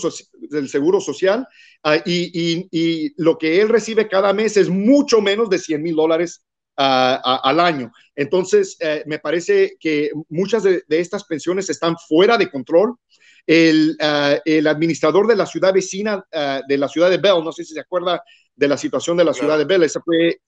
del 0.50 0.68
seguro 0.68 1.00
social 1.00 1.48
ah, 1.84 1.98
y, 2.06 3.14
lo 3.18 3.38
que 3.38 3.62
él 3.62 3.70
recibe 3.70 4.08
cada 4.08 4.34
mes 4.34 4.58
es 4.58 4.70
mucho 4.70 5.22
menos 5.22 5.50
de 5.50 5.60
100 5.60 5.82
mil 5.82 5.96
dólares 5.96 6.44
ah, 6.78 7.40
al 7.44 7.60
año. 7.60 7.92
Entonces, 8.16 8.78
eh, 8.80 9.04
me 9.06 9.20
parece 9.20 9.78
que 9.80 10.12
muchas 10.30 10.64
de, 10.64 10.84
estas 10.90 11.24
pensiones 11.24 11.70
están 11.70 11.96
fuera 12.08 12.38
de 12.38 12.50
control 12.50 12.98
Ah, 14.00 14.40
el, 14.46 14.68
administrador 14.68 15.28
de 15.28 15.36
la 15.36 15.46
ciudad 15.46 15.74
vecina 15.74 16.24
de 16.68 16.78
la 16.78 16.88
ciudad 16.88 17.10
de 17.10 17.18
Bell, 17.18 17.44
no 17.44 17.52
sé 17.52 17.64
si 17.64 17.74
se 17.74 17.80
acuerda 17.80 18.24
de 18.56 18.68
la 18.68 18.78
situación 18.78 19.18
de 19.18 19.24
la 19.24 19.34
ciudad 19.34 19.58
de 19.58 19.66
Bell, 19.66 19.84
esa 19.84 20.02
fue 20.02 20.42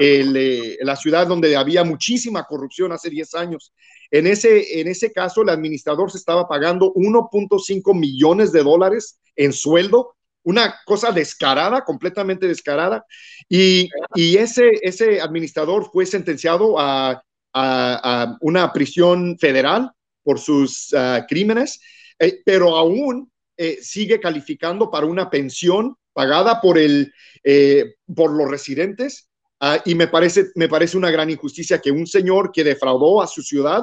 eh, 0.00 0.78
la 0.80 0.96
ciudad 0.96 1.26
donde 1.26 1.56
había 1.56 1.84
muchísima 1.84 2.44
corrupción 2.44 2.92
hace 2.92 3.10
10 3.10 3.34
años. 3.34 3.72
En 4.10 4.26
ese, 4.26 4.80
en 4.80 4.88
ese 4.88 5.12
caso, 5.12 5.42
el 5.42 5.50
administrador 5.50 6.10
se 6.10 6.18
estaba 6.18 6.48
pagando 6.48 6.92
1.5 6.94 7.94
millones 7.94 8.50
de 8.52 8.62
dólares 8.62 9.20
en 9.36 9.52
sueldo, 9.52 10.16
una 10.42 10.74
cosa 10.86 11.12
descarada, 11.12 11.84
completamente 11.84 12.48
descarada, 12.48 13.04
y, 13.48 13.90
ese, 14.14 14.70
ese 14.82 15.20
administrador 15.20 15.90
fue 15.92 16.06
sentenciado 16.06 16.78
a, 16.78 17.22
a 17.52 18.36
una 18.40 18.72
prisión 18.72 19.38
federal 19.38 19.92
por 20.22 20.38
sus 20.38 20.94
ah, 20.94 21.26
crímenes, 21.28 21.80
eh, 22.18 22.40
pero 22.44 22.76
aún 22.76 23.30
eh, 23.56 23.78
sigue 23.82 24.20
calificando 24.20 24.90
para 24.90 25.06
una 25.06 25.30
pensión 25.30 25.96
pagada 26.12 26.60
por, 26.60 26.78
el, 26.78 27.12
eh, 27.44 27.94
por 28.14 28.32
los 28.32 28.50
residentes. 28.50 29.29
Ah, 29.60 29.80
y 29.84 29.94
me 29.94 30.08
parece, 30.08 30.46
me 30.54 30.68
parece 30.68 30.96
una 30.96 31.10
gran 31.10 31.28
injusticia 31.28 31.80
que 31.80 31.90
un 31.90 32.06
señor 32.06 32.50
que 32.50 32.64
defraudó 32.64 33.20
a 33.20 33.26
su 33.26 33.42
ciudad 33.42 33.82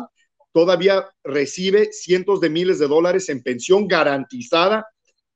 todavía 0.52 1.08
recibe 1.24 1.94
cientos 1.94 2.42
de 2.42 2.50
miles 2.50 2.80
de 2.80 2.88
dólares 2.88 3.30
en 3.30 3.44
pensión 3.44 3.88
garantizada 3.88 4.88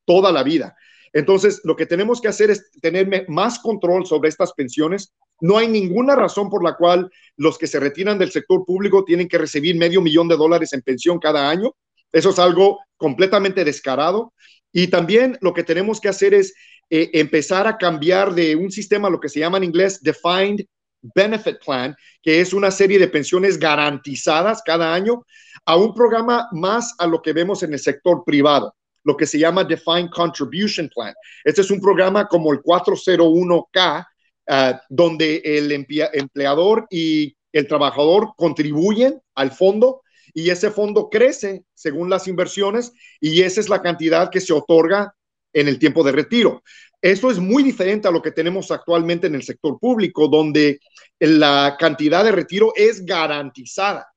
toda 0.03 0.31
la 0.31 0.41
vida. 0.41 0.76
Entonces, 1.13 1.61
lo 1.63 1.76
que 1.76 1.85
tenemos 1.85 2.22
que 2.22 2.27
hacer 2.27 2.49
es 2.49 2.72
tener 2.81 3.30
más 3.30 3.59
control 3.59 4.07
sobre 4.07 4.30
estas 4.30 4.53
pensiones. 4.53 5.13
No 5.41 5.57
hay 5.57 5.68
ninguna 5.68 6.15
razón 6.15 6.49
por 6.49 6.63
la 6.63 6.76
cual 6.76 7.11
los 7.35 7.57
que 7.59 7.68
se 7.68 7.80
retiran 7.80 8.18
del 8.18 8.31
sector 8.31 8.65
público 8.65 9.03
tienen 9.03 9.27
que 9.27 9.38
recibir 9.38 9.76
medio 9.76 10.01
millón 10.01 10.27
de 10.27 10.38
dólares 10.38 10.73
en 10.73 10.81
pensión 10.81 11.19
cada 11.19 11.49
año. 11.49 11.76
Eso 12.11 12.31
es 12.31 12.39
algo 12.39 12.80
completamente 12.97 13.63
descarado. 13.63 14.34
Y 14.72 14.88
también 14.88 15.38
lo 15.41 15.53
que 15.53 15.63
tenemos 15.63 15.99
que 15.99 16.09
hacer 16.09 16.34
es 16.34 16.53
eh, 16.91 17.09
empezar 17.13 17.65
a 17.65 17.77
cambiar 17.77 18.35
de 18.35 18.55
un 18.55 18.69
sistema, 18.69 19.09
lo 19.09 19.19
que 19.19 19.30
se 19.30 19.39
llama 19.39 19.57
en 19.57 19.63
inglés 19.63 20.01
Defined 20.03 20.65
Benefit 21.01 21.57
Plan, 21.65 21.95
que 22.22 22.41
es 22.41 22.53
una 22.53 22.69
serie 22.69 22.99
de 22.99 23.07
pensiones 23.07 23.57
garantizadas 23.57 24.61
cada 24.63 24.93
año, 24.93 25.26
a 25.65 25.77
un 25.77 25.93
programa 25.95 26.47
más 26.51 26.93
a 26.99 27.07
lo 27.07 27.22
que 27.22 27.34
vemos 27.34 27.63
en 27.63 27.73
el 27.73 27.80
sector 27.80 28.23
privado 28.26 28.76
lo 29.03 29.18
que 29.18 29.26
se 29.26 29.39
llama 29.39 29.63
Defined 29.63 30.11
Contribution 30.11 30.89
Plan. 30.93 31.13
Este 31.43 31.61
es 31.61 31.72
un 31.72 31.81
programa 31.81 32.27
como 32.27 32.53
el 32.53 32.61
401K, 32.61 34.05
ah, 34.49 34.81
donde 34.89 35.41
el 35.43 35.72
empleador 35.72 36.85
y 36.91 37.35
el 37.51 37.68
trabajador 37.68 38.34
contribuyen 38.38 39.19
al 39.35 39.51
fondo 39.51 40.01
y 40.34 40.49
ese 40.49 40.72
fondo 40.72 41.09
crece 41.09 41.65
según 41.73 42.09
las 42.09 42.27
inversiones 42.27 42.93
y 43.19 43.41
esa 43.41 43.59
es 43.59 43.69
la 43.69 43.81
cantidad 43.81 44.30
que 44.30 44.39
se 44.39 44.53
otorga 44.53 45.15
en 45.53 45.67
el 45.67 45.79
tiempo 45.79 46.03
de 46.03 46.11
retiro. 46.11 46.63
Esto 47.01 47.31
es 47.31 47.39
muy 47.39 47.63
diferente 47.63 48.07
a 48.07 48.11
lo 48.11 48.21
que 48.21 48.31
tenemos 48.31 48.69
actualmente 48.69 49.27
en 49.27 49.35
el 49.35 49.43
sector 49.43 49.79
público, 49.79 50.27
donde 50.27 50.79
la 51.19 51.75
cantidad 51.79 52.23
de 52.23 52.31
retiro 52.31 52.73
es 52.75 53.03
garantizada. 53.05 54.07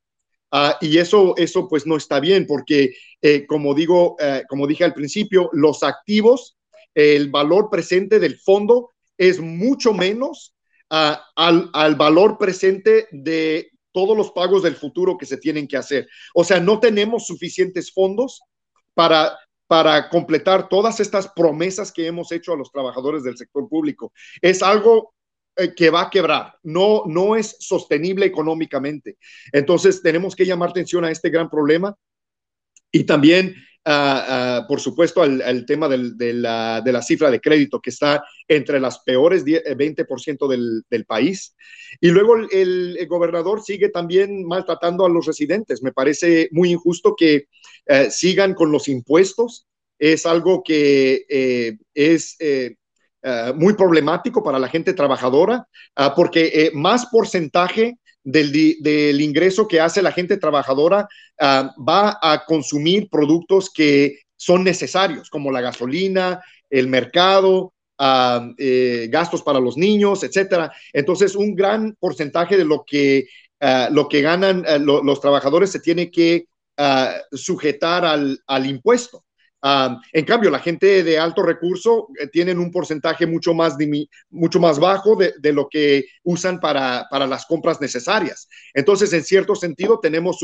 Ah, 0.51 0.77
y 0.81 0.98
eso, 0.98 1.35
eso 1.36 1.66
pues 1.66 1.86
no 1.86 1.97
está 1.97 2.20
bien 2.20 2.47
porque, 2.47 2.94
eh, 3.20 3.47
como 3.47 3.74
digo, 3.74 4.16
eh, 4.20 4.44
como 4.48 4.66
dije 4.66 4.85
al 4.85 4.94
principio, 4.94 5.51
los 5.52 5.82
activos, 5.82 6.56
el 6.94 7.31
valor 7.31 7.70
presente 7.70 8.20
del 8.20 8.39
fondo 8.39 8.93
es 9.19 9.40
mucho 9.40 9.93
menos 9.93 10.55
ah, 10.90 11.24
al, 11.35 11.70
al 11.73 11.97
valor 11.97 12.39
presente 12.39 13.09
de 13.11 13.70
todos 13.90 14.16
los 14.16 14.31
pagos 14.32 14.62
del 14.62 14.77
futuro 14.77 15.16
que 15.16 15.27
se 15.27 15.39
tienen 15.39 15.66
que 15.66 15.77
hacer. 15.77 16.09
O 16.35 16.44
sea, 16.44 16.61
no 16.61 16.78
tenemos 16.78 17.27
suficientes 17.27 17.93
fondos 17.93 18.43
para 18.93 19.36
para 19.75 20.09
completar 20.09 20.69
todas 20.69 21.01
estas 21.01 21.27
promesas 21.27 21.91
que 21.91 22.07
hemos 22.07 22.31
hecho 22.31 22.53
a 22.53 22.57
los 22.57 22.71
trabajadores 22.71 23.25
del 23.25 23.37
sector 23.37 23.69
público. 23.69 24.13
Es 24.41 24.63
algo 24.63 25.15
eh, 25.57 25.75
que 25.75 25.91
va 25.91 26.03
a 26.03 26.11
quebrar, 26.11 26.57
no, 26.63 27.03
no 27.07 27.35
es 27.35 27.57
sostenible 27.59 28.25
económicamente. 28.25 29.19
Entonces 29.51 30.01
tenemos 30.01 30.37
que 30.37 30.47
llamar 30.47 30.71
atención 30.71 31.05
a 31.05 31.11
este 31.11 31.29
gran 31.29 31.51
problema 31.51 31.93
y 32.93 33.03
también, 33.03 33.57
ah, 33.85 34.24
ah, 34.28 34.66
por 34.69 34.81
supuesto, 34.81 35.23
al, 35.23 35.66
tema 35.66 35.89
de, 35.89 36.32
la, 36.35 37.02
cifra 37.02 37.31
de 37.31 37.40
crédito 37.40 37.81
que 37.81 37.90
está 37.90 38.24
entre 38.48 38.81
las 38.81 39.01
peores 39.01 39.44
20% 39.44 40.55
eh, 40.55 40.82
del, 40.89 41.05
país. 41.06 41.55
Y 42.01 42.11
luego 42.11 42.36
el, 42.51 42.98
gobernador 43.09 43.62
sigue 43.62 43.89
también 43.89 44.44
maltratando 44.44 45.05
a 45.05 45.09
los 45.09 45.27
residentes. 45.27 45.82
Me 45.82 45.93
parece 45.93 46.48
muy 46.52 46.73
injusto 46.73 47.15
que 47.16 47.48
eh, 47.86 48.11
sigan 48.11 48.55
con 48.55 48.73
los 48.73 48.89
impuestos. 48.89 49.66
Es 49.98 50.27
algo 50.27 50.62
que 50.62 51.24
es 51.94 52.36
eh, 53.27 53.55
muy 53.56 53.73
problemático 53.73 54.43
para 54.44 54.59
la 54.59 54.69
gente 54.69 54.93
trabajadora, 54.93 55.66
ah, 55.97 56.15
porque 56.15 56.44
eh, 56.52 56.70
más 56.74 57.06
porcentaje 57.06 57.98
del, 58.25 59.21
ingreso 59.21 59.69
que 59.69 59.81
hace 59.81 60.03
la 60.03 60.13
gente 60.13 60.39
trabajadora 60.39 61.09
ah, 61.41 61.75
va 61.77 62.19
a 62.21 62.45
consumir 62.45 63.09
productos 63.11 63.71
que 63.71 64.21
son 64.37 64.65
necesarios, 64.65 65.31
como 65.31 65.53
la 65.53 65.61
gasolina, 65.61 66.43
el 66.71 66.89
mercado, 66.89 67.75
ah, 67.99 68.49
eh, 68.59 69.09
gastos 69.11 69.43
para 69.43 69.61
los 69.61 69.77
niños, 69.77 70.25
etcétera. 70.25 70.73
Entonces, 70.93 71.37
un 71.37 71.55
gran 71.55 71.95
porcentaje 72.01 72.57
de 72.57 72.65
lo 72.65 72.85
que, 72.85 73.27
ah, 73.61 73.89
lo 73.93 74.09
que 74.09 74.23
ganan 74.23 74.65
los 74.85 75.21
trabajadores 75.21 75.71
se 75.71 75.81
tiene 75.81 76.11
que 76.11 76.47
sujetar 77.31 78.05
al, 78.05 78.41
al 78.49 78.67
impuesto 78.67 79.24
en 80.12 80.24
cambio, 80.27 80.51
la 80.51 80.59
gente 80.59 81.03
de 81.03 81.19
alto 81.19 81.43
recurso 81.43 82.09
eh, 82.20 82.27
tienen 82.27 82.59
un 82.59 82.70
porcentaje 82.70 83.27
mucho 83.27 83.55
más, 83.55 83.77
mucho 84.28 84.61
más 84.61 84.78
bajo 84.78 85.16
de, 85.16 85.53
lo 85.53 85.69
que 85.70 86.05
usan 86.23 86.61
para, 86.61 87.07
las 87.11 87.47
compras 87.47 87.81
necesarias. 87.81 88.47
Entonces, 88.74 89.12
en 89.15 89.24
cierto 89.24 89.55
sentido, 89.55 90.01
tenemos 90.01 90.41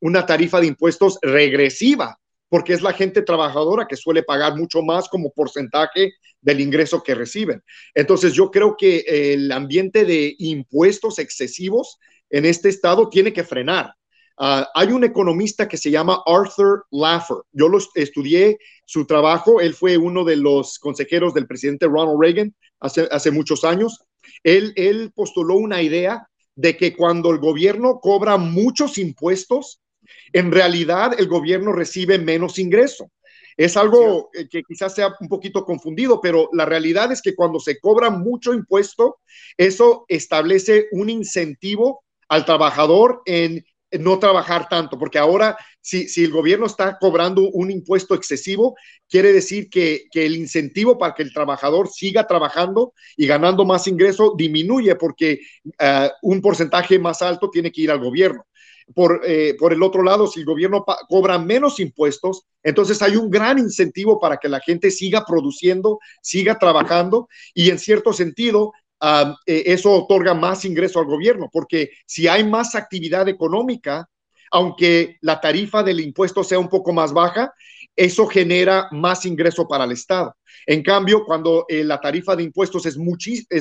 una 0.00 0.26
tarifa 0.26 0.60
de 0.60 0.66
impuestos 0.66 1.18
regresiva, 1.22 2.18
porque 2.50 2.74
es 2.74 2.82
la 2.82 2.92
gente 2.92 3.22
trabajadora 3.22 3.86
que 3.86 3.96
suele 3.96 4.24
pagar 4.24 4.56
mucho 4.56 4.82
más 4.82 5.08
como 5.08 5.32
porcentaje 5.32 6.12
del 6.42 6.60
ingreso 6.60 7.02
que 7.02 7.14
reciben. 7.14 7.62
Entonces, 7.94 8.34
yo 8.34 8.50
creo 8.50 8.76
que 8.76 9.04
el 9.06 9.50
ambiente 9.52 10.04
de 10.04 10.34
impuestos 10.38 11.18
excesivos 11.18 11.98
en 12.28 12.44
este 12.44 12.68
estado 12.68 13.08
tiene 13.08 13.32
que 13.32 13.44
frenar. 13.44 13.94
Ah, 14.38 14.68
hay 14.74 14.92
un 14.92 15.04
economista 15.04 15.68
que 15.68 15.76
se 15.76 15.90
llama 15.90 16.22
Arthur 16.26 16.86
Laffer. 16.90 17.38
Yo 17.52 17.68
lo 17.68 17.78
estudié 17.94 18.58
su 18.86 19.06
trabajo. 19.06 19.60
Él 19.60 19.74
fue 19.74 19.96
uno 19.96 20.24
de 20.24 20.36
los 20.36 20.78
consejeros 20.78 21.34
del 21.34 21.46
presidente 21.46 21.86
Ronald 21.86 22.20
Reagan 22.20 22.54
hace, 22.80 23.08
hace 23.10 23.30
muchos 23.30 23.64
años. 23.64 24.00
Él, 24.42 24.72
él 24.76 25.12
postuló 25.14 25.56
una 25.56 25.82
idea 25.82 26.26
de 26.54 26.76
que 26.76 26.96
cuando 26.96 27.30
el 27.30 27.38
gobierno 27.38 28.00
cobra 28.00 28.36
muchos 28.36 28.98
impuestos, 28.98 29.80
en 30.32 30.52
realidad 30.52 31.18
el 31.18 31.28
gobierno 31.28 31.72
recibe 31.72 32.18
menos 32.18 32.58
ingreso. 32.58 33.10
Es 33.56 33.76
algo 33.76 34.30
que 34.50 34.62
quizás 34.62 34.94
sea 34.94 35.14
un 35.20 35.28
poquito 35.28 35.64
confundido, 35.64 36.20
pero 36.20 36.48
la 36.52 36.64
realidad 36.64 37.12
es 37.12 37.20
que 37.20 37.34
cuando 37.34 37.60
se 37.60 37.78
cobra 37.78 38.08
mucho 38.08 38.54
impuesto, 38.54 39.18
eso 39.56 40.06
establece 40.08 40.86
un 40.92 41.10
incentivo 41.10 42.02
al 42.28 42.46
trabajador 42.46 43.20
en 43.26 43.62
no 43.98 44.18
trabajar 44.18 44.68
tanto, 44.68 44.98
porque 44.98 45.18
ahora 45.18 45.56
si, 45.80 46.08
si 46.08 46.24
el 46.24 46.30
gobierno 46.30 46.66
está 46.66 46.98
cobrando 46.98 47.48
un 47.50 47.70
impuesto 47.70 48.14
excesivo, 48.14 48.76
quiere 49.08 49.32
decir 49.32 49.68
que, 49.68 50.04
el 50.12 50.36
incentivo 50.36 50.98
para 50.98 51.14
que 51.14 51.22
el 51.22 51.32
trabajador 51.32 51.88
siga 51.88 52.26
trabajando 52.26 52.92
y 53.16 53.26
ganando 53.26 53.64
más 53.64 53.86
ingreso 53.86 54.34
disminuye 54.36 54.94
porque 54.96 55.40
eh, 55.78 56.10
un 56.22 56.40
porcentaje 56.40 56.98
más 56.98 57.22
alto 57.22 57.50
tiene 57.50 57.72
que 57.72 57.82
ir 57.82 57.90
al 57.90 58.00
gobierno. 58.00 58.44
Por, 58.92 59.22
eh, 59.24 59.54
por 59.56 59.72
el 59.72 59.84
otro 59.84 60.02
lado, 60.02 60.26
si 60.26 60.40
el 60.40 60.46
gobierno 60.46 60.84
cobra 61.08 61.38
menos 61.38 61.78
impuestos, 61.78 62.42
entonces 62.62 63.00
hay 63.02 63.14
un 63.14 63.30
gran 63.30 63.58
incentivo 63.58 64.18
para 64.18 64.38
que 64.38 64.48
la 64.48 64.58
gente 64.58 64.90
siga 64.90 65.24
produciendo, 65.24 66.00
siga 66.20 66.58
trabajando 66.58 67.28
y 67.54 67.70
en 67.70 67.78
cierto 67.78 68.12
sentido 68.12 68.72
eh, 69.02 69.62
eso 69.66 69.92
otorga 69.92 70.34
más 70.34 70.64
ingreso 70.64 71.00
al 71.00 71.06
gobierno, 71.06 71.48
porque 71.52 71.90
si 72.06 72.28
hay 72.28 72.44
más 72.44 72.74
actividad 72.74 73.28
económica, 73.28 74.08
aunque 74.50 75.16
la 75.20 75.40
tarifa 75.40 75.82
del 75.82 76.00
impuesto 76.00 76.44
sea 76.44 76.58
un 76.58 76.68
poco 76.68 76.92
más 76.92 77.12
baja, 77.12 77.52
eso 77.96 78.26
genera 78.26 78.88
más 78.90 79.24
ingreso 79.24 79.66
para 79.66 79.84
el 79.84 79.92
Estado. 79.92 80.36
En 80.66 80.82
cambio, 80.82 81.24
cuando 81.24 81.64
eh, 81.68 81.84
la 81.84 82.00
tarifa 82.00 82.36
de 82.36 82.42
impuestos 82.42 82.84
es, 82.86 82.96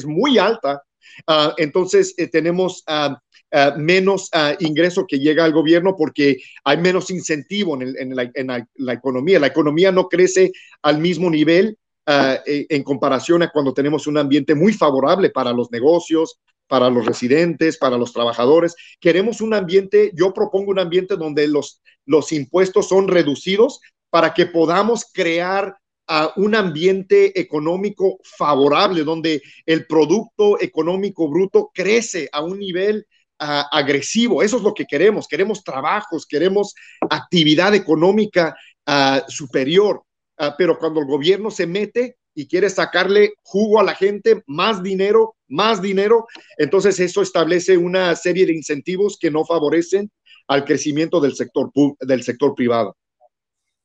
muy 0.06 0.38
alta, 0.38 0.82
ah, 1.28 1.54
entonces 1.58 2.14
eh, 2.18 2.28
tenemos 2.28 2.84
ah, 2.88 3.20
ah, 3.52 3.76
menos 3.78 4.30
ingreso 4.60 5.06
que 5.08 5.20
llega 5.20 5.46
al 5.46 5.54
gobierno 5.54 5.96
porque 5.96 6.38
hay 6.64 6.78
menos 6.78 7.12
incentivo 7.12 7.80
en, 7.82 8.16
la, 8.16 8.94
economía. 8.94 9.40
La 9.40 9.48
economía 9.48 9.92
no 9.92 10.08
crece 10.08 10.52
al 10.82 11.00
mismo 11.00 11.30
nivel 11.30 11.78
Ah, 12.12 12.42
e, 12.44 12.66
en 12.70 12.82
comparación 12.82 13.44
a 13.44 13.52
cuando 13.52 13.72
tenemos 13.72 14.08
un 14.08 14.18
ambiente 14.18 14.56
muy 14.56 14.74
favorable 14.74 15.30
para 15.30 15.54
los 15.54 15.70
negocios, 15.70 16.40
para 16.66 16.90
los 16.90 17.06
residentes, 17.06 17.78
para 17.78 18.00
los 18.00 18.14
trabajadores. 18.14 18.76
Queremos 19.00 19.42
un 19.42 19.54
ambiente, 19.54 20.12
yo 20.16 20.34
propongo 20.34 20.72
un 20.72 20.80
ambiente 20.80 21.18
donde 21.18 21.48
los, 21.48 21.84
los 22.08 22.32
impuestos 22.32 22.90
son 22.90 23.10
reducidos 23.10 23.80
para 24.10 24.34
que 24.34 24.48
podamos 24.48 25.06
crear 25.14 25.78
ah, 26.08 26.34
un 26.36 26.56
ambiente 26.56 27.40
económico 27.40 28.18
favorable, 28.24 29.04
donde 29.04 29.44
el 29.68 29.86
producto 29.86 30.60
económico 30.60 31.30
bruto 31.30 31.70
crece 31.72 32.28
a 32.32 32.42
un 32.42 32.58
nivel 32.58 33.06
ah, 33.38 33.68
agresivo. 33.72 34.42
Eso 34.42 34.58
es 34.58 34.64
lo 34.64 34.74
que 34.74 34.88
queremos. 34.88 35.28
Queremos 35.28 35.64
trabajos, 35.64 36.26
queremos 36.26 36.74
actividad 37.08 37.76
económica 37.76 38.56
superior. 39.28 40.02
Ah, 40.42 40.56
pero 40.58 40.80
cuando 40.80 41.02
el 41.02 41.06
gobierno 41.06 41.52
se 41.52 41.68
mete 41.68 42.18
y 42.34 42.48
quiere 42.48 42.70
sacarle 42.70 43.34
jugo 43.44 43.82
a 43.82 43.84
la 43.84 43.94
gente, 43.94 44.42
más 44.48 44.82
dinero, 44.82 45.36
más 45.50 45.82
dinero, 45.82 46.28
entonces 46.58 46.98
eso 47.02 47.22
establece 47.22 47.78
una 47.78 48.16
serie 48.16 48.46
de 48.46 48.54
incentivos 48.54 49.18
que 49.20 49.30
no 49.30 49.44
favorecen 49.44 50.10
al 50.48 50.64
crecimiento 50.64 51.20
del 51.20 51.36
sector, 51.36 51.72
del 52.00 52.24
sector 52.24 52.56
privado. 52.56 52.96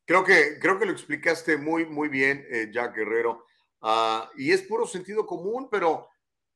Creo 0.07 0.23
que, 0.23 0.61
creo 0.61 0.79
que 0.79 0.87
lo 0.87 0.93
explicaste 0.93 1.57
muy, 1.57 1.87
muy 1.87 2.09
bien, 2.09 2.47
eh, 2.49 2.71
Jack 2.73 2.95
Guerrero. 2.95 3.45
Ah, 3.81 4.31
y 4.37 4.53
es 4.53 4.63
puro 4.63 4.87
sentido 4.87 5.27
común, 5.27 5.67
pero 5.69 6.07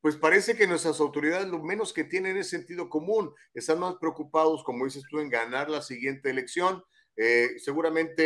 pues 0.00 0.14
parece 0.14 0.54
que 0.54 0.68
nuestras 0.68 1.00
autoridades 1.00 1.48
lo 1.48 1.60
menos 1.60 1.92
que 1.92 2.04
tienen 2.04 2.36
es 2.36 2.48
sentido 2.48 2.88
común. 2.88 3.34
Están 3.52 3.80
más 3.80 3.96
preocupados, 3.96 4.62
como 4.62 4.84
dices 4.84 5.02
tú, 5.10 5.18
en 5.18 5.28
ganar 5.28 5.68
la 5.68 5.82
siguiente 5.82 6.30
elección 6.30 6.84
eh, 7.20 7.58
seguramente 7.58 8.22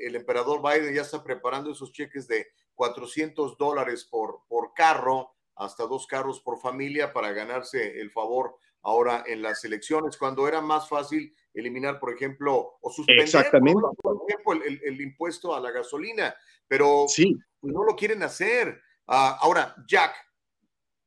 eh, 0.00 0.06
el 0.06 0.16
emperador 0.16 0.62
Biden 0.62 0.94
ya 0.94 1.02
está 1.02 1.22
preparando 1.22 1.70
esos 1.70 1.92
cheques 1.92 2.26
de 2.26 2.46
400 2.74 3.58
dólares 3.58 4.04
por, 4.04 4.40
por 4.48 4.72
carro, 4.72 5.34
hasta 5.56 5.86
dos 5.86 6.06
carros 6.06 6.40
por 6.40 6.58
familia 6.58 7.12
para 7.12 7.32
ganarse 7.32 8.00
el 8.00 8.10
favor 8.10 8.56
ahora 8.80 9.24
en 9.26 9.42
las 9.42 9.62
elecciones, 9.66 10.16
cuando 10.16 10.48
era 10.48 10.62
más 10.62 10.88
fácil 10.88 11.36
eliminar, 11.52 12.00
por 12.00 12.14
ejemplo, 12.14 12.78
o 12.80 12.90
suspender 12.90 13.30
por 13.30 14.24
ejemplo, 14.26 14.64
el, 14.64 15.00
impuesto 15.02 15.54
a 15.54 15.60
la 15.60 15.70
gasolina, 15.70 16.34
pero 16.66 17.04
sí. 17.08 17.36
Pues, 17.60 17.74
no 17.74 17.84
lo 17.84 17.94
quieren 17.94 18.22
hacer. 18.22 18.80
Ah, 19.06 19.38
ahora, 19.42 19.74
Jack, 19.86 20.14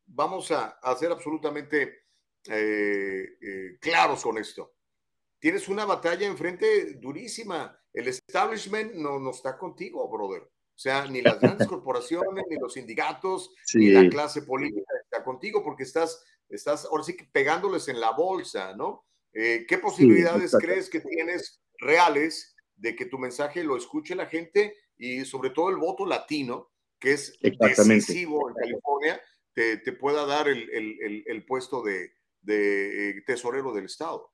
vamos 0.05 0.51
a, 0.51 0.77
a 0.83 0.95
ser 0.95 1.11
absolutamente 1.11 2.03
eh, 2.47 3.77
claros 3.81 4.21
con 4.21 4.37
esto 4.37 4.72
tienes 5.43 5.67
una 5.67 5.83
batalla 5.83 6.25
enfrente 6.25 6.93
durísima. 6.93 7.77
El 7.91 8.07
establishment 8.07 8.93
no, 8.93 9.19
no 9.19 9.31
está 9.31 9.57
contigo, 9.57 10.09
brother. 10.09 10.43
O 10.43 10.79
sea, 10.79 11.05
ni 11.05 11.21
las 11.21 11.37
grandes 11.37 11.67
corporaciones, 11.67 12.45
ni 12.49 12.55
los 12.55 12.71
sindicatos, 12.71 13.53
ni 13.73 13.89
la 13.89 14.07
clase 14.09 14.43
política 14.43 14.93
está 15.03 15.21
contigo 15.21 15.61
porque 15.61 15.83
estás, 15.83 16.23
estás 16.47 16.85
ahora 16.85 17.03
sí 17.03 17.17
que 17.17 17.25
pegándoles 17.25 17.89
en 17.89 17.99
la 17.99 18.11
bolsa, 18.11 18.73
¿no? 18.73 19.03
Eh, 19.33 19.65
¿Qué 19.67 19.79
posibilidades 19.79 20.55
crees 20.57 20.89
que 20.89 21.01
tienes 21.01 21.61
reales 21.77 22.55
de 22.77 22.95
que 22.95 23.07
tu 23.07 23.19
mensaje 23.19 23.65
lo 23.65 23.75
escuche 23.75 24.15
la 24.15 24.27
gente 24.27 24.77
y 24.95 25.25
sobre 25.25 25.49
todo 25.49 25.69
el 25.69 25.75
voto 25.75 26.05
latino, 26.05 26.71
que 26.97 27.11
es 27.11 27.37
decisivo 27.41 28.47
en 28.47 28.55
California, 28.55 29.21
te, 29.51 29.75
te 29.75 29.91
pueda 29.91 30.25
dar 30.25 30.47
el, 30.47 30.69
el, 30.69 31.25
el 31.27 31.45
puesto 31.45 31.83
de, 31.83 32.13
de 32.41 33.09
eh, 33.09 33.23
tesorero 33.27 33.73
del 33.73 33.85
Estado? 33.85 34.32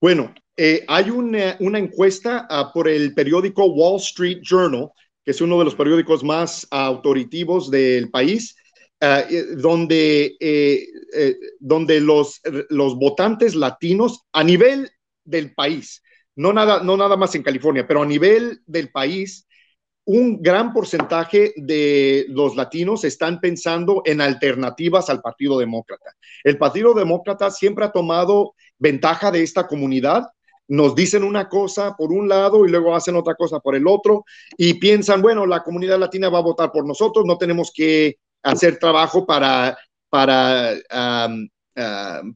Bueno, 0.00 0.34
eh, 0.56 0.84
hay 0.88 1.10
una, 1.10 1.56
encuesta 1.78 2.46
ah, 2.50 2.72
por 2.72 2.88
el 2.88 3.14
periódico 3.14 3.66
Wall 3.66 4.00
Street 4.00 4.40
Journal, 4.42 4.90
que 5.24 5.30
es 5.30 5.40
uno 5.40 5.58
de 5.58 5.64
los 5.64 5.74
periódicos 5.74 6.24
más 6.24 6.66
autoritivos 6.70 7.70
del 7.70 8.10
país, 8.10 8.56
ah, 9.00 9.22
eh, 9.30 9.44
donde, 9.56 10.36
eh, 10.40 10.86
donde 11.60 12.00
los, 12.00 12.40
los 12.70 12.96
votantes 12.96 13.54
latinos 13.54 14.24
a 14.32 14.42
nivel 14.42 14.90
del 15.24 15.54
país, 15.54 16.02
no 16.34 16.52
nada, 16.52 16.82
no 16.82 16.96
nada 16.96 17.16
más 17.16 17.34
en 17.34 17.42
California, 17.42 17.86
pero 17.86 18.02
a 18.02 18.06
nivel 18.06 18.60
del 18.66 18.90
país, 18.90 19.46
un 20.08 20.40
gran 20.40 20.72
porcentaje 20.72 21.52
de 21.56 22.24
los 22.30 22.56
latinos 22.56 23.04
están 23.04 23.40
pensando 23.40 24.00
en 24.06 24.22
alternativas 24.22 25.10
al 25.10 25.20
Partido 25.20 25.58
Demócrata. 25.58 26.14
El 26.42 26.56
Partido 26.56 26.94
Demócrata 26.94 27.50
siempre 27.50 27.84
ha 27.84 27.92
tomado 27.92 28.54
ventaja 28.78 29.30
de 29.30 29.42
esta 29.42 29.66
comunidad. 29.66 30.28
Nos 30.68 30.94
dicen 30.94 31.24
una 31.24 31.48
cosa 31.48 31.96
por 31.96 32.12
un 32.12 32.28
lado 32.28 32.66
y 32.66 32.70
luego 32.70 32.94
hacen 32.94 33.16
otra 33.16 33.34
cosa 33.34 33.58
por 33.60 33.74
el 33.74 33.86
otro 33.86 34.24
y 34.56 34.74
piensan, 34.74 35.22
bueno, 35.22 35.46
la 35.46 35.62
comunidad 35.62 35.98
latina 35.98 36.28
va 36.28 36.38
a 36.38 36.42
votar 36.42 36.70
por 36.70 36.86
nosotros, 36.86 37.24
no 37.24 37.38
tenemos 37.38 37.72
que 37.74 38.18
hacer 38.42 38.78
trabajo 38.78 39.26
para, 39.26 39.78
para 40.10 40.74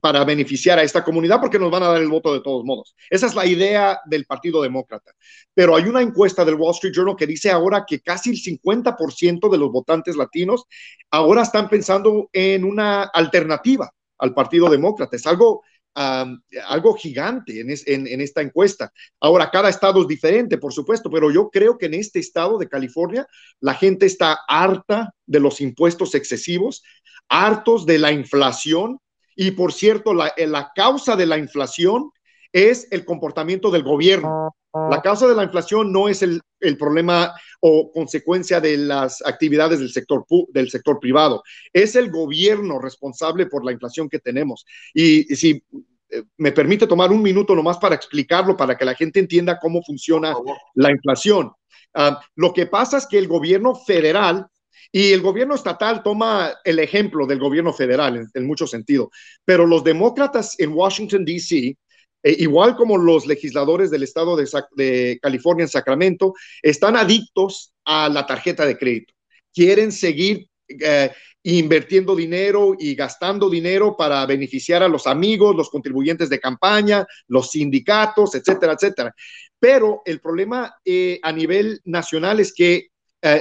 para 0.01 0.25
beneficiar 0.25 0.79
a 0.79 0.83
esta 0.83 1.03
comunidad 1.03 1.41
porque 1.41 1.59
nos 1.59 1.71
van 1.71 1.83
a 1.83 1.89
dar 1.89 2.01
el 2.01 2.09
voto 2.09 2.33
de 2.33 2.41
todos 2.41 2.65
modos. 2.65 2.95
Esa 3.11 3.27
es 3.27 3.35
la 3.35 3.45
idea 3.45 4.01
del 4.05 4.25
Partido 4.25 4.63
Demócrata. 4.63 5.13
Pero 5.53 5.75
hay 5.75 5.85
una 5.85 6.01
encuesta 6.01 6.45
del 6.45 6.55
Wall 6.55 6.75
Street 6.75 6.95
Journal 6.95 7.17
que 7.17 7.27
dice 7.27 7.51
ahora 7.51 7.85
que 7.87 8.01
casi 8.01 8.31
el 8.31 8.37
50% 8.37 9.51
de 9.51 9.59
los 9.59 9.73
votantes 9.73 10.17
latinos 10.17 10.65
ahora 11.11 11.43
están 11.43 11.69
pensando 11.69 12.29
en 12.33 12.65
una 12.65 13.03
alternativa 13.05 13.91
al 14.19 14.33
Partido 14.33 14.71
Demócrata. 14.71 15.17
Es 15.17 15.27
algo 15.27 15.63
algo 15.95 16.95
gigante 16.95 17.61
en, 17.61 18.21
esta 18.21 18.41
encuesta. 18.41 18.93
Ahora, 19.21 19.51
cada 19.51 19.69
estado 19.69 20.03
es 20.03 20.09
diferente, 20.09 20.59
por 20.59 20.73
supuesto, 20.73 21.11
pero 21.11 21.31
yo 21.31 21.51
creo 21.51 21.77
que 21.79 21.87
en 21.87 21.95
este 21.95 22.19
estado 22.19 22.59
de 22.59 22.69
California 22.69 23.27
la 23.61 23.75
gente 23.75 24.07
está 24.07 24.39
harta 24.49 25.15
de 25.27 25.41
los 25.41 25.61
impuestos 25.61 26.15
excesivos, 26.15 26.83
hartos 27.29 27.87
de 27.87 27.99
la 27.99 28.13
inflación. 28.13 28.99
Y 29.37 29.53
por 29.53 29.73
cierto, 29.73 30.15
la, 30.15 30.33
la 30.37 30.73
causa 30.75 31.17
de 31.17 31.27
la 31.27 31.39
inflación 31.39 32.11
es 32.53 32.89
el 32.91 33.05
comportamiento 33.05 33.71
del 33.71 33.83
gobierno. 33.83 34.55
La 34.91 35.03
causa 35.03 35.27
de 35.27 35.35
la 35.35 35.45
inflación 35.45 35.93
no 35.93 36.09
es 36.09 36.23
el, 36.23 36.41
el, 36.63 36.77
problema 36.77 37.35
o 37.61 37.91
consecuencia 37.93 38.61
de 38.61 38.77
las 38.77 39.25
actividades 39.25 39.81
del 39.81 39.93
sector, 39.93 40.25
del 40.49 40.71
sector 40.71 40.99
privado, 40.99 41.43
es 41.73 41.97
el 41.97 42.11
gobierno 42.11 42.79
responsable 42.79 43.47
por 43.47 43.65
la 43.65 43.73
inflación 43.73 44.09
que 44.09 44.19
tenemos. 44.19 44.65
Y, 44.95 45.25
si 45.37 45.63
eh, 46.11 46.23
me 46.39 46.53
permite 46.53 46.87
tomar 46.87 47.11
un 47.11 47.23
minuto 47.23 47.55
nomás 47.55 47.79
para 47.79 47.95
explicarlo, 47.95 48.57
para 48.57 48.77
que 48.77 48.85
la 48.85 48.95
gente 48.95 49.21
entienda 49.21 49.59
cómo 49.61 49.83
funciona 49.83 50.35
la 50.75 50.91
inflación. 50.91 51.53
Ah, 51.95 52.21
lo 52.37 52.53
que 52.53 52.67
pasa 52.67 52.99
es 52.99 53.07
que 53.07 53.19
el 53.19 53.29
gobierno 53.29 53.75
federal 53.75 54.47
y 54.91 55.13
el 55.13 55.23
gobierno 55.23 55.55
estatal 55.55 56.03
toma 56.03 56.53
el 56.65 56.79
ejemplo 56.79 57.27
del 57.27 57.39
gobierno 57.39 57.73
federal 57.73 58.17
en, 58.17 58.27
en 58.33 58.47
mucho 58.47 58.67
sentido, 58.67 59.11
pero 59.45 59.67
los 59.67 59.85
demócratas 59.85 60.59
en 60.59 60.73
Washington, 60.73 61.25
D.C., 61.25 61.77
eh, 62.23 62.37
igual 62.39 62.77
como 62.77 62.97
los 62.97 63.27
legisladores 63.27 63.91
del 63.91 64.05
estado 64.05 64.37
de, 64.37 65.19
California 65.21 65.65
en 65.65 65.69
Sacramento, 65.69 66.35
están 66.63 66.97
adictos 66.97 67.73
a 67.85 68.09
la 68.09 68.27
tarjeta 68.27 68.65
de 68.65 68.79
crédito. 68.79 69.15
Quieren 69.53 69.93
seguir 69.93 70.49
eh, 70.69 71.11
invirtiendo 71.43 72.15
dinero 72.15 72.75
y 72.79 72.95
gastando 72.95 73.51
dinero 73.51 73.97
para 73.97 74.25
beneficiar 74.27 74.83
a 74.83 74.89
los 74.89 75.07
amigos, 75.07 75.57
los 75.57 75.69
contribuyentes 75.69 76.31
de 76.31 76.41
campaña, 76.41 77.05
los 77.27 77.51
sindicatos, 77.51 78.35
etcétera, 78.35 78.75
etcétera. 78.75 79.15
Pero 79.59 80.03
el 80.05 80.21
problema 80.21 80.77
eh, 80.85 81.19
a 81.23 81.33
nivel 81.33 81.81
nacional 81.85 82.41
es 82.41 82.53
que 82.53 82.89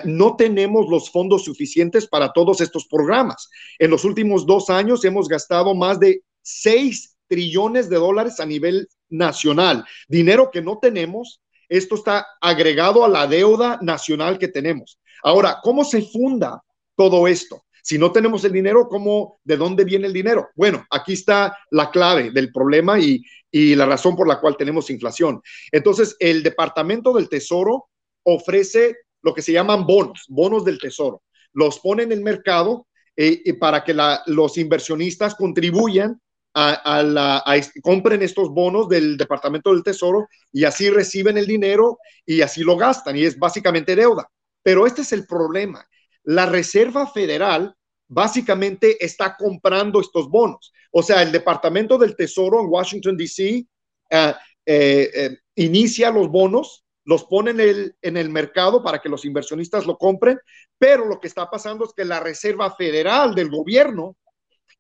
no 0.04 0.36
tenemos 0.36 0.88
los 0.92 1.10
fondos 1.10 1.46
suficientes 1.46 2.06
para 2.06 2.32
todos 2.34 2.62
estos 2.62 2.86
programas. 2.86 3.50
En 3.80 3.90
los 3.90 4.06
últimos 4.06 4.46
dos 4.46 4.70
años 4.70 5.04
hemos 5.06 5.28
gastado 5.28 5.74
más 5.74 6.00
de 6.00 6.22
6 6.44 7.11
trillones 7.32 7.88
de 7.90 7.96
dólares 7.96 8.42
a 8.42 8.46
nivel 8.46 8.90
nacional, 9.10 9.86
dinero 10.10 10.52
que 10.52 10.62
no 10.62 10.80
tenemos. 10.80 11.42
Esto 11.70 11.96
está 11.96 12.28
agregado 12.42 13.06
a 13.06 13.08
la 13.08 13.26
deuda 13.26 13.80
nacional 13.82 14.38
que 14.38 14.50
tenemos. 14.50 15.00
Ahora, 15.24 15.60
¿cómo 15.64 15.86
se 15.86 16.02
funda 16.02 16.62
todo 16.98 17.30
esto? 17.30 17.64
Si 17.84 17.98
no 17.98 18.12
tenemos 18.12 18.44
el 18.44 18.52
dinero, 18.52 18.90
¿cómo, 18.90 19.40
de 19.46 19.56
dónde 19.56 19.86
viene 19.86 20.08
el 20.08 20.14
dinero? 20.14 20.50
Bueno, 20.58 20.86
aquí 20.90 21.14
está 21.14 21.58
la 21.72 21.90
clave 21.90 22.32
del 22.32 22.52
problema 22.52 23.00
y, 23.00 23.24
la 23.54 23.86
razón 23.86 24.18
por 24.18 24.28
la 24.28 24.42
cual 24.42 24.58
tenemos 24.58 24.90
inflación. 24.90 25.42
Entonces, 25.72 26.18
el 26.20 26.44
Departamento 26.44 27.14
del 27.14 27.30
Tesoro 27.30 27.88
ofrece 28.24 28.98
lo 29.22 29.34
que 29.34 29.42
se 29.42 29.54
llaman 29.54 29.86
bonos, 29.86 30.26
bonos 30.28 30.66
del 30.66 30.80
Tesoro. 30.80 31.24
Los 31.54 31.80
pone 31.80 32.04
en 32.04 32.12
el 32.12 32.22
mercado 32.22 32.88
eh, 33.16 33.54
para 33.58 33.84
que 33.84 33.96
los 34.26 34.58
inversionistas 34.58 35.36
contribuyan 35.36 36.21
a, 36.54 37.56
compren 37.82 38.22
estos 38.22 38.50
bonos 38.50 38.90
del 38.90 39.18
Departamento 39.18 39.72
del 39.72 39.84
Tesoro 39.84 40.28
y 40.52 40.66
así 40.66 40.90
reciben 40.90 41.38
el 41.38 41.48
dinero 41.48 42.00
y 42.26 42.42
así 42.42 42.64
lo 42.64 42.78
gastan 42.78 43.18
y 43.18 43.24
es 43.24 43.38
básicamente 43.38 43.96
deuda. 43.96 44.28
Pero 44.64 44.86
este 44.86 45.02
es 45.02 45.12
el 45.12 45.26
problema. 45.26 45.86
La 46.24 46.46
Reserva 46.46 47.08
Federal 47.08 47.74
básicamente 48.08 49.04
está 49.04 49.36
comprando 49.38 50.02
estos 50.02 50.30
bonos. 50.30 50.74
O 50.92 51.02
sea, 51.02 51.22
el 51.22 51.32
Departamento 51.32 51.98
del 51.98 52.16
Tesoro 52.16 52.60
en 52.60 52.68
Washington, 52.68 53.16
D.C. 53.16 53.66
Eh, 54.10 54.34
eh, 54.66 55.10
eh, 55.14 55.38
inicia 55.56 56.12
los 56.12 56.30
bonos, 56.30 56.86
los 57.06 57.24
pone 57.24 57.52
en 57.52 57.60
el, 57.62 57.96
en 58.02 58.18
el 58.18 58.30
mercado 58.30 58.84
para 58.84 59.00
que 59.00 59.10
los 59.10 59.26
inversionistas 59.26 59.88
lo 59.88 59.98
compren, 59.98 60.38
pero 60.78 61.06
lo 61.06 61.20
que 61.20 61.28
está 61.28 61.50
pasando 61.50 61.86
es 61.86 61.94
que 61.96 62.06
la 62.06 62.20
Reserva 62.20 62.76
Federal 62.76 63.34
del 63.34 63.50
gobierno 63.50 64.18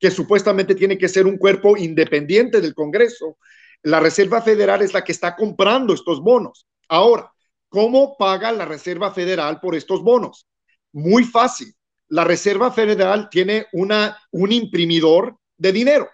que 0.01 0.09
supuestamente 0.09 0.73
tiene 0.73 0.97
que 0.97 1.07
ser 1.07 1.27
un 1.27 1.37
cuerpo 1.37 1.77
independiente 1.77 2.59
del 2.59 2.73
Congreso. 2.73 3.37
La 3.83 3.99
Reserva 3.99 4.41
Federal 4.41 4.81
es 4.81 4.93
la 4.93 5.03
que 5.03 5.11
está 5.11 5.35
comprando 5.35 5.93
estos 5.93 6.21
bonos. 6.21 6.65
Ahora, 6.89 7.31
¿cómo 7.69 8.17
paga 8.17 8.51
la 8.51 8.65
Reserva 8.65 9.11
Federal 9.13 9.59
por 9.59 9.75
estos 9.75 10.01
bonos? 10.01 10.47
Muy 10.91 11.23
fácil. 11.23 11.71
La 12.07 12.23
Reserva 12.23 12.71
Federal 12.71 13.29
tiene 13.29 13.67
una, 13.73 14.17
un 14.31 14.51
imprimidor 14.51 15.37
de 15.55 15.71
dinero. 15.71 16.09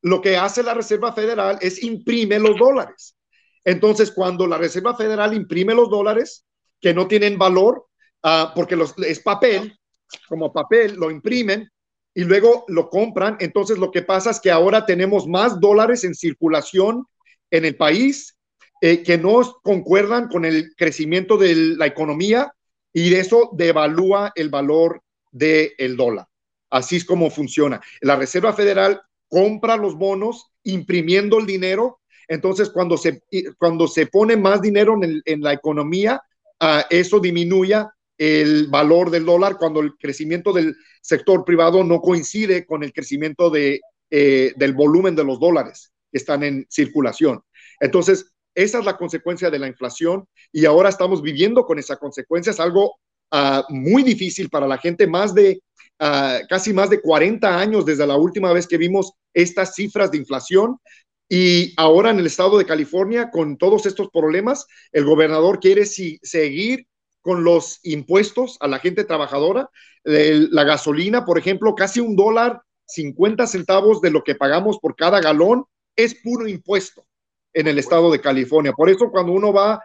Lo 0.00 0.20
que 0.20 0.36
hace 0.36 0.62
la 0.62 0.74
Reserva 0.74 1.12
Federal 1.12 1.58
es 1.60 1.82
imprime 1.82 2.38
los 2.38 2.56
dólares. 2.56 3.16
Entonces, 3.64 4.12
cuando 4.12 4.46
la 4.46 4.58
Reserva 4.58 4.94
Federal 4.96 5.34
imprime 5.34 5.74
los 5.74 5.90
dólares 5.90 6.46
que 6.80 6.94
no 6.94 7.08
tienen 7.08 7.36
valor, 7.36 7.86
uh, 8.22 8.54
porque 8.54 8.76
los, 8.76 8.96
es 8.98 9.18
papel, 9.18 9.76
como 10.28 10.52
papel, 10.52 10.94
lo 10.94 11.10
imprimen, 11.10 11.68
y 12.14 12.24
luego 12.24 12.64
lo 12.68 12.88
compran. 12.88 13.36
Entonces 13.40 13.78
lo 13.78 13.90
que 13.90 14.02
pasa 14.02 14.30
es 14.30 14.40
que 14.40 14.50
ahora 14.50 14.86
tenemos 14.86 15.26
más 15.26 15.60
dólares 15.60 16.04
en 16.04 16.14
circulación 16.14 17.06
en 17.50 17.64
el 17.64 17.76
país 17.76 18.36
eh, 18.80 19.02
que 19.02 19.18
no 19.18 19.40
concuerdan 19.62 20.28
con 20.28 20.44
el 20.44 20.74
crecimiento 20.76 21.36
de 21.36 21.54
la 21.76 21.86
economía 21.86 22.52
y 22.92 23.12
eso 23.14 23.50
devalúa 23.52 24.32
el 24.34 24.48
valor 24.48 25.02
del 25.32 25.72
el 25.78 25.96
dólar. 25.96 26.26
Así 26.70 26.96
es 26.96 27.04
como 27.04 27.30
funciona. 27.30 27.80
La 28.00 28.16
Reserva 28.16 28.52
Federal 28.52 29.00
compra 29.28 29.76
los 29.76 29.96
bonos 29.96 30.50
imprimiendo 30.62 31.38
el 31.38 31.46
dinero. 31.46 32.00
Entonces, 32.28 32.70
cuando 32.70 32.96
se, 32.96 33.22
cuando 33.58 33.86
se 33.86 34.06
pone 34.06 34.36
más 34.36 34.62
dinero 34.62 34.98
en, 35.02 35.22
en 35.24 35.40
la 35.40 35.52
economía, 35.52 36.20
uh, 36.60 36.82
eso 36.88 37.20
disminuye 37.20 37.84
el 38.18 38.68
valor 38.68 39.10
del 39.10 39.24
dólar 39.24 39.56
cuando 39.58 39.80
el 39.80 39.94
crecimiento 39.96 40.52
del 40.52 40.76
sector 41.00 41.44
privado 41.44 41.84
no 41.84 42.00
coincide 42.00 42.64
con 42.66 42.82
el 42.82 42.92
crecimiento 42.92 43.50
de, 43.50 43.80
eh, 44.10 44.52
del 44.56 44.72
volumen 44.72 45.16
de 45.16 45.24
los 45.24 45.40
dólares 45.40 45.92
que 46.10 46.18
están 46.18 46.42
en 46.44 46.66
circulación. 46.68 47.42
Entonces, 47.80 48.32
esa 48.54 48.78
es 48.78 48.84
la 48.84 48.96
consecuencia 48.96 49.50
de 49.50 49.58
la 49.58 49.66
inflación 49.66 50.26
y 50.52 50.64
ahora 50.64 50.88
estamos 50.88 51.22
viviendo 51.22 51.64
con 51.64 51.78
esa 51.78 51.96
consecuencia. 51.96 52.50
Es 52.50 52.60
algo 52.60 52.98
uh, 53.32 53.62
muy 53.68 54.02
difícil 54.02 54.48
para 54.48 54.68
la 54.68 54.78
gente, 54.78 55.06
más 55.06 55.34
de 55.34 55.60
uh, 56.00 56.46
casi 56.48 56.72
más 56.72 56.90
de 56.90 57.00
40 57.00 57.58
años 57.58 57.84
desde 57.84 58.06
la 58.06 58.16
última 58.16 58.52
vez 58.52 58.68
que 58.68 58.78
vimos 58.78 59.12
estas 59.32 59.74
cifras 59.74 60.10
de 60.12 60.18
inflación. 60.18 60.78
Y 61.28 61.72
ahora 61.76 62.10
en 62.10 62.20
el 62.20 62.26
estado 62.26 62.58
de 62.58 62.66
California, 62.66 63.30
con 63.30 63.56
todos 63.56 63.86
estos 63.86 64.08
problemas, 64.10 64.66
el 64.92 65.04
gobernador 65.04 65.58
quiere 65.58 65.84
seguir 65.86 66.86
con 67.24 67.42
los 67.42 67.80
impuestos 67.84 68.58
a 68.60 68.68
la 68.68 68.78
gente 68.78 69.02
trabajadora. 69.02 69.70
la 70.04 70.64
gasolina, 70.64 71.24
por 71.24 71.38
ejemplo, 71.38 71.74
casi 71.74 71.98
un 71.98 72.16
dólar 72.16 72.60
50 72.86 73.46
centavos 73.46 74.02
de 74.02 74.10
lo 74.10 74.22
que 74.22 74.34
pagamos 74.34 74.78
por 74.78 74.94
cada 74.94 75.22
galón 75.22 75.64
es 75.96 76.14
puro 76.16 76.46
impuesto 76.46 77.06
en 77.54 77.66
el 77.66 77.78
estado 77.78 78.12
de 78.12 78.20
California. 78.20 78.74
Por 78.74 78.90
eso 78.90 79.10
cuando 79.10 79.32
uno 79.32 79.54
va 79.54 79.82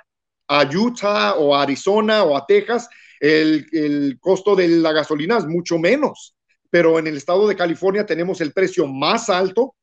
a 0.50 0.66
Utah 0.66 1.36
o 1.36 1.56
a 1.56 1.62
Arizona 1.62 2.24
o 2.24 2.36
a 2.36 2.46
Texas, 2.46 2.90
el, 3.22 3.66
el 3.72 4.20
costo 4.20 4.54
de 4.54 4.68
la 4.68 4.92
gasolina 4.92 5.38
es 5.38 5.46
mucho 5.46 5.80
menos. 5.80 6.36
Pero 6.70 7.00
en 7.00 7.08
el 7.08 7.16
estado 7.16 7.48
de 7.48 7.56
California 7.56 8.06
tenemos 8.06 8.42
el 8.42 8.52
precio 8.52 8.86
más 8.86 9.30
alto 9.30 9.76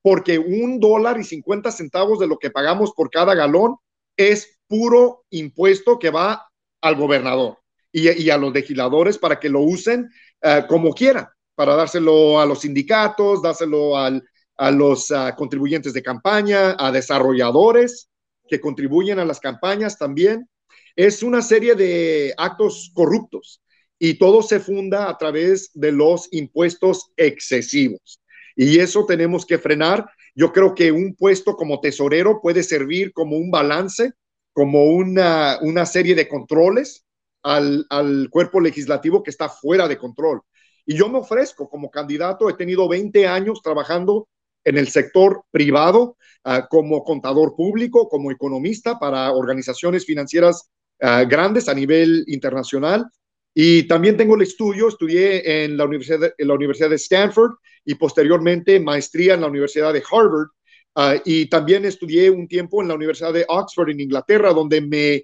porque 0.00 0.38
un 0.38 0.80
dólar 0.80 1.20
y 1.20 1.24
50 1.24 1.70
centavos 1.72 2.18
de 2.18 2.26
lo 2.26 2.38
que 2.38 2.50
pagamos 2.50 2.92
por 2.96 3.10
cada 3.10 3.34
galón 3.34 3.76
es 4.16 4.58
puro 4.66 5.26
impuesto 5.28 5.98
que 5.98 6.08
va 6.08 6.46
al 6.82 6.96
gobernador 6.96 7.58
y, 7.92 8.30
a 8.30 8.36
los 8.36 8.52
legisladores 8.52 9.18
para 9.18 9.38
que 9.38 9.48
lo 9.48 9.60
usen 9.60 10.10
eh, 10.42 10.64
como 10.68 10.92
quieran, 10.92 11.28
para 11.54 11.74
dárselo 11.74 12.40
a 12.40 12.46
los 12.46 12.60
sindicatos, 12.60 13.42
dárselo 13.42 13.96
a 13.96 14.70
los 14.70 15.10
ah, 15.10 15.34
contribuyentes 15.36 15.92
de 15.92 16.02
campaña, 16.02 16.76
a 16.78 16.90
desarrolladores 16.92 18.10
que 18.48 18.60
contribuyen 18.60 19.18
a 19.18 19.24
las 19.24 19.40
campañas 19.40 19.98
también. 19.98 20.48
Es 20.96 21.22
una 21.22 21.40
serie 21.40 21.74
de 21.74 22.34
actos 22.36 22.90
corruptos 22.94 23.62
y 23.98 24.14
todo 24.14 24.42
se 24.42 24.60
funda 24.60 25.08
a 25.08 25.16
través 25.16 25.70
de 25.74 25.92
los 25.92 26.28
impuestos 26.32 27.12
excesivos. 27.16 28.20
Y 28.56 28.78
eso 28.80 29.06
tenemos 29.06 29.46
que 29.46 29.58
frenar. 29.58 30.06
Yo 30.34 30.52
creo 30.52 30.74
que 30.74 30.92
un 30.92 31.14
puesto 31.14 31.56
como 31.56 31.80
tesorero 31.80 32.40
puede 32.42 32.62
servir 32.62 33.12
como 33.12 33.36
un 33.36 33.50
balance 33.50 34.12
como 34.52 34.84
una, 34.84 35.58
una 35.62 35.86
serie 35.86 36.14
de 36.14 36.28
controles 36.28 37.04
al, 37.42 37.86
al, 37.90 38.28
cuerpo 38.30 38.60
legislativo 38.60 39.22
que 39.22 39.30
está 39.30 39.48
fuera 39.48 39.88
de 39.88 39.98
control. 39.98 40.42
Y 40.86 40.96
yo 40.96 41.08
me 41.08 41.18
ofrezco 41.18 41.68
como 41.68 41.90
candidato, 41.90 42.48
he 42.48 42.54
tenido 42.54 42.88
20 42.88 43.26
años 43.26 43.62
trabajando 43.62 44.28
en 44.64 44.78
el 44.78 44.88
sector 44.88 45.44
privado 45.50 46.16
uh, 46.44 46.66
como 46.68 47.04
contador 47.04 47.54
público, 47.56 48.08
como 48.08 48.30
economista 48.30 48.98
para 48.98 49.32
organizaciones 49.32 50.04
financieras 50.04 50.70
uh, 51.00 51.26
grandes 51.28 51.68
a 51.68 51.74
nivel 51.74 52.24
internacional. 52.28 53.06
Y 53.54 53.86
también 53.86 54.16
tengo 54.16 54.34
el 54.34 54.42
estudio, 54.42 54.88
estudié 54.88 55.64
en 55.64 55.76
la 55.76 55.84
Universidad 55.84 56.32
en 56.38 56.48
la 56.48 56.54
Universidad 56.54 56.90
de 56.90 56.96
Stanford 56.96 57.52
y 57.84 57.96
posteriormente 57.96 58.80
maestría 58.80 59.34
en 59.34 59.42
la 59.42 59.48
Universidad 59.48 59.92
de 59.92 60.02
Harvard 60.10 60.48
Ah, 60.94 61.16
y 61.24 61.46
también 61.46 61.84
estudié 61.84 62.30
un 62.30 62.46
tiempo 62.46 62.82
en 62.82 62.88
la 62.88 62.94
Universidad 62.94 63.32
de 63.32 63.46
Oxford, 63.48 63.90
en 63.90 64.00
Inglaterra, 64.00 64.52
donde 64.52 64.80
me, 64.82 65.22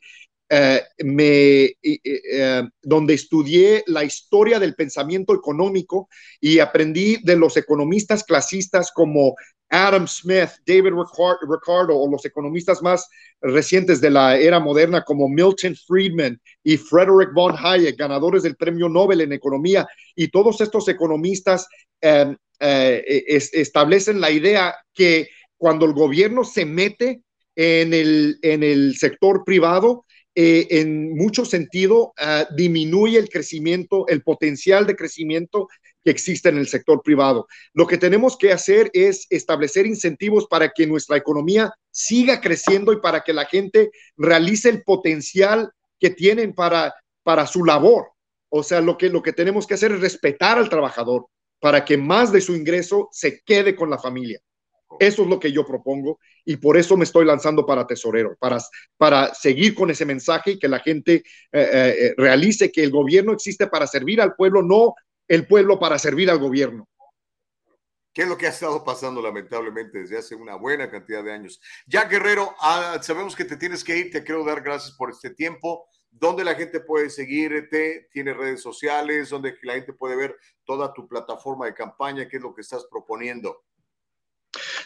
eh, 0.48 0.82
me 1.04 1.76
eh, 1.82 2.62
donde 2.80 3.14
estudié 3.14 3.84
la 3.86 4.02
historia 4.02 4.58
del 4.58 4.74
pensamiento 4.74 5.34
económico 5.34 6.08
y 6.40 6.58
aprendí 6.58 7.18
de 7.22 7.36
los 7.36 7.58
economistas 7.58 8.24
clasistas 8.24 8.90
como 8.92 9.34
Adam 9.68 10.08
Smith, 10.08 10.48
David 10.66 10.94
Ricardo 10.94 11.94
o 11.94 12.10
los 12.10 12.24
economistas 12.24 12.80
más 12.80 13.06
recientes 13.42 14.00
de 14.00 14.08
la 14.08 14.38
era 14.38 14.60
moderna 14.60 15.04
como 15.04 15.28
Milton 15.28 15.76
Friedman 15.86 16.40
y 16.64 16.78
Frederick 16.78 17.34
von 17.34 17.54
Hayek, 17.58 17.98
ganadores 17.98 18.42
del 18.42 18.56
Premio 18.56 18.88
Nobel 18.88 19.20
en 19.20 19.34
Economía. 19.34 19.86
Y 20.14 20.28
todos 20.28 20.62
estos 20.62 20.88
economistas 20.88 21.68
eh, 22.00 22.34
establecen 23.52 24.22
la 24.22 24.30
idea 24.30 24.74
que 24.94 25.28
cuando 25.59 25.85
el 25.85 25.93
gobierno 25.93 26.44
se 26.44 26.64
mete 26.64 27.22
en 27.56 27.93
el, 27.93 28.39
en 28.43 28.62
el 28.62 28.97
sector 28.97 29.44
privado, 29.44 30.05
eh, 30.40 30.68
en 30.80 31.16
mucho 31.16 31.44
sentido 31.44 32.12
ah, 32.16 32.47
disminuye 32.56 33.18
el 33.18 33.28
crecimiento, 33.28 34.06
el 34.06 34.22
potencial 34.22 34.86
de 34.86 34.94
crecimiento 34.94 35.66
que 36.05 36.12
existe 36.12 36.48
en 36.48 36.59
el 36.59 36.68
sector 36.68 37.02
privado. 37.02 37.48
Lo 37.72 37.89
que 37.89 37.98
tenemos 37.98 38.36
que 38.36 38.52
hacer 38.52 38.89
es 38.93 39.26
establecer 39.30 39.85
incentivos 39.85 40.47
para 40.47 40.70
que 40.70 40.86
nuestra 40.86 41.16
economía 41.16 41.72
siga 41.90 42.40
creciendo 42.40 42.93
y 42.93 43.01
para 43.01 43.22
que 43.22 43.32
la 43.32 43.47
gente 43.47 43.90
realice 44.16 44.68
el 44.68 44.85
potencial 44.85 45.72
que 45.98 46.10
tienen 46.10 46.55
para, 46.55 46.94
para 47.24 47.48
su 47.48 47.64
labor. 47.64 48.12
O 48.48 48.62
sea, 48.62 48.80
lo 48.80 48.97
que, 48.97 49.09
lo 49.09 49.22
que 49.22 49.32
tenemos 49.32 49.66
que 49.66 49.74
hacer 49.74 49.90
es 49.90 50.01
respetar 50.01 50.56
al 50.56 50.70
trabajador 50.70 51.26
para 51.59 51.85
que 51.85 51.97
más 51.97 52.30
de 52.30 52.40
su 52.40 52.55
ingreso 52.55 53.09
se 53.10 53.40
quede 53.40 53.74
con 53.74 53.90
la 53.90 53.98
familia. 53.98 54.40
Eso 54.98 55.23
es 55.23 55.28
lo 55.28 55.39
que 55.39 55.52
yo 55.52 55.66
propongo 55.66 56.19
y 56.44 56.56
por 56.56 56.77
eso 56.77 56.97
me 56.97 57.05
estoy 57.05 57.24
lanzando 57.24 57.66
para 57.66 57.86
tesorero, 57.86 58.36
para, 58.39 58.59
para 58.97 59.35
seguir 59.35 59.74
con 59.74 59.90
ese 59.90 60.05
mensaje 60.05 60.52
y 60.52 60.59
que 60.59 60.69
la 60.69 60.81
gente 60.81 61.15
eh, 61.15 61.23
eh, 61.52 61.97
eh, 62.01 62.15
realice 62.16 62.73
que 62.73 62.82
el 62.82 62.90
gobierno 62.90 63.32
existe 63.32 63.66
para 63.66 63.86
servir 63.86 64.20
al 64.20 64.35
pueblo, 64.35 64.62
no 64.62 64.94
el 65.28 65.47
pueblo 65.47 65.78
para 65.78 65.98
servir 65.98 66.31
al 66.31 66.39
gobierno. 66.39 66.89
¿Qué 68.15 68.23
es 68.23 68.28
lo 68.28 68.39
que 68.39 68.47
ha 68.47 68.51
estado 68.51 68.82
pasando 68.82 69.23
lamentablemente 69.23 69.98
desde 69.98 70.19
hace 70.19 70.35
una 70.35 70.56
buena 70.56 70.90
cantidad 70.90 71.23
de 71.23 71.32
años? 71.32 71.60
Ya 71.86 72.05
Guerrero, 72.05 72.55
ah, 72.60 72.98
sabemos 73.02 73.36
que 73.36 73.44
te 73.44 73.56
tienes 73.56 73.85
que 73.85 73.97
ir, 73.97 74.10
te 74.10 74.24
quiero 74.24 74.44
dar 74.44 74.62
gracias 74.62 74.97
por 74.97 75.10
este 75.10 75.31
tiempo. 75.31 75.86
¿Dónde 76.10 76.43
la 76.43 76.55
gente 76.55 76.81
puede 76.81 77.10
seguirte? 77.10 78.09
¿Tienes 78.10 78.36
redes 78.36 78.62
sociales? 78.62 79.28
¿Dónde 79.28 79.56
la 79.62 79.74
gente 79.74 79.93
puede 79.93 80.16
ver 80.16 80.36
toda 80.65 80.93
tu 80.93 81.06
plataforma 81.06 81.66
de 81.66 81.74
campaña? 81.74 82.27
¿Qué 82.27 82.39
es 82.39 82.43
lo 82.43 82.55
que 82.55 82.62
estás 82.62 82.86
proponiendo? 82.90 83.62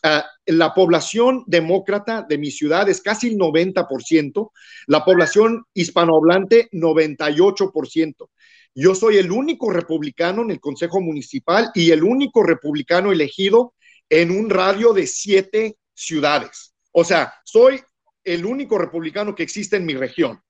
Ah, 0.05 0.25
la 0.47 0.73
población 0.73 1.45
demócrata 1.47 2.25
de 2.27 2.37
mi 2.37 2.51
ciudad 2.51 2.89
es 2.89 2.99
casi 2.99 3.29
el 3.29 3.37
90%, 3.37 4.51
la 4.87 5.05
población 5.05 5.63
hispanohablante 5.73 6.67
98%. 6.73 8.29
Yo 8.75 8.95
soy 8.95 9.17
el 9.17 9.31
único 9.31 9.71
republicano 9.71 10.41
en 10.41 10.51
el 10.51 10.59
Consejo 10.59 10.99
Municipal 10.99 11.71
y 11.73 11.91
el 11.91 12.03
único 12.03 12.43
republicano 12.43 13.13
elegido 13.13 13.75
en 14.09 14.31
un 14.31 14.49
radio 14.49 14.91
de 14.91 15.07
siete 15.07 15.77
ciudades. 15.93 16.73
O 16.91 17.05
sea, 17.05 17.33
soy 17.45 17.79
el 18.25 18.45
único 18.45 18.77
republicano 18.77 19.33
que 19.33 19.43
existe 19.43 19.77
en 19.77 19.85
mi 19.85 19.93
región 19.93 20.41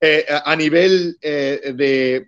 eh, 0.00 0.24
a 0.28 0.54
nivel 0.54 1.16
eh, 1.20 1.72
de, 1.74 2.24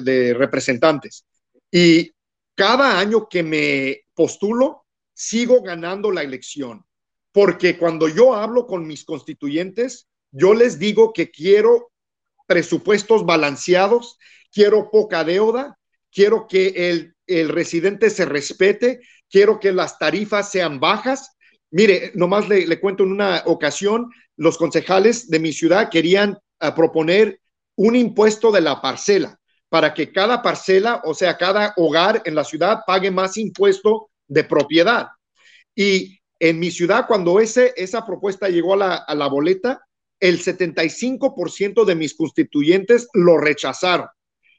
de 0.00 0.34
representantes. 0.34 1.27
Y 1.70 2.12
cada 2.54 2.98
año 2.98 3.28
que 3.28 3.42
me 3.42 4.00
postulo, 4.14 4.84
sigo 5.14 5.62
ganando 5.62 6.10
la 6.10 6.22
elección. 6.22 6.84
Porque 7.32 7.76
cuando 7.78 8.08
yo 8.08 8.34
hablo 8.34 8.66
con 8.66 8.86
mis 8.86 9.04
constituyentes, 9.04 10.08
yo 10.30 10.54
les 10.54 10.78
digo 10.78 11.12
que 11.12 11.30
quiero 11.30 11.92
presupuestos 12.46 13.26
balanceados, 13.26 14.18
quiero 14.50 14.90
poca 14.90 15.24
deuda, 15.24 15.78
quiero 16.10 16.46
que 16.48 16.90
el, 16.90 17.14
el 17.26 17.48
residente 17.50 18.10
se 18.10 18.24
respete, 18.24 19.00
quiero 19.30 19.60
que 19.60 19.72
las 19.72 19.98
tarifas 19.98 20.50
sean 20.50 20.80
bajas. 20.80 21.36
Mire, 21.70 22.12
nomás 22.14 22.48
le, 22.48 22.66
le 22.66 22.80
cuento 22.80 23.04
en 23.04 23.12
una 23.12 23.42
ocasión, 23.46 24.10
los 24.36 24.56
concejales 24.56 25.28
de 25.28 25.38
mi 25.38 25.52
ciudad 25.52 25.90
querían 25.90 26.38
proponer 26.74 27.40
un 27.76 27.94
impuesto 27.94 28.50
de 28.50 28.62
la 28.62 28.80
parcela 28.80 29.37
para 29.68 29.92
que 29.94 30.12
cada 30.12 30.42
parcela, 30.42 31.02
o 31.04 31.14
sea, 31.14 31.36
cada 31.36 31.74
hogar 31.76 32.22
en 32.24 32.34
la 32.34 32.44
ciudad 32.44 32.80
pague 32.86 33.10
más 33.10 33.36
impuesto 33.36 34.10
de 34.26 34.44
propiedad. 34.44 35.08
Y 35.74 36.18
en 36.38 36.58
mi 36.58 36.70
ciudad, 36.70 37.06
cuando 37.06 37.40
ese, 37.40 37.74
esa 37.76 38.06
propuesta 38.06 38.48
llegó 38.48 38.74
a 38.74 38.76
la, 38.76 38.94
a 38.96 39.14
la 39.14 39.28
boleta, 39.28 39.80
el 40.20 40.40
75% 40.40 41.84
de 41.84 41.94
mis 41.94 42.14
constituyentes 42.14 43.08
lo 43.12 43.38
rechazaron. 43.38 44.08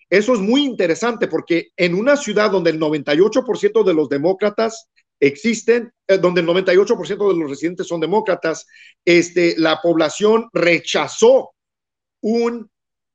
Eso 0.10 0.34
es 0.34 0.40
muy 0.40 0.64
interesante 0.64 1.28
porque 1.28 1.70
en 1.78 1.94
una 1.94 2.18
ciudad 2.18 2.50
donde 2.50 2.72
el 2.72 2.80
98% 2.80 3.84
de 3.84 3.94
los 3.94 4.10
demócratas 4.10 4.90
existen, 5.20 5.92
eh, 6.08 6.18
donde 6.18 6.42
el 6.42 6.48
98% 6.48 7.28
de 7.28 7.40
los 7.40 7.50
residentes 7.50 7.88
son 7.88 8.00
demócratas, 8.00 8.66
este, 9.06 9.56
la 9.58 9.82
población 9.82 10.50
rechazó 10.54 11.52
un, 12.22 12.70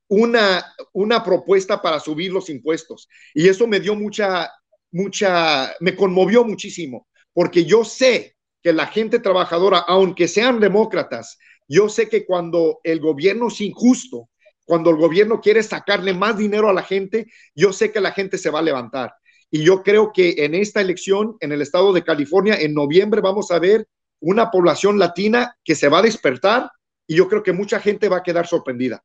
una, 0.07 0.65
una 0.93 1.23
propuesta 1.23 1.81
para 1.81 1.99
subir 1.99 2.31
los 2.31 2.49
impuestos. 2.49 3.07
Y 3.33 3.47
eso 3.47 3.67
me 3.67 3.79
dio 3.79 3.95
mucha, 3.95 4.51
mucha, 4.91 5.73
me 5.79 5.95
conmovió 5.95 6.43
muchísimo, 6.43 7.07
porque 7.33 7.65
yo 7.65 7.83
sé 7.83 8.35
que 8.61 8.73
la 8.73 8.87
gente 8.87 9.19
trabajadora, 9.19 9.79
aunque 9.79 10.27
sean 10.27 10.59
demócratas, 10.59 11.37
yo 11.67 11.89
sé 11.89 12.09
que 12.09 12.25
cuando 12.25 12.79
el 12.83 12.99
gobierno 12.99 13.47
es 13.47 13.61
injusto, 13.61 14.29
cuando 14.65 14.89
el 14.89 14.97
gobierno 14.97 15.41
quiere 15.41 15.61
sacarle 15.63 16.13
más 16.13 16.37
dinero 16.37 16.69
a 16.69 16.73
la 16.73 16.83
gente, 16.83 17.27
yo 17.53 17.71
sé 17.71 17.91
que 17.91 18.01
la 18.01 18.11
gente 18.11 18.37
se 18.37 18.49
va 18.49 18.59
a 18.59 18.63
levantar. 18.63 19.13
Y 19.51 19.63
yo 19.63 19.83
creo 19.83 20.11
que 20.11 20.35
en 20.39 20.55
esta 20.55 20.81
elección, 20.81 21.37
en 21.39 21.51
el 21.51 21.61
estado 21.61 21.93
de 21.93 22.03
California, 22.03 22.55
en 22.55 22.73
noviembre 22.73 23.21
vamos 23.21 23.51
a 23.51 23.59
ver 23.59 23.87
una 24.19 24.49
población 24.49 24.97
latina 24.97 25.55
que 25.63 25.75
se 25.75 25.87
va 25.87 25.99
a 25.99 26.03
despertar 26.03 26.71
y 27.07 27.15
yo 27.15 27.29
creo 27.29 27.43
que 27.43 27.53
mucha 27.53 27.79
gente 27.79 28.09
va 28.09 28.17
a 28.17 28.23
quedar 28.23 28.47
sorprendida. 28.47 29.03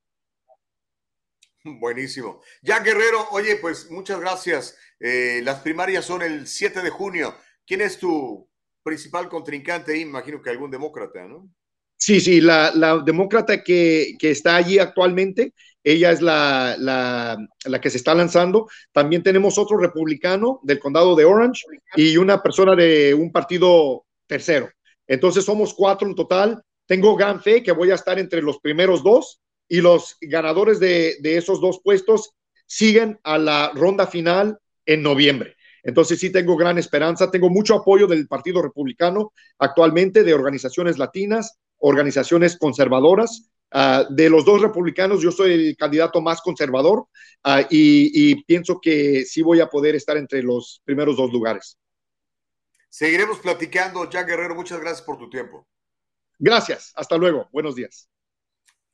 Buenísimo. 1.65 2.41
Ya 2.62 2.81
Guerrero, 2.81 3.28
oye, 3.32 3.57
pues 3.57 3.91
muchas 3.91 4.20
gracias. 4.20 4.77
Eh, 4.99 5.41
las 5.45 5.61
primarias 5.61 6.05
son 6.05 6.23
el 6.23 6.47
7 6.47 6.82
de 6.82 6.91
junio. 6.91 7.35
¿Quién 7.66 7.82
es 7.82 7.99
tu 7.99 8.49
principal 8.82 9.28
contrincante? 9.28 9.99
Imagino 9.99 10.41
que 10.41 10.51
algún 10.51 10.70
demócrata, 10.70 11.27
¿no? 11.27 11.49
Sí, 11.97 12.19
sí, 12.19 12.41
la, 12.41 13.03
demócrata 13.05 13.62
que, 13.62 14.16
está 14.23 14.57
allí 14.57 14.78
actualmente, 14.78 15.53
ella 15.85 16.11
es 16.11 16.23
la, 16.23 16.74
la, 16.78 17.81
que 17.81 17.91
se 17.91 17.99
está 17.99 18.15
lanzando. 18.15 18.69
También 18.91 19.23
tenemos 19.23 19.59
otro 19.59 19.77
republicano 19.77 20.61
del 20.62 20.78
condado 20.78 21.15
de 21.15 21.27
Orange 21.27 21.62
y 21.97 22.16
una 22.16 22.43
persona 22.43 22.74
de 22.74 23.12
un 23.12 23.31
partido 23.31 24.07
tercero. 24.27 24.70
Entonces 25.07 25.45
somos 25.45 25.74
cuatro 25.74 26.09
en 26.09 26.15
total. 26.15 26.62
Tengo 26.87 27.15
gran 27.16 27.43
fe 27.43 27.62
que 27.62 27.73
voy 27.73 27.91
a 27.91 27.97
estar 27.97 28.19
entre 28.19 28.41
los 28.41 28.61
primeros 28.61 29.03
dos 29.03 29.43
y 29.71 29.81
los 29.81 30.19
ganadores 30.21 30.81
de, 30.81 31.17
de 31.21 31.37
esos 31.39 31.61
dos 31.61 31.81
puestos 31.83 32.35
siguen 32.67 33.19
a 33.23 33.39
la 33.39 33.71
ronda 33.75 34.07
final 34.07 34.59
en 34.85 35.03
noviembre. 35.03 35.57
Entonces 35.85 36.19
sí 36.19 36.31
tengo 36.31 36.57
gran 36.57 36.77
esperanza, 36.77 37.31
tengo 37.31 37.49
mucho 37.49 37.77
apoyo 37.77 38.07
del 38.07 38.27
Partido 38.27 38.61
Republicano 38.61 39.33
actualmente, 39.59 40.25
de 40.25 40.35
organizaciones 40.35 40.99
latinas, 40.99 41.57
organizaciones 41.79 42.59
conservadoras. 42.59 43.51
Ah, 43.73 44.05
de 44.11 44.29
los 44.29 44.45
dos 44.45 44.61
republicanos, 44.61 45.23
yo 45.23 45.31
soy 45.31 45.53
el 45.53 45.77
candidato 45.77 46.21
más 46.21 46.41
conservador 46.41 47.07
ah, 47.45 47.63
y, 47.71 48.11
y 48.33 48.43
pienso 48.43 48.81
que 48.81 49.25
sí 49.25 49.43
voy 49.43 49.61
a 49.61 49.69
poder 49.69 49.95
estar 49.95 50.17
entre 50.17 50.43
los 50.43 50.83
primeros 50.85 51.17
dos 51.17 51.33
lugares. 51.33 51.79
Seguiremos 52.89 53.39
platicando. 53.39 54.11
Jack 54.11 54.27
Guerrero, 54.27 54.57
muchas 54.57 54.81
gracias 54.81 55.03
por 55.03 55.17
tu 55.17 55.31
tiempo. 55.31 55.65
Gracias. 56.41 56.93
Hasta 56.97 57.17
luego. 57.17 57.49
Buenos 57.53 57.77
días. 57.77 58.11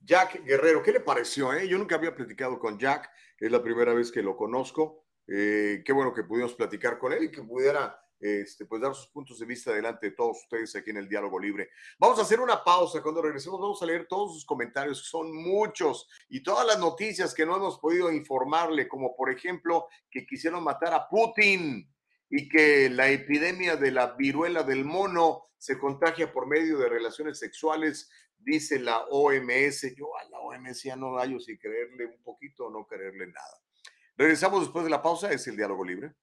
Jack 0.06 0.44
Guerrero, 0.44 0.84
¿qué 0.84 0.92
le 0.92 1.00
pareció? 1.00 1.52
Eh? 1.52 1.66
Yo 1.66 1.76
nunca 1.78 1.96
había 1.96 2.14
platicado 2.14 2.60
con 2.60 2.78
Jack, 2.78 3.10
es 3.38 3.50
la 3.50 3.60
primera 3.60 3.92
vez 3.92 4.12
que 4.12 4.22
lo 4.22 4.36
conozco. 4.36 5.04
Eh, 5.26 5.82
qué 5.84 5.92
bueno 5.92 6.14
que 6.14 6.22
pudimos 6.22 6.54
platicar 6.54 6.96
con 6.96 7.12
él 7.12 7.24
y 7.24 7.30
que 7.32 7.42
pudiera 7.42 8.00
este, 8.20 8.66
pues 8.66 8.80
dar 8.80 8.94
sus 8.94 9.08
puntos 9.08 9.40
de 9.40 9.46
vista 9.46 9.72
delante 9.72 10.10
de 10.10 10.16
todos 10.16 10.38
ustedes 10.44 10.76
aquí 10.76 10.90
en 10.90 10.98
el 10.98 11.08
Diálogo 11.08 11.40
Libre. 11.40 11.70
Vamos 11.98 12.20
a 12.20 12.22
hacer 12.22 12.38
una 12.38 12.62
pausa. 12.62 13.02
Cuando 13.02 13.20
regresemos 13.20 13.60
vamos 13.60 13.82
a 13.82 13.86
leer 13.86 14.06
todos 14.06 14.32
sus 14.32 14.46
comentarios, 14.46 15.02
que 15.02 15.08
son 15.08 15.34
muchos, 15.34 16.08
y 16.28 16.40
todas 16.40 16.64
las 16.64 16.78
noticias 16.78 17.34
que 17.34 17.44
no 17.44 17.56
hemos 17.56 17.80
podido 17.80 18.12
informarle, 18.12 18.86
como 18.86 19.16
por 19.16 19.28
ejemplo 19.28 19.88
que 20.08 20.24
quisieron 20.24 20.62
matar 20.62 20.94
a 20.94 21.08
Putin 21.08 21.92
y 22.30 22.48
que 22.48 22.88
la 22.90 23.08
epidemia 23.08 23.74
de 23.74 23.90
la 23.90 24.14
viruela 24.14 24.62
del 24.62 24.84
mono 24.84 25.46
se 25.58 25.78
contagia 25.78 26.32
por 26.32 26.46
medio 26.46 26.78
de 26.78 26.88
relaciones 26.88 27.38
sexuales, 27.38 28.08
dice 28.38 28.78
la 28.78 29.04
OMS. 29.10 29.94
Yo 29.96 30.16
a 30.16 30.24
la 30.30 30.38
OMS 30.38 30.82
ya 30.82 30.96
no 30.96 31.16
hallo 31.16 31.38
si 31.40 31.58
creerle 31.58 32.06
un 32.06 32.22
poquito 32.22 32.66
o 32.66 32.70
no 32.70 32.86
creerle 32.86 33.26
nada. 33.26 33.60
Regresamos 34.16 34.60
después 34.60 34.84
de 34.84 34.90
la 34.90 35.02
pausa, 35.02 35.30
es 35.30 35.46
el 35.46 35.56
diálogo 35.56 35.84
libre. 35.84 36.14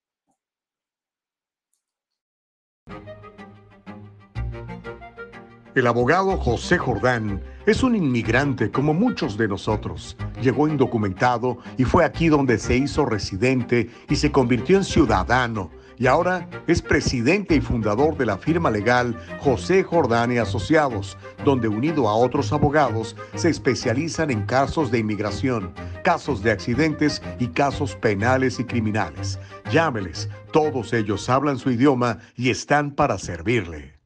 El 5.76 5.88
abogado 5.88 6.38
José 6.38 6.78
Jordán 6.78 7.42
es 7.66 7.82
un 7.82 7.96
inmigrante 7.96 8.70
como 8.70 8.94
muchos 8.94 9.38
de 9.38 9.48
nosotros. 9.48 10.16
Llegó 10.40 10.68
indocumentado 10.68 11.58
y 11.78 11.84
fue 11.84 12.06
aquí 12.06 12.28
donde 12.28 12.60
se 12.60 12.78
hizo 12.78 13.08
residente 13.08 13.90
y 14.08 14.16
se 14.16 14.32
convirtió 14.32 14.78
en 14.78 14.84
ciudadano 14.84 15.72
y 16.04 16.08
ahora 16.08 16.50
es 16.68 16.82
presidente 16.82 17.56
y 17.56 17.62
fundador 17.62 18.18
de 18.18 18.26
la 18.26 18.38
firma 18.38 18.70
legal 18.70 19.18
José 19.40 19.84
Jordán 19.84 20.34
y 20.34 20.38
Asociados, 20.38 21.18
donde 21.46 21.70
unido 21.70 22.10
a 22.10 22.16
otros 22.18 22.52
abogados 22.52 23.16
se 23.36 23.50
especializan 23.50 24.30
en 24.30 24.46
casos 24.46 24.92
de 24.92 25.00
inmigración, 25.00 25.74
casos 26.04 26.44
de 26.44 26.52
accidentes 26.52 27.22
y 27.40 27.48
casos 27.48 27.96
penales 27.96 28.60
y 28.60 28.66
criminales. 28.66 29.40
Llámeles, 29.72 30.28
todos 30.52 30.92
ellos 30.92 31.30
hablan 31.30 31.58
su 31.58 31.72
idioma 31.72 32.20
y 32.36 32.50
están 32.50 32.96
para 32.96 33.18
servirle. 33.18 33.98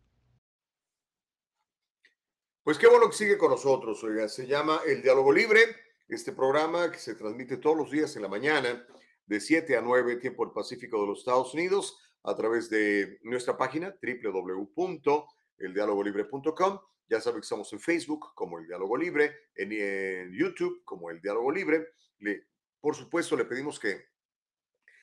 Pues 2.64 2.78
qué 2.78 2.86
bueno 2.86 3.10
que 3.10 3.16
sigue 3.16 3.40
con 3.40 3.50
nosotros, 3.50 4.04
oiga, 4.04 4.30
se 4.30 4.46
llama 4.46 4.82
El 4.86 5.02
Diálogo 5.02 5.32
Libre, 5.32 5.62
este 6.08 6.32
programa 6.32 6.92
que 6.92 7.00
se 7.00 7.16
transmite 7.16 7.58
todos 7.58 7.76
los 7.76 7.90
días 7.90 8.16
en 8.16 8.22
la 8.22 8.28
mañana 8.28 8.86
de 9.28 9.40
7 9.40 9.78
a 9.78 9.82
9, 9.82 10.18
tiempo 10.18 10.44
del 10.46 10.54
Pacífico 10.54 11.00
de 11.02 11.08
los 11.08 11.20
Estados 11.20 11.54
Unidos, 11.54 11.98
a 12.24 12.36
través 12.36 12.70
de 12.70 13.20
nuestra 13.24 13.58
página 13.58 13.96
www.eldialogolibre.com. 14.02 16.80
Ya 17.10 17.22
saben 17.22 17.40
que 17.42 17.46
estamos 17.46 17.72
en 17.72 17.80
Facebook 17.80 18.34
como 18.36 18.60
El 18.60 18.68
Diálogo 18.68 18.98
Libre, 18.98 19.34
en, 19.56 20.34
YouTube 20.34 20.84
como 20.84 21.10
El 21.10 21.22
Diálogo 21.22 21.50
Libre. 21.52 21.88
Le, 22.20 22.48
por 22.82 22.96
supuesto, 22.96 23.38
le 23.38 23.46
pedimos 23.46 23.80
que 23.80 24.08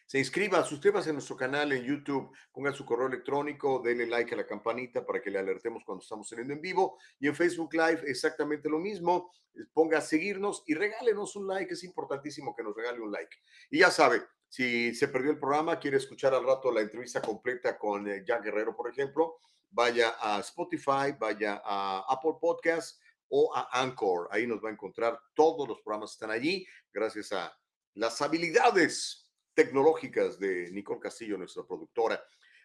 se 0.07 0.19
inscriba, 0.19 0.63
suscríbase 0.65 1.11
a 1.11 1.13
nuestro 1.15 1.37
canal 1.37 1.73
en 1.73 1.83
YouTube, 1.83 2.31
ponga 2.53 2.73
su 2.73 2.85
correo 2.85 3.07
electrónico, 3.07 3.81
denle 3.83 4.07
like 4.07 4.35
a 4.35 4.37
la 4.37 4.47
campanita 4.47 5.05
para 5.05 5.21
que 5.21 5.31
le 5.31 5.39
alertemos 5.39 5.83
cuando 5.85 6.03
estamos 6.03 6.29
saliendo 6.29 6.53
en 6.53 6.61
vivo. 6.61 6.99
Y 7.19 7.27
en 7.27 7.35
Facebook 7.35 7.73
Live 7.73 8.03
exactamente 8.07 8.69
lo 8.69 8.79
mismo. 8.79 9.33
Ponga 9.73 9.99
a 9.99 10.03
seguirnos 10.03 10.63
y 10.67 10.75
regálenos 10.75 11.37
un 11.37 11.47
like. 11.47 11.73
Es 11.73 11.85
importantísimo 11.85 12.55
que 12.55 12.63
nos 12.63 12.77
regale 12.77 13.01
un 13.01 13.13
like. 13.13 13.35
Y 13.71 13.79
ya 13.79 13.91
sabe, 13.91 14.23
si 14.49 14.95
se 14.95 15.09
perdió 15.09 15.31
el 15.31 15.39
programa, 15.39 15.81
quiere 15.81 15.97
escuchar 15.97 16.35
al 16.35 16.45
rato 16.45 16.71
la 16.71 16.83
entrevista 16.83 17.23
completa 17.23 17.79
con 17.79 18.07
eh, 18.07 18.23
Jack 18.27 18.45
Guerrero, 18.45 18.77
por 18.77 18.91
ejemplo, 18.91 19.39
vaya 19.71 20.17
a 20.21 20.39
Spotify, 20.41 21.17
vaya 21.19 21.63
a 21.65 22.05
Apple 22.09 22.35
Podcasts 22.41 23.01
o 23.29 23.53
a 23.57 23.69
Anchor. 23.81 24.29
Ahí 24.31 24.47
nos 24.47 24.63
va 24.63 24.69
a 24.69 24.73
encontrar. 24.73 25.19
Todos 25.35 25.67
los 25.67 25.81
programas 25.81 26.13
están 26.13 26.31
allí 26.31 26.67
gracias 26.93 27.33
a 27.33 27.57
las 27.95 28.21
habilidades 28.21 29.24
tecnológicas 29.55 30.39
de 30.39 30.71
Nicole 30.73 31.01
Castillo, 31.01 31.39
nuestra 31.39 31.65
productora. 31.65 32.23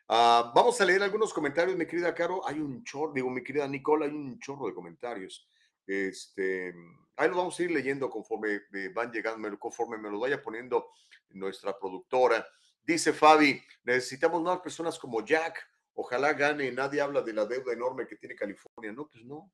Ah, 0.07 0.52
vamos 0.56 0.82
a 0.82 0.86
leer 0.86 1.03
algunos 1.03 1.34
comentarios, 1.34 1.78
mi 1.78 1.86
querida 1.86 2.14
Caro. 2.16 2.45
Hay 2.48 2.60
un 2.60 2.84
chorro, 2.84 3.14
digo, 3.14 3.30
mi 3.30 3.44
querida 3.44 3.68
Nicole, 3.68 4.06
hay 4.06 4.11
un 4.11 4.40
chorro 4.40 4.68
de 4.68 4.74
comentarios. 4.74 5.48
Este, 5.86 6.74
ahí 7.16 7.28
los 7.28 7.38
vamos 7.38 7.60
a 7.60 7.64
ir 7.64 7.72
leyendo 7.72 8.10
conforme 8.10 8.61
van 8.94 9.11
llegando, 9.11 9.60
conforme 9.60 9.98
me 9.98 10.10
los 10.10 10.20
vaya 10.20 10.41
poniendo 10.41 10.90
nuestra 11.30 11.78
productora. 11.78 12.45
Dice 12.84 13.14
Fabi, 13.14 13.61
necesitamos 13.84 14.41
más 14.41 14.60
personas 14.60 14.98
como 14.98 15.24
Jack. 15.24 15.64
Ojalá 15.94 16.34
gane. 16.34 16.72
Nadie 16.72 17.02
habla 17.02 17.22
de 17.22 17.34
la 17.34 17.45
deuda 17.45 17.74
enorme 17.74 18.07
que 18.07 18.16
tiene 18.16 18.36
California. 18.36 18.91
No, 18.91 19.07
pues 19.07 19.24
no. 19.26 19.52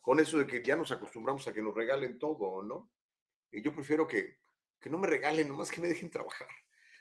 Con 0.00 0.20
eso 0.20 0.38
de 0.38 0.46
que 0.46 0.62
ya 0.62 0.76
nos 0.76 0.92
acostumbramos 0.92 1.46
a 1.46 1.52
que 1.52 1.62
nos 1.62 1.74
regalen 1.74 2.18
todo, 2.18 2.62
¿no? 2.62 2.90
Y 3.50 3.62
yo 3.62 3.74
prefiero 3.74 4.06
que 4.06 4.38
que 4.80 4.90
no 4.90 4.98
me 4.98 5.06
regalen, 5.06 5.48
nomás 5.48 5.70
que 5.70 5.80
me 5.80 5.88
dejen 5.88 6.10
trabajar. 6.10 6.48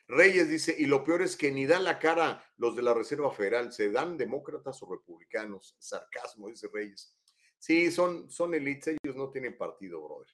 Reyes 0.07 0.49
dice, 0.49 0.75
y 0.77 0.85
lo 0.85 1.03
peor 1.03 1.21
es 1.21 1.37
que 1.37 1.51
ni 1.51 1.67
dan 1.67 1.83
la 1.83 1.99
cara 1.99 2.43
los 2.57 2.75
de 2.75 2.81
la 2.81 2.93
Reserva 2.93 3.31
Federal, 3.31 3.71
se 3.71 3.91
dan 3.91 4.17
demócratas 4.17 4.81
o 4.81 4.91
republicanos. 4.91 5.75
Sarcasmo, 5.79 6.47
dice 6.47 6.67
Reyes. 6.73 7.15
Sí, 7.59 7.91
son, 7.91 8.29
son 8.29 8.55
elites, 8.55 8.97
ellos 9.03 9.15
no 9.15 9.29
tienen 9.29 9.57
partido, 9.57 10.01
brother. 10.01 10.33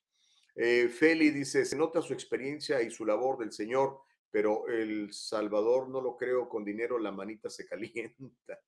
Eh, 0.56 0.88
Feli 0.88 1.32
dice, 1.32 1.66
se 1.66 1.76
nota 1.76 2.02
su 2.02 2.14
experiencia 2.14 2.82
y 2.82 2.90
su 2.90 3.06
labor 3.06 3.38
del 3.38 3.52
Señor, 3.52 4.00
pero 4.32 4.68
El 4.68 5.12
Salvador 5.12 5.90
no 5.90 6.00
lo 6.00 6.16
creo, 6.16 6.48
con 6.48 6.64
dinero 6.64 6.98
la 6.98 7.12
manita 7.12 7.50
se 7.50 7.66
calienta. 7.66 8.62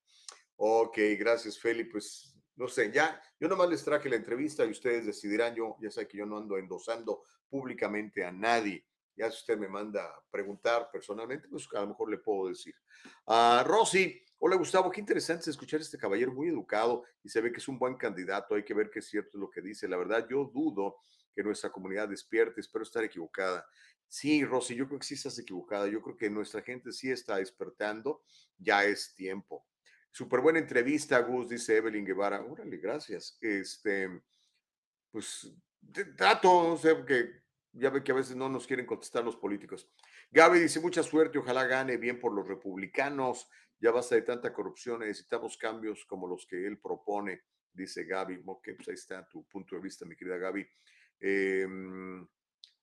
Ok, 0.56 0.98
gracias 1.18 1.58
Feli, 1.58 1.84
pues 1.84 2.37
no 2.58 2.66
sé, 2.66 2.90
ya, 2.92 3.22
yo 3.38 3.48
nomás 3.48 3.70
les 3.70 3.84
traje 3.84 4.08
la 4.08 4.16
entrevista 4.16 4.64
y 4.64 4.70
ustedes 4.70 5.06
decidirán, 5.06 5.54
yo 5.54 5.76
ya 5.80 5.92
sé 5.92 6.08
que 6.08 6.18
yo 6.18 6.26
no 6.26 6.38
ando 6.38 6.58
endosando 6.58 7.22
públicamente 7.48 8.24
a 8.24 8.32
nadie. 8.32 8.84
Ya 9.16 9.30
si 9.30 9.38
usted 9.38 9.56
me 9.56 9.68
manda 9.68 10.12
preguntar 10.28 10.90
personalmente, 10.92 11.48
pues 11.48 11.68
a 11.74 11.80
lo 11.82 11.88
mejor 11.88 12.10
le 12.10 12.18
puedo 12.18 12.48
decir. 12.48 12.74
a 13.26 13.64
Rosy, 13.64 14.20
hola 14.38 14.56
Gustavo, 14.56 14.90
qué 14.90 15.00
interesante 15.00 15.50
escuchar 15.50 15.78
a 15.78 15.82
este 15.82 15.98
caballero 15.98 16.32
muy 16.32 16.48
educado 16.48 17.04
y 17.22 17.28
se 17.28 17.40
ve 17.40 17.52
que 17.52 17.58
es 17.58 17.68
un 17.68 17.78
buen 17.78 17.96
candidato. 17.96 18.56
Hay 18.56 18.64
que 18.64 18.74
ver 18.74 18.90
que 18.90 18.98
es 18.98 19.06
cierto 19.06 19.38
lo 19.38 19.48
que 19.48 19.60
dice. 19.60 19.86
La 19.86 19.96
verdad, 19.96 20.26
yo 20.28 20.50
dudo 20.52 20.96
que 21.32 21.44
nuestra 21.44 21.70
comunidad 21.70 22.08
despierte, 22.08 22.60
espero 22.60 22.82
estar 22.82 23.04
equivocada. 23.04 23.64
Sí, 24.08 24.44
Rosy, 24.44 24.74
yo 24.74 24.88
creo 24.88 24.98
que 24.98 25.06
sí 25.06 25.14
estás 25.14 25.38
equivocada. 25.38 25.86
Yo 25.86 26.02
creo 26.02 26.16
que 26.16 26.28
nuestra 26.28 26.62
gente 26.62 26.90
sí 26.90 27.08
está 27.08 27.36
despertando. 27.36 28.22
Ya 28.56 28.84
es 28.84 29.14
tiempo. 29.14 29.64
Súper 30.10 30.40
buena 30.40 30.58
entrevista, 30.58 31.18
Gus, 31.20 31.48
dice 31.48 31.76
Evelyn 31.76 32.04
Guevara. 32.04 32.42
Órale, 32.42 32.76
gracias. 32.78 33.38
Este, 33.40 34.22
pues 35.10 35.52
trato, 36.16 36.68
no 36.68 36.76
sé, 36.76 37.04
que 37.06 37.42
ya 37.72 37.90
ve 37.90 38.02
que 38.02 38.12
a 38.12 38.16
veces 38.16 38.36
no 38.36 38.48
nos 38.48 38.66
quieren 38.66 38.86
contestar 38.86 39.24
los 39.24 39.36
políticos. 39.36 39.88
Gaby 40.30 40.60
dice, 40.60 40.80
mucha 40.80 41.02
suerte, 41.02 41.38
ojalá 41.38 41.64
gane 41.66 41.96
bien 41.96 42.18
por 42.18 42.32
los 42.32 42.46
republicanos, 42.46 43.48
ya 43.80 43.90
basta 43.90 44.14
de 44.14 44.22
tanta 44.22 44.52
corrupción, 44.52 45.00
necesitamos 45.00 45.56
cambios 45.56 46.04
como 46.04 46.26
los 46.26 46.46
que 46.46 46.66
él 46.66 46.78
propone, 46.78 47.42
dice 47.72 48.04
Gaby. 48.04 48.42
Ok, 48.44 48.70
pues 48.76 48.88
ahí 48.88 48.94
está 48.94 49.26
tu 49.28 49.46
punto 49.46 49.76
de 49.76 49.82
vista, 49.82 50.04
mi 50.04 50.16
querida 50.16 50.36
Gaby. 50.36 50.66
Em, 51.20 52.26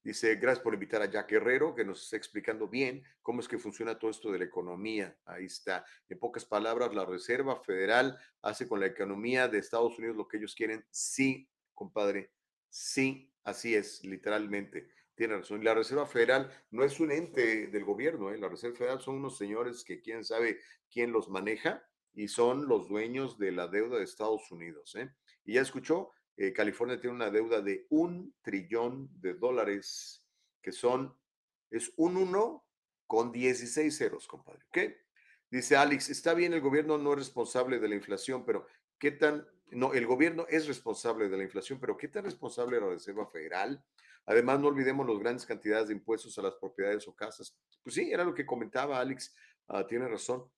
dice, 0.06 0.36
gracias 0.36 0.64
por 0.64 0.74
invitar 0.74 1.02
a 1.02 1.10
Jack 1.10 1.32
Guerrero, 1.32 1.76
que 1.76 1.84
nos 1.84 2.04
está 2.04 2.16
explicando 2.16 2.70
bien 2.70 3.04
cómo 3.22 3.42
es 3.42 3.48
que 3.48 3.58
funciona 3.58 4.00
todo 4.00 4.12
esto 4.12 4.32
de 4.32 4.40
la 4.40 4.46
economía. 4.46 5.18
Ahí 5.26 5.46
está. 5.46 5.84
En 6.08 6.18
pocas 6.20 6.46
palabras, 6.46 6.96
la 6.96 7.06
Reserva 7.06 7.62
Federal 7.62 8.18
hace 8.42 8.68
con 8.68 8.80
la 8.80 8.86
economía 8.86 9.50
de 9.50 9.58
Estados 9.58 10.00
Unidos 10.00 10.16
lo 10.16 10.28
que 10.28 10.38
ellos 10.38 10.56
quieren. 10.56 10.86
Sí, 10.90 11.50
compadre, 11.74 12.32
Sí, 12.78 13.32
así 13.46 13.74
es, 13.74 14.04
literalmente. 14.04 14.90
Tiene 15.16 15.38
razón. 15.38 15.64
La 15.64 15.74
Reserva 15.74 16.06
Federal 16.06 16.52
no 16.72 16.84
es 16.84 17.00
un 17.00 17.10
ente 17.10 17.68
del 17.68 17.86
gobierno, 17.86 18.32
¿eh? 18.32 18.38
la 18.38 18.50
Reserva 18.50 18.76
Federal 18.76 19.00
son 19.00 19.16
unos 19.16 19.38
señores 19.38 19.86
que 19.86 20.02
quién 20.02 20.26
sabe 20.26 20.60
quién 20.92 21.14
los 21.14 21.30
maneja 21.30 21.88
y 22.14 22.28
son 22.28 22.68
los 22.68 22.90
dueños 22.90 23.38
de 23.38 23.54
la 23.54 23.70
deuda 23.70 23.98
de 23.98 24.04
Estados 24.04 24.52
Unidos. 24.52 24.94
¿eh? 24.96 25.10
Y 25.46 25.54
ya 25.54 25.62
escuchó, 25.62 26.12
eh, 26.38 26.54
California 26.54 27.00
tiene 27.00 27.16
una 27.16 27.32
deuda 27.32 27.62
de 27.62 27.86
un 27.90 28.34
trillón 28.42 29.10
de 29.22 29.34
dólares, 29.34 30.26
que 30.62 30.72
son, 30.72 31.16
es 31.70 31.94
un 31.98 32.18
uno 32.18 32.66
con 33.08 33.32
16 33.32 33.96
ceros, 33.96 34.28
compadre. 34.28 34.66
¿Qué? 34.72 35.06
Dice 35.50 35.78
Alex, 35.78 36.10
está 36.10 36.34
bien, 36.34 36.54
el 36.54 36.62
gobierno 36.62 36.98
no 36.98 37.14
es 37.14 37.20
responsable 37.20 37.80
de 37.80 37.88
la 37.88 37.96
inflación, 37.96 38.46
pero 38.46 38.68
¿qué 38.98 39.12
tan 39.12 39.48
no, 39.72 39.94
el 39.94 40.06
gobierno 40.06 40.46
es 40.50 40.68
responsable 40.68 41.30
de 41.30 41.38
la 41.38 41.44
inflación, 41.44 41.80
pero 41.80 41.98
¿qué 41.98 42.08
tan 42.08 42.24
responsable 42.24 42.78
es 42.78 42.84
la 42.84 42.90
Reserva 42.90 43.28
Federal? 43.28 43.84
Además, 44.26 44.60
no 44.60 44.68
olvidemos 44.68 45.08
las 45.08 45.20
grandes 45.20 45.46
cantidades 45.46 45.88
de 45.88 45.94
impuestos 45.94 46.38
a 46.38 46.42
las 46.42 46.56
propiedades 46.56 47.08
o 47.08 47.16
casas. 47.16 47.56
Pues 47.84 47.96
sí, 47.96 48.12
era 48.12 48.24
lo 48.24 48.34
que 48.34 48.46
comentaba 48.46 49.00
Alex, 49.00 49.36
ah, 49.68 49.86
tiene 49.86 50.08
razón. 50.08 50.50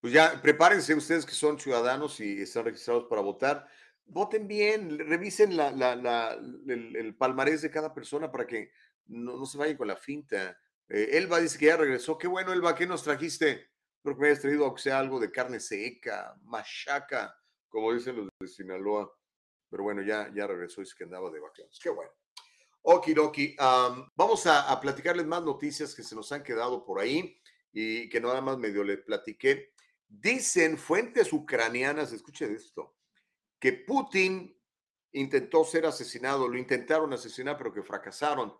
Pues 0.00 0.14
ya, 0.14 0.40
prepárense 0.40 0.94
ustedes 0.94 1.26
que 1.26 1.34
son 1.34 1.58
ciudadanos 1.58 2.20
y 2.20 2.40
están 2.40 2.64
registrados 2.64 3.04
para 3.04 3.20
votar. 3.20 3.68
Voten 4.06 4.48
bien, 4.48 4.98
revisen 4.98 5.52
el, 5.52 7.14
palmarés 7.16 7.62
de 7.62 7.70
cada 7.70 7.92
persona 7.92 8.32
para 8.32 8.46
que 8.46 8.72
no, 9.06 9.44
se 9.44 9.58
vayan 9.58 9.76
con 9.76 9.88
la 9.88 9.96
finta. 9.96 10.58
Eh, 10.88 11.10
Elba 11.12 11.38
dice 11.38 11.58
que 11.58 11.66
ya 11.66 11.76
regresó. 11.76 12.16
Qué 12.16 12.26
bueno, 12.26 12.52
Elba, 12.52 12.74
¿qué 12.74 12.86
nos 12.86 13.02
trajiste? 13.02 13.70
Creo 14.02 14.16
que 14.16 14.22
me 14.22 14.28
hayas 14.28 14.40
traído, 14.40 14.64
aunque 14.64 14.80
sea 14.80 14.98
algo 14.98 15.20
de 15.20 15.30
carne 15.30 15.60
seca, 15.60 16.34
machaca, 16.44 17.36
como 17.68 17.92
dicen 17.92 18.16
los 18.16 18.28
de 18.40 18.48
Sinaloa. 18.48 19.12
Pero 19.68 19.82
bueno, 19.82 20.02
ya, 20.02 20.32
ya 20.34 20.46
regresó 20.46 20.80
y 20.80 20.84
es 20.84 20.94
que 20.94 21.04
andaba 21.04 21.30
de 21.30 21.40
vacaciones. 21.40 21.78
Qué 21.80 21.90
bueno. 21.90 22.10
Okidoki. 22.82 23.54
Um, 23.60 24.08
vamos 24.16 24.46
a, 24.46 24.70
a, 24.72 24.80
platicarles 24.80 25.26
más 25.26 25.42
noticias 25.42 25.94
que 25.94 26.02
se 26.02 26.16
nos 26.16 26.32
han 26.32 26.42
quedado 26.42 26.84
por 26.84 26.98
ahí. 27.00 27.38
y 27.72 28.08
que 28.08 28.20
nada 28.20 28.40
más 28.40 28.56
medio 28.56 28.82
le 28.82 28.96
platiqué. 28.96 29.72
Dicen 30.10 30.76
fuentes 30.76 31.32
ucranianas, 31.32 32.12
escuche 32.12 32.52
esto, 32.52 32.96
que 33.60 33.72
Putin 33.72 34.60
intentó 35.12 35.64
ser 35.64 35.86
asesinado, 35.86 36.48
lo 36.48 36.58
intentaron 36.58 37.12
asesinar, 37.12 37.56
pero 37.56 37.72
que 37.72 37.84
fracasaron. 37.84 38.52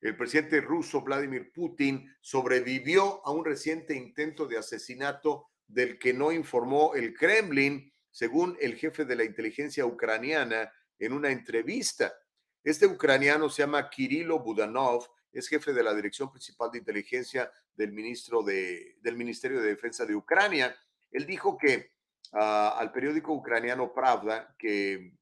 El 0.00 0.16
presidente 0.16 0.60
ruso 0.60 1.02
Vladimir 1.02 1.52
Putin 1.52 2.12
sobrevivió 2.20 3.24
a 3.24 3.30
un 3.30 3.44
reciente 3.44 3.94
intento 3.94 4.46
de 4.46 4.58
asesinato 4.58 5.48
del 5.66 5.98
que 5.98 6.12
no 6.12 6.32
informó 6.32 6.94
el 6.94 7.14
Kremlin, 7.14 7.92
según 8.10 8.56
el 8.60 8.74
jefe 8.74 9.04
de 9.04 9.16
la 9.16 9.24
inteligencia 9.24 9.86
ucraniana 9.86 10.72
en 10.98 11.12
una 11.12 11.30
entrevista. 11.30 12.12
Este 12.64 12.86
ucraniano 12.86 13.48
se 13.48 13.62
llama 13.62 13.88
Kirilo 13.88 14.40
Budanov, 14.40 15.06
es 15.32 15.48
jefe 15.48 15.72
de 15.72 15.82
la 15.82 15.94
Dirección 15.94 16.32
Principal 16.32 16.70
de 16.72 16.78
Inteligencia 16.78 17.50
del, 17.74 17.92
ministro 17.92 18.42
de, 18.42 18.96
del 19.02 19.16
Ministerio 19.16 19.60
de 19.60 19.68
Defensa 19.68 20.04
de 20.04 20.16
Ucrania. 20.16 20.74
Él 21.16 21.24
dijo 21.24 21.56
que 21.56 21.92
ah, 22.34 22.76
al 22.78 22.92
periódico 22.92 23.32
ucraniano 23.32 23.94
Pravda 23.94 24.54
que 24.58 25.14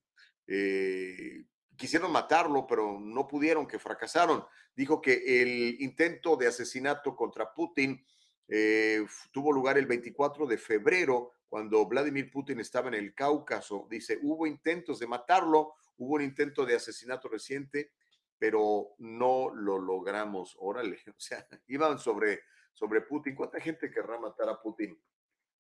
eh, 0.49 1.45
quisieron 1.77 2.11
matarlo, 2.11 2.66
pero 2.66 2.99
no 2.99 3.29
pudieron, 3.29 3.65
que 3.65 3.79
fracasaron. 3.79 4.45
Dijo 4.75 5.01
que 5.01 5.43
el 5.43 5.81
intento 5.81 6.37
de 6.37 6.49
asesinato 6.49 7.15
contra 7.15 7.55
Putin 7.55 8.05
eh, 8.49 9.07
tuvo 9.31 9.53
lugar 9.53 9.79
el 9.79 9.87
24 9.87 10.47
de 10.47 10.59
febrero, 10.59 11.33
cuando 11.49 11.87
Vladimir 11.87 12.29
Putin 12.29 12.59
estaba 12.59 12.89
en 12.89 12.95
el 12.95 13.15
Cáucaso. 13.15 13.87
Dice, 13.89 14.19
hubo 14.21 14.49
intentos 14.49 14.99
de 14.99 15.07
matarlo, 15.07 15.75
hubo 15.99 16.15
un 16.15 16.23
intento 16.23 16.66
de 16.66 16.75
asesinato 16.75 17.29
reciente, 17.29 17.93
pero 18.37 18.97
no 18.99 19.55
lo 19.55 19.79
logramos. 19.79 20.57
Órale, 20.59 20.99
o 21.16 21.21
sea, 21.21 21.47
iban 21.69 22.01
sobre, 22.01 22.43
sobre 22.73 23.03
Putin. 23.03 23.37
¿Cuánta 23.37 23.61
gente 23.61 23.93
querrá 23.93 24.19
matar 24.19 24.49
a 24.49 24.61
Putin? 24.61 24.99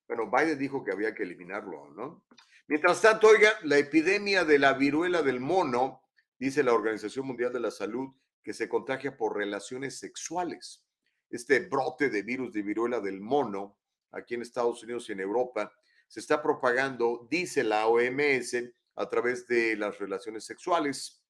Bueno, 0.06 0.30
Biden 0.30 0.58
dijo 0.58 0.84
que 0.84 0.92
había 0.92 1.14
que 1.14 1.22
eliminarlo, 1.22 1.90
¿no? 1.94 2.24
Mientras 2.66 3.00
tanto, 3.02 3.28
oiga, 3.28 3.50
la 3.62 3.78
epidemia 3.78 4.44
de 4.44 4.58
la 4.58 4.72
viruela 4.74 5.22
del 5.22 5.40
mono, 5.40 6.02
dice 6.38 6.62
la 6.62 6.72
Organización 6.72 7.26
Mundial 7.26 7.52
de 7.52 7.60
la 7.60 7.70
Salud, 7.70 8.10
que 8.42 8.54
se 8.54 8.68
contagia 8.68 9.16
por 9.16 9.36
relaciones 9.36 9.98
sexuales. 9.98 10.84
Este 11.30 11.60
brote 11.60 12.10
de 12.10 12.22
virus 12.22 12.52
de 12.52 12.62
viruela 12.62 13.00
del 13.00 13.20
mono, 13.20 13.78
aquí 14.12 14.34
en 14.34 14.42
Estados 14.42 14.82
Unidos 14.82 15.08
y 15.08 15.12
en 15.12 15.20
Europa, 15.20 15.72
se 16.06 16.20
está 16.20 16.42
propagando, 16.42 17.26
dice 17.30 17.64
la 17.64 17.86
OMS, 17.86 18.56
a 18.96 19.08
través 19.08 19.46
de 19.46 19.76
las 19.76 19.98
relaciones 19.98 20.44
sexuales. 20.44 21.22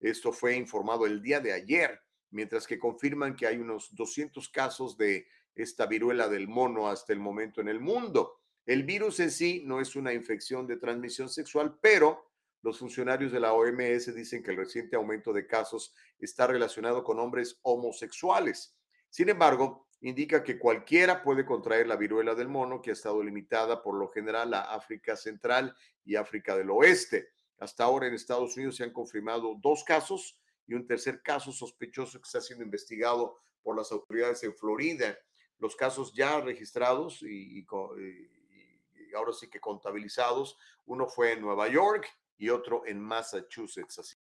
Esto 0.00 0.32
fue 0.32 0.54
informado 0.56 1.06
el 1.06 1.20
día 1.20 1.40
de 1.40 1.52
ayer, 1.52 2.00
mientras 2.30 2.66
que 2.66 2.78
confirman 2.78 3.36
que 3.36 3.46
hay 3.46 3.58
unos 3.58 3.94
200 3.94 4.48
casos 4.48 4.96
de 4.96 5.26
esta 5.62 5.86
viruela 5.86 6.28
del 6.28 6.48
mono 6.48 6.88
hasta 6.88 7.12
el 7.12 7.20
momento 7.20 7.60
en 7.60 7.68
el 7.68 7.80
mundo. 7.80 8.40
El 8.66 8.84
virus 8.84 9.20
en 9.20 9.30
sí 9.30 9.62
no 9.64 9.80
es 9.80 9.96
una 9.96 10.12
infección 10.12 10.66
de 10.66 10.76
transmisión 10.76 11.28
sexual, 11.28 11.78
pero 11.80 12.30
los 12.62 12.78
funcionarios 12.78 13.32
de 13.32 13.40
la 13.40 13.52
OMS 13.52 14.14
dicen 14.14 14.42
que 14.42 14.50
el 14.50 14.58
reciente 14.58 14.96
aumento 14.96 15.32
de 15.32 15.46
casos 15.46 15.94
está 16.18 16.46
relacionado 16.46 17.02
con 17.02 17.18
hombres 17.18 17.58
homosexuales. 17.62 18.76
Sin 19.08 19.28
embargo, 19.28 19.88
indica 20.02 20.42
que 20.42 20.58
cualquiera 20.58 21.22
puede 21.22 21.44
contraer 21.44 21.86
la 21.86 21.96
viruela 21.96 22.34
del 22.34 22.48
mono, 22.48 22.80
que 22.80 22.90
ha 22.90 22.92
estado 22.92 23.22
limitada 23.22 23.82
por 23.82 23.94
lo 23.94 24.08
general 24.08 24.52
a 24.54 24.74
África 24.74 25.16
Central 25.16 25.74
y 26.04 26.16
África 26.16 26.56
del 26.56 26.70
Oeste. 26.70 27.30
Hasta 27.58 27.84
ahora 27.84 28.06
en 28.06 28.14
Estados 28.14 28.56
Unidos 28.56 28.76
se 28.76 28.84
han 28.84 28.92
confirmado 28.92 29.56
dos 29.60 29.84
casos 29.84 30.38
y 30.66 30.74
un 30.74 30.86
tercer 30.86 31.22
caso 31.22 31.52
sospechoso 31.52 32.18
que 32.20 32.26
está 32.26 32.40
siendo 32.40 32.64
investigado 32.64 33.38
por 33.62 33.76
las 33.76 33.90
autoridades 33.92 34.42
en 34.44 34.54
Florida. 34.54 35.18
Los 35.60 35.76
casos 35.76 36.12
ya 36.12 36.40
registrados 36.40 37.22
y, 37.22 37.64
ahora 39.14 39.32
sí 39.32 39.48
que 39.48 39.60
contabilizados, 39.60 40.58
uno 40.86 41.06
fue 41.06 41.32
en 41.32 41.42
Nueva 41.42 41.68
York 41.68 42.06
y 42.38 42.48
otro 42.48 42.84
en 42.86 43.00
Massachusetts. 43.00 43.98
Así 43.98 44.16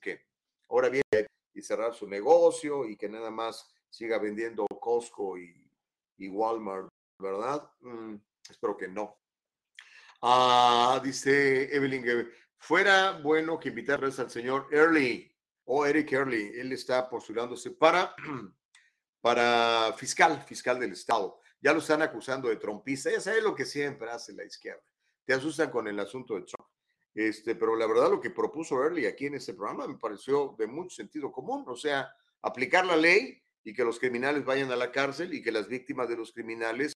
que 0.00 0.24
ahora 0.68 0.88
bien, 0.88 1.04
y 1.52 1.62
cerrar 1.62 1.94
su 1.94 2.08
negocio 2.08 2.88
y 2.88 2.96
que 2.96 3.08
nada 3.08 3.30
más 3.30 3.70
siga 3.90 4.18
vendiendo 4.18 4.66
Costco 4.80 5.36
y, 5.38 5.56
Walmart, 6.28 6.88
¿verdad? 7.18 7.70
Mm, 7.80 8.16
espero 8.48 8.76
que 8.76 8.88
no. 8.88 9.18
Ah, 10.22 11.00
dice 11.02 11.74
Evelyn, 11.74 12.30
fuera 12.58 13.20
bueno 13.22 13.58
que 13.58 13.70
invitarles 13.70 14.18
al 14.18 14.30
señor 14.30 14.68
Early 14.70 15.30
o 15.64 15.86
Eric 15.86 16.12
Early. 16.12 16.52
Él 16.58 16.72
está 16.72 17.08
postulándose 17.08 17.70
para, 17.70 18.14
para 19.20 19.92
fiscal, 19.96 20.42
fiscal 20.44 20.78
del 20.78 20.92
Estado. 20.92 21.40
Ya 21.60 21.72
lo 21.72 21.80
están 21.80 22.02
acusando 22.02 22.48
de 22.48 22.56
trompista. 22.56 23.10
Ya 23.10 23.20
sabes 23.20 23.42
lo 23.42 23.54
que 23.54 23.64
siempre 23.64 24.10
hace 24.10 24.32
la 24.32 24.44
izquierda. 24.44 24.82
Te 25.24 25.34
asustan 25.34 25.70
con 25.70 25.86
el 25.88 25.98
asunto 26.00 26.34
de 26.34 26.42
Trump. 26.42 26.68
Este, 27.14 27.54
pero 27.56 27.74
la 27.74 27.86
verdad 27.86 28.10
lo 28.10 28.20
que 28.20 28.30
propuso 28.30 28.82
Early 28.82 29.06
aquí 29.06 29.26
en 29.26 29.34
este 29.34 29.54
programa 29.54 29.86
me 29.88 29.98
pareció 29.98 30.54
de 30.58 30.66
mucho 30.66 30.94
sentido 30.94 31.32
común, 31.32 31.64
o 31.66 31.74
sea, 31.74 32.08
aplicar 32.40 32.86
la 32.86 32.96
ley 32.96 33.42
y 33.64 33.74
que 33.74 33.84
los 33.84 33.98
criminales 33.98 34.44
vayan 34.44 34.70
a 34.70 34.76
la 34.76 34.92
cárcel 34.92 35.34
y 35.34 35.42
que 35.42 35.50
las 35.50 35.66
víctimas 35.68 36.08
de 36.08 36.16
los 36.16 36.32
criminales 36.32 36.92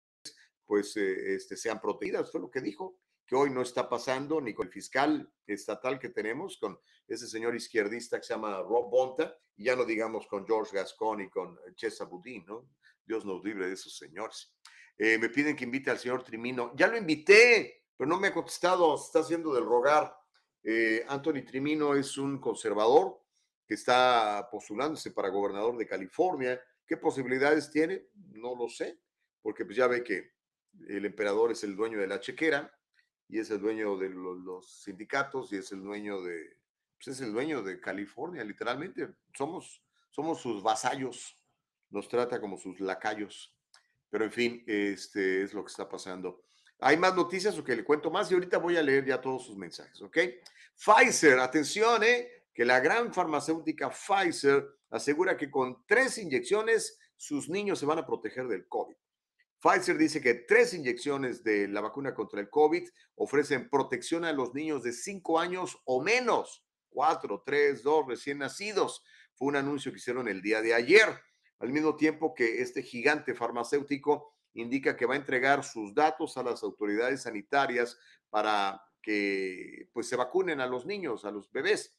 pues 0.64 0.96
eh, 0.96 1.34
este, 1.34 1.56
sean 1.56 1.80
protegidas, 1.80 2.30
fue 2.30 2.40
lo 2.40 2.50
que 2.50 2.60
dijo, 2.60 2.98
que 3.26 3.34
hoy 3.34 3.50
no 3.50 3.62
está 3.62 3.88
pasando 3.88 4.40
ni 4.40 4.52
con 4.52 4.66
el 4.66 4.72
fiscal 4.72 5.30
estatal 5.46 5.98
que 5.98 6.10
tenemos, 6.10 6.58
con 6.58 6.78
ese 7.06 7.26
señor 7.26 7.54
izquierdista 7.54 8.18
que 8.18 8.24
se 8.24 8.34
llama 8.34 8.60
Rob 8.62 8.90
Bonta, 8.90 9.36
y 9.56 9.64
ya 9.64 9.76
no 9.76 9.84
digamos 9.84 10.26
con 10.26 10.46
George 10.46 10.76
Gascon 10.76 11.22
y 11.22 11.30
con 11.30 11.58
Chesa 11.74 12.04
Boudin, 12.04 12.44
¿no? 12.46 12.68
Dios 13.04 13.24
nos 13.24 13.44
libre 13.44 13.66
de 13.66 13.74
esos 13.74 13.96
señores. 13.96 14.54
Eh, 14.96 15.18
me 15.18 15.28
piden 15.28 15.56
que 15.56 15.64
invite 15.64 15.90
al 15.90 15.98
señor 15.98 16.22
Trimino. 16.22 16.72
Ya 16.76 16.86
lo 16.86 16.96
invité, 16.96 17.84
pero 17.96 18.08
no 18.08 18.18
me 18.18 18.28
ha 18.28 18.34
contestado, 18.34 18.94
está 18.94 19.20
haciendo 19.20 19.54
del 19.54 19.64
rogar. 19.64 20.16
Eh, 20.62 21.04
Anthony 21.08 21.44
Trimino 21.46 21.94
es 21.94 22.16
un 22.16 22.38
conservador 22.40 23.20
que 23.66 23.74
está 23.74 24.48
postulándose 24.50 25.10
para 25.10 25.28
gobernador 25.28 25.76
de 25.76 25.86
California. 25.86 26.60
¿Qué 26.86 26.96
posibilidades 26.96 27.70
tiene? 27.70 28.08
No 28.14 28.54
lo 28.54 28.68
sé, 28.68 29.00
porque 29.42 29.64
pues 29.64 29.76
ya 29.76 29.86
ve 29.86 30.02
que 30.02 30.32
el 30.88 31.04
emperador 31.04 31.52
es 31.52 31.64
el 31.64 31.76
dueño 31.76 31.98
de 31.98 32.06
la 32.06 32.20
chequera 32.20 32.72
y 33.28 33.38
es 33.38 33.50
el 33.50 33.60
dueño 33.60 33.96
de 33.96 34.10
los, 34.10 34.82
sindicatos 34.82 35.52
y 35.52 35.56
es 35.56 35.72
el 35.72 35.82
dueño 35.82 36.22
de, 36.22 36.58
pues 36.96 37.16
es 37.16 37.20
el 37.20 37.32
dueño 37.32 37.62
de 37.62 37.80
California, 37.80 38.44
literalmente. 38.44 39.08
Somos, 39.32 39.82
somos 40.10 40.40
sus 40.40 40.62
vasallos, 40.62 41.38
nos 41.90 42.08
trata 42.08 42.40
como 42.40 42.58
sus 42.58 42.80
lacayos. 42.80 43.54
Pero 44.10 44.24
en 44.24 44.32
fin, 44.32 44.64
este 44.66 45.42
es 45.42 45.54
lo 45.54 45.64
que 45.64 45.70
está 45.70 45.88
pasando. 45.88 46.44
Hay 46.80 46.96
más 46.96 47.14
noticias 47.14 47.58
o 47.58 47.64
que 47.64 47.76
le 47.76 47.84
cuento 47.84 48.10
más 48.10 48.30
y 48.30 48.34
ahorita 48.34 48.58
voy 48.58 48.76
a 48.76 48.82
leer 48.82 49.04
ya 49.06 49.20
todos 49.20 49.46
sus 49.46 49.56
mensajes, 49.56 50.00
¿ok? 50.02 50.18
Pfizer, 50.76 51.38
atención, 51.38 52.02
¿eh? 52.02 52.28
Que 52.52 52.64
la 52.64 52.80
gran 52.80 53.12
farmacéutica 53.12 53.90
Pfizer 53.90 54.64
asegura 54.90 55.36
que 55.36 55.50
con 55.50 55.84
tres 55.86 56.18
inyecciones 56.18 56.98
sus 57.16 57.48
niños 57.48 57.78
se 57.78 57.86
van 57.86 57.98
a 57.98 58.06
proteger 58.06 58.46
del 58.46 58.68
COVID. 58.68 58.96
Pfizer 59.64 59.96
dice 59.96 60.20
que 60.20 60.34
tres 60.34 60.74
inyecciones 60.74 61.42
de 61.42 61.68
la 61.68 61.80
vacuna 61.80 62.14
contra 62.14 62.38
el 62.38 62.50
COVID 62.50 62.86
ofrecen 63.14 63.70
protección 63.70 64.26
a 64.26 64.32
los 64.34 64.52
niños 64.52 64.82
de 64.82 64.92
cinco 64.92 65.40
años 65.40 65.80
o 65.86 66.02
menos. 66.02 66.66
Cuatro, 66.90 67.42
tres, 67.46 67.82
dos 67.82 68.06
recién 68.06 68.36
nacidos. 68.36 69.02
Fue 69.32 69.48
un 69.48 69.56
anuncio 69.56 69.90
que 69.90 69.96
hicieron 69.96 70.28
el 70.28 70.42
día 70.42 70.60
de 70.60 70.74
ayer. 70.74 71.08
Al 71.60 71.72
mismo 71.72 71.96
tiempo 71.96 72.34
que 72.34 72.60
este 72.60 72.82
gigante 72.82 73.34
farmacéutico 73.34 74.34
indica 74.52 74.98
que 74.98 75.06
va 75.06 75.14
a 75.14 75.16
entregar 75.16 75.64
sus 75.64 75.94
datos 75.94 76.36
a 76.36 76.42
las 76.42 76.62
autoridades 76.62 77.22
sanitarias 77.22 77.98
para 78.28 78.82
que 79.00 79.88
pues 79.94 80.06
se 80.06 80.16
vacunen 80.16 80.60
a 80.60 80.66
los 80.66 80.84
niños, 80.84 81.24
a 81.24 81.30
los 81.30 81.50
bebés. 81.50 81.98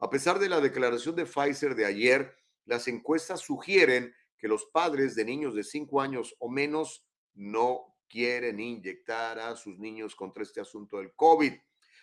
A 0.00 0.10
pesar 0.10 0.38
de 0.38 0.50
la 0.50 0.60
declaración 0.60 1.16
de 1.16 1.24
Pfizer 1.24 1.76
de 1.76 1.86
ayer, 1.86 2.36
las 2.66 2.88
encuestas 2.88 3.40
sugieren 3.40 4.14
que 4.36 4.48
los 4.48 4.66
padres 4.66 5.14
de 5.14 5.24
niños 5.24 5.54
de 5.54 5.64
5 5.64 5.98
años 6.02 6.36
o 6.38 6.50
menos 6.50 7.05
no 7.36 7.96
quieren 8.08 8.60
inyectar 8.60 9.38
a 9.38 9.56
sus 9.56 9.78
niños 9.78 10.14
contra 10.14 10.42
este 10.42 10.60
asunto 10.60 10.98
del 10.98 11.14
COVID. 11.14 11.52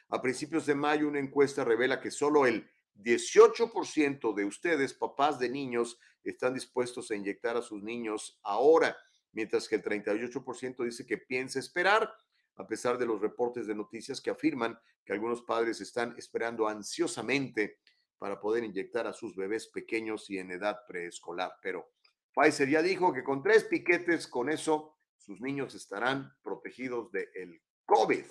A 0.10 0.22
principios 0.22 0.66
de 0.66 0.76
mayo, 0.76 1.08
una 1.08 1.20
encuesta 1.20 1.64
revela 1.64 2.00
que 2.00 2.12
solo 2.12 2.46
el 2.46 2.70
18% 2.96 4.34
de 4.34 4.46
ustedes, 4.46 4.94
papás 4.94 5.40
de 5.40 5.50
niños, 5.50 6.00
están 6.24 6.54
dispuestos 6.54 7.12
a 7.12 7.16
inyectar 7.16 7.58
a 7.58 7.62
sus 7.62 7.84
niños 7.84 8.40
ahora 8.44 8.96
mientras 9.34 9.68
que 9.68 9.76
el 9.76 9.84
38% 9.84 10.84
dice 10.84 11.06
que 11.06 11.18
piensa 11.18 11.60
esperar, 11.60 12.16
a 12.56 12.68
pesar 12.68 12.98
de 12.98 13.06
los 13.06 13.20
reportes 13.20 13.68
de 13.68 13.76
noticias 13.76 14.22
que 14.22 14.30
afirman 14.30 14.80
que 15.04 15.14
algunos 15.14 15.42
padres 15.42 15.82
están 15.82 16.16
esperando 16.18 16.68
ansiosamente 16.68 17.80
para 18.18 18.40
poder 18.40 18.64
inyectar 18.64 19.08
a 19.08 19.14
sus 19.14 19.36
bebés 19.36 19.68
pequeños 19.68 20.30
y 20.30 20.38
en 20.38 20.52
edad 20.52 20.78
preescolar. 20.88 21.56
Pero 21.62 21.92
Pfizer 22.34 22.70
ya 22.70 22.82
dijo 22.82 23.12
que 23.12 23.24
con 23.24 23.44
tres 23.44 23.66
piquetes, 23.66 24.28
con 24.28 24.50
eso, 24.50 24.93
sus 25.24 25.40
niños 25.40 25.74
estarán 25.74 26.34
protegidos 26.42 27.12
del 27.12 27.62
COVID. 27.86 28.26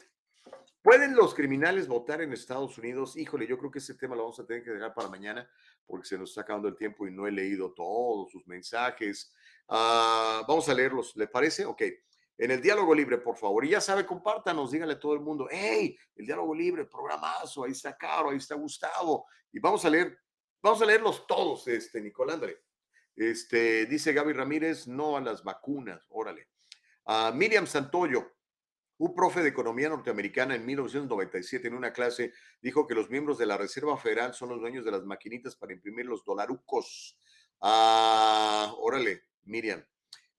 ¿Pueden 0.82 1.14
los 1.14 1.34
criminales 1.34 1.88
votar 1.88 2.20
en 2.20 2.32
Estados 2.32 2.76
Unidos? 2.76 3.16
Híjole, 3.16 3.46
yo 3.46 3.56
creo 3.56 3.70
que 3.70 3.78
ese 3.78 3.94
tema 3.94 4.14
lo 4.14 4.22
vamos 4.22 4.40
a 4.40 4.46
tener 4.46 4.62
que 4.62 4.72
dejar 4.72 4.92
para 4.92 5.08
mañana 5.08 5.48
porque 5.86 6.06
se 6.06 6.18
nos 6.18 6.30
está 6.30 6.42
acabando 6.42 6.68
el 6.68 6.76
tiempo 6.76 7.06
y 7.06 7.10
no 7.10 7.26
he 7.26 7.32
leído 7.32 7.72
todos 7.72 8.30
sus 8.30 8.46
mensajes. 8.46 9.32
Ah, 9.68 10.44
vamos 10.46 10.68
a 10.68 10.74
leerlos, 10.74 11.16
¿le 11.16 11.28
parece? 11.28 11.64
Ok. 11.64 11.82
En 12.36 12.50
el 12.50 12.60
diálogo 12.60 12.94
libre, 12.94 13.18
por 13.18 13.36
favor. 13.36 13.64
Y 13.64 13.70
ya 13.70 13.80
sabe, 13.80 14.04
compártanos, 14.04 14.70
dígale 14.70 14.94
a 14.94 15.00
todo 15.00 15.14
el 15.14 15.20
mundo, 15.20 15.48
hey, 15.50 15.96
el 16.16 16.26
diálogo 16.26 16.54
libre, 16.54 16.84
programazo, 16.84 17.64
ahí 17.64 17.72
está 17.72 17.96
Caro, 17.96 18.30
ahí 18.30 18.38
está 18.38 18.54
Gustavo. 18.54 19.26
Y 19.52 19.60
vamos 19.60 19.84
a 19.84 19.90
leer, 19.90 20.18
vamos 20.60 20.82
a 20.82 20.86
leerlos 20.86 21.26
todos, 21.26 21.68
este, 21.68 22.00
Nicolás 22.00 22.40
Este, 23.14 23.86
dice 23.86 24.12
Gaby 24.12 24.32
Ramírez, 24.32 24.88
no 24.88 25.16
a 25.16 25.20
las 25.20 25.42
vacunas, 25.42 26.04
órale. 26.10 26.51
A 27.04 27.32
Miriam 27.32 27.66
Santoyo, 27.66 28.32
un 28.98 29.14
profe 29.14 29.42
de 29.42 29.48
economía 29.48 29.88
norteamericana 29.88 30.54
en 30.54 30.64
1997 30.64 31.66
en 31.66 31.74
una 31.74 31.92
clase 31.92 32.32
dijo 32.60 32.86
que 32.86 32.94
los 32.94 33.10
miembros 33.10 33.36
de 33.36 33.46
la 33.46 33.56
Reserva 33.56 33.96
Federal 33.96 34.32
son 34.32 34.50
los 34.50 34.60
dueños 34.60 34.84
de 34.84 34.92
las 34.92 35.04
maquinitas 35.04 35.56
para 35.56 35.72
imprimir 35.72 36.06
los 36.06 36.24
dolarucos. 36.24 37.18
Ah, 37.60 38.72
órale, 38.78 39.24
Miriam. 39.44 39.82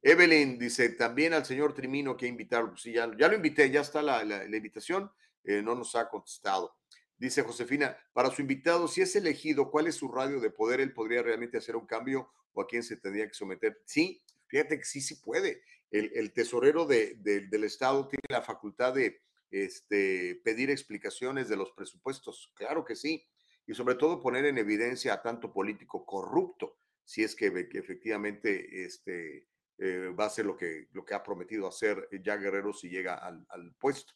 Evelyn 0.02 0.58
dice, 0.58 0.90
también 0.90 1.34
al 1.34 1.46
señor 1.46 1.74
Trimino 1.74 2.16
que 2.16 2.28
invitarlo. 2.28 2.70
Pues 2.70 2.84
sí, 2.84 2.94
ya, 2.94 3.08
lo 3.08 3.34
invité, 3.34 3.70
ya 3.70 3.82
está 3.82 4.02
la, 4.02 4.46
invitación, 4.46 5.12
eh, 5.44 5.62
no 5.62 5.76
nos 5.76 5.96
ha 5.96 6.10
contestado. 6.10 6.78
Dice 7.18 7.42
Josefina, 7.42 7.98
para 8.14 8.30
su 8.30 8.42
invitado, 8.42 8.88
si 8.88 9.02
es 9.02 9.16
elegido, 9.16 9.72
¿cuál 9.72 9.88
es 9.88 9.96
su 9.96 10.10
radio 10.10 10.40
de 10.40 10.52
poder? 10.52 10.80
¿Él 10.80 10.94
podría 10.94 11.22
realmente 11.22 11.58
hacer 11.58 11.76
un 11.76 11.86
cambio 11.86 12.32
o 12.54 12.62
a 12.62 12.68
quién 12.68 12.84
se 12.84 12.98
tendría 12.98 13.28
que 13.28 13.34
someter? 13.34 13.82
Sí, 13.86 14.22
fíjate 14.48 14.78
que 14.78 14.86
sí, 14.86 15.02
sí 15.02 15.16
puede 15.16 15.64
el, 15.94 16.34
tesorero 16.34 16.86
del 16.86 17.64
Estado 17.64 18.08
tiene 18.08 18.24
la 18.30 18.42
facultad 18.42 18.94
de 18.96 19.22
este, 19.52 20.42
pedir 20.44 20.72
explicaciones 20.72 21.48
de 21.48 21.56
los 21.56 21.72
presupuestos. 21.72 22.52
Claro 22.56 22.84
que 22.84 22.96
sí. 22.96 23.24
Y 23.68 23.76
sobre 23.76 23.96
todo 23.96 24.20
poner 24.20 24.46
en 24.46 24.58
evidencia 24.58 25.14
a 25.14 25.22
tanto 25.22 25.54
político 25.54 26.06
corrupto, 26.06 26.78
si 27.06 27.24
es 27.24 27.36
que, 27.36 27.48
efectivamente 27.74 28.84
este, 28.84 29.48
eh, 29.78 30.14
va 30.20 30.26
a 30.26 30.30
ser 30.30 30.46
lo 30.46 30.58
que, 30.58 30.90
que 31.06 31.14
ha 31.14 31.24
prometido 31.24 31.68
hacer 31.68 32.10
ya 32.24 32.38
Guerrero 32.38 32.74
si 32.74 32.90
llega 32.90 33.16
al, 33.16 33.76
puesto. 33.80 34.14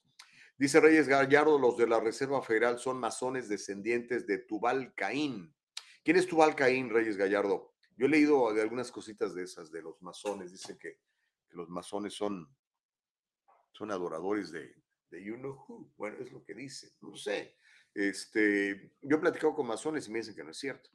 Dice 0.58 0.80
Reyes 0.80 1.08
Gallardo, 1.08 1.60
los 1.60 1.78
de 1.78 1.88
la 1.88 2.00
Reserva 2.00 2.42
Federal 2.42 2.80
son 2.80 3.00
masones 3.00 3.48
descendientes 3.48 4.26
de 4.26 4.40
Tubal 4.40 4.94
Caín. 4.96 5.54
¿Quién 6.04 6.18
es 6.18 6.26
Tubal 6.26 6.56
Caín, 6.56 6.90
Reyes 6.90 7.16
Gallardo? 7.16 7.76
Yo 7.96 8.08
he 8.08 8.10
leído 8.10 8.50
algunas 8.50 8.92
cositas 8.92 9.36
de 9.36 9.44
esas, 9.44 9.72
de 9.72 9.84
los 9.84 10.02
masones. 10.02 10.52
Dicen 10.52 10.78
que 10.80 10.98
los 11.58 11.70
masones 11.70 12.14
son, 12.14 12.48
son 13.72 13.92
adoradores 13.92 14.52
de, 14.52 14.74
de 15.10 15.24
you 15.24 15.36
know 15.36 15.66
who. 15.68 15.92
Bueno, 15.98 16.18
es 16.20 16.32
lo 16.32 16.44
que 16.44 16.54
dice, 16.54 16.94
no 17.02 17.16
sé. 17.18 17.58
Este, 17.94 18.94
yo 19.02 19.18
he 19.18 19.20
platicado 19.20 19.56
con 19.56 19.68
masones 19.68 20.08
y 20.08 20.12
me 20.12 20.20
dicen 20.20 20.36
que 20.36 20.44
no 20.44 20.52
es 20.52 20.58
cierto. 20.58 20.90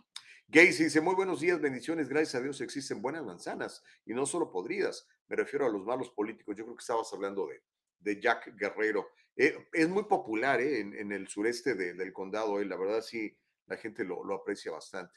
Gacy 0.47 0.84
dice, 0.84 1.01
muy 1.01 1.14
buenos 1.14 1.40
días, 1.40 1.60
bendiciones, 1.60 2.09
gracias 2.09 2.36
a 2.36 2.43
Dios 2.43 2.60
existen 2.60 3.02
buenas 3.02 3.24
manzanas 3.24 3.82
y 4.06 4.14
no 4.14 4.24
solo 4.24 4.52
podridas. 4.52 5.09
Me 5.28 5.36
refiero 5.36 5.66
a 5.66 5.68
los 5.70 5.84
malos 5.84 6.10
políticos. 6.10 6.56
Yo 6.56 6.64
creo 6.64 6.76
que 6.76 6.82
estabas 6.82 7.12
hablando 7.12 7.47
de, 7.48 7.62
de 7.98 8.20
Jack 8.20 8.55
Guerrero. 8.56 9.09
Eh, 9.34 9.66
es 9.72 9.89
muy 9.89 10.05
popular 10.05 10.60
eh, 10.60 10.80
en, 10.80 11.10
el 11.10 11.26
sureste 11.26 11.74
del 11.74 12.12
condado. 12.12 12.60
Eh, 12.60 12.66
la 12.66 12.76
verdad 12.76 13.01
sí, 13.01 13.36
la 13.66 13.76
gente 13.76 14.05
lo, 14.05 14.24
lo, 14.24 14.34
aprecia 14.34 14.70
bastante. 14.70 15.14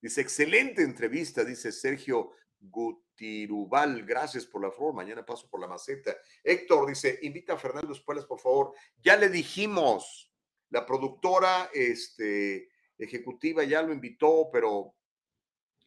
Dice, 0.00 0.22
excelente 0.22 0.82
entrevista, 0.82 1.44
dice 1.44 1.70
Sergio 1.70 2.32
Gutirubal, 2.60 4.04
gracias 4.04 4.46
por 4.46 4.62
la 4.62 4.70
flor, 4.70 4.94
mañana 4.94 5.24
paso 5.24 5.48
por 5.48 5.60
la 5.60 5.68
maceta. 5.68 6.16
Héctor 6.42 6.88
dice, 6.88 7.18
invita 7.22 7.54
a 7.54 7.58
Fernando 7.58 7.92
Espuelas, 7.92 8.26
por 8.26 8.40
favor. 8.40 8.72
Ya 9.02 9.16
le 9.16 9.28
dijimos, 9.28 10.32
la 10.70 10.84
productora 10.84 11.70
este, 11.72 12.68
ejecutiva 12.96 13.64
ya 13.64 13.82
lo 13.82 13.92
invitó, 13.92 14.48
pero 14.52 14.94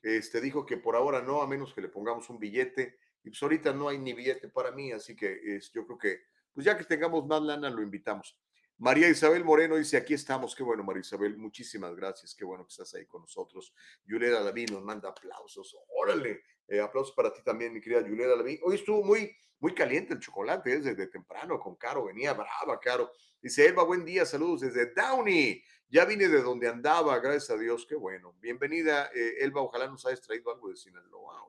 este, 0.02 0.42
dijo 0.42 0.66
que 0.66 0.78
por 0.78 0.96
ahora 0.96 1.22
no, 1.22 1.42
a 1.42 1.48
menos 1.48 1.74
que 1.74 1.82
le 1.82 1.90
pongamos 1.90 2.30
un 2.30 2.40
billete. 2.40 2.98
Y 3.24 3.30
pues 3.30 3.44
ahorita 3.44 3.72
no 3.74 3.88
hay 3.88 4.00
ni 4.00 4.14
billete 4.14 4.50
para 4.50 4.72
mí, 4.72 4.92
así 4.92 5.16
que 5.16 5.40
es, 5.56 5.72
yo 5.72 5.86
creo 5.86 5.98
que, 5.98 6.22
pues 6.54 6.66
ya 6.66 6.78
que 6.78 6.86
tengamos 6.86 7.26
más 7.28 7.42
lana, 7.42 7.70
lo 7.70 7.84
invitamos. 7.84 8.36
María 8.82 9.08
Isabel 9.08 9.46
Moreno 9.46 9.76
dice, 9.76 9.96
aquí 9.96 10.16
estamos. 10.16 10.56
Qué 10.56 10.64
bueno, 10.64 10.84
María 10.84 11.02
Isabel. 11.02 11.38
Muchísimas 11.38 11.96
gracias. 11.96 12.34
Qué 12.34 12.44
bueno 12.44 12.66
que 12.66 12.72
estás 12.72 12.92
ahí 12.96 13.06
con 13.06 13.22
nosotros. 13.22 13.76
Yulera 14.06 14.42
David 14.42 14.72
nos 14.72 14.82
manda 14.82 15.10
aplausos. 15.10 15.78
Órale. 16.02 16.42
Eh, 16.72 16.80
aplausos 16.80 17.14
para 17.14 17.34
ti 17.34 17.42
también, 17.44 17.74
mi 17.74 17.82
querida 17.82 18.00
Yulera 18.00 18.38
David. 18.38 18.62
Hoy 18.64 18.76
estuvo 18.76 19.04
muy, 19.04 19.36
muy 19.60 19.76
caliente 19.76 20.14
el 20.14 20.22
chocolate, 20.22 20.72
¿eh? 20.72 20.80
desde 20.80 21.08
temprano 21.08 21.60
con 21.60 21.76
Caro. 21.76 22.06
Venía 22.06 22.32
brava, 22.32 22.80
Caro. 22.80 23.12
Dice, 23.42 23.66
Elba, 23.66 23.84
buen 23.84 24.06
día. 24.06 24.26
Saludos 24.26 24.62
desde 24.62 24.94
Downey. 24.94 25.62
Ya 25.90 26.06
vine 26.06 26.30
de 26.30 26.42
donde 26.42 26.70
andaba, 26.70 27.20
gracias 27.20 27.50
a 27.50 27.58
Dios. 27.58 27.86
Qué 27.86 27.96
bueno. 27.96 28.38
Bienvenida, 28.40 29.12
eh, 29.14 29.40
Elba. 29.42 29.62
Ojalá 29.62 29.88
nos 29.88 30.06
hayas 30.06 30.22
traído 30.22 30.50
algo 30.50 30.70
de 30.70 30.78
Sinaloa. 30.78 31.46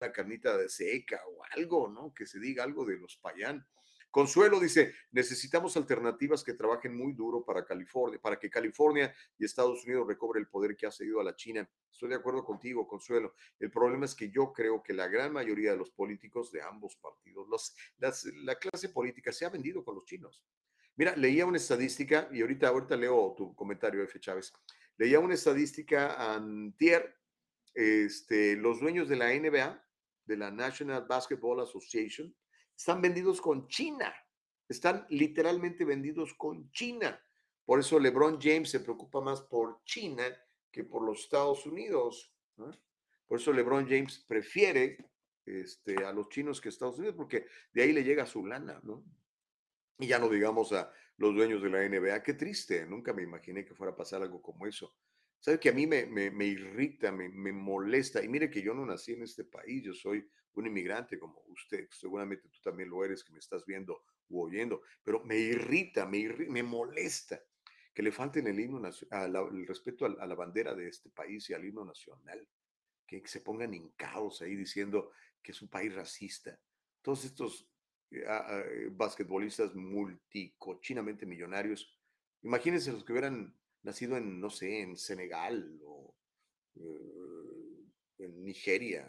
Una 0.00 0.10
carnita 0.10 0.56
de 0.56 0.70
seca 0.70 1.20
o 1.28 1.44
algo, 1.50 1.90
¿no? 1.90 2.14
Que 2.14 2.26
se 2.26 2.40
diga 2.40 2.64
algo 2.64 2.86
de 2.86 2.96
los 2.96 3.18
payán. 3.18 3.66
Consuelo 4.14 4.60
dice, 4.60 4.94
necesitamos 5.10 5.76
alternativas 5.76 6.44
que 6.44 6.54
trabajen 6.54 6.96
muy 6.96 7.14
duro 7.14 7.44
para 7.44 7.64
California, 7.64 8.20
para 8.22 8.38
que 8.38 8.48
California 8.48 9.12
y 9.36 9.44
Estados 9.44 9.84
Unidos 9.84 10.06
recobre 10.06 10.38
el 10.38 10.46
poder 10.46 10.76
que 10.76 10.86
ha 10.86 10.92
cedido 10.92 11.18
a 11.18 11.24
la 11.24 11.34
China. 11.34 11.68
Estoy 11.90 12.10
de 12.10 12.14
acuerdo 12.14 12.44
contigo, 12.44 12.86
Consuelo. 12.86 13.34
El 13.58 13.72
problema 13.72 14.04
es 14.04 14.14
que 14.14 14.30
yo 14.30 14.52
creo 14.52 14.80
que 14.84 14.92
la 14.92 15.08
gran 15.08 15.32
mayoría 15.32 15.72
de 15.72 15.78
los 15.78 15.90
políticos 15.90 16.52
de 16.52 16.62
ambos 16.62 16.94
partidos, 16.94 17.48
la 17.98 18.54
clase 18.54 18.90
política 18.90 19.32
se 19.32 19.46
ha 19.46 19.48
vendido 19.48 19.84
con 19.84 19.96
los 19.96 20.04
chinos. 20.04 20.44
Mira, 20.94 21.16
leía 21.16 21.44
una 21.44 21.56
estadística 21.56 22.28
y 22.30 22.40
ahorita, 22.40 22.68
ahorita 22.68 22.96
leo 22.96 23.34
tu 23.36 23.52
comentario, 23.56 24.00
F. 24.04 24.20
Chávez. 24.20 24.52
Leía 24.96 25.18
una 25.18 25.34
estadística 25.34 26.36
antier, 26.36 27.16
este, 27.74 28.54
los 28.54 28.78
dueños 28.78 29.08
de 29.08 29.16
la 29.16 29.34
NBA, 29.34 29.84
de 30.24 30.36
la 30.36 30.52
National 30.52 31.04
Basketball 31.04 31.58
Association, 31.58 32.32
están 32.76 33.00
vendidos 33.00 33.40
con 33.40 33.68
China. 33.68 34.14
Están 34.68 35.06
literalmente 35.10 35.84
vendidos 35.84 36.34
con 36.34 36.70
China. 36.70 37.20
Por 37.64 37.80
eso 37.80 37.98
LeBron 37.98 38.38
James 38.40 38.70
se 38.70 38.80
preocupa 38.80 39.20
más 39.20 39.42
por 39.42 39.82
China 39.84 40.24
que 40.70 40.84
por 40.84 41.02
los 41.02 41.20
Estados 41.20 41.66
Unidos. 41.66 42.34
Por 43.26 43.38
eso 43.38 43.52
LeBron 43.52 43.86
James 43.88 44.24
prefiere 44.26 44.98
este, 45.46 46.04
a 46.04 46.12
los 46.12 46.28
chinos 46.28 46.60
que 46.60 46.68
a 46.68 46.70
Estados 46.70 46.98
Unidos, 46.98 47.16
porque 47.16 47.46
de 47.72 47.82
ahí 47.82 47.92
le 47.92 48.04
llega 48.04 48.26
su 48.26 48.46
lana, 48.46 48.80
¿no? 48.82 49.04
Y 49.98 50.06
ya 50.06 50.18
no 50.18 50.28
digamos 50.28 50.72
a 50.72 50.92
los 51.16 51.34
dueños 51.34 51.62
de 51.62 51.70
la 51.70 51.88
NBA. 51.88 52.22
Qué 52.22 52.34
triste, 52.34 52.84
nunca 52.86 53.12
me 53.12 53.22
imaginé 53.22 53.64
que 53.64 53.74
fuera 53.74 53.92
a 53.92 53.96
pasar 53.96 54.22
algo 54.22 54.42
como 54.42 54.66
eso. 54.66 54.94
¿Sabe 55.38 55.60
que 55.60 55.68
a 55.68 55.72
mí 55.72 55.86
me, 55.86 56.00
irrita, 56.46 57.12
me, 57.12 57.52
molesta? 57.52 58.24
Y 58.24 58.28
mire 58.28 58.50
que 58.50 58.62
yo 58.62 58.72
no 58.72 58.86
nací 58.86 59.12
en 59.12 59.22
este 59.22 59.44
país, 59.44 59.84
yo 59.84 59.92
soy 59.92 60.26
un 60.54 60.66
inmigrante 60.66 61.18
como 61.18 61.42
usted, 61.48 61.88
seguramente 61.90 62.48
tú 62.48 62.60
también 62.62 62.90
lo 62.90 63.04
eres, 63.04 63.24
que 63.24 63.32
me 63.32 63.38
estás 63.38 63.64
viendo 63.64 64.04
u 64.28 64.42
oyendo, 64.42 64.82
pero 65.02 65.24
me 65.24 65.36
irrita, 65.36 66.06
me, 66.06 66.28
me 66.48 66.62
molesta 66.62 67.40
que 67.94 68.02
le 68.02 68.10
falten 68.10 68.48
el 68.48 68.58
himno 68.58 68.82
el 68.84 69.66
respeto 69.66 70.04
a, 70.04 70.26
la 70.26 70.34
bandera 70.34 70.74
de 70.74 70.88
este 70.88 71.10
país 71.10 71.48
y 71.48 71.54
al 71.54 71.64
himno 71.64 71.84
nacional, 71.84 72.46
que, 73.06 73.22
se 73.26 73.40
pongan 73.40 73.90
caos 73.90 74.42
ahí 74.42 74.56
diciendo 74.56 75.12
que 75.40 75.52
es 75.52 75.62
un 75.62 75.68
país 75.68 75.94
racista. 75.94 76.58
Todos 77.00 77.24
estos 77.24 77.70
eh, 78.10 78.24
eh, 78.26 78.88
basquetbolistas 78.90 79.74
multicochinamente 79.76 81.24
millonarios, 81.24 81.96
imagínense 82.42 82.90
los 82.90 83.04
que 83.04 83.12
hubieran 83.12 83.56
nacido 83.84 84.16
en, 84.16 84.40
no 84.40 84.50
sé, 84.50 84.80
en 84.80 84.96
Senegal 84.96 85.80
o 85.84 86.16
eh, 86.74 87.84
en 88.18 88.44
Nigeria, 88.44 89.06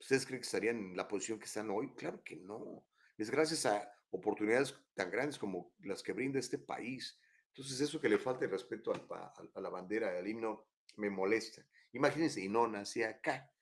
¿Ustedes 0.00 0.24
creen 0.24 0.40
que 0.40 0.46
estarían 0.46 0.76
en 0.78 0.96
la 0.96 1.06
posición 1.06 1.38
que 1.38 1.44
están 1.44 1.70
hoy? 1.70 1.92
Claro 1.94 2.24
que 2.24 2.36
no. 2.36 2.86
Es 3.18 3.30
gracias 3.30 3.66
a 3.66 3.92
oportunidades 4.10 4.74
tan 4.94 5.10
grandes 5.10 5.38
como 5.38 5.74
las 5.80 6.02
que 6.02 6.14
brinda 6.14 6.38
este 6.38 6.58
país. 6.58 7.20
Entonces, 7.48 7.80
eso 7.80 8.00
que 8.00 8.08
le 8.08 8.18
falta 8.18 8.46
el 8.46 8.50
respeto 8.50 8.92
a, 8.92 9.60
la 9.60 9.68
bandera, 9.68 10.18
al 10.18 10.26
himno, 10.26 10.68
me 10.96 11.10
molesta. 11.10 11.66
Imagínense, 11.92 12.40
y 12.40 12.48
no 12.48 12.66
nací 12.66 13.02
acá. 13.02 13.52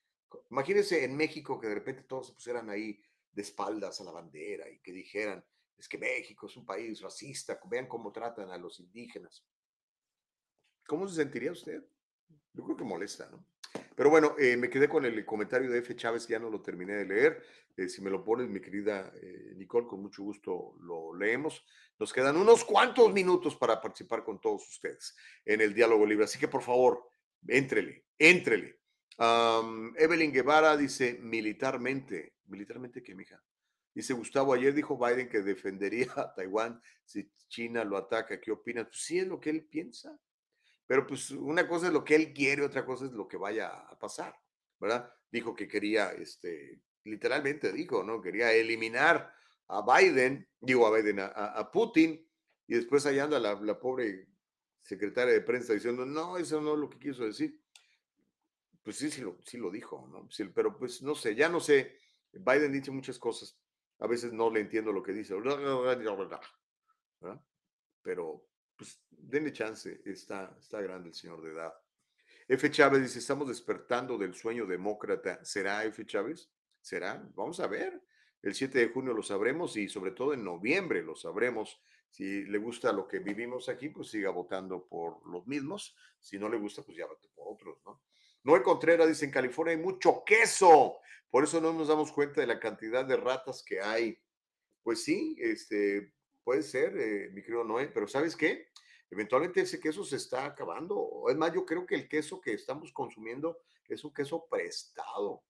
Imagínense 0.50 1.04
en 1.04 1.16
México 1.16 1.58
que 1.58 1.66
de 1.66 1.74
repente 1.74 2.04
todos 2.04 2.28
se 2.28 2.34
pusieran 2.34 2.70
ahí 2.70 3.02
de 3.32 3.42
espaldas 3.42 4.00
a 4.00 4.04
la 4.04 4.12
bandera 4.12 4.70
y 4.70 4.78
que 4.78 4.92
dijeran, 4.92 5.44
es 5.76 5.88
que 5.88 5.98
México 5.98 6.46
es 6.46 6.56
un 6.56 6.64
país 6.64 7.00
racista, 7.00 7.58
vean 7.68 7.88
cómo 7.88 8.12
tratan 8.12 8.50
a 8.50 8.58
los 8.58 8.78
indígenas. 8.78 9.44
¿Cómo 10.86 11.08
se 11.08 11.16
sentiría 11.16 11.50
usted? 11.50 11.82
Yo 12.52 12.64
creo 12.64 12.76
que 12.76 12.84
molesta, 12.84 13.28
¿no? 13.28 13.44
Pero 13.98 14.10
bueno, 14.10 14.36
eh, 14.38 14.56
me 14.56 14.70
quedé 14.70 14.88
con 14.88 15.04
el 15.04 15.24
comentario 15.24 15.68
de 15.68 15.80
F. 15.80 15.96
Chávez, 15.96 16.28
ya 16.28 16.38
no 16.38 16.48
lo 16.48 16.62
terminé 16.62 16.94
de 16.94 17.04
leer. 17.04 17.42
Eh, 17.76 17.88
si 17.88 18.00
me 18.00 18.10
lo 18.10 18.24
pones, 18.24 18.48
mi 18.48 18.60
querida 18.60 19.12
eh, 19.20 19.54
Nicole, 19.56 19.88
con 19.88 20.00
mucho 20.00 20.22
gusto 20.22 20.76
lo 20.82 21.12
leemos. 21.16 21.66
Nos 21.98 22.12
quedan 22.12 22.36
unos 22.36 22.64
cuantos 22.64 23.12
minutos 23.12 23.56
para 23.56 23.80
participar 23.80 24.22
con 24.22 24.40
todos 24.40 24.68
ustedes 24.68 25.16
en 25.44 25.62
el 25.62 25.74
diálogo 25.74 26.06
libre. 26.06 26.26
Así 26.26 26.38
que 26.38 26.46
por 26.46 26.62
favor, 26.62 27.08
éntrele, 27.48 28.04
éntrele. 28.16 28.78
Evelyn 29.96 30.32
Guevara 30.32 30.76
dice 30.76 31.18
militarmente, 31.20 32.34
militarmente 32.46 33.02
qué, 33.02 33.16
mija. 33.16 33.42
Dice 33.92 34.12
Gustavo, 34.12 34.54
ayer 34.54 34.72
dijo 34.74 34.96
Biden 34.96 35.28
que 35.28 35.40
defendería 35.40 36.06
a 36.16 36.32
Taiwán 36.32 36.80
si 37.04 37.32
China 37.48 37.82
lo 37.82 37.96
ataca. 37.96 38.40
¿Qué 38.40 38.52
opinas? 38.52 38.86
Pues 38.86 39.00
sí, 39.00 39.18
es 39.18 39.26
lo 39.26 39.40
que 39.40 39.50
él 39.50 39.64
piensa. 39.64 40.16
Pero 40.88 41.06
pues 41.06 41.30
una 41.32 41.68
cosa 41.68 41.88
es 41.88 41.92
lo 41.92 42.02
que 42.02 42.14
él 42.14 42.32
quiere, 42.32 42.64
otra 42.64 42.86
cosa 42.86 43.04
es 43.04 43.12
lo 43.12 43.28
que 43.28 43.36
vaya 43.36 43.68
a 43.68 43.98
pasar, 43.98 44.34
¿verdad? 44.80 45.12
Dijo 45.30 45.54
que 45.54 45.68
quería, 45.68 46.12
este, 46.12 46.80
literalmente 47.04 47.70
dijo, 47.74 48.02
¿no? 48.02 48.22
Quería 48.22 48.54
eliminar 48.54 49.30
a 49.68 49.82
Biden, 49.82 50.48
digo 50.58 50.86
a 50.86 50.96
Biden, 50.96 51.18
a, 51.20 51.70
Putin, 51.70 52.26
y 52.66 52.74
después 52.74 53.04
allá 53.04 53.24
anda 53.24 53.38
la, 53.38 53.78
pobre 53.78 54.28
secretaria 54.80 55.34
de 55.34 55.42
prensa 55.42 55.74
diciendo, 55.74 56.06
no, 56.06 56.38
eso 56.38 56.58
no 56.62 56.72
es 56.72 56.80
lo 56.80 56.88
que 56.88 56.98
quiso 56.98 57.26
decir. 57.26 57.62
Pues 58.82 58.96
sí, 58.96 59.10
sí 59.10 59.20
lo, 59.20 59.36
sí 59.44 59.58
lo 59.58 59.70
dijo, 59.70 60.08
¿no? 60.10 60.26
pero 60.54 60.78
pues 60.78 61.02
no 61.02 61.14
sé, 61.14 61.34
ya 61.34 61.50
no 61.50 61.60
sé. 61.60 61.98
Biden 62.32 62.72
dice 62.72 62.90
muchas 62.90 63.18
cosas. 63.18 63.58
A 63.98 64.06
veces 64.06 64.32
no 64.32 64.50
le 64.50 64.60
entiendo 64.60 64.90
lo 64.90 65.02
que 65.02 65.12
dice. 65.12 65.34
¿verdad? 65.34 65.58
Pero 68.00 68.48
pues 68.78 69.02
denle 69.10 69.52
chance, 69.52 70.00
está, 70.06 70.56
está 70.58 70.80
grande 70.80 71.08
el 71.08 71.14
señor 71.14 71.42
de 71.42 71.52
edad. 71.52 71.74
F. 72.46 72.70
Chávez 72.70 73.02
dice, 73.02 73.18
estamos 73.18 73.48
despertando 73.48 74.16
del 74.16 74.34
sueño 74.34 74.64
demócrata. 74.64 75.44
¿Será 75.44 75.84
F. 75.84 76.06
Chávez? 76.06 76.50
¿Será? 76.80 77.28
Vamos 77.34 77.60
a 77.60 77.66
ver. 77.66 78.02
El 78.40 78.54
7 78.54 78.78
de 78.78 78.88
junio 78.88 79.12
lo 79.12 79.22
sabremos 79.22 79.76
y 79.76 79.88
sobre 79.88 80.12
todo 80.12 80.32
en 80.32 80.44
noviembre 80.44 81.02
lo 81.02 81.14
sabremos. 81.14 81.82
Si 82.08 82.44
le 82.44 82.56
gusta 82.56 82.92
lo 82.92 83.06
que 83.06 83.18
vivimos 83.18 83.68
aquí, 83.68 83.90
pues 83.90 84.08
siga 84.08 84.30
votando 84.30 84.86
por 84.86 85.26
los 85.26 85.46
mismos. 85.46 85.94
Si 86.18 86.38
no 86.38 86.48
le 86.48 86.56
gusta, 86.56 86.82
pues 86.82 86.96
ya 86.96 87.04
vote 87.04 87.28
por 87.34 87.52
otros, 87.52 87.78
¿no? 87.84 88.00
Noé 88.44 88.62
Contreras 88.62 89.08
dice, 89.08 89.26
en 89.26 89.30
California 89.30 89.74
hay 89.74 89.82
mucho 89.82 90.22
queso. 90.24 91.00
Por 91.28 91.44
eso 91.44 91.60
no 91.60 91.74
nos 91.74 91.88
damos 91.88 92.12
cuenta 92.12 92.40
de 92.40 92.46
la 92.46 92.58
cantidad 92.58 93.04
de 93.04 93.16
ratas 93.16 93.62
que 93.62 93.80
hay. 93.80 94.18
Pues 94.82 95.02
sí, 95.04 95.36
este, 95.38 96.14
puede 96.48 96.62
ser, 96.62 96.96
eh, 96.96 97.28
mi 97.30 97.42
querido 97.42 97.62
Noé, 97.62 97.88
pero 97.88 98.08
¿sabes 98.08 98.34
qué? 98.34 98.70
Eventualmente 99.10 99.60
ese 99.60 99.78
queso 99.78 100.02
se 100.02 100.16
está 100.16 100.46
acabando. 100.46 101.24
Es 101.28 101.36
más, 101.36 101.52
yo 101.52 101.66
creo 101.66 101.84
que 101.84 101.94
el 101.94 102.08
queso 102.08 102.40
que 102.40 102.54
estamos 102.54 102.90
consumiendo 102.90 103.58
es 103.86 104.02
un 104.02 104.14
queso 104.14 104.46
prestado, 104.46 105.42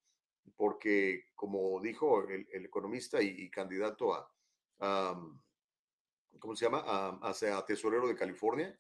porque 0.57 1.27
como 1.37 1.81
dijo 1.81 2.27
el, 2.29 2.49
economista 2.51 3.23
y, 3.23 3.49
candidato 3.49 4.13
a, 4.13 5.33
¿cómo 6.41 6.57
se 6.57 6.65
llama? 6.65 6.83
A, 6.85 7.31
a, 7.31 7.65
tesorero 7.65 8.09
de 8.09 8.17
California, 8.17 8.77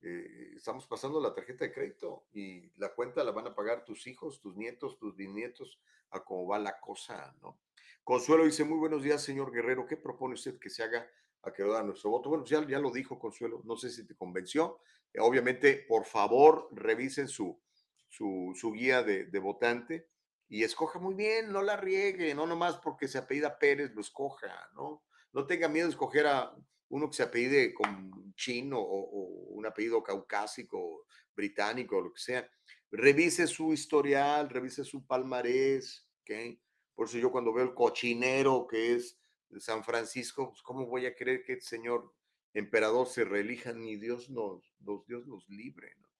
eh, 0.00 0.54
estamos 0.56 0.86
pasando 0.86 1.20
la 1.20 1.34
tarjeta 1.34 1.66
de 1.66 1.72
crédito 1.74 2.28
y 2.32 2.72
la 2.78 2.94
cuenta 2.94 3.22
la 3.22 3.32
van 3.32 3.48
a 3.48 3.54
pagar 3.54 3.84
tus 3.84 4.06
hijos, 4.06 4.40
tus 4.40 4.56
nietos, 4.56 4.96
tus 4.96 5.14
bisnietos, 5.14 5.78
a 6.12 6.24
cómo 6.24 6.46
va 6.46 6.58
la 6.58 6.80
cosa, 6.80 7.36
¿no? 7.42 7.58
Consuelo 8.04 8.46
dice, 8.46 8.64
muy 8.64 8.78
buenos 8.78 9.02
días, 9.02 9.22
señor 9.22 9.52
Guerrero, 9.52 9.86
¿qué 9.86 9.98
propone 9.98 10.34
usted 10.34 10.58
que 10.58 10.70
se 10.70 10.82
haga 10.82 11.06
a 11.42 11.52
que 11.52 11.62
dar 11.64 11.84
nuestro 11.84 12.10
voto? 12.10 12.28
Bueno, 12.28 12.44
ya, 12.44 12.66
ya 12.66 12.78
lo 12.78 12.90
dijo 12.90 13.18
Consuelo, 13.18 13.62
no 13.64 13.76
sé 13.76 13.90
si 13.90 14.06
te 14.06 14.14
convenció. 14.14 14.80
Eh, 15.12 15.20
obviamente, 15.20 15.84
por 15.88 16.04
favor, 16.04 16.68
revisen 16.72 17.28
su, 17.28 17.60
su, 18.08 18.52
su 18.54 18.72
guía 18.72 19.02
de, 19.02 19.26
de, 19.26 19.38
votante 19.38 20.08
y 20.48 20.62
escoja 20.64 20.98
muy 20.98 21.14
bien, 21.14 21.52
no 21.52 21.62
la 21.62 21.76
riegue, 21.76 22.34
no 22.34 22.46
nomás 22.46 22.76
porque 22.78 23.08
se 23.08 23.18
apellida 23.18 23.58
Pérez, 23.58 23.92
lo 23.94 24.00
escoja, 24.00 24.70
¿no? 24.74 25.04
No 25.32 25.46
tenga 25.46 25.68
miedo 25.68 25.86
de 25.86 25.92
escoger 25.92 26.26
a 26.26 26.54
uno 26.88 27.08
que 27.08 27.16
se 27.16 27.22
apellide 27.22 27.72
con 27.72 28.34
chino 28.34 28.78
o, 28.78 29.00
o 29.00 29.20
un 29.54 29.66
apellido 29.66 30.02
caucásico, 30.02 31.06
británico, 31.34 32.00
lo 32.00 32.12
que 32.12 32.20
sea. 32.20 32.50
Revise 32.90 33.46
su 33.46 33.72
historial, 33.72 34.50
revise 34.50 34.84
su 34.84 35.06
palmarés, 35.06 36.06
¿ok? 36.20 36.58
Por 36.94 37.08
eso 37.08 37.18
yo 37.18 37.32
cuando 37.32 37.52
veo 37.52 37.64
el 37.64 37.74
cochinero 37.74 38.66
que 38.66 38.94
es 38.94 39.18
San 39.58 39.84
Francisco, 39.84 40.50
pues 40.50 40.62
¿cómo 40.62 40.86
voy 40.86 41.06
a 41.06 41.14
creer 41.14 41.42
que 41.44 41.54
el 41.54 41.62
señor 41.62 42.12
emperador 42.54 43.06
se 43.06 43.24
reelija? 43.24 43.72
Ni 43.72 43.96
Dios 43.96 44.30
nos, 44.30 44.74
Dios 45.06 45.26
nos 45.26 45.48
libre, 45.48 45.94
¿no? 46.00 46.12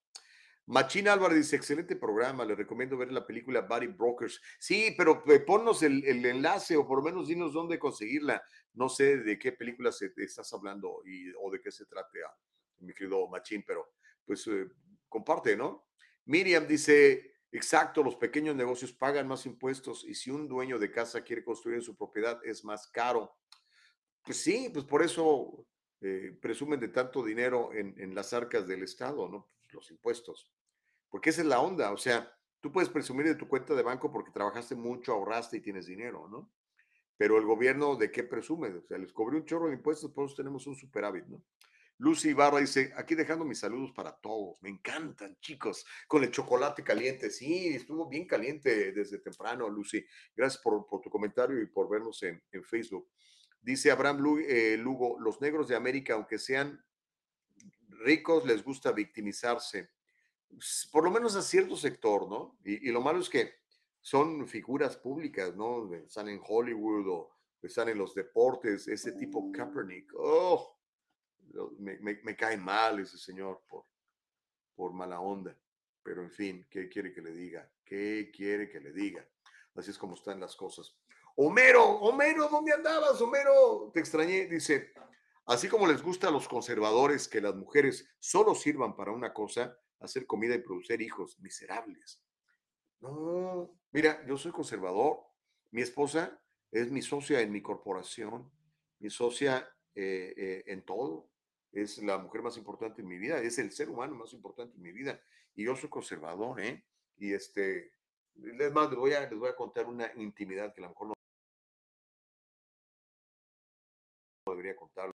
Machina 0.66 1.12
Álvarez 1.12 1.38
dice, 1.38 1.56
excelente 1.56 1.96
programa, 1.96 2.44
le 2.44 2.54
recomiendo 2.54 2.96
ver 2.96 3.10
la 3.10 3.26
película 3.26 3.62
Body 3.62 3.88
Brokers. 3.88 4.40
Sí, 4.60 4.94
pero 4.96 5.24
ponnos 5.44 5.82
el, 5.82 6.04
enlace 6.24 6.76
o 6.76 6.86
por 6.86 6.98
lo 6.98 7.04
menos 7.04 7.26
dinos 7.26 7.52
dónde 7.52 7.78
conseguirla. 7.78 8.42
No 8.74 8.88
sé 8.88 9.18
de 9.18 9.38
qué 9.38 9.52
película 9.52 9.90
se, 9.90 10.12
estás 10.16 10.52
hablando 10.52 11.02
y, 11.04 11.32
o 11.40 11.50
de 11.50 11.60
qué 11.60 11.72
se 11.72 11.84
trata, 11.86 12.08
mi 12.78 12.94
querido 12.94 13.28
Machín, 13.28 13.64
pero 13.66 13.92
pues 14.24 14.46
eh, 14.46 14.68
comparte, 15.08 15.56
¿no? 15.56 15.88
Miriam 16.26 16.66
dice, 16.66 17.31
exacto, 17.52 18.02
los 18.02 18.16
pequeños 18.16 18.56
negocios 18.56 18.92
pagan 18.92 19.28
más 19.28 19.46
impuestos 19.46 20.04
y 20.04 20.14
si 20.14 20.30
un 20.30 20.48
dueño 20.48 20.78
de 20.78 20.90
casa 20.90 21.22
quiere 21.22 21.44
construir 21.44 21.76
en 21.76 21.82
su 21.82 21.96
propiedad 21.96 22.40
es 22.44 22.64
más 22.64 22.88
caro. 22.88 23.36
Pues 24.24 24.38
sí, 24.38 24.70
pues 24.72 24.84
por 24.84 25.02
eso 25.02 25.66
eh, 26.00 26.36
presumen 26.40 26.80
de 26.80 26.88
tanto 26.88 27.22
dinero 27.22 27.70
en, 27.72 28.14
las 28.14 28.32
arcas 28.32 28.66
del 28.66 28.82
Estado, 28.82 29.28
¿no? 29.28 29.48
los 29.70 29.90
impuestos. 29.90 30.50
Porque 31.08 31.30
esa 31.30 31.42
es 31.42 31.46
la 31.46 31.60
onda, 31.60 31.92
o 31.92 31.96
sea, 31.96 32.34
tú 32.60 32.72
puedes 32.72 32.88
presumir 32.88 33.26
de 33.26 33.34
tu 33.34 33.48
cuenta 33.48 33.74
de 33.74 33.82
banco 33.82 34.10
porque 34.10 34.30
trabajaste 34.30 34.74
mucho, 34.74 35.12
ahorraste 35.12 35.58
y 35.58 35.60
tienes 35.60 35.86
dinero, 35.86 36.28
¿no? 36.28 36.50
Pero 37.16 37.38
el 37.38 37.44
gobierno, 37.44 37.96
¿de 37.96 38.10
qué 38.10 38.24
presume? 38.24 38.68
O 38.68 38.82
sea, 38.82 38.98
les 38.98 39.12
cobró 39.12 39.36
un 39.36 39.44
chorro 39.44 39.68
de 39.68 39.74
impuestos, 39.74 40.10
por 40.12 40.26
eso 40.26 40.34
tenemos 40.34 40.66
un 40.66 40.74
superávit, 40.74 41.26
¿no? 41.26 41.42
Lucy 41.98 42.30
Ibarra 42.30 42.58
dice, 42.58 42.92
aquí 42.96 43.14
dejando 43.14 43.44
mis 43.44 43.60
saludos 43.60 43.92
para 43.92 44.12
todos, 44.12 44.60
me 44.62 44.70
encantan 44.70 45.38
chicos, 45.40 45.86
con 46.08 46.24
el 46.24 46.30
chocolate 46.30 46.82
caliente, 46.82 47.30
sí, 47.30 47.68
estuvo 47.68 48.08
bien 48.08 48.26
caliente 48.26 48.92
desde 48.92 49.18
temprano, 49.18 49.68
Lucy, 49.68 50.04
gracias 50.34 50.60
por, 50.62 50.84
tu 51.00 51.10
comentario 51.10 51.60
y 51.60 51.66
por 51.66 51.88
vernos 51.88 52.22
en, 52.22 52.42
Facebook. 52.64 53.08
Dice 53.60 53.92
Abraham 53.92 54.40
eh, 54.48 54.76
Lugo, 54.76 55.18
los 55.20 55.40
negros 55.40 55.68
de 55.68 55.76
América, 55.76 56.14
aunque 56.14 56.38
sean 56.38 56.84
ricos 58.02 58.44
les 58.44 58.62
gusta 58.64 58.92
victimizarse, 58.92 59.90
por 60.90 61.04
lo 61.04 61.10
menos 61.10 61.36
a 61.36 61.42
cierto 61.42 61.76
sector, 61.76 62.28
¿no? 62.28 62.58
Y, 62.64 62.90
lo 62.90 63.00
malo 63.00 63.20
es 63.20 63.30
que 63.30 63.54
son 64.00 64.46
figuras 64.46 64.96
públicas, 64.96 65.54
¿no? 65.56 65.92
Están 65.94 66.28
en 66.28 66.40
Hollywood 66.46 67.08
o 67.08 67.30
están 67.62 67.88
en 67.88 67.98
los 67.98 68.14
deportes, 68.14 68.88
ese 68.88 69.12
tipo 69.12 69.50
Kaepernick. 69.52 70.12
Oh, 70.16 70.71
me, 71.78 72.36
cae 72.36 72.56
mal 72.56 73.00
ese 73.00 73.18
señor 73.18 73.62
por, 73.68 73.84
por 74.74 74.92
mala 74.92 75.20
onda. 75.20 75.56
Pero 76.02 76.22
en 76.22 76.30
fin, 76.30 76.66
¿qué 76.70 76.88
quiere 76.88 77.12
que 77.12 77.22
le 77.22 77.32
diga? 77.32 77.70
¿Qué 77.84 78.30
quiere 78.34 78.68
que 78.68 78.80
le 78.80 78.92
diga? 78.92 79.26
Así 79.74 79.90
es 79.90 79.98
como 79.98 80.14
están 80.14 80.40
las 80.40 80.56
cosas. 80.56 80.96
Homero, 81.36 81.84
Homero, 82.00 82.48
¿dónde 82.48 82.72
andabas? 82.72 83.20
Homero, 83.20 83.90
te 83.94 84.00
extrañé. 84.00 84.46
Dice, 84.46 84.92
Así 85.46 85.68
como 85.68 85.86
les 85.86 86.02
gusta 86.02 86.28
a 86.28 86.30
los 86.30 86.46
conservadores 86.46 87.26
que 87.26 87.40
las 87.40 87.54
mujeres 87.54 88.08
solo 88.20 88.54
sirvan 88.54 88.94
para 88.94 89.12
una 89.12 89.34
cosa, 89.34 89.76
hacer 89.98 90.26
comida 90.26 90.54
y 90.54 90.60
producir 90.60 91.02
hijos 91.02 91.38
miserables. 91.40 92.22
No, 93.00 93.76
mira, 93.90 94.24
yo 94.26 94.36
soy 94.36 94.52
conservador. 94.52 95.18
Mi 95.72 95.82
esposa 95.82 96.40
es 96.70 96.90
mi 96.92 97.02
socia 97.02 97.40
en 97.40 97.50
mi 97.50 97.60
corporación, 97.60 98.52
mi 99.00 99.10
socia 99.10 99.68
eh, 99.94 100.32
eh, 100.36 100.64
en 100.66 100.84
todo. 100.84 101.28
Es 101.72 101.98
la 102.02 102.18
mujer 102.18 102.42
más 102.42 102.56
importante 102.56 103.02
en 103.02 103.08
mi 103.08 103.18
vida, 103.18 103.40
es 103.40 103.58
el 103.58 103.72
ser 103.72 103.88
humano 103.88 104.14
más 104.14 104.32
importante 104.32 104.76
en 104.76 104.82
mi 104.82 104.92
vida. 104.92 105.20
Y 105.54 105.64
yo 105.64 105.74
soy 105.74 105.88
conservador, 105.88 106.60
¿eh? 106.60 106.84
Y 107.16 107.32
este, 107.32 107.92
les, 108.34 108.72
más, 108.72 108.90
les, 108.90 108.98
voy 108.98 109.12
a, 109.14 109.20
les 109.28 109.38
voy 109.38 109.48
a 109.48 109.56
contar 109.56 109.86
una 109.86 110.12
intimidad 110.16 110.74
que 110.74 110.80
a 110.80 110.84
lo 110.84 110.90
mejor 110.90 111.08
no 111.08 111.14
debería 114.46 114.76
contar 114.76 115.10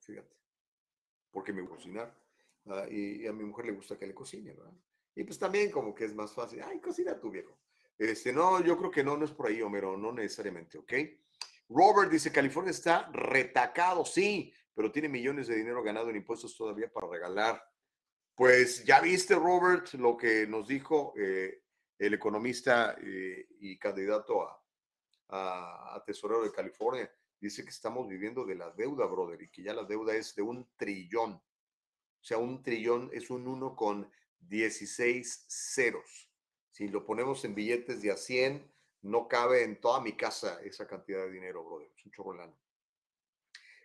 fíjate, 0.00 0.36
porque 1.30 1.52
me 1.52 1.62
gusta 1.62 1.76
cocinar. 1.76 2.14
Ah, 2.66 2.86
y, 2.90 3.26
a 3.26 3.32
mi 3.32 3.44
mujer 3.44 3.66
le 3.66 3.72
gusta 3.72 3.98
que 3.98 4.06
le 4.06 4.14
cocine, 4.14 4.52
¿verdad? 4.52 4.72
Y 5.14 5.24
pues 5.24 5.38
también 5.38 5.70
como 5.70 5.94
que 5.94 6.04
es 6.04 6.14
más 6.14 6.32
fácil, 6.34 6.62
ay, 6.62 6.80
cocina 6.80 7.18
tu 7.18 7.30
viejo. 7.30 7.58
Este, 7.98 8.32
no, 8.32 8.62
yo 8.62 8.76
creo 8.76 8.90
que 8.90 9.04
no, 9.04 9.16
no 9.16 9.24
es 9.24 9.30
por 9.30 9.46
ahí, 9.46 9.62
Homero, 9.62 9.96
no 9.96 10.12
necesariamente, 10.12 10.78
¿ok? 10.78 10.92
Robert 11.68 12.10
dice, 12.10 12.32
California 12.32 12.70
está 12.70 13.08
retacado, 13.12 14.04
sí, 14.04 14.52
pero 14.74 14.92
tiene 14.92 15.08
millones 15.08 15.46
de 15.46 15.56
dinero 15.56 15.82
ganado 15.82 16.10
en 16.10 16.16
impuestos 16.16 16.56
todavía 16.56 16.92
para 16.92 17.08
regalar. 17.08 17.62
Pues 18.34 18.84
ya 18.84 19.00
viste, 19.00 19.34
Robert, 19.36 19.92
lo 19.94 20.16
que 20.16 20.46
nos 20.46 20.66
dijo 20.66 21.14
eh, 21.16 21.62
el 21.98 22.14
economista 22.14 22.96
eh, 23.00 23.46
y 23.60 23.78
candidato 23.78 24.42
a, 24.42 24.60
tesorero 26.06 26.44
de 26.44 26.52
California 26.52 27.10
dice 27.40 27.64
que 27.64 27.70
estamos 27.70 28.06
viviendo 28.06 28.44
de 28.44 28.54
la 28.54 28.70
deuda, 28.70 29.06
brother, 29.06 29.42
y 29.42 29.48
que 29.48 29.62
ya 29.62 29.74
la 29.74 29.84
deuda 29.84 30.14
es 30.14 30.34
de 30.34 30.42
un 30.42 30.68
trillón. 30.76 31.32
O 31.32 32.24
sea, 32.24 32.38
un 32.38 32.62
trillón 32.62 33.10
es 33.12 33.30
un 33.30 33.48
1 33.48 33.74
con 33.74 34.10
16 34.40 35.46
ceros. 35.48 36.30
Si 36.70 36.88
lo 36.88 37.04
ponemos 37.04 37.44
en 37.44 37.54
billetes 37.54 38.02
de 38.02 38.12
a 38.12 38.16
100, 38.16 38.73
no 39.04 39.28
cabe 39.28 39.62
en 39.62 39.80
toda 39.80 40.00
mi 40.00 40.16
casa 40.16 40.60
esa 40.62 40.86
cantidad 40.86 41.24
de 41.24 41.30
dinero, 41.30 41.62
brother. 41.62 41.90
Es 41.94 42.06
un 42.06 42.12
chorro 42.12 42.32
de 42.32 42.38
lana. 42.38 42.58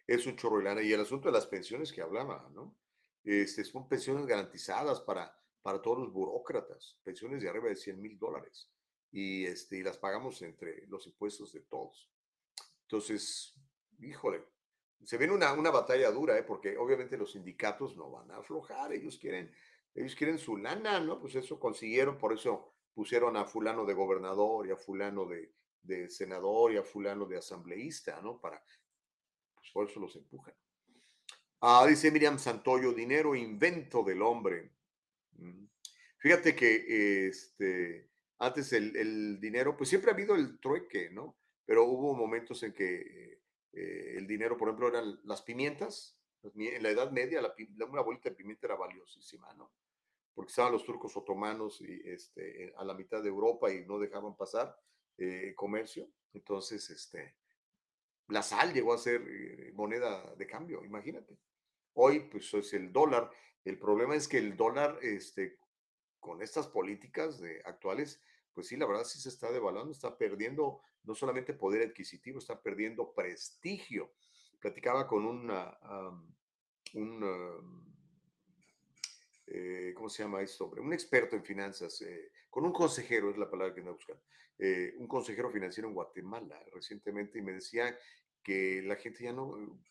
Es 0.08 0.26
un 0.26 0.36
chorro 0.38 0.58
de 0.58 0.64
lana. 0.64 0.82
Y 0.82 0.94
el 0.94 1.02
asunto 1.02 1.28
de 1.28 1.34
las 1.34 1.46
pensiones 1.46 1.92
que 1.92 2.02
hablaba, 2.02 2.50
¿no? 2.54 2.78
Este, 3.24 3.66
son 3.66 3.90
pensiones 3.90 4.26
garantizadas 4.26 5.02
para, 5.02 5.38
para 5.62 5.82
todos 5.82 6.00
los 6.00 6.14
burócratas, 6.14 6.98
pensiones 7.04 7.42
de 7.42 7.50
arriba 7.50 7.68
de 7.68 7.76
100 7.76 8.02
mil 8.02 8.18
dólares. 8.18 8.70
Y, 9.12 9.46
este, 9.46 9.78
y 9.78 9.84
las 9.84 9.98
pagamos 9.98 10.42
entre 10.42 10.88
los 10.88 11.06
impuestos 11.06 11.52
de 11.52 11.62
todos. 11.62 12.10
Entonces, 12.84 13.60
híjole, 14.00 14.46
se 15.04 15.18
viene 15.18 15.34
una, 15.34 15.52
una 15.52 15.70
batalla 15.70 16.12
dura, 16.12 16.38
¿eh? 16.38 16.44
porque 16.44 16.78
obviamente 16.78 17.18
los 17.18 17.34
sindicatos 17.34 17.98
no 17.98 18.10
van 18.10 18.32
a 18.32 18.38
aflojar, 18.38 18.94
ellos 18.94 19.18
quieren, 19.18 19.54
ellos 19.94 20.16
quieren 20.16 20.38
su 20.38 20.56
lana, 20.56 21.02
¿no? 21.02 21.20
Pues 21.20 21.36
eso 21.36 21.60
consiguieron, 21.60 22.18
por 22.18 22.34
eso 22.34 22.79
pusieron 22.94 23.38
a 23.38 23.46
fulano 23.46 23.86
de 23.86 23.94
gobernador 23.94 24.68
y 24.68 24.72
a 24.72 24.78
fulano 24.78 25.26
de, 25.26 26.10
senador 26.10 26.74
y 26.74 26.78
a 26.78 26.84
fulano 26.84 27.26
de 27.26 27.38
asambleísta, 27.38 28.22
¿no? 28.22 28.40
Para, 28.40 28.64
pues 29.56 29.72
por 29.74 29.90
eso 29.90 30.00
los 30.00 30.16
empujan. 30.16 30.54
Ah, 31.62 31.86
dice 31.88 32.12
Miriam 32.12 32.38
Santoyo, 32.38 32.94
dinero 32.94 33.36
invento 33.36 34.04
del 34.04 34.22
hombre. 34.22 34.72
Mm. 35.34 35.66
Fíjate 36.18 36.56
que 36.56 37.28
este, 37.28 38.10
antes 38.40 38.72
el, 38.74 38.96
el, 38.96 39.40
dinero, 39.40 39.76
pues 39.76 39.90
siempre 39.90 40.12
ha 40.12 40.14
habido 40.14 40.36
el 40.36 40.60
trueque, 40.60 41.10
¿no? 41.10 41.38
Pero 41.66 41.86
hubo 41.86 42.16
momentos 42.16 42.62
en 42.64 42.74
que 42.74 43.42
eh, 43.74 44.18
el 44.18 44.28
dinero, 44.28 44.58
por 44.58 44.70
ejemplo, 44.70 44.88
eran 44.88 45.20
las 45.24 45.42
pimientas. 45.42 46.18
En 46.44 46.84
la 46.84 46.90
Edad 46.90 47.12
Media, 47.12 47.42
la, 47.42 47.54
una 47.90 48.02
bolita 48.02 48.30
de 48.30 48.36
pimienta 48.36 48.68
era 48.68 48.76
valiosísima, 48.76 49.54
¿no? 49.56 49.74
Porque 50.34 50.52
estaban 50.52 50.72
los 50.72 50.86
turcos 50.86 51.16
otomanos 51.18 51.82
y, 51.82 52.02
este, 52.06 52.74
a 52.78 52.84
la 52.84 52.94
mitad 52.94 53.22
de 53.22 53.30
Europa 53.30 53.72
y 53.72 53.86
no 53.86 54.00
dejaban 54.00 54.36
pasar 54.36 54.76
eh, 55.18 55.54
comercio. 55.56 56.10
Entonces, 56.34 56.90
este, 56.90 57.36
la 58.28 58.44
sal 58.44 58.74
llegó 58.74 58.94
a 58.94 58.98
ser 58.98 59.22
eh, 59.28 59.72
moneda 59.74 60.36
de 60.36 60.48
cambio, 60.48 60.84
imagínate. 60.86 61.38
Hoy, 61.94 62.22
pues 62.32 62.54
es 62.54 62.74
el 62.74 62.94
dólar. 62.94 63.30
El 63.66 63.78
problema 63.78 64.16
es 64.16 64.28
que 64.28 64.38
el 64.38 64.56
dólar, 64.56 65.00
este, 65.02 65.60
con 66.20 66.42
estas 66.42 66.68
políticas 66.68 67.40
de, 67.40 67.62
actuales, 67.66 68.22
pues 68.54 68.68
sí, 68.68 68.78
la 68.78 68.86
verdad 68.86 69.04
sí 69.04 69.20
se 69.20 69.30
está 69.30 69.52
devaluando, 69.52 69.92
está 69.92 70.18
perdiendo 70.18 70.82
no 71.04 71.16
solamente 71.16 71.54
poder 71.54 71.88
adquisitivo, 71.88 72.40
está 72.40 72.62
perdiendo 72.62 73.14
prestigio. 73.14 74.14
Platicaba 74.60 75.08
con 75.08 75.26
una, 75.26 75.78
un, 76.94 77.99
eh, 79.52 79.94
¿cómo 79.96 80.10
se 80.10 80.24
llama 80.24 80.42
esto? 80.42 80.68
Un 80.68 80.94
experto 80.94 81.36
en 81.36 81.44
finanzas, 81.44 82.02
eh, 82.02 82.32
con 82.50 82.66
un 82.66 82.72
consejero, 82.72 83.32
es 83.32 83.38
la 83.38 83.50
palabra 83.50 83.74
que 83.74 83.82
me 83.82 83.92
buscan, 83.92 84.18
eh, 84.60 84.94
un 84.98 85.08
consejero 85.08 85.50
financiero 85.50 85.88
en 85.88 85.96
Guatemala 85.96 86.64
recientemente 86.72 87.40
y 87.40 87.42
me 87.42 87.54
decía 87.54 87.98
que 88.44 88.84
la 88.84 88.96
gente 88.96 89.24
ya 89.24 89.34
no, 89.34 89.82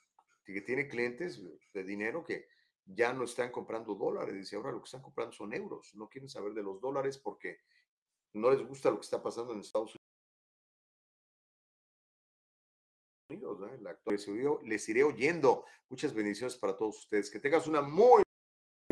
que 0.44 0.60
tiene 0.60 0.86
clientes 0.86 1.42
de 1.72 1.84
dinero 1.84 2.24
que 2.24 2.46
ya 2.84 3.12
no 3.12 3.24
están 3.24 3.50
comprando 3.50 3.94
dólares, 3.94 4.34
dice, 4.34 4.56
ahora 4.56 4.72
lo 4.72 4.78
que 4.78 4.86
están 4.86 5.02
comprando 5.02 5.32
son 5.32 5.52
euros, 5.52 5.92
no 5.94 6.08
quieren 6.08 6.28
saber 6.28 6.54
de 6.54 6.62
los 6.62 6.80
dólares 6.80 7.18
porque 7.18 7.58
no 8.34 8.50
les 8.50 8.62
gusta 8.62 8.90
lo 8.90 8.96
que 8.96 9.04
está 9.04 9.22
pasando 9.22 9.52
en 9.52 9.60
Estados 9.60 9.90
Unidos. 9.90 9.98
¿no? 13.58 14.60
Les, 14.62 14.88
iré 14.88 15.04
oyendo. 15.04 15.64
Muchas 15.90 16.14
bendiciones 16.14 16.56
para 16.56 16.76
todos 16.76 16.98
ustedes. 16.98 17.30
Que 17.30 17.40
tengas 17.40 17.66
una 17.66 17.82
muy 17.82 18.22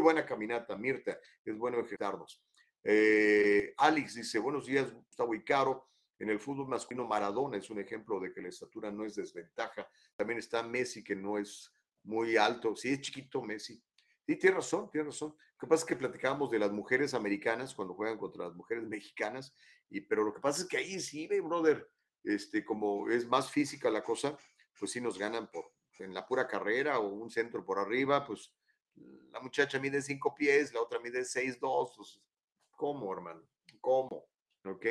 buena 0.07 0.25
caminata, 0.25 0.77
Mirta. 0.77 1.19
Es 1.45 1.59
bueno 1.59 1.79
ejercitarnos. 1.79 2.41
Eh, 2.85 3.75
Alex 3.77 4.15
dice, 4.15 4.39
buenos 4.39 4.65
días, 4.65 4.93
Gustavo 4.93 5.35
y 5.35 5.43
Caro. 5.43 5.89
En 6.21 6.31
el 6.31 6.39
fútbol 6.39 6.69
masculino, 6.69 7.09
Maradona 7.09 7.57
es 7.57 7.71
un 7.71 7.81
ejemplo 7.81 8.21
de 8.21 8.33
que 8.33 8.41
la 8.41 8.51
estatura 8.51 8.89
no 8.93 9.05
es 9.05 9.17
desventaja. 9.17 9.91
También 10.15 10.39
está 10.39 10.63
Messi, 10.63 11.03
que 11.03 11.17
no 11.17 11.39
es 11.39 11.73
muy 12.05 12.37
alto. 12.37 12.77
Sí, 12.77 12.91
es 12.91 13.01
chiquito 13.01 13.43
Messi. 13.43 13.83
Sí, 14.25 14.37
tiene 14.37 14.55
razón, 14.55 14.89
tiene 14.93 15.07
razón. 15.07 15.31
Lo 15.31 15.59
que 15.59 15.67
pasa 15.67 15.83
es 15.83 15.89
que 15.89 15.97
platicábamos 15.97 16.53
de 16.53 16.61
las 16.61 16.71
mujeres 16.71 17.13
americanas 17.13 17.75
cuando 17.75 17.95
juegan 17.95 18.17
contra 18.17 18.47
las 18.47 18.55
mujeres 18.55 18.85
mexicanas, 18.89 19.57
y, 19.91 20.03
pero 20.03 20.23
lo 20.23 20.33
que 20.33 20.41
pasa 20.41 20.63
es 20.63 20.69
que 20.69 20.77
ahí 20.77 21.01
sí, 21.01 21.27
brother, 21.27 21.91
este, 22.23 22.65
como 22.65 23.11
es 23.11 23.27
más 23.27 23.51
física 23.51 23.91
la 23.91 24.05
cosa, 24.05 24.39
pues 24.79 24.93
sí 24.93 25.01
nos 25.01 25.19
ganan 25.19 25.51
por 25.51 25.73
en 25.99 26.15
la 26.15 26.27
pura 26.27 26.47
carrera 26.47 27.01
o 27.01 27.09
un 27.09 27.31
centro 27.31 27.65
por 27.65 27.81
arriba, 27.81 28.25
pues 28.25 28.53
la 29.33 29.41
muchacha 29.41 29.79
mide 29.79 30.01
cinco 30.03 30.35
pies, 30.35 30.73
la 30.73 30.81
otra 30.81 30.99
mide 31.01 31.25
seis, 31.25 31.59
dos, 31.61 31.95
pues, 31.97 32.21
¿cómo, 32.73 33.13
hermano? 33.13 33.43
¿Cómo? 33.81 34.29
¿Ok? 34.65 34.87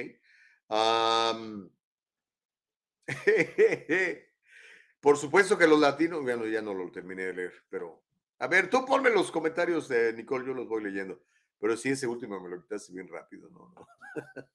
por 5.00 5.18
supuesto 5.18 5.58
que 5.58 5.68
los 5.68 5.80
latinos, 5.80 6.24
bueno, 6.24 6.46
ya 6.48 6.62
no 6.62 6.74
lo 6.74 6.92
terminé 6.92 7.26
de 7.26 7.34
leer, 7.34 7.54
pero 7.70 8.04
a 8.40 8.48
ver, 8.48 8.70
tú 8.70 8.86
ponme 8.86 9.10
los 9.10 9.32
comentarios, 9.32 9.90
Nicole, 10.16 10.46
yo 10.46 10.54
los 10.54 10.68
voy 10.68 10.84
leyendo. 10.84 11.22
Pero 11.60 11.78
sí, 11.78 11.90
ese 11.90 12.06
último 12.06 12.40
me 12.40 12.50
lo 12.50 12.62
quitaste 12.62 12.92
bien 12.92 13.08
rápido, 13.08 13.50
no, 13.50 13.74
no. 13.74 13.88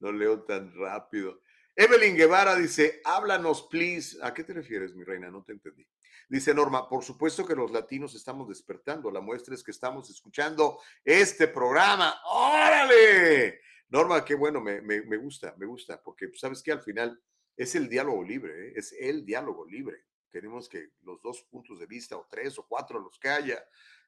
no 0.00 0.12
leo 0.12 0.42
tan 0.42 0.74
rápido. 0.74 1.40
Evelyn 1.78 2.16
Guevara 2.16 2.56
dice, 2.56 3.02
háblanos, 3.04 3.64
please. 3.64 4.16
¿A 4.22 4.32
qué 4.32 4.42
te 4.42 4.54
refieres, 4.54 4.94
mi 4.94 5.04
reina? 5.04 5.30
No 5.30 5.44
te 5.44 5.52
entendí. 5.52 5.86
Dice 6.26 6.54
Norma, 6.54 6.88
por 6.88 7.04
supuesto 7.04 7.46
que 7.46 7.54
los 7.54 7.70
latinos 7.70 8.14
estamos 8.14 8.48
despertando. 8.48 9.10
La 9.10 9.20
muestra 9.20 9.54
es 9.54 9.62
que 9.62 9.72
estamos 9.72 10.08
escuchando 10.08 10.80
este 11.04 11.48
programa. 11.48 12.18
¡Órale! 12.24 13.60
Norma, 13.90 14.24
qué 14.24 14.34
bueno, 14.34 14.62
me, 14.62 14.80
gusta, 15.18 15.54
me 15.58 15.66
gusta, 15.66 16.02
porque 16.02 16.28
pues, 16.28 16.40
sabes 16.40 16.62
que 16.62 16.72
al 16.72 16.82
final 16.82 17.22
es 17.56 17.74
el 17.74 17.88
diálogo 17.88 18.24
libre, 18.24 18.68
¿eh? 18.68 18.72
es 18.74 18.94
el 18.98 19.24
diálogo 19.24 19.66
libre. 19.66 20.06
Queremos 20.32 20.68
que 20.68 20.92
los 21.02 21.20
dos 21.22 21.42
puntos 21.42 21.78
de 21.78 21.86
vista, 21.86 22.16
o 22.16 22.26
tres 22.28 22.58
o 22.58 22.66
cuatro, 22.66 22.98
los 22.98 23.18
que 23.18 23.28
haya, 23.28 23.62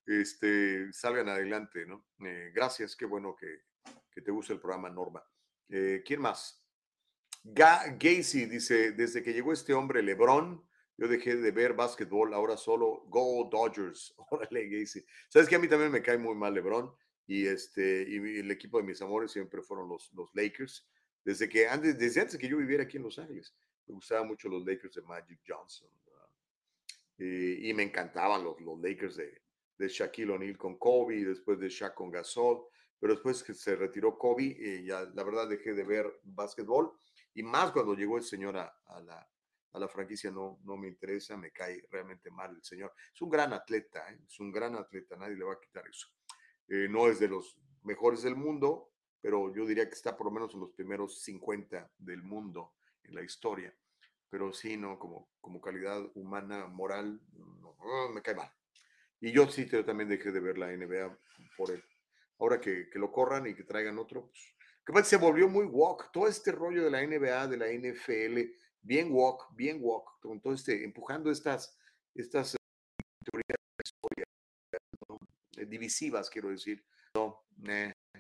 este, 0.05 0.93
salgan 0.93 1.28
adelante, 1.28 1.86
¿no? 1.86 2.07
Eh, 2.24 2.51
gracias, 2.53 2.97
qué 2.97 3.05
bueno 3.05 3.36
que, 3.36 3.62
que, 4.11 4.23
te 4.23 4.31
guste 4.31 4.55
el 4.55 4.61
programa, 4.61 4.90
Norma. 4.90 5.23
Eh, 5.69 6.03
¿Quién 6.05 6.20
más? 6.20 6.68
Ga 7.43 7.97
Gacy 7.98 8.47
dice, 8.47 8.93
desde 8.93 9.23
que 9.23 9.32
llegó 9.32 9.52
este 9.52 9.73
hombre, 9.73 10.02
Lebron, 10.02 10.69
yo 10.98 11.06
dejé 11.06 11.36
de 11.36 11.52
ver 11.52 11.74
básquetbol, 11.74 12.35
ahora 12.35 12.56
solo 12.56 13.05
Go 13.06 13.48
Dodgers. 13.51 14.15
Órale, 14.31 14.69
Gacy. 14.69 15.05
Sabes 15.28 15.48
que 15.48 15.55
a 15.55 15.59
mí 15.59 15.69
también 15.69 15.93
me 15.93 16.02
cae 16.02 16.19
muy 16.19 16.35
mal 16.35 16.52
LeBron 16.52 16.93
y 17.27 17.47
este 17.47 18.06
y 18.09 18.39
el 18.39 18.51
equipo 18.51 18.78
de 18.78 18.85
mis 18.85 19.01
amores 19.01 19.31
siempre 19.31 19.62
fueron 19.62 19.89
los, 19.89 20.12
los 20.15 20.35
Lakers. 20.35 20.89
Desde 21.24 21.48
que 21.48 21.69
antes, 21.69 21.97
desde 21.98 22.23
antes 22.23 22.36
que 22.36 22.48
yo 22.48 22.56
viviera 22.56 22.82
aquí 22.82 22.97
en 22.97 23.05
Los 23.05 23.19
Ángeles, 23.19 23.55
me 23.86 23.94
gustaban 23.94 24.27
mucho 24.27 24.48
los 24.48 24.65
Lakers 24.65 24.94
de 24.97 25.02
Magic 25.02 25.40
Johnson. 25.47 25.89
Y, 27.20 27.74
me 27.74 27.82
encantaban 27.82 28.44
los, 28.44 28.60
los 28.60 28.81
Lakers 28.81 29.16
de, 29.16 29.43
de 29.77 29.89
Shaquille 29.89 30.31
O'Neal 30.31 30.56
con 30.56 30.78
Kobe, 30.78 31.24
después 31.24 31.59
de 31.59 31.69
Shaq 31.69 31.94
con 31.94 32.12
Gasol, 32.12 32.65
pero 33.01 33.15
después 33.15 33.43
que 33.43 33.55
se 33.55 33.74
retiró 33.74 34.16
Kobe, 34.16 34.56
eh, 34.56 34.85
ya 34.85 35.02
la 35.15 35.24
verdad 35.24 35.48
dejé 35.48 35.74
de 35.74 35.82
ver 35.82 36.06
básquetbol 36.23 36.93
y 37.39 37.43
más 37.43 37.70
cuando 37.73 37.94
llegó 37.94 38.16
el 38.16 38.24
señor 38.24 38.56
a, 38.56 38.73
la, 39.01 39.31
a, 39.73 39.78
la, 39.78 39.89
franquicia 39.89 40.31
no, 40.31 40.59
no 40.65 40.77
me 40.77 40.89
interesa, 40.89 41.36
me 41.36 41.52
cae 41.52 41.85
realmente 41.90 42.31
mal 42.31 42.56
el 42.56 42.65
señor. 42.65 42.93
Es 43.15 43.20
un 43.23 43.31
gran 43.31 43.52
atleta, 43.52 44.10
¿eh? 44.10 44.19
es 44.27 44.40
un 44.40 44.51
gran 44.51 44.74
atleta, 44.74 45.16
nadie 45.16 45.36
le 45.36 45.44
va 45.44 45.55
a 45.55 45.60
quitar 45.60 45.86
eso. 45.86 46.09
Eh, 46.69 46.89
no 46.90 47.06
es 47.06 47.20
de 47.20 47.28
los 47.28 47.56
mejores 47.82 48.23
del 48.23 48.35
mundo, 48.35 48.93
pero 49.20 49.55
yo 49.55 49.66
diría 49.66 49.89
que 49.89 49.94
está 49.94 50.16
por 50.16 50.27
lo 50.27 50.32
menos 50.32 50.52
en 50.55 50.60
los 50.60 50.70
primeros 50.73 51.23
50 51.23 51.93
del 51.98 52.23
mundo 52.23 52.74
en 53.05 53.15
la 53.15 53.23
historia 53.23 53.74
pero 54.31 54.52
sí, 54.52 54.77
no, 54.77 54.98
como, 54.98 55.31
como 55.40 55.60
calidad 55.60 56.02
humana, 56.15 56.66
moral, 56.66 57.20
no, 57.32 57.77
me 58.12 58.23
cae 58.23 58.35
mal. 58.35 58.52
Y 59.20 59.32
yo 59.32 59.48
sí 59.48 59.66
yo 59.66 59.85
también 59.85 60.09
dejé 60.09 60.32
de 60.32 60.40
ver 60.40 60.59
la 60.59 60.69
NBA 60.69 61.19
por 61.56 61.70
él. 61.70 61.82
Ahora 62.39 62.60
que, 62.60 62.89
que 62.90 62.98
lo 62.98 63.10
corran 63.10 63.47
y 63.47 63.55
que 63.55 63.65
traigan 63.65 63.98
otro, 63.98 64.28
pues, 64.28 64.55
que 64.94 65.05
se 65.05 65.16
volvió 65.16 65.48
muy 65.48 65.66
walk. 65.66 66.10
Todo 66.12 66.27
este 66.27 66.52
rollo 66.52 66.85
de 66.85 66.90
la 66.90 67.06
NBA, 67.06 67.47
de 67.48 67.56
la 67.56 67.66
NFL, 67.66 68.52
bien 68.81 69.09
walk, 69.10 69.55
bien 69.55 69.78
walk, 69.81 70.19
con 70.20 70.40
todo 70.40 70.55
este, 70.55 70.82
empujando 70.82 71.31
estas, 71.31 71.77
estas 72.15 72.56
teorías 73.24 73.59
divisivas, 75.69 76.31
quiero 76.31 76.48
decir. 76.51 76.85
No, 77.15 77.44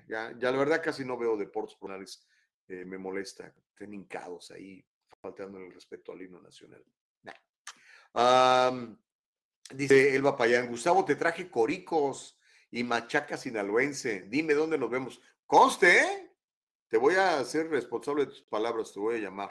ya, 0.08 0.34
ya 0.38 0.50
la 0.50 0.58
verdad 0.58 0.82
casi 0.82 1.04
no 1.04 1.16
veo 1.16 1.36
deportes 1.36 1.76
profesionales. 1.76 2.26
Eh, 2.68 2.84
me 2.84 2.98
molesta, 2.98 3.46
estén 3.70 3.94
hincados 3.94 4.50
ahí, 4.50 4.84
faltando 5.22 5.58
el 5.58 5.72
respeto 5.72 6.12
al 6.12 6.20
himno 6.20 6.40
nacional. 6.40 6.84
dice 9.72 10.14
Elba 10.14 10.36
Payán, 10.36 10.68
Gustavo, 10.68 11.04
te 11.04 11.16
traje 11.16 11.50
coricos 11.50 12.38
y 12.70 12.84
machaca 12.84 13.38
sinaloense. 13.38 14.26
Dime 14.28 14.52
dónde 14.52 14.76
nos 14.76 14.90
vemos. 14.90 15.20
Conste, 15.46 16.00
¿eh? 16.00 16.27
Te 16.88 16.96
voy 16.96 17.14
a 17.14 17.38
hacer 17.38 17.68
responsable 17.68 18.24
de 18.24 18.32
tus 18.32 18.42
palabras, 18.42 18.92
te 18.92 19.00
voy 19.00 19.16
a 19.16 19.18
llamar. 19.18 19.50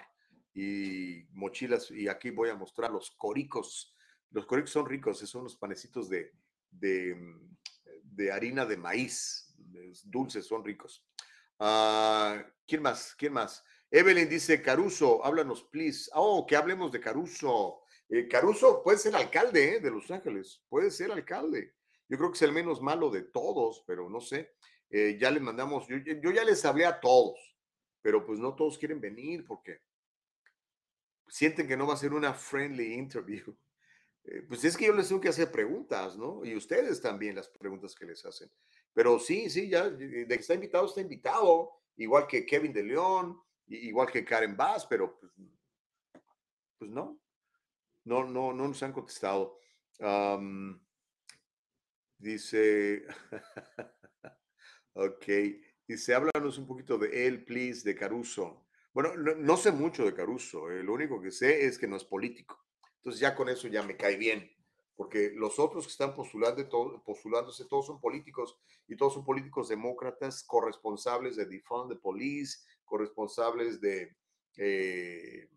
Y 0.54 1.24
mochilas, 1.34 1.92
y 1.92 2.08
aquí 2.08 2.32
voy 2.32 2.50
a 2.50 2.56
mostrar 2.56 2.92
los 2.92 3.12
coricos. 3.12 3.96
Los 4.32 4.46
coricos 4.46 4.72
son 4.72 4.88
ricos, 4.88 5.20
son 5.20 5.42
unos 5.42 5.56
panecitos 5.56 6.10
de, 6.10 6.34
de, 6.72 8.32
harina 8.32 8.66
de 8.66 8.78
maíz, 8.78 9.54
dulces, 10.06 10.48
son 10.48 10.66
ricos. 10.66 11.06
Ah, 11.60 12.44
¿Quién 12.66 12.82
más? 12.82 13.16
¿Quién 13.16 13.34
más? 13.34 13.64
Evelyn 13.90 14.28
dice, 14.28 14.62
Caruso, 14.62 15.24
háblanos, 15.24 15.64
please. 15.64 16.10
Oh, 16.14 16.46
que 16.46 16.56
hablemos 16.56 16.92
de 16.92 17.00
Caruso. 17.00 17.84
Eh, 18.10 18.28
Caruso 18.28 18.82
puede 18.84 18.98
ser 18.98 19.16
alcalde 19.16 19.76
eh, 19.76 19.80
de 19.80 19.92
Los 19.92 20.10
Ángeles, 20.12 20.64
puede 20.70 20.92
ser 20.92 21.12
alcalde. 21.12 21.76
Yo 22.10 22.18
creo 22.18 22.32
que 22.32 22.38
es 22.38 22.42
el 22.42 22.52
menos 22.52 22.82
malo 22.82 23.10
de 23.10 23.24
todos, 23.24 23.84
pero 23.86 24.10
no 24.10 24.22
sé. 24.22 24.56
Eh, 24.90 25.18
ya 25.20 25.32
le 25.32 25.40
mandamos, 25.40 25.88
yo, 25.88 25.98
yo, 25.98 26.32
ya 26.32 26.44
les 26.44 26.64
hablé 26.64 26.86
a 26.86 27.00
todos, 27.00 27.58
pero 28.02 28.26
pues 28.26 28.40
no 28.40 28.56
todos 28.56 28.78
quieren 28.78 29.02
venir 29.02 29.46
porque 29.46 29.82
sienten 31.28 31.68
que 31.68 31.76
no 31.76 31.88
va 31.88 31.94
a 31.94 31.98
ser 31.98 32.14
una 32.14 32.34
friendly 32.34 32.94
interview. 32.94 33.56
Eh, 34.30 34.42
pues 34.42 34.62
es 34.66 34.76
que 34.76 34.88
yo 34.88 34.94
les 34.94 35.08
tengo 35.08 35.22
que 35.22 35.30
hacer 35.30 35.50
preguntas, 35.50 36.18
¿no? 36.18 36.44
Y 36.44 36.54
ustedes 36.54 37.02
también 37.02 37.34
las 37.34 37.48
preguntas 37.48 37.96
que 37.96 38.06
les 38.06 38.26
hacen. 38.26 38.52
Pero 38.94 39.20
sí, 39.20 39.50
sí, 39.50 39.70
ya, 39.70 39.90
de 39.90 40.28
que 40.28 40.34
está 40.34 40.54
invitado, 40.54 40.86
está 40.86 41.00
invitado, 41.00 41.72
igual 41.96 42.28
que 42.28 42.46
Kevin 42.46 42.74
de 42.74 42.84
León, 42.84 43.40
igual 43.68 44.12
que 44.12 44.26
Karen 44.26 44.58
Bass, 44.58 44.86
pero 44.86 45.18
pues, 45.18 45.32
pues 46.78 46.92
no, 46.92 47.22
no, 48.04 48.26
no, 48.26 48.52
no 48.52 48.68
nos 48.68 48.84
han 48.84 48.92
contestado. 48.92 49.60
dice, 52.18 53.06
ok, 54.98 55.26
dice, 55.88 56.16
háblanos 56.16 56.58
un 56.58 56.68
poquito 56.68 56.98
de 56.98 57.28
él, 57.28 57.46
please, 57.46 57.88
de 57.88 57.96
Caruso. 57.96 58.66
Bueno, 58.94 59.16
no, 59.16 59.58
sé 59.58 59.72
mucho 59.72 60.04
de 60.06 60.14
Caruso, 60.14 60.72
eh, 60.72 60.82
lo 60.82 60.94
único 60.94 61.22
que 61.22 61.32
sé 61.32 61.66
es 61.66 61.78
que 61.78 61.88
no 61.88 61.96
es 61.96 62.04
político. 62.04 62.66
Entonces 62.96 63.22
ya 63.22 63.36
con 63.36 63.48
eso 63.48 63.68
ya 63.68 63.84
me 63.84 63.96
cae 63.96 64.18
bien, 64.18 64.52
porque 64.96 65.32
los 65.36 65.60
otros 65.60 65.86
que 65.86 65.92
están 65.92 66.16
postulando, 66.16 66.68
todo, 66.68 67.04
postulándose, 67.04 67.66
todos 67.66 67.86
son 67.86 68.02
políticos 68.02 68.58
y 68.88 68.96
todos 68.96 69.14
son 69.14 69.24
políticos 69.24 69.70
demócratas, 69.70 70.44
corresponsables 70.44 71.36
de 71.36 71.46
defund 71.46 71.94
the 71.94 72.00
police, 72.00 72.66
corresponsables 72.84 73.80
de 73.80 74.16
eh, 74.58 75.48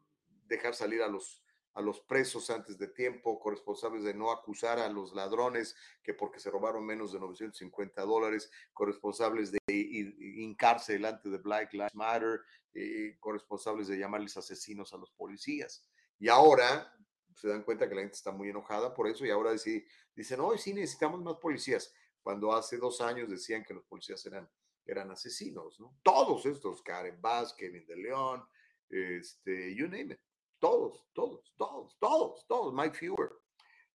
dejar 0.46 0.74
salir 0.74 1.02
a 1.02 1.08
los, 1.08 1.42
a 1.74 1.80
los 1.80 2.00
presos 2.00 2.50
antes 2.50 2.78
de 2.78 2.88
tiempo, 2.88 3.38
corresponsables 3.38 4.02
de 4.02 4.14
no 4.14 4.32
acusar 4.32 4.78
a 4.78 4.88
los 4.88 5.14
ladrones 5.14 5.76
que 6.02 6.14
porque 6.14 6.40
se 6.40 6.50
robaron 6.50 6.84
menos 6.84 7.12
de 7.12 7.20
950 7.20 8.02
dólares, 8.02 8.50
corresponsables 8.72 9.52
de 9.52 9.58
hincarse 9.68 10.94
delante 10.94 11.28
de 11.28 11.38
Black 11.38 11.72
Lives 11.72 11.94
Matter, 11.94 12.40
eh, 12.74 13.16
corresponsables 13.20 13.88
de 13.88 13.98
llamarles 13.98 14.36
asesinos 14.36 14.92
a 14.92 14.96
los 14.96 15.10
policías. 15.12 15.88
Y 16.18 16.28
ahora 16.28 16.92
se 17.34 17.48
dan 17.48 17.62
cuenta 17.62 17.88
que 17.88 17.94
la 17.94 18.02
gente 18.02 18.16
está 18.16 18.32
muy 18.32 18.48
enojada 18.48 18.92
por 18.92 19.08
eso 19.08 19.24
y 19.24 19.30
ahora 19.30 19.52
dicen, 19.52 20.38
no, 20.38 20.56
sí 20.56 20.74
necesitamos 20.74 21.22
más 21.22 21.36
policías, 21.36 21.94
cuando 22.22 22.52
hace 22.52 22.76
dos 22.76 23.00
años 23.00 23.30
decían 23.30 23.64
que 23.64 23.74
los 23.74 23.84
policías 23.84 24.24
eran, 24.26 24.48
eran 24.84 25.10
asesinos, 25.10 25.80
¿no? 25.80 25.98
Todos 26.02 26.44
estos, 26.44 26.82
Karen 26.82 27.20
Bass, 27.20 27.54
Kevin 27.54 27.86
de 27.86 27.96
León, 27.96 28.44
este, 28.90 29.74
you 29.74 29.86
name 29.86 30.12
it, 30.12 30.20
todos, 30.60 31.04
todos, 31.12 31.52
todos, 31.56 31.98
todos, 31.98 32.46
todos, 32.46 32.74
Mike 32.74 32.96
Fewer. 32.96 33.30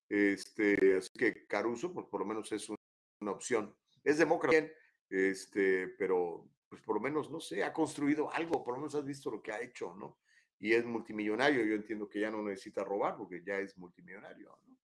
Este, 0.10 0.98
así 0.98 1.10
que 1.18 1.48
Caruso, 1.48 1.94
pues 1.94 2.06
por 2.08 2.20
lo 2.20 2.26
menos 2.26 2.52
es 2.52 2.68
una 2.70 3.32
opción. 3.32 3.74
Es 4.04 4.18
demócrata, 4.18 4.68
este, 5.10 5.88
pero 5.98 6.50
pues 6.68 6.82
por 6.82 6.96
lo 6.96 7.02
menos, 7.02 7.32
no 7.32 7.40
sé, 7.40 7.64
ha 7.64 7.72
construido 7.72 8.30
algo, 8.32 8.64
por 8.64 8.74
lo 8.74 8.82
menos 8.82 8.96
has 8.96 9.06
visto 9.06 9.32
lo 9.32 9.42
que 9.42 9.52
ha 9.52 9.62
hecho, 9.62 9.96
¿no? 9.96 10.20
y 10.60 10.74
es 10.74 10.86
multimillonario, 10.86 11.64
yo 11.66 11.76
entiendo 11.76 12.10
que 12.10 12.20
ya 12.20 12.32
no 12.32 12.42
necesita 12.42 12.84
robar 12.84 13.18
porque 13.18 13.44
ya 13.46 13.60
es 13.60 13.78
multimillonario, 13.78 14.58
¿no? 14.66 14.78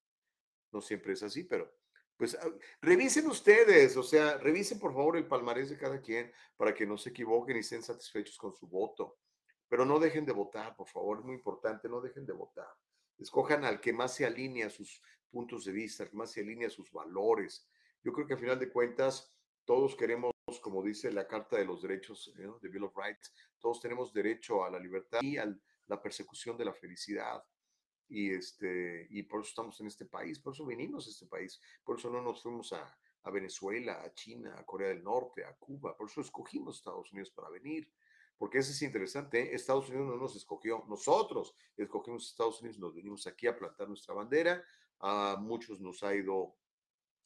No 0.72 0.80
siempre 0.80 1.14
es 1.14 1.22
así, 1.22 1.44
pero 1.44 1.72
pues 2.16 2.34
ah, 2.34 2.50
revisen 2.80 3.26
ustedes, 3.26 3.96
o 3.96 4.02
sea, 4.02 4.36
revisen 4.38 4.78
por 4.78 4.92
favor 4.92 5.16
el 5.16 5.26
palmarés 5.26 5.70
de 5.70 5.78
cada 5.78 6.00
quien 6.00 6.32
para 6.56 6.74
que 6.74 6.86
no 6.86 6.98
se 6.98 7.10
equivoquen 7.10 7.56
y 7.56 7.60
estén 7.60 7.82
satisfechos 7.82 8.36
con 8.36 8.54
su 8.54 8.68
voto. 8.68 9.18
Pero 9.70 9.86
no 9.86 9.98
dejen 9.98 10.26
de 10.26 10.32
votar, 10.32 10.76
por 10.76 10.88
favor, 10.88 11.20
es 11.20 11.24
muy 11.24 11.36
importante, 11.36 11.88
no 11.88 12.02
dejen 12.02 12.26
de 12.26 12.34
votar. 12.34 12.68
Escojan 13.16 13.64
al 13.64 13.80
que 13.80 13.94
más 13.94 14.14
se 14.14 14.26
alinea 14.26 14.66
a 14.66 14.70
sus 14.70 15.02
puntos 15.30 15.64
de 15.64 15.72
vista, 15.72 16.02
al 16.02 16.10
que 16.10 16.16
más 16.16 16.30
se 16.30 16.42
alinea 16.42 16.68
a 16.68 16.70
sus 16.70 16.92
valores. 16.92 17.66
Yo 18.02 18.12
creo 18.12 18.26
que 18.26 18.34
al 18.34 18.40
final 18.40 18.58
de 18.58 18.70
cuentas 18.70 19.32
todos 19.64 19.96
queremos 19.96 20.30
como 20.58 20.82
dice 20.82 21.12
la 21.12 21.28
Carta 21.28 21.56
de 21.56 21.64
los 21.64 21.82
Derechos 21.82 22.32
de 22.34 22.68
Bill 22.68 22.84
of 22.84 22.96
Rights, 22.96 23.32
todos 23.60 23.80
tenemos 23.80 24.12
derecho 24.12 24.64
a 24.64 24.70
la 24.70 24.78
libertad 24.78 25.20
y 25.22 25.36
a 25.36 25.54
la 25.86 26.02
persecución 26.02 26.56
de 26.56 26.64
la 26.64 26.74
felicidad. 26.74 27.42
Y, 28.08 28.32
este, 28.32 29.06
y 29.10 29.22
por 29.22 29.40
eso 29.40 29.50
estamos 29.50 29.80
en 29.80 29.86
este 29.86 30.06
país, 30.06 30.40
por 30.40 30.52
eso 30.52 30.66
venimos 30.66 31.06
a 31.06 31.10
este 31.10 31.26
país, 31.26 31.60
por 31.84 31.96
eso 31.96 32.10
no 32.10 32.20
nos 32.20 32.42
fuimos 32.42 32.72
a, 32.72 32.98
a 33.22 33.30
Venezuela, 33.30 34.02
a 34.02 34.12
China, 34.12 34.56
a 34.58 34.64
Corea 34.64 34.88
del 34.88 35.04
Norte, 35.04 35.44
a 35.44 35.54
Cuba, 35.54 35.96
por 35.96 36.10
eso 36.10 36.20
escogimos 36.20 36.78
Estados 36.78 37.12
Unidos 37.12 37.30
para 37.30 37.50
venir, 37.50 37.88
porque 38.40 38.56
eso 38.56 38.72
es 38.72 38.80
interesante, 38.80 39.38
¿eh? 39.38 39.54
Estados 39.54 39.90
Unidos 39.90 40.06
no 40.06 40.16
nos 40.16 40.34
escogió, 40.34 40.82
nosotros 40.88 41.54
escogimos 41.76 42.26
Estados 42.26 42.58
Unidos, 42.62 42.78
nos 42.78 42.94
venimos 42.94 43.26
aquí 43.26 43.46
a 43.46 43.54
plantar 43.54 43.86
nuestra 43.86 44.14
bandera, 44.14 44.64
a 44.98 45.36
muchos 45.38 45.78
nos 45.78 46.02
ha 46.02 46.14
ido 46.14 46.56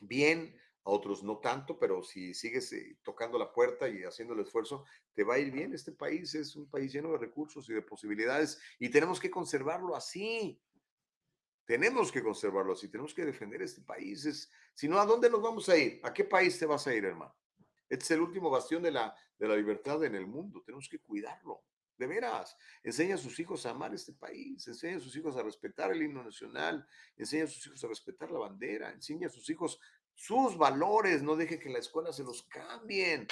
bien, 0.01 0.57
a 0.83 0.91
otros 0.91 1.23
no 1.23 1.39
tanto, 1.39 1.79
pero 1.79 2.03
si 2.03 2.35
sigues 2.35 2.73
eh, 2.73 2.99
tocando 3.05 3.39
la 3.39 3.53
puerta 3.53 3.89
y 3.89 4.03
haciendo 4.03 4.35
el 4.35 4.41
esfuerzo, 4.41 4.87
te 5.15 5.23
va 5.23 5.35
a 5.35 5.39
ir 5.39 5.53
bien. 5.53 5.73
Este 5.73 5.93
país 5.93 6.35
es 6.35 6.57
un 6.57 6.69
país 6.69 6.93
lleno 6.93 7.13
de 7.13 7.19
recursos 7.19 7.71
y 7.71 7.75
de 7.75 7.83
posibilidades 7.83 8.61
y 8.81 8.89
tenemos 8.89 9.21
que 9.21 9.31
conservarlo 9.31 9.95
así. 9.95 10.61
Tenemos 11.65 12.11
que 12.11 12.25
conservarlo 12.25 12.73
así, 12.73 12.89
tenemos 12.89 13.15
que 13.15 13.25
defender 13.25 13.63
este 13.63 13.83
país. 13.83 14.51
Si 14.75 14.89
no, 14.89 14.99
¿a 14.99 15.07
dónde 15.07 15.31
nos 15.31 15.41
vamos 15.41 15.69
a 15.69 15.77
ir? 15.77 16.01
¿A 16.03 16.13
qué 16.13 16.25
país 16.25 16.59
te 16.59 16.67
vas 16.67 16.89
a 16.89 16.93
ir, 16.93 17.05
hermano? 17.05 17.37
Este 17.95 18.07
es 18.07 18.11
el 18.11 18.23
último 18.23 18.51
bastión 18.51 18.83
de 18.83 18.91
la, 18.91 19.15
de 19.39 19.47
la 19.47 19.55
libertad 19.55 20.03
en 20.03 20.17
el 20.17 20.27
mundo. 20.27 20.61
Tenemos 20.67 20.89
que 20.89 20.99
cuidarlo. 20.99 21.63
De 21.97 22.09
veras, 22.09 22.57
enseña 22.83 23.15
a 23.15 23.19
sus 23.19 23.39
hijos 23.39 23.65
a 23.65 23.71
amar 23.71 23.95
este 23.95 24.13
país, 24.13 24.67
enseña 24.67 24.97
a 24.97 25.01
sus 25.01 25.15
hijos 25.15 25.37
a 25.37 25.45
respetar 25.45 25.93
el 25.93 26.03
himno 26.03 26.25
nacional, 26.25 26.85
enseña 27.17 27.45
a 27.45 27.47
sus 27.47 27.69
hijos 27.69 27.85
a 27.85 27.87
respetar 27.87 28.33
la 28.33 28.41
bandera, 28.41 28.91
enseña 28.91 29.29
a 29.29 29.31
sus 29.31 29.49
hijos 29.49 29.79
sus 30.13 30.59
valores, 30.59 31.23
no 31.23 31.37
deje 31.37 31.61
que 31.61 31.71
la 31.71 31.79
escuela 31.79 32.13
se 32.13 32.25
los 32.25 32.43
cambien. 32.43 33.29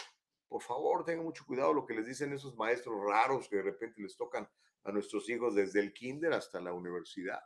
Por 0.46 0.62
favor, 0.62 1.04
tengan 1.04 1.24
mucho 1.24 1.44
cuidado 1.44 1.72
lo 1.72 1.84
que 1.84 1.94
les 1.94 2.06
dicen 2.06 2.32
esos 2.32 2.54
maestros 2.54 2.94
raros 3.04 3.48
que 3.48 3.56
de 3.56 3.62
repente 3.62 4.00
les 4.00 4.16
tocan 4.16 4.48
a 4.84 4.92
nuestros 4.92 5.28
hijos 5.28 5.56
desde 5.56 5.80
el 5.80 5.92
kinder 5.92 6.34
hasta 6.34 6.60
la 6.60 6.72
universidad. 6.72 7.42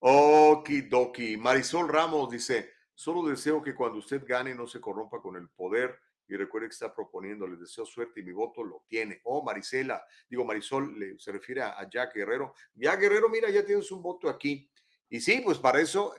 Okidoki. 0.00 1.38
Marisol 1.38 1.88
Ramos 1.88 2.28
dice, 2.30 2.75
solo 2.96 3.22
deseo 3.28 3.62
que 3.62 3.76
cuando 3.76 3.98
usted 3.98 4.24
gane 4.26 4.56
no 4.56 4.66
se 4.66 4.80
corrompa 4.80 5.20
con 5.20 5.36
el 5.36 5.48
poder 5.50 6.00
y 6.26 6.34
recuerde 6.34 6.66
que 6.66 6.72
está 6.72 6.92
proponiendo, 6.92 7.46
les 7.46 7.60
deseo 7.60 7.86
suerte 7.86 8.18
y 8.18 8.24
mi 8.24 8.32
voto 8.32 8.64
lo 8.64 8.84
tiene. 8.88 9.20
Oh, 9.22 9.44
Marisela, 9.44 10.04
digo 10.28 10.44
Marisol, 10.44 10.98
le, 10.98 11.16
se 11.20 11.30
refiere 11.30 11.62
a, 11.62 11.78
a 11.78 11.88
Jack 11.88 12.16
Guerrero. 12.16 12.52
Ya 12.74 12.96
Guerrero, 12.96 13.28
mira, 13.28 13.48
ya 13.50 13.64
tienes 13.64 13.92
un 13.92 14.02
voto 14.02 14.28
aquí. 14.28 14.68
Y 15.08 15.20
sí, 15.20 15.40
pues 15.44 15.58
para 15.58 15.80
eso 15.80 16.12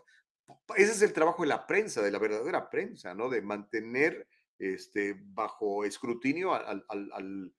ese 0.76 0.92
es 0.92 1.02
el 1.02 1.14
trabajo 1.14 1.44
de 1.44 1.50
la 1.50 1.66
prensa, 1.66 2.02
de 2.02 2.12
la 2.12 2.20
verdadera 2.20 2.70
prensa, 2.70 3.14
¿no? 3.14 3.30
De 3.30 3.42
mantener 3.42 4.28
este, 4.58 5.16
bajo 5.20 5.84
escrutinio 5.84 6.54
al, 6.54 7.54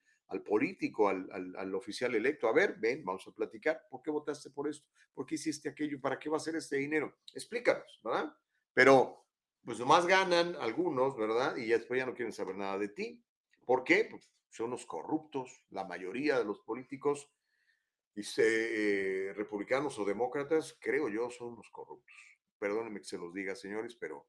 político, 0.45 1.09
al, 1.09 1.75
oficial 1.75 2.15
electo. 2.15 2.49
A 2.49 2.53
ver, 2.53 2.77
ven, 2.79 3.05
vamos 3.05 3.27
a 3.27 3.33
platicar. 3.33 3.83
¿Por 3.91 4.03
qué 4.03 4.11
votaste 4.11 4.51
por 4.51 4.69
esto? 4.69 4.87
¿Por 5.15 5.27
qué 5.27 5.35
hiciste 5.35 5.69
aquello? 5.69 6.01
¿Para 6.01 6.19
qué 6.19 6.31
va 6.31 6.39
a 6.39 6.41
ser 6.41 6.57
este 6.57 6.77
dinero? 6.77 7.19
Explícanos, 7.35 8.01
¿verdad? 8.03 8.33
Pero, 8.79 9.27
pues 9.65 9.81
nomás 9.81 10.07
ganan 10.07 10.55
algunos, 10.61 11.17
¿verdad? 11.17 11.57
Y 11.57 11.67
después 11.67 11.99
ya 11.99 12.07
no 12.07 12.15
quieren 12.15 12.33
saber 12.33 12.55
nada 12.55 12.79
de 12.79 12.89
ti. 12.89 13.21
¿Por 13.67 13.83
qué? 13.83 14.07
Pues 14.09 14.31
son 14.51 14.71
los 14.71 14.87
corruptos, 14.87 15.65
la 15.71 15.83
mayoría 15.83 16.39
de 16.39 16.45
los 16.45 16.61
políticos, 16.61 17.29
dice, 18.15 18.43
eh, 18.45 19.33
republicanos 19.33 19.99
o 19.99 20.05
demócratas, 20.05 20.77
creo 20.81 21.09
yo, 21.09 21.29
son 21.29 21.57
los 21.57 21.69
corruptos 21.71 22.15
perdónenme 22.59 23.01
que 23.01 23.07
se 23.07 23.19
los 23.19 23.33
diga, 23.33 23.55
señores, 23.55 23.95
pero 23.95 24.27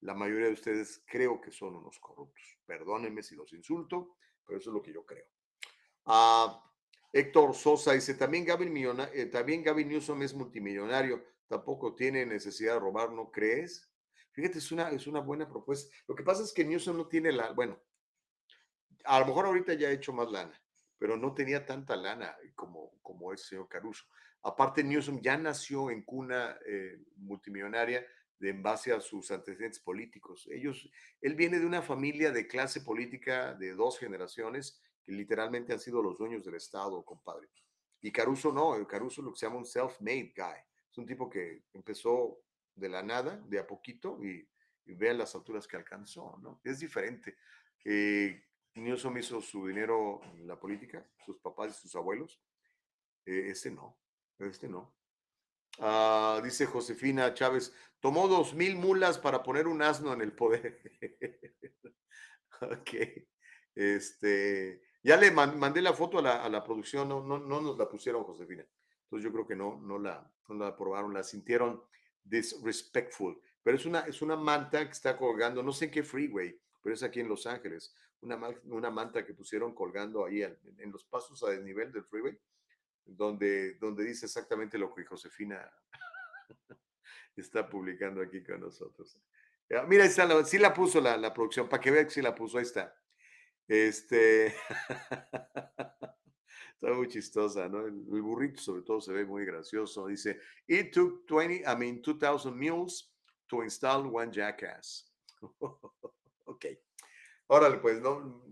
la 0.00 0.14
mayoría 0.14 0.46
de 0.46 0.52
ustedes 0.52 1.02
creo 1.06 1.40
que 1.40 1.50
son 1.50 1.76
unos 1.76 1.98
corruptos. 1.98 2.58
Perdónenme 2.66 3.22
si 3.22 3.34
los 3.34 3.52
insulto, 3.52 4.16
pero 4.46 4.58
eso 4.58 4.70
es 4.70 4.74
lo 4.74 4.82
que 4.82 4.92
yo 4.92 5.04
creo. 5.04 5.26
Ah, 6.06 6.64
Héctor 7.12 7.54
Sosa 7.54 7.92
dice, 7.92 8.14
también 8.14 8.44
Gavin, 8.44 8.76
eh, 9.12 9.26
también 9.26 9.62
Gavin 9.62 9.88
Newsom 9.88 10.22
es 10.22 10.34
multimillonario, 10.34 11.24
tampoco 11.46 11.94
tiene 11.94 12.26
necesidad 12.26 12.74
de 12.74 12.80
robar, 12.80 13.12
¿no 13.12 13.30
crees? 13.30 13.87
Fíjate, 14.38 14.58
es 14.58 14.70
una, 14.70 14.88
es 14.90 15.08
una 15.08 15.18
buena 15.18 15.48
propuesta. 15.48 15.92
Lo 16.06 16.14
que 16.14 16.22
pasa 16.22 16.44
es 16.44 16.52
que 16.52 16.64
Newsom 16.64 16.96
no 16.96 17.08
tiene 17.08 17.32
la, 17.32 17.50
bueno, 17.50 17.76
a 19.02 19.18
lo 19.18 19.26
mejor 19.26 19.46
ahorita 19.46 19.74
ya 19.74 19.88
ha 19.88 19.90
hecho 19.90 20.12
más 20.12 20.30
lana, 20.30 20.62
pero 20.96 21.16
no 21.16 21.34
tenía 21.34 21.66
tanta 21.66 21.96
lana 21.96 22.36
como, 22.54 23.00
como 23.02 23.32
es 23.32 23.48
señor 23.48 23.68
Caruso. 23.68 24.04
Aparte, 24.44 24.84
Newsom 24.84 25.20
ya 25.20 25.36
nació 25.36 25.90
en 25.90 26.04
cuna 26.04 26.56
eh, 26.64 27.00
multimillonaria 27.16 28.06
de, 28.38 28.50
en 28.50 28.62
base 28.62 28.92
a 28.92 29.00
sus 29.00 29.28
antecedentes 29.32 29.80
políticos. 29.80 30.46
Ellos, 30.52 30.88
él 31.20 31.34
viene 31.34 31.58
de 31.58 31.66
una 31.66 31.82
familia 31.82 32.30
de 32.30 32.46
clase 32.46 32.82
política 32.82 33.54
de 33.54 33.72
dos 33.72 33.98
generaciones 33.98 34.80
que 35.02 35.10
literalmente 35.10 35.72
han 35.72 35.80
sido 35.80 36.00
los 36.00 36.16
dueños 36.16 36.44
del 36.44 36.54
Estado, 36.54 37.04
compadre. 37.04 37.48
Y 38.00 38.12
Caruso 38.12 38.52
no, 38.52 38.86
Caruso 38.86 39.20
lo 39.20 39.32
que 39.32 39.38
se 39.40 39.46
llama 39.46 39.58
un 39.58 39.66
self-made 39.66 40.32
guy. 40.36 40.60
Es 40.88 40.96
un 40.96 41.06
tipo 41.06 41.28
que 41.28 41.64
empezó 41.72 42.38
de 42.78 42.88
la 42.88 43.02
nada, 43.02 43.36
de 43.48 43.58
a 43.58 43.66
poquito, 43.66 44.18
y, 44.22 44.48
y 44.86 44.94
vean 44.94 45.18
las 45.18 45.34
alturas 45.34 45.66
que 45.66 45.76
alcanzó, 45.76 46.38
¿no? 46.42 46.60
Es 46.64 46.80
diferente. 46.80 47.36
Eh, 47.84 48.42
Newsom 48.74 49.16
hizo 49.18 49.40
su 49.40 49.66
dinero 49.66 50.20
en 50.34 50.46
la 50.46 50.58
política, 50.58 51.06
sus 51.24 51.38
papás 51.38 51.76
y 51.76 51.80
sus 51.82 51.94
abuelos. 51.94 52.40
Eh, 53.26 53.50
ese 53.50 53.70
no. 53.70 53.98
Este 54.38 54.68
no. 54.68 54.94
Ah, 55.80 56.40
dice 56.42 56.66
Josefina 56.66 57.34
Chávez, 57.34 57.74
tomó 58.00 58.28
dos 58.28 58.54
mil 58.54 58.76
mulas 58.76 59.18
para 59.18 59.42
poner 59.42 59.66
un 59.66 59.82
asno 59.82 60.12
en 60.12 60.22
el 60.22 60.32
poder. 60.32 60.80
ok. 62.60 62.90
Este, 63.74 64.82
ya 65.02 65.16
le 65.16 65.30
mandé 65.30 65.82
la 65.82 65.92
foto 65.92 66.18
a 66.18 66.48
la, 66.48 66.64
producción, 66.64 67.08
no, 67.08 67.22
no, 67.22 67.38
no 67.38 67.60
nos 67.60 67.78
la 67.78 67.88
pusieron, 67.88 68.24
Josefina. 68.24 68.66
Entonces 69.04 69.24
yo 69.24 69.32
creo 69.32 69.46
que 69.46 69.56
no, 69.56 69.80
no, 69.80 69.98
la, 69.98 70.30
no 70.48 70.54
la 70.56 70.68
aprobaron, 70.68 71.14
la 71.14 71.22
sintieron 71.22 71.82
disrespectful. 72.24 73.40
Pero 73.62 73.76
es 73.76 73.86
una, 73.86 74.00
es 74.00 74.22
una 74.22 74.36
manta 74.36 74.84
que 74.84 74.92
está 74.92 75.16
colgando, 75.16 75.62
no 75.62 75.72
sé 75.72 75.86
en 75.86 75.90
qué 75.90 76.02
freeway, 76.02 76.58
pero 76.82 76.94
es 76.94 77.02
aquí 77.02 77.20
en 77.20 77.28
Los 77.28 77.46
Ángeles. 77.46 77.94
Una, 78.20 78.38
una 78.64 78.90
manta 78.90 79.24
que 79.24 79.34
pusieron 79.34 79.74
colgando 79.74 80.24
ahí 80.24 80.42
en, 80.42 80.58
en 80.78 80.90
los 80.90 81.04
pasos 81.04 81.42
a 81.44 81.50
desnivel 81.50 81.92
del 81.92 82.04
freeway, 82.04 82.38
donde, 83.04 83.74
donde 83.74 84.04
dice 84.04 84.26
exactamente 84.26 84.78
lo 84.78 84.94
que 84.94 85.04
Josefina 85.04 85.70
está 87.36 87.68
publicando 87.68 88.22
aquí 88.22 88.42
con 88.42 88.60
nosotros. 88.60 89.18
Mira, 89.86 90.04
está 90.04 90.24
la, 90.24 90.44
sí 90.44 90.58
la 90.58 90.72
puso 90.72 91.00
la, 91.00 91.16
la 91.16 91.32
producción, 91.34 91.68
para 91.68 91.82
que 91.82 91.90
vean 91.90 92.06
que 92.06 92.10
sí 92.10 92.22
la 92.22 92.34
puso, 92.34 92.58
ahí 92.58 92.64
está. 92.64 92.96
Este, 93.66 94.54
está 96.80 96.94
muy 96.94 97.08
chistosa, 97.08 97.68
¿no? 97.68 97.86
El, 97.86 97.92
burrito 98.22 98.60
sobre 98.60 98.82
todo 98.82 99.00
se 99.00 99.12
ve 99.12 99.24
muy 99.24 99.44
gracioso. 99.44 100.06
Dice, 100.06 100.40
it 100.66 100.92
took 100.92 101.26
20, 101.28 101.64
I 101.66 101.76
mean, 101.76 102.00
2,000 102.00 102.56
mules 102.56 103.12
to 103.48 103.62
install 103.64 104.06
one 104.14 104.30
jackass. 104.32 105.12
ok. 106.44 106.66
Órale, 107.48 107.78
pues, 107.78 108.00
no, 108.00 108.44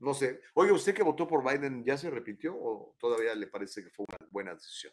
no 0.00 0.14
sé. 0.14 0.40
Oye, 0.54 0.72
¿usted 0.72 0.94
que 0.94 1.02
votó 1.02 1.26
por 1.26 1.44
Biden 1.44 1.84
ya 1.84 1.98
se 1.98 2.10
repitió 2.10 2.54
o 2.56 2.96
todavía 2.98 3.34
le 3.34 3.46
parece 3.48 3.82
que 3.82 3.90
fue 3.90 4.06
una 4.08 4.28
buena 4.30 4.54
decisión? 4.54 4.92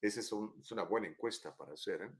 Esa 0.00 0.20
es, 0.20 0.32
un, 0.32 0.54
es 0.60 0.70
una 0.72 0.84
buena 0.84 1.08
encuesta 1.08 1.54
para 1.54 1.74
hacer, 1.74 2.02
¿eh? 2.02 2.10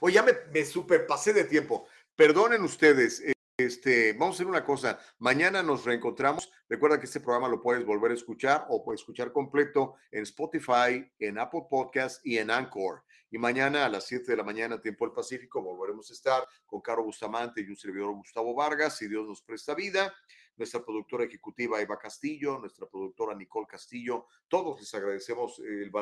Oye, 0.00 0.14
ya 0.14 0.22
me, 0.22 0.32
me 0.52 0.64
superpasé 0.64 1.32
de 1.32 1.44
tiempo. 1.44 1.86
Perdonen 2.14 2.62
ustedes. 2.62 3.22
Este, 3.56 4.14
vamos 4.14 4.34
a 4.34 4.36
hacer 4.38 4.46
una 4.48 4.64
cosa. 4.64 4.98
Mañana 5.20 5.62
nos 5.62 5.84
reencontramos. 5.84 6.50
Recuerda 6.68 6.98
que 6.98 7.06
este 7.06 7.20
programa 7.20 7.46
lo 7.46 7.62
puedes 7.62 7.84
volver 7.86 8.10
a 8.10 8.14
escuchar 8.14 8.66
o 8.68 8.82
puedes 8.82 9.02
escuchar 9.02 9.30
completo 9.30 9.94
en 10.10 10.24
Spotify, 10.24 11.08
en 11.20 11.38
Apple 11.38 11.66
Podcast 11.70 12.26
y 12.26 12.38
en 12.38 12.50
Anchor. 12.50 13.04
Y 13.30 13.38
mañana 13.38 13.84
a 13.84 13.88
las 13.88 14.08
7 14.08 14.28
de 14.28 14.36
la 14.36 14.42
mañana, 14.42 14.80
tiempo 14.80 15.04
del 15.04 15.14
Pacífico, 15.14 15.62
volveremos 15.62 16.10
a 16.10 16.14
estar 16.14 16.44
con 16.66 16.80
Caro 16.80 17.04
Bustamante 17.04 17.60
y 17.60 17.68
un 17.68 17.76
servidor 17.76 18.12
Gustavo 18.14 18.56
Vargas, 18.56 18.96
si 18.96 19.06
Dios 19.06 19.24
nos 19.24 19.40
presta 19.40 19.72
vida. 19.76 20.12
Nuestra 20.56 20.84
productora 20.84 21.22
ejecutiva 21.22 21.80
Eva 21.80 21.96
Castillo, 21.96 22.58
nuestra 22.58 22.88
productora 22.88 23.36
Nicole 23.36 23.68
Castillo. 23.68 24.26
Todos 24.48 24.80
les 24.80 24.92
agradecemos 24.94 25.60
el, 25.60 25.92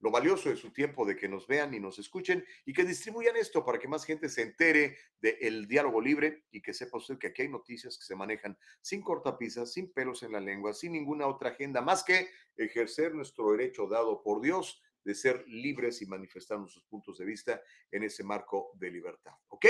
lo 0.00 0.10
valioso 0.10 0.48
de 0.48 0.56
su 0.56 0.72
tiempo 0.72 1.04
de 1.04 1.16
que 1.16 1.28
nos 1.28 1.46
vean 1.46 1.74
y 1.74 1.80
nos 1.80 1.98
escuchen 1.98 2.44
y 2.64 2.72
que 2.72 2.84
distribuyan 2.84 3.36
esto 3.36 3.64
para 3.64 3.78
que 3.78 3.88
más 3.88 4.04
gente 4.04 4.28
se 4.28 4.42
entere 4.42 4.96
del 5.20 5.66
diálogo 5.68 6.00
libre 6.00 6.44
y 6.50 6.62
que 6.62 6.72
sepa 6.72 6.98
usted 6.98 7.18
que 7.18 7.28
aquí 7.28 7.42
hay 7.42 7.48
noticias 7.48 7.98
que 7.98 8.04
se 8.04 8.16
manejan 8.16 8.58
sin 8.80 9.02
cortapisas, 9.02 9.72
sin 9.72 9.92
pelos 9.92 10.22
en 10.22 10.32
la 10.32 10.40
lengua, 10.40 10.72
sin 10.72 10.92
ninguna 10.92 11.26
otra 11.26 11.50
agenda 11.50 11.82
más 11.82 12.02
que 12.02 12.28
ejercer 12.56 13.14
nuestro 13.14 13.52
derecho 13.52 13.86
dado 13.86 14.22
por 14.22 14.40
Dios 14.40 14.82
de 15.04 15.14
ser 15.14 15.44
libres 15.48 16.02
y 16.02 16.06
manifestar 16.06 16.58
nuestros 16.58 16.84
puntos 16.84 17.18
de 17.18 17.24
vista 17.24 17.62
en 17.90 18.02
ese 18.02 18.24
marco 18.24 18.72
de 18.74 18.90
libertad. 18.90 19.32
¿Ok? 19.48 19.66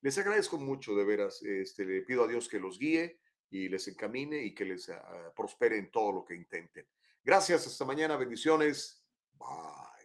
Les 0.00 0.18
agradezco 0.18 0.58
mucho, 0.58 0.94
de 0.94 1.04
veras. 1.04 1.42
Este, 1.42 1.84
le 1.84 2.02
pido 2.02 2.24
a 2.24 2.28
Dios 2.28 2.48
que 2.48 2.58
los 2.58 2.78
guíe 2.78 3.20
y 3.50 3.68
les 3.68 3.86
encamine 3.88 4.42
y 4.42 4.54
que 4.54 4.64
les 4.64 4.88
uh, 4.88 4.94
prospere 5.36 5.76
en 5.76 5.90
todo 5.90 6.12
lo 6.12 6.24
que 6.24 6.34
intenten. 6.34 6.86
Gracias, 7.22 7.66
hasta 7.66 7.84
mañana, 7.84 8.16
bendiciones. 8.16 9.01
Bye. 9.40 10.01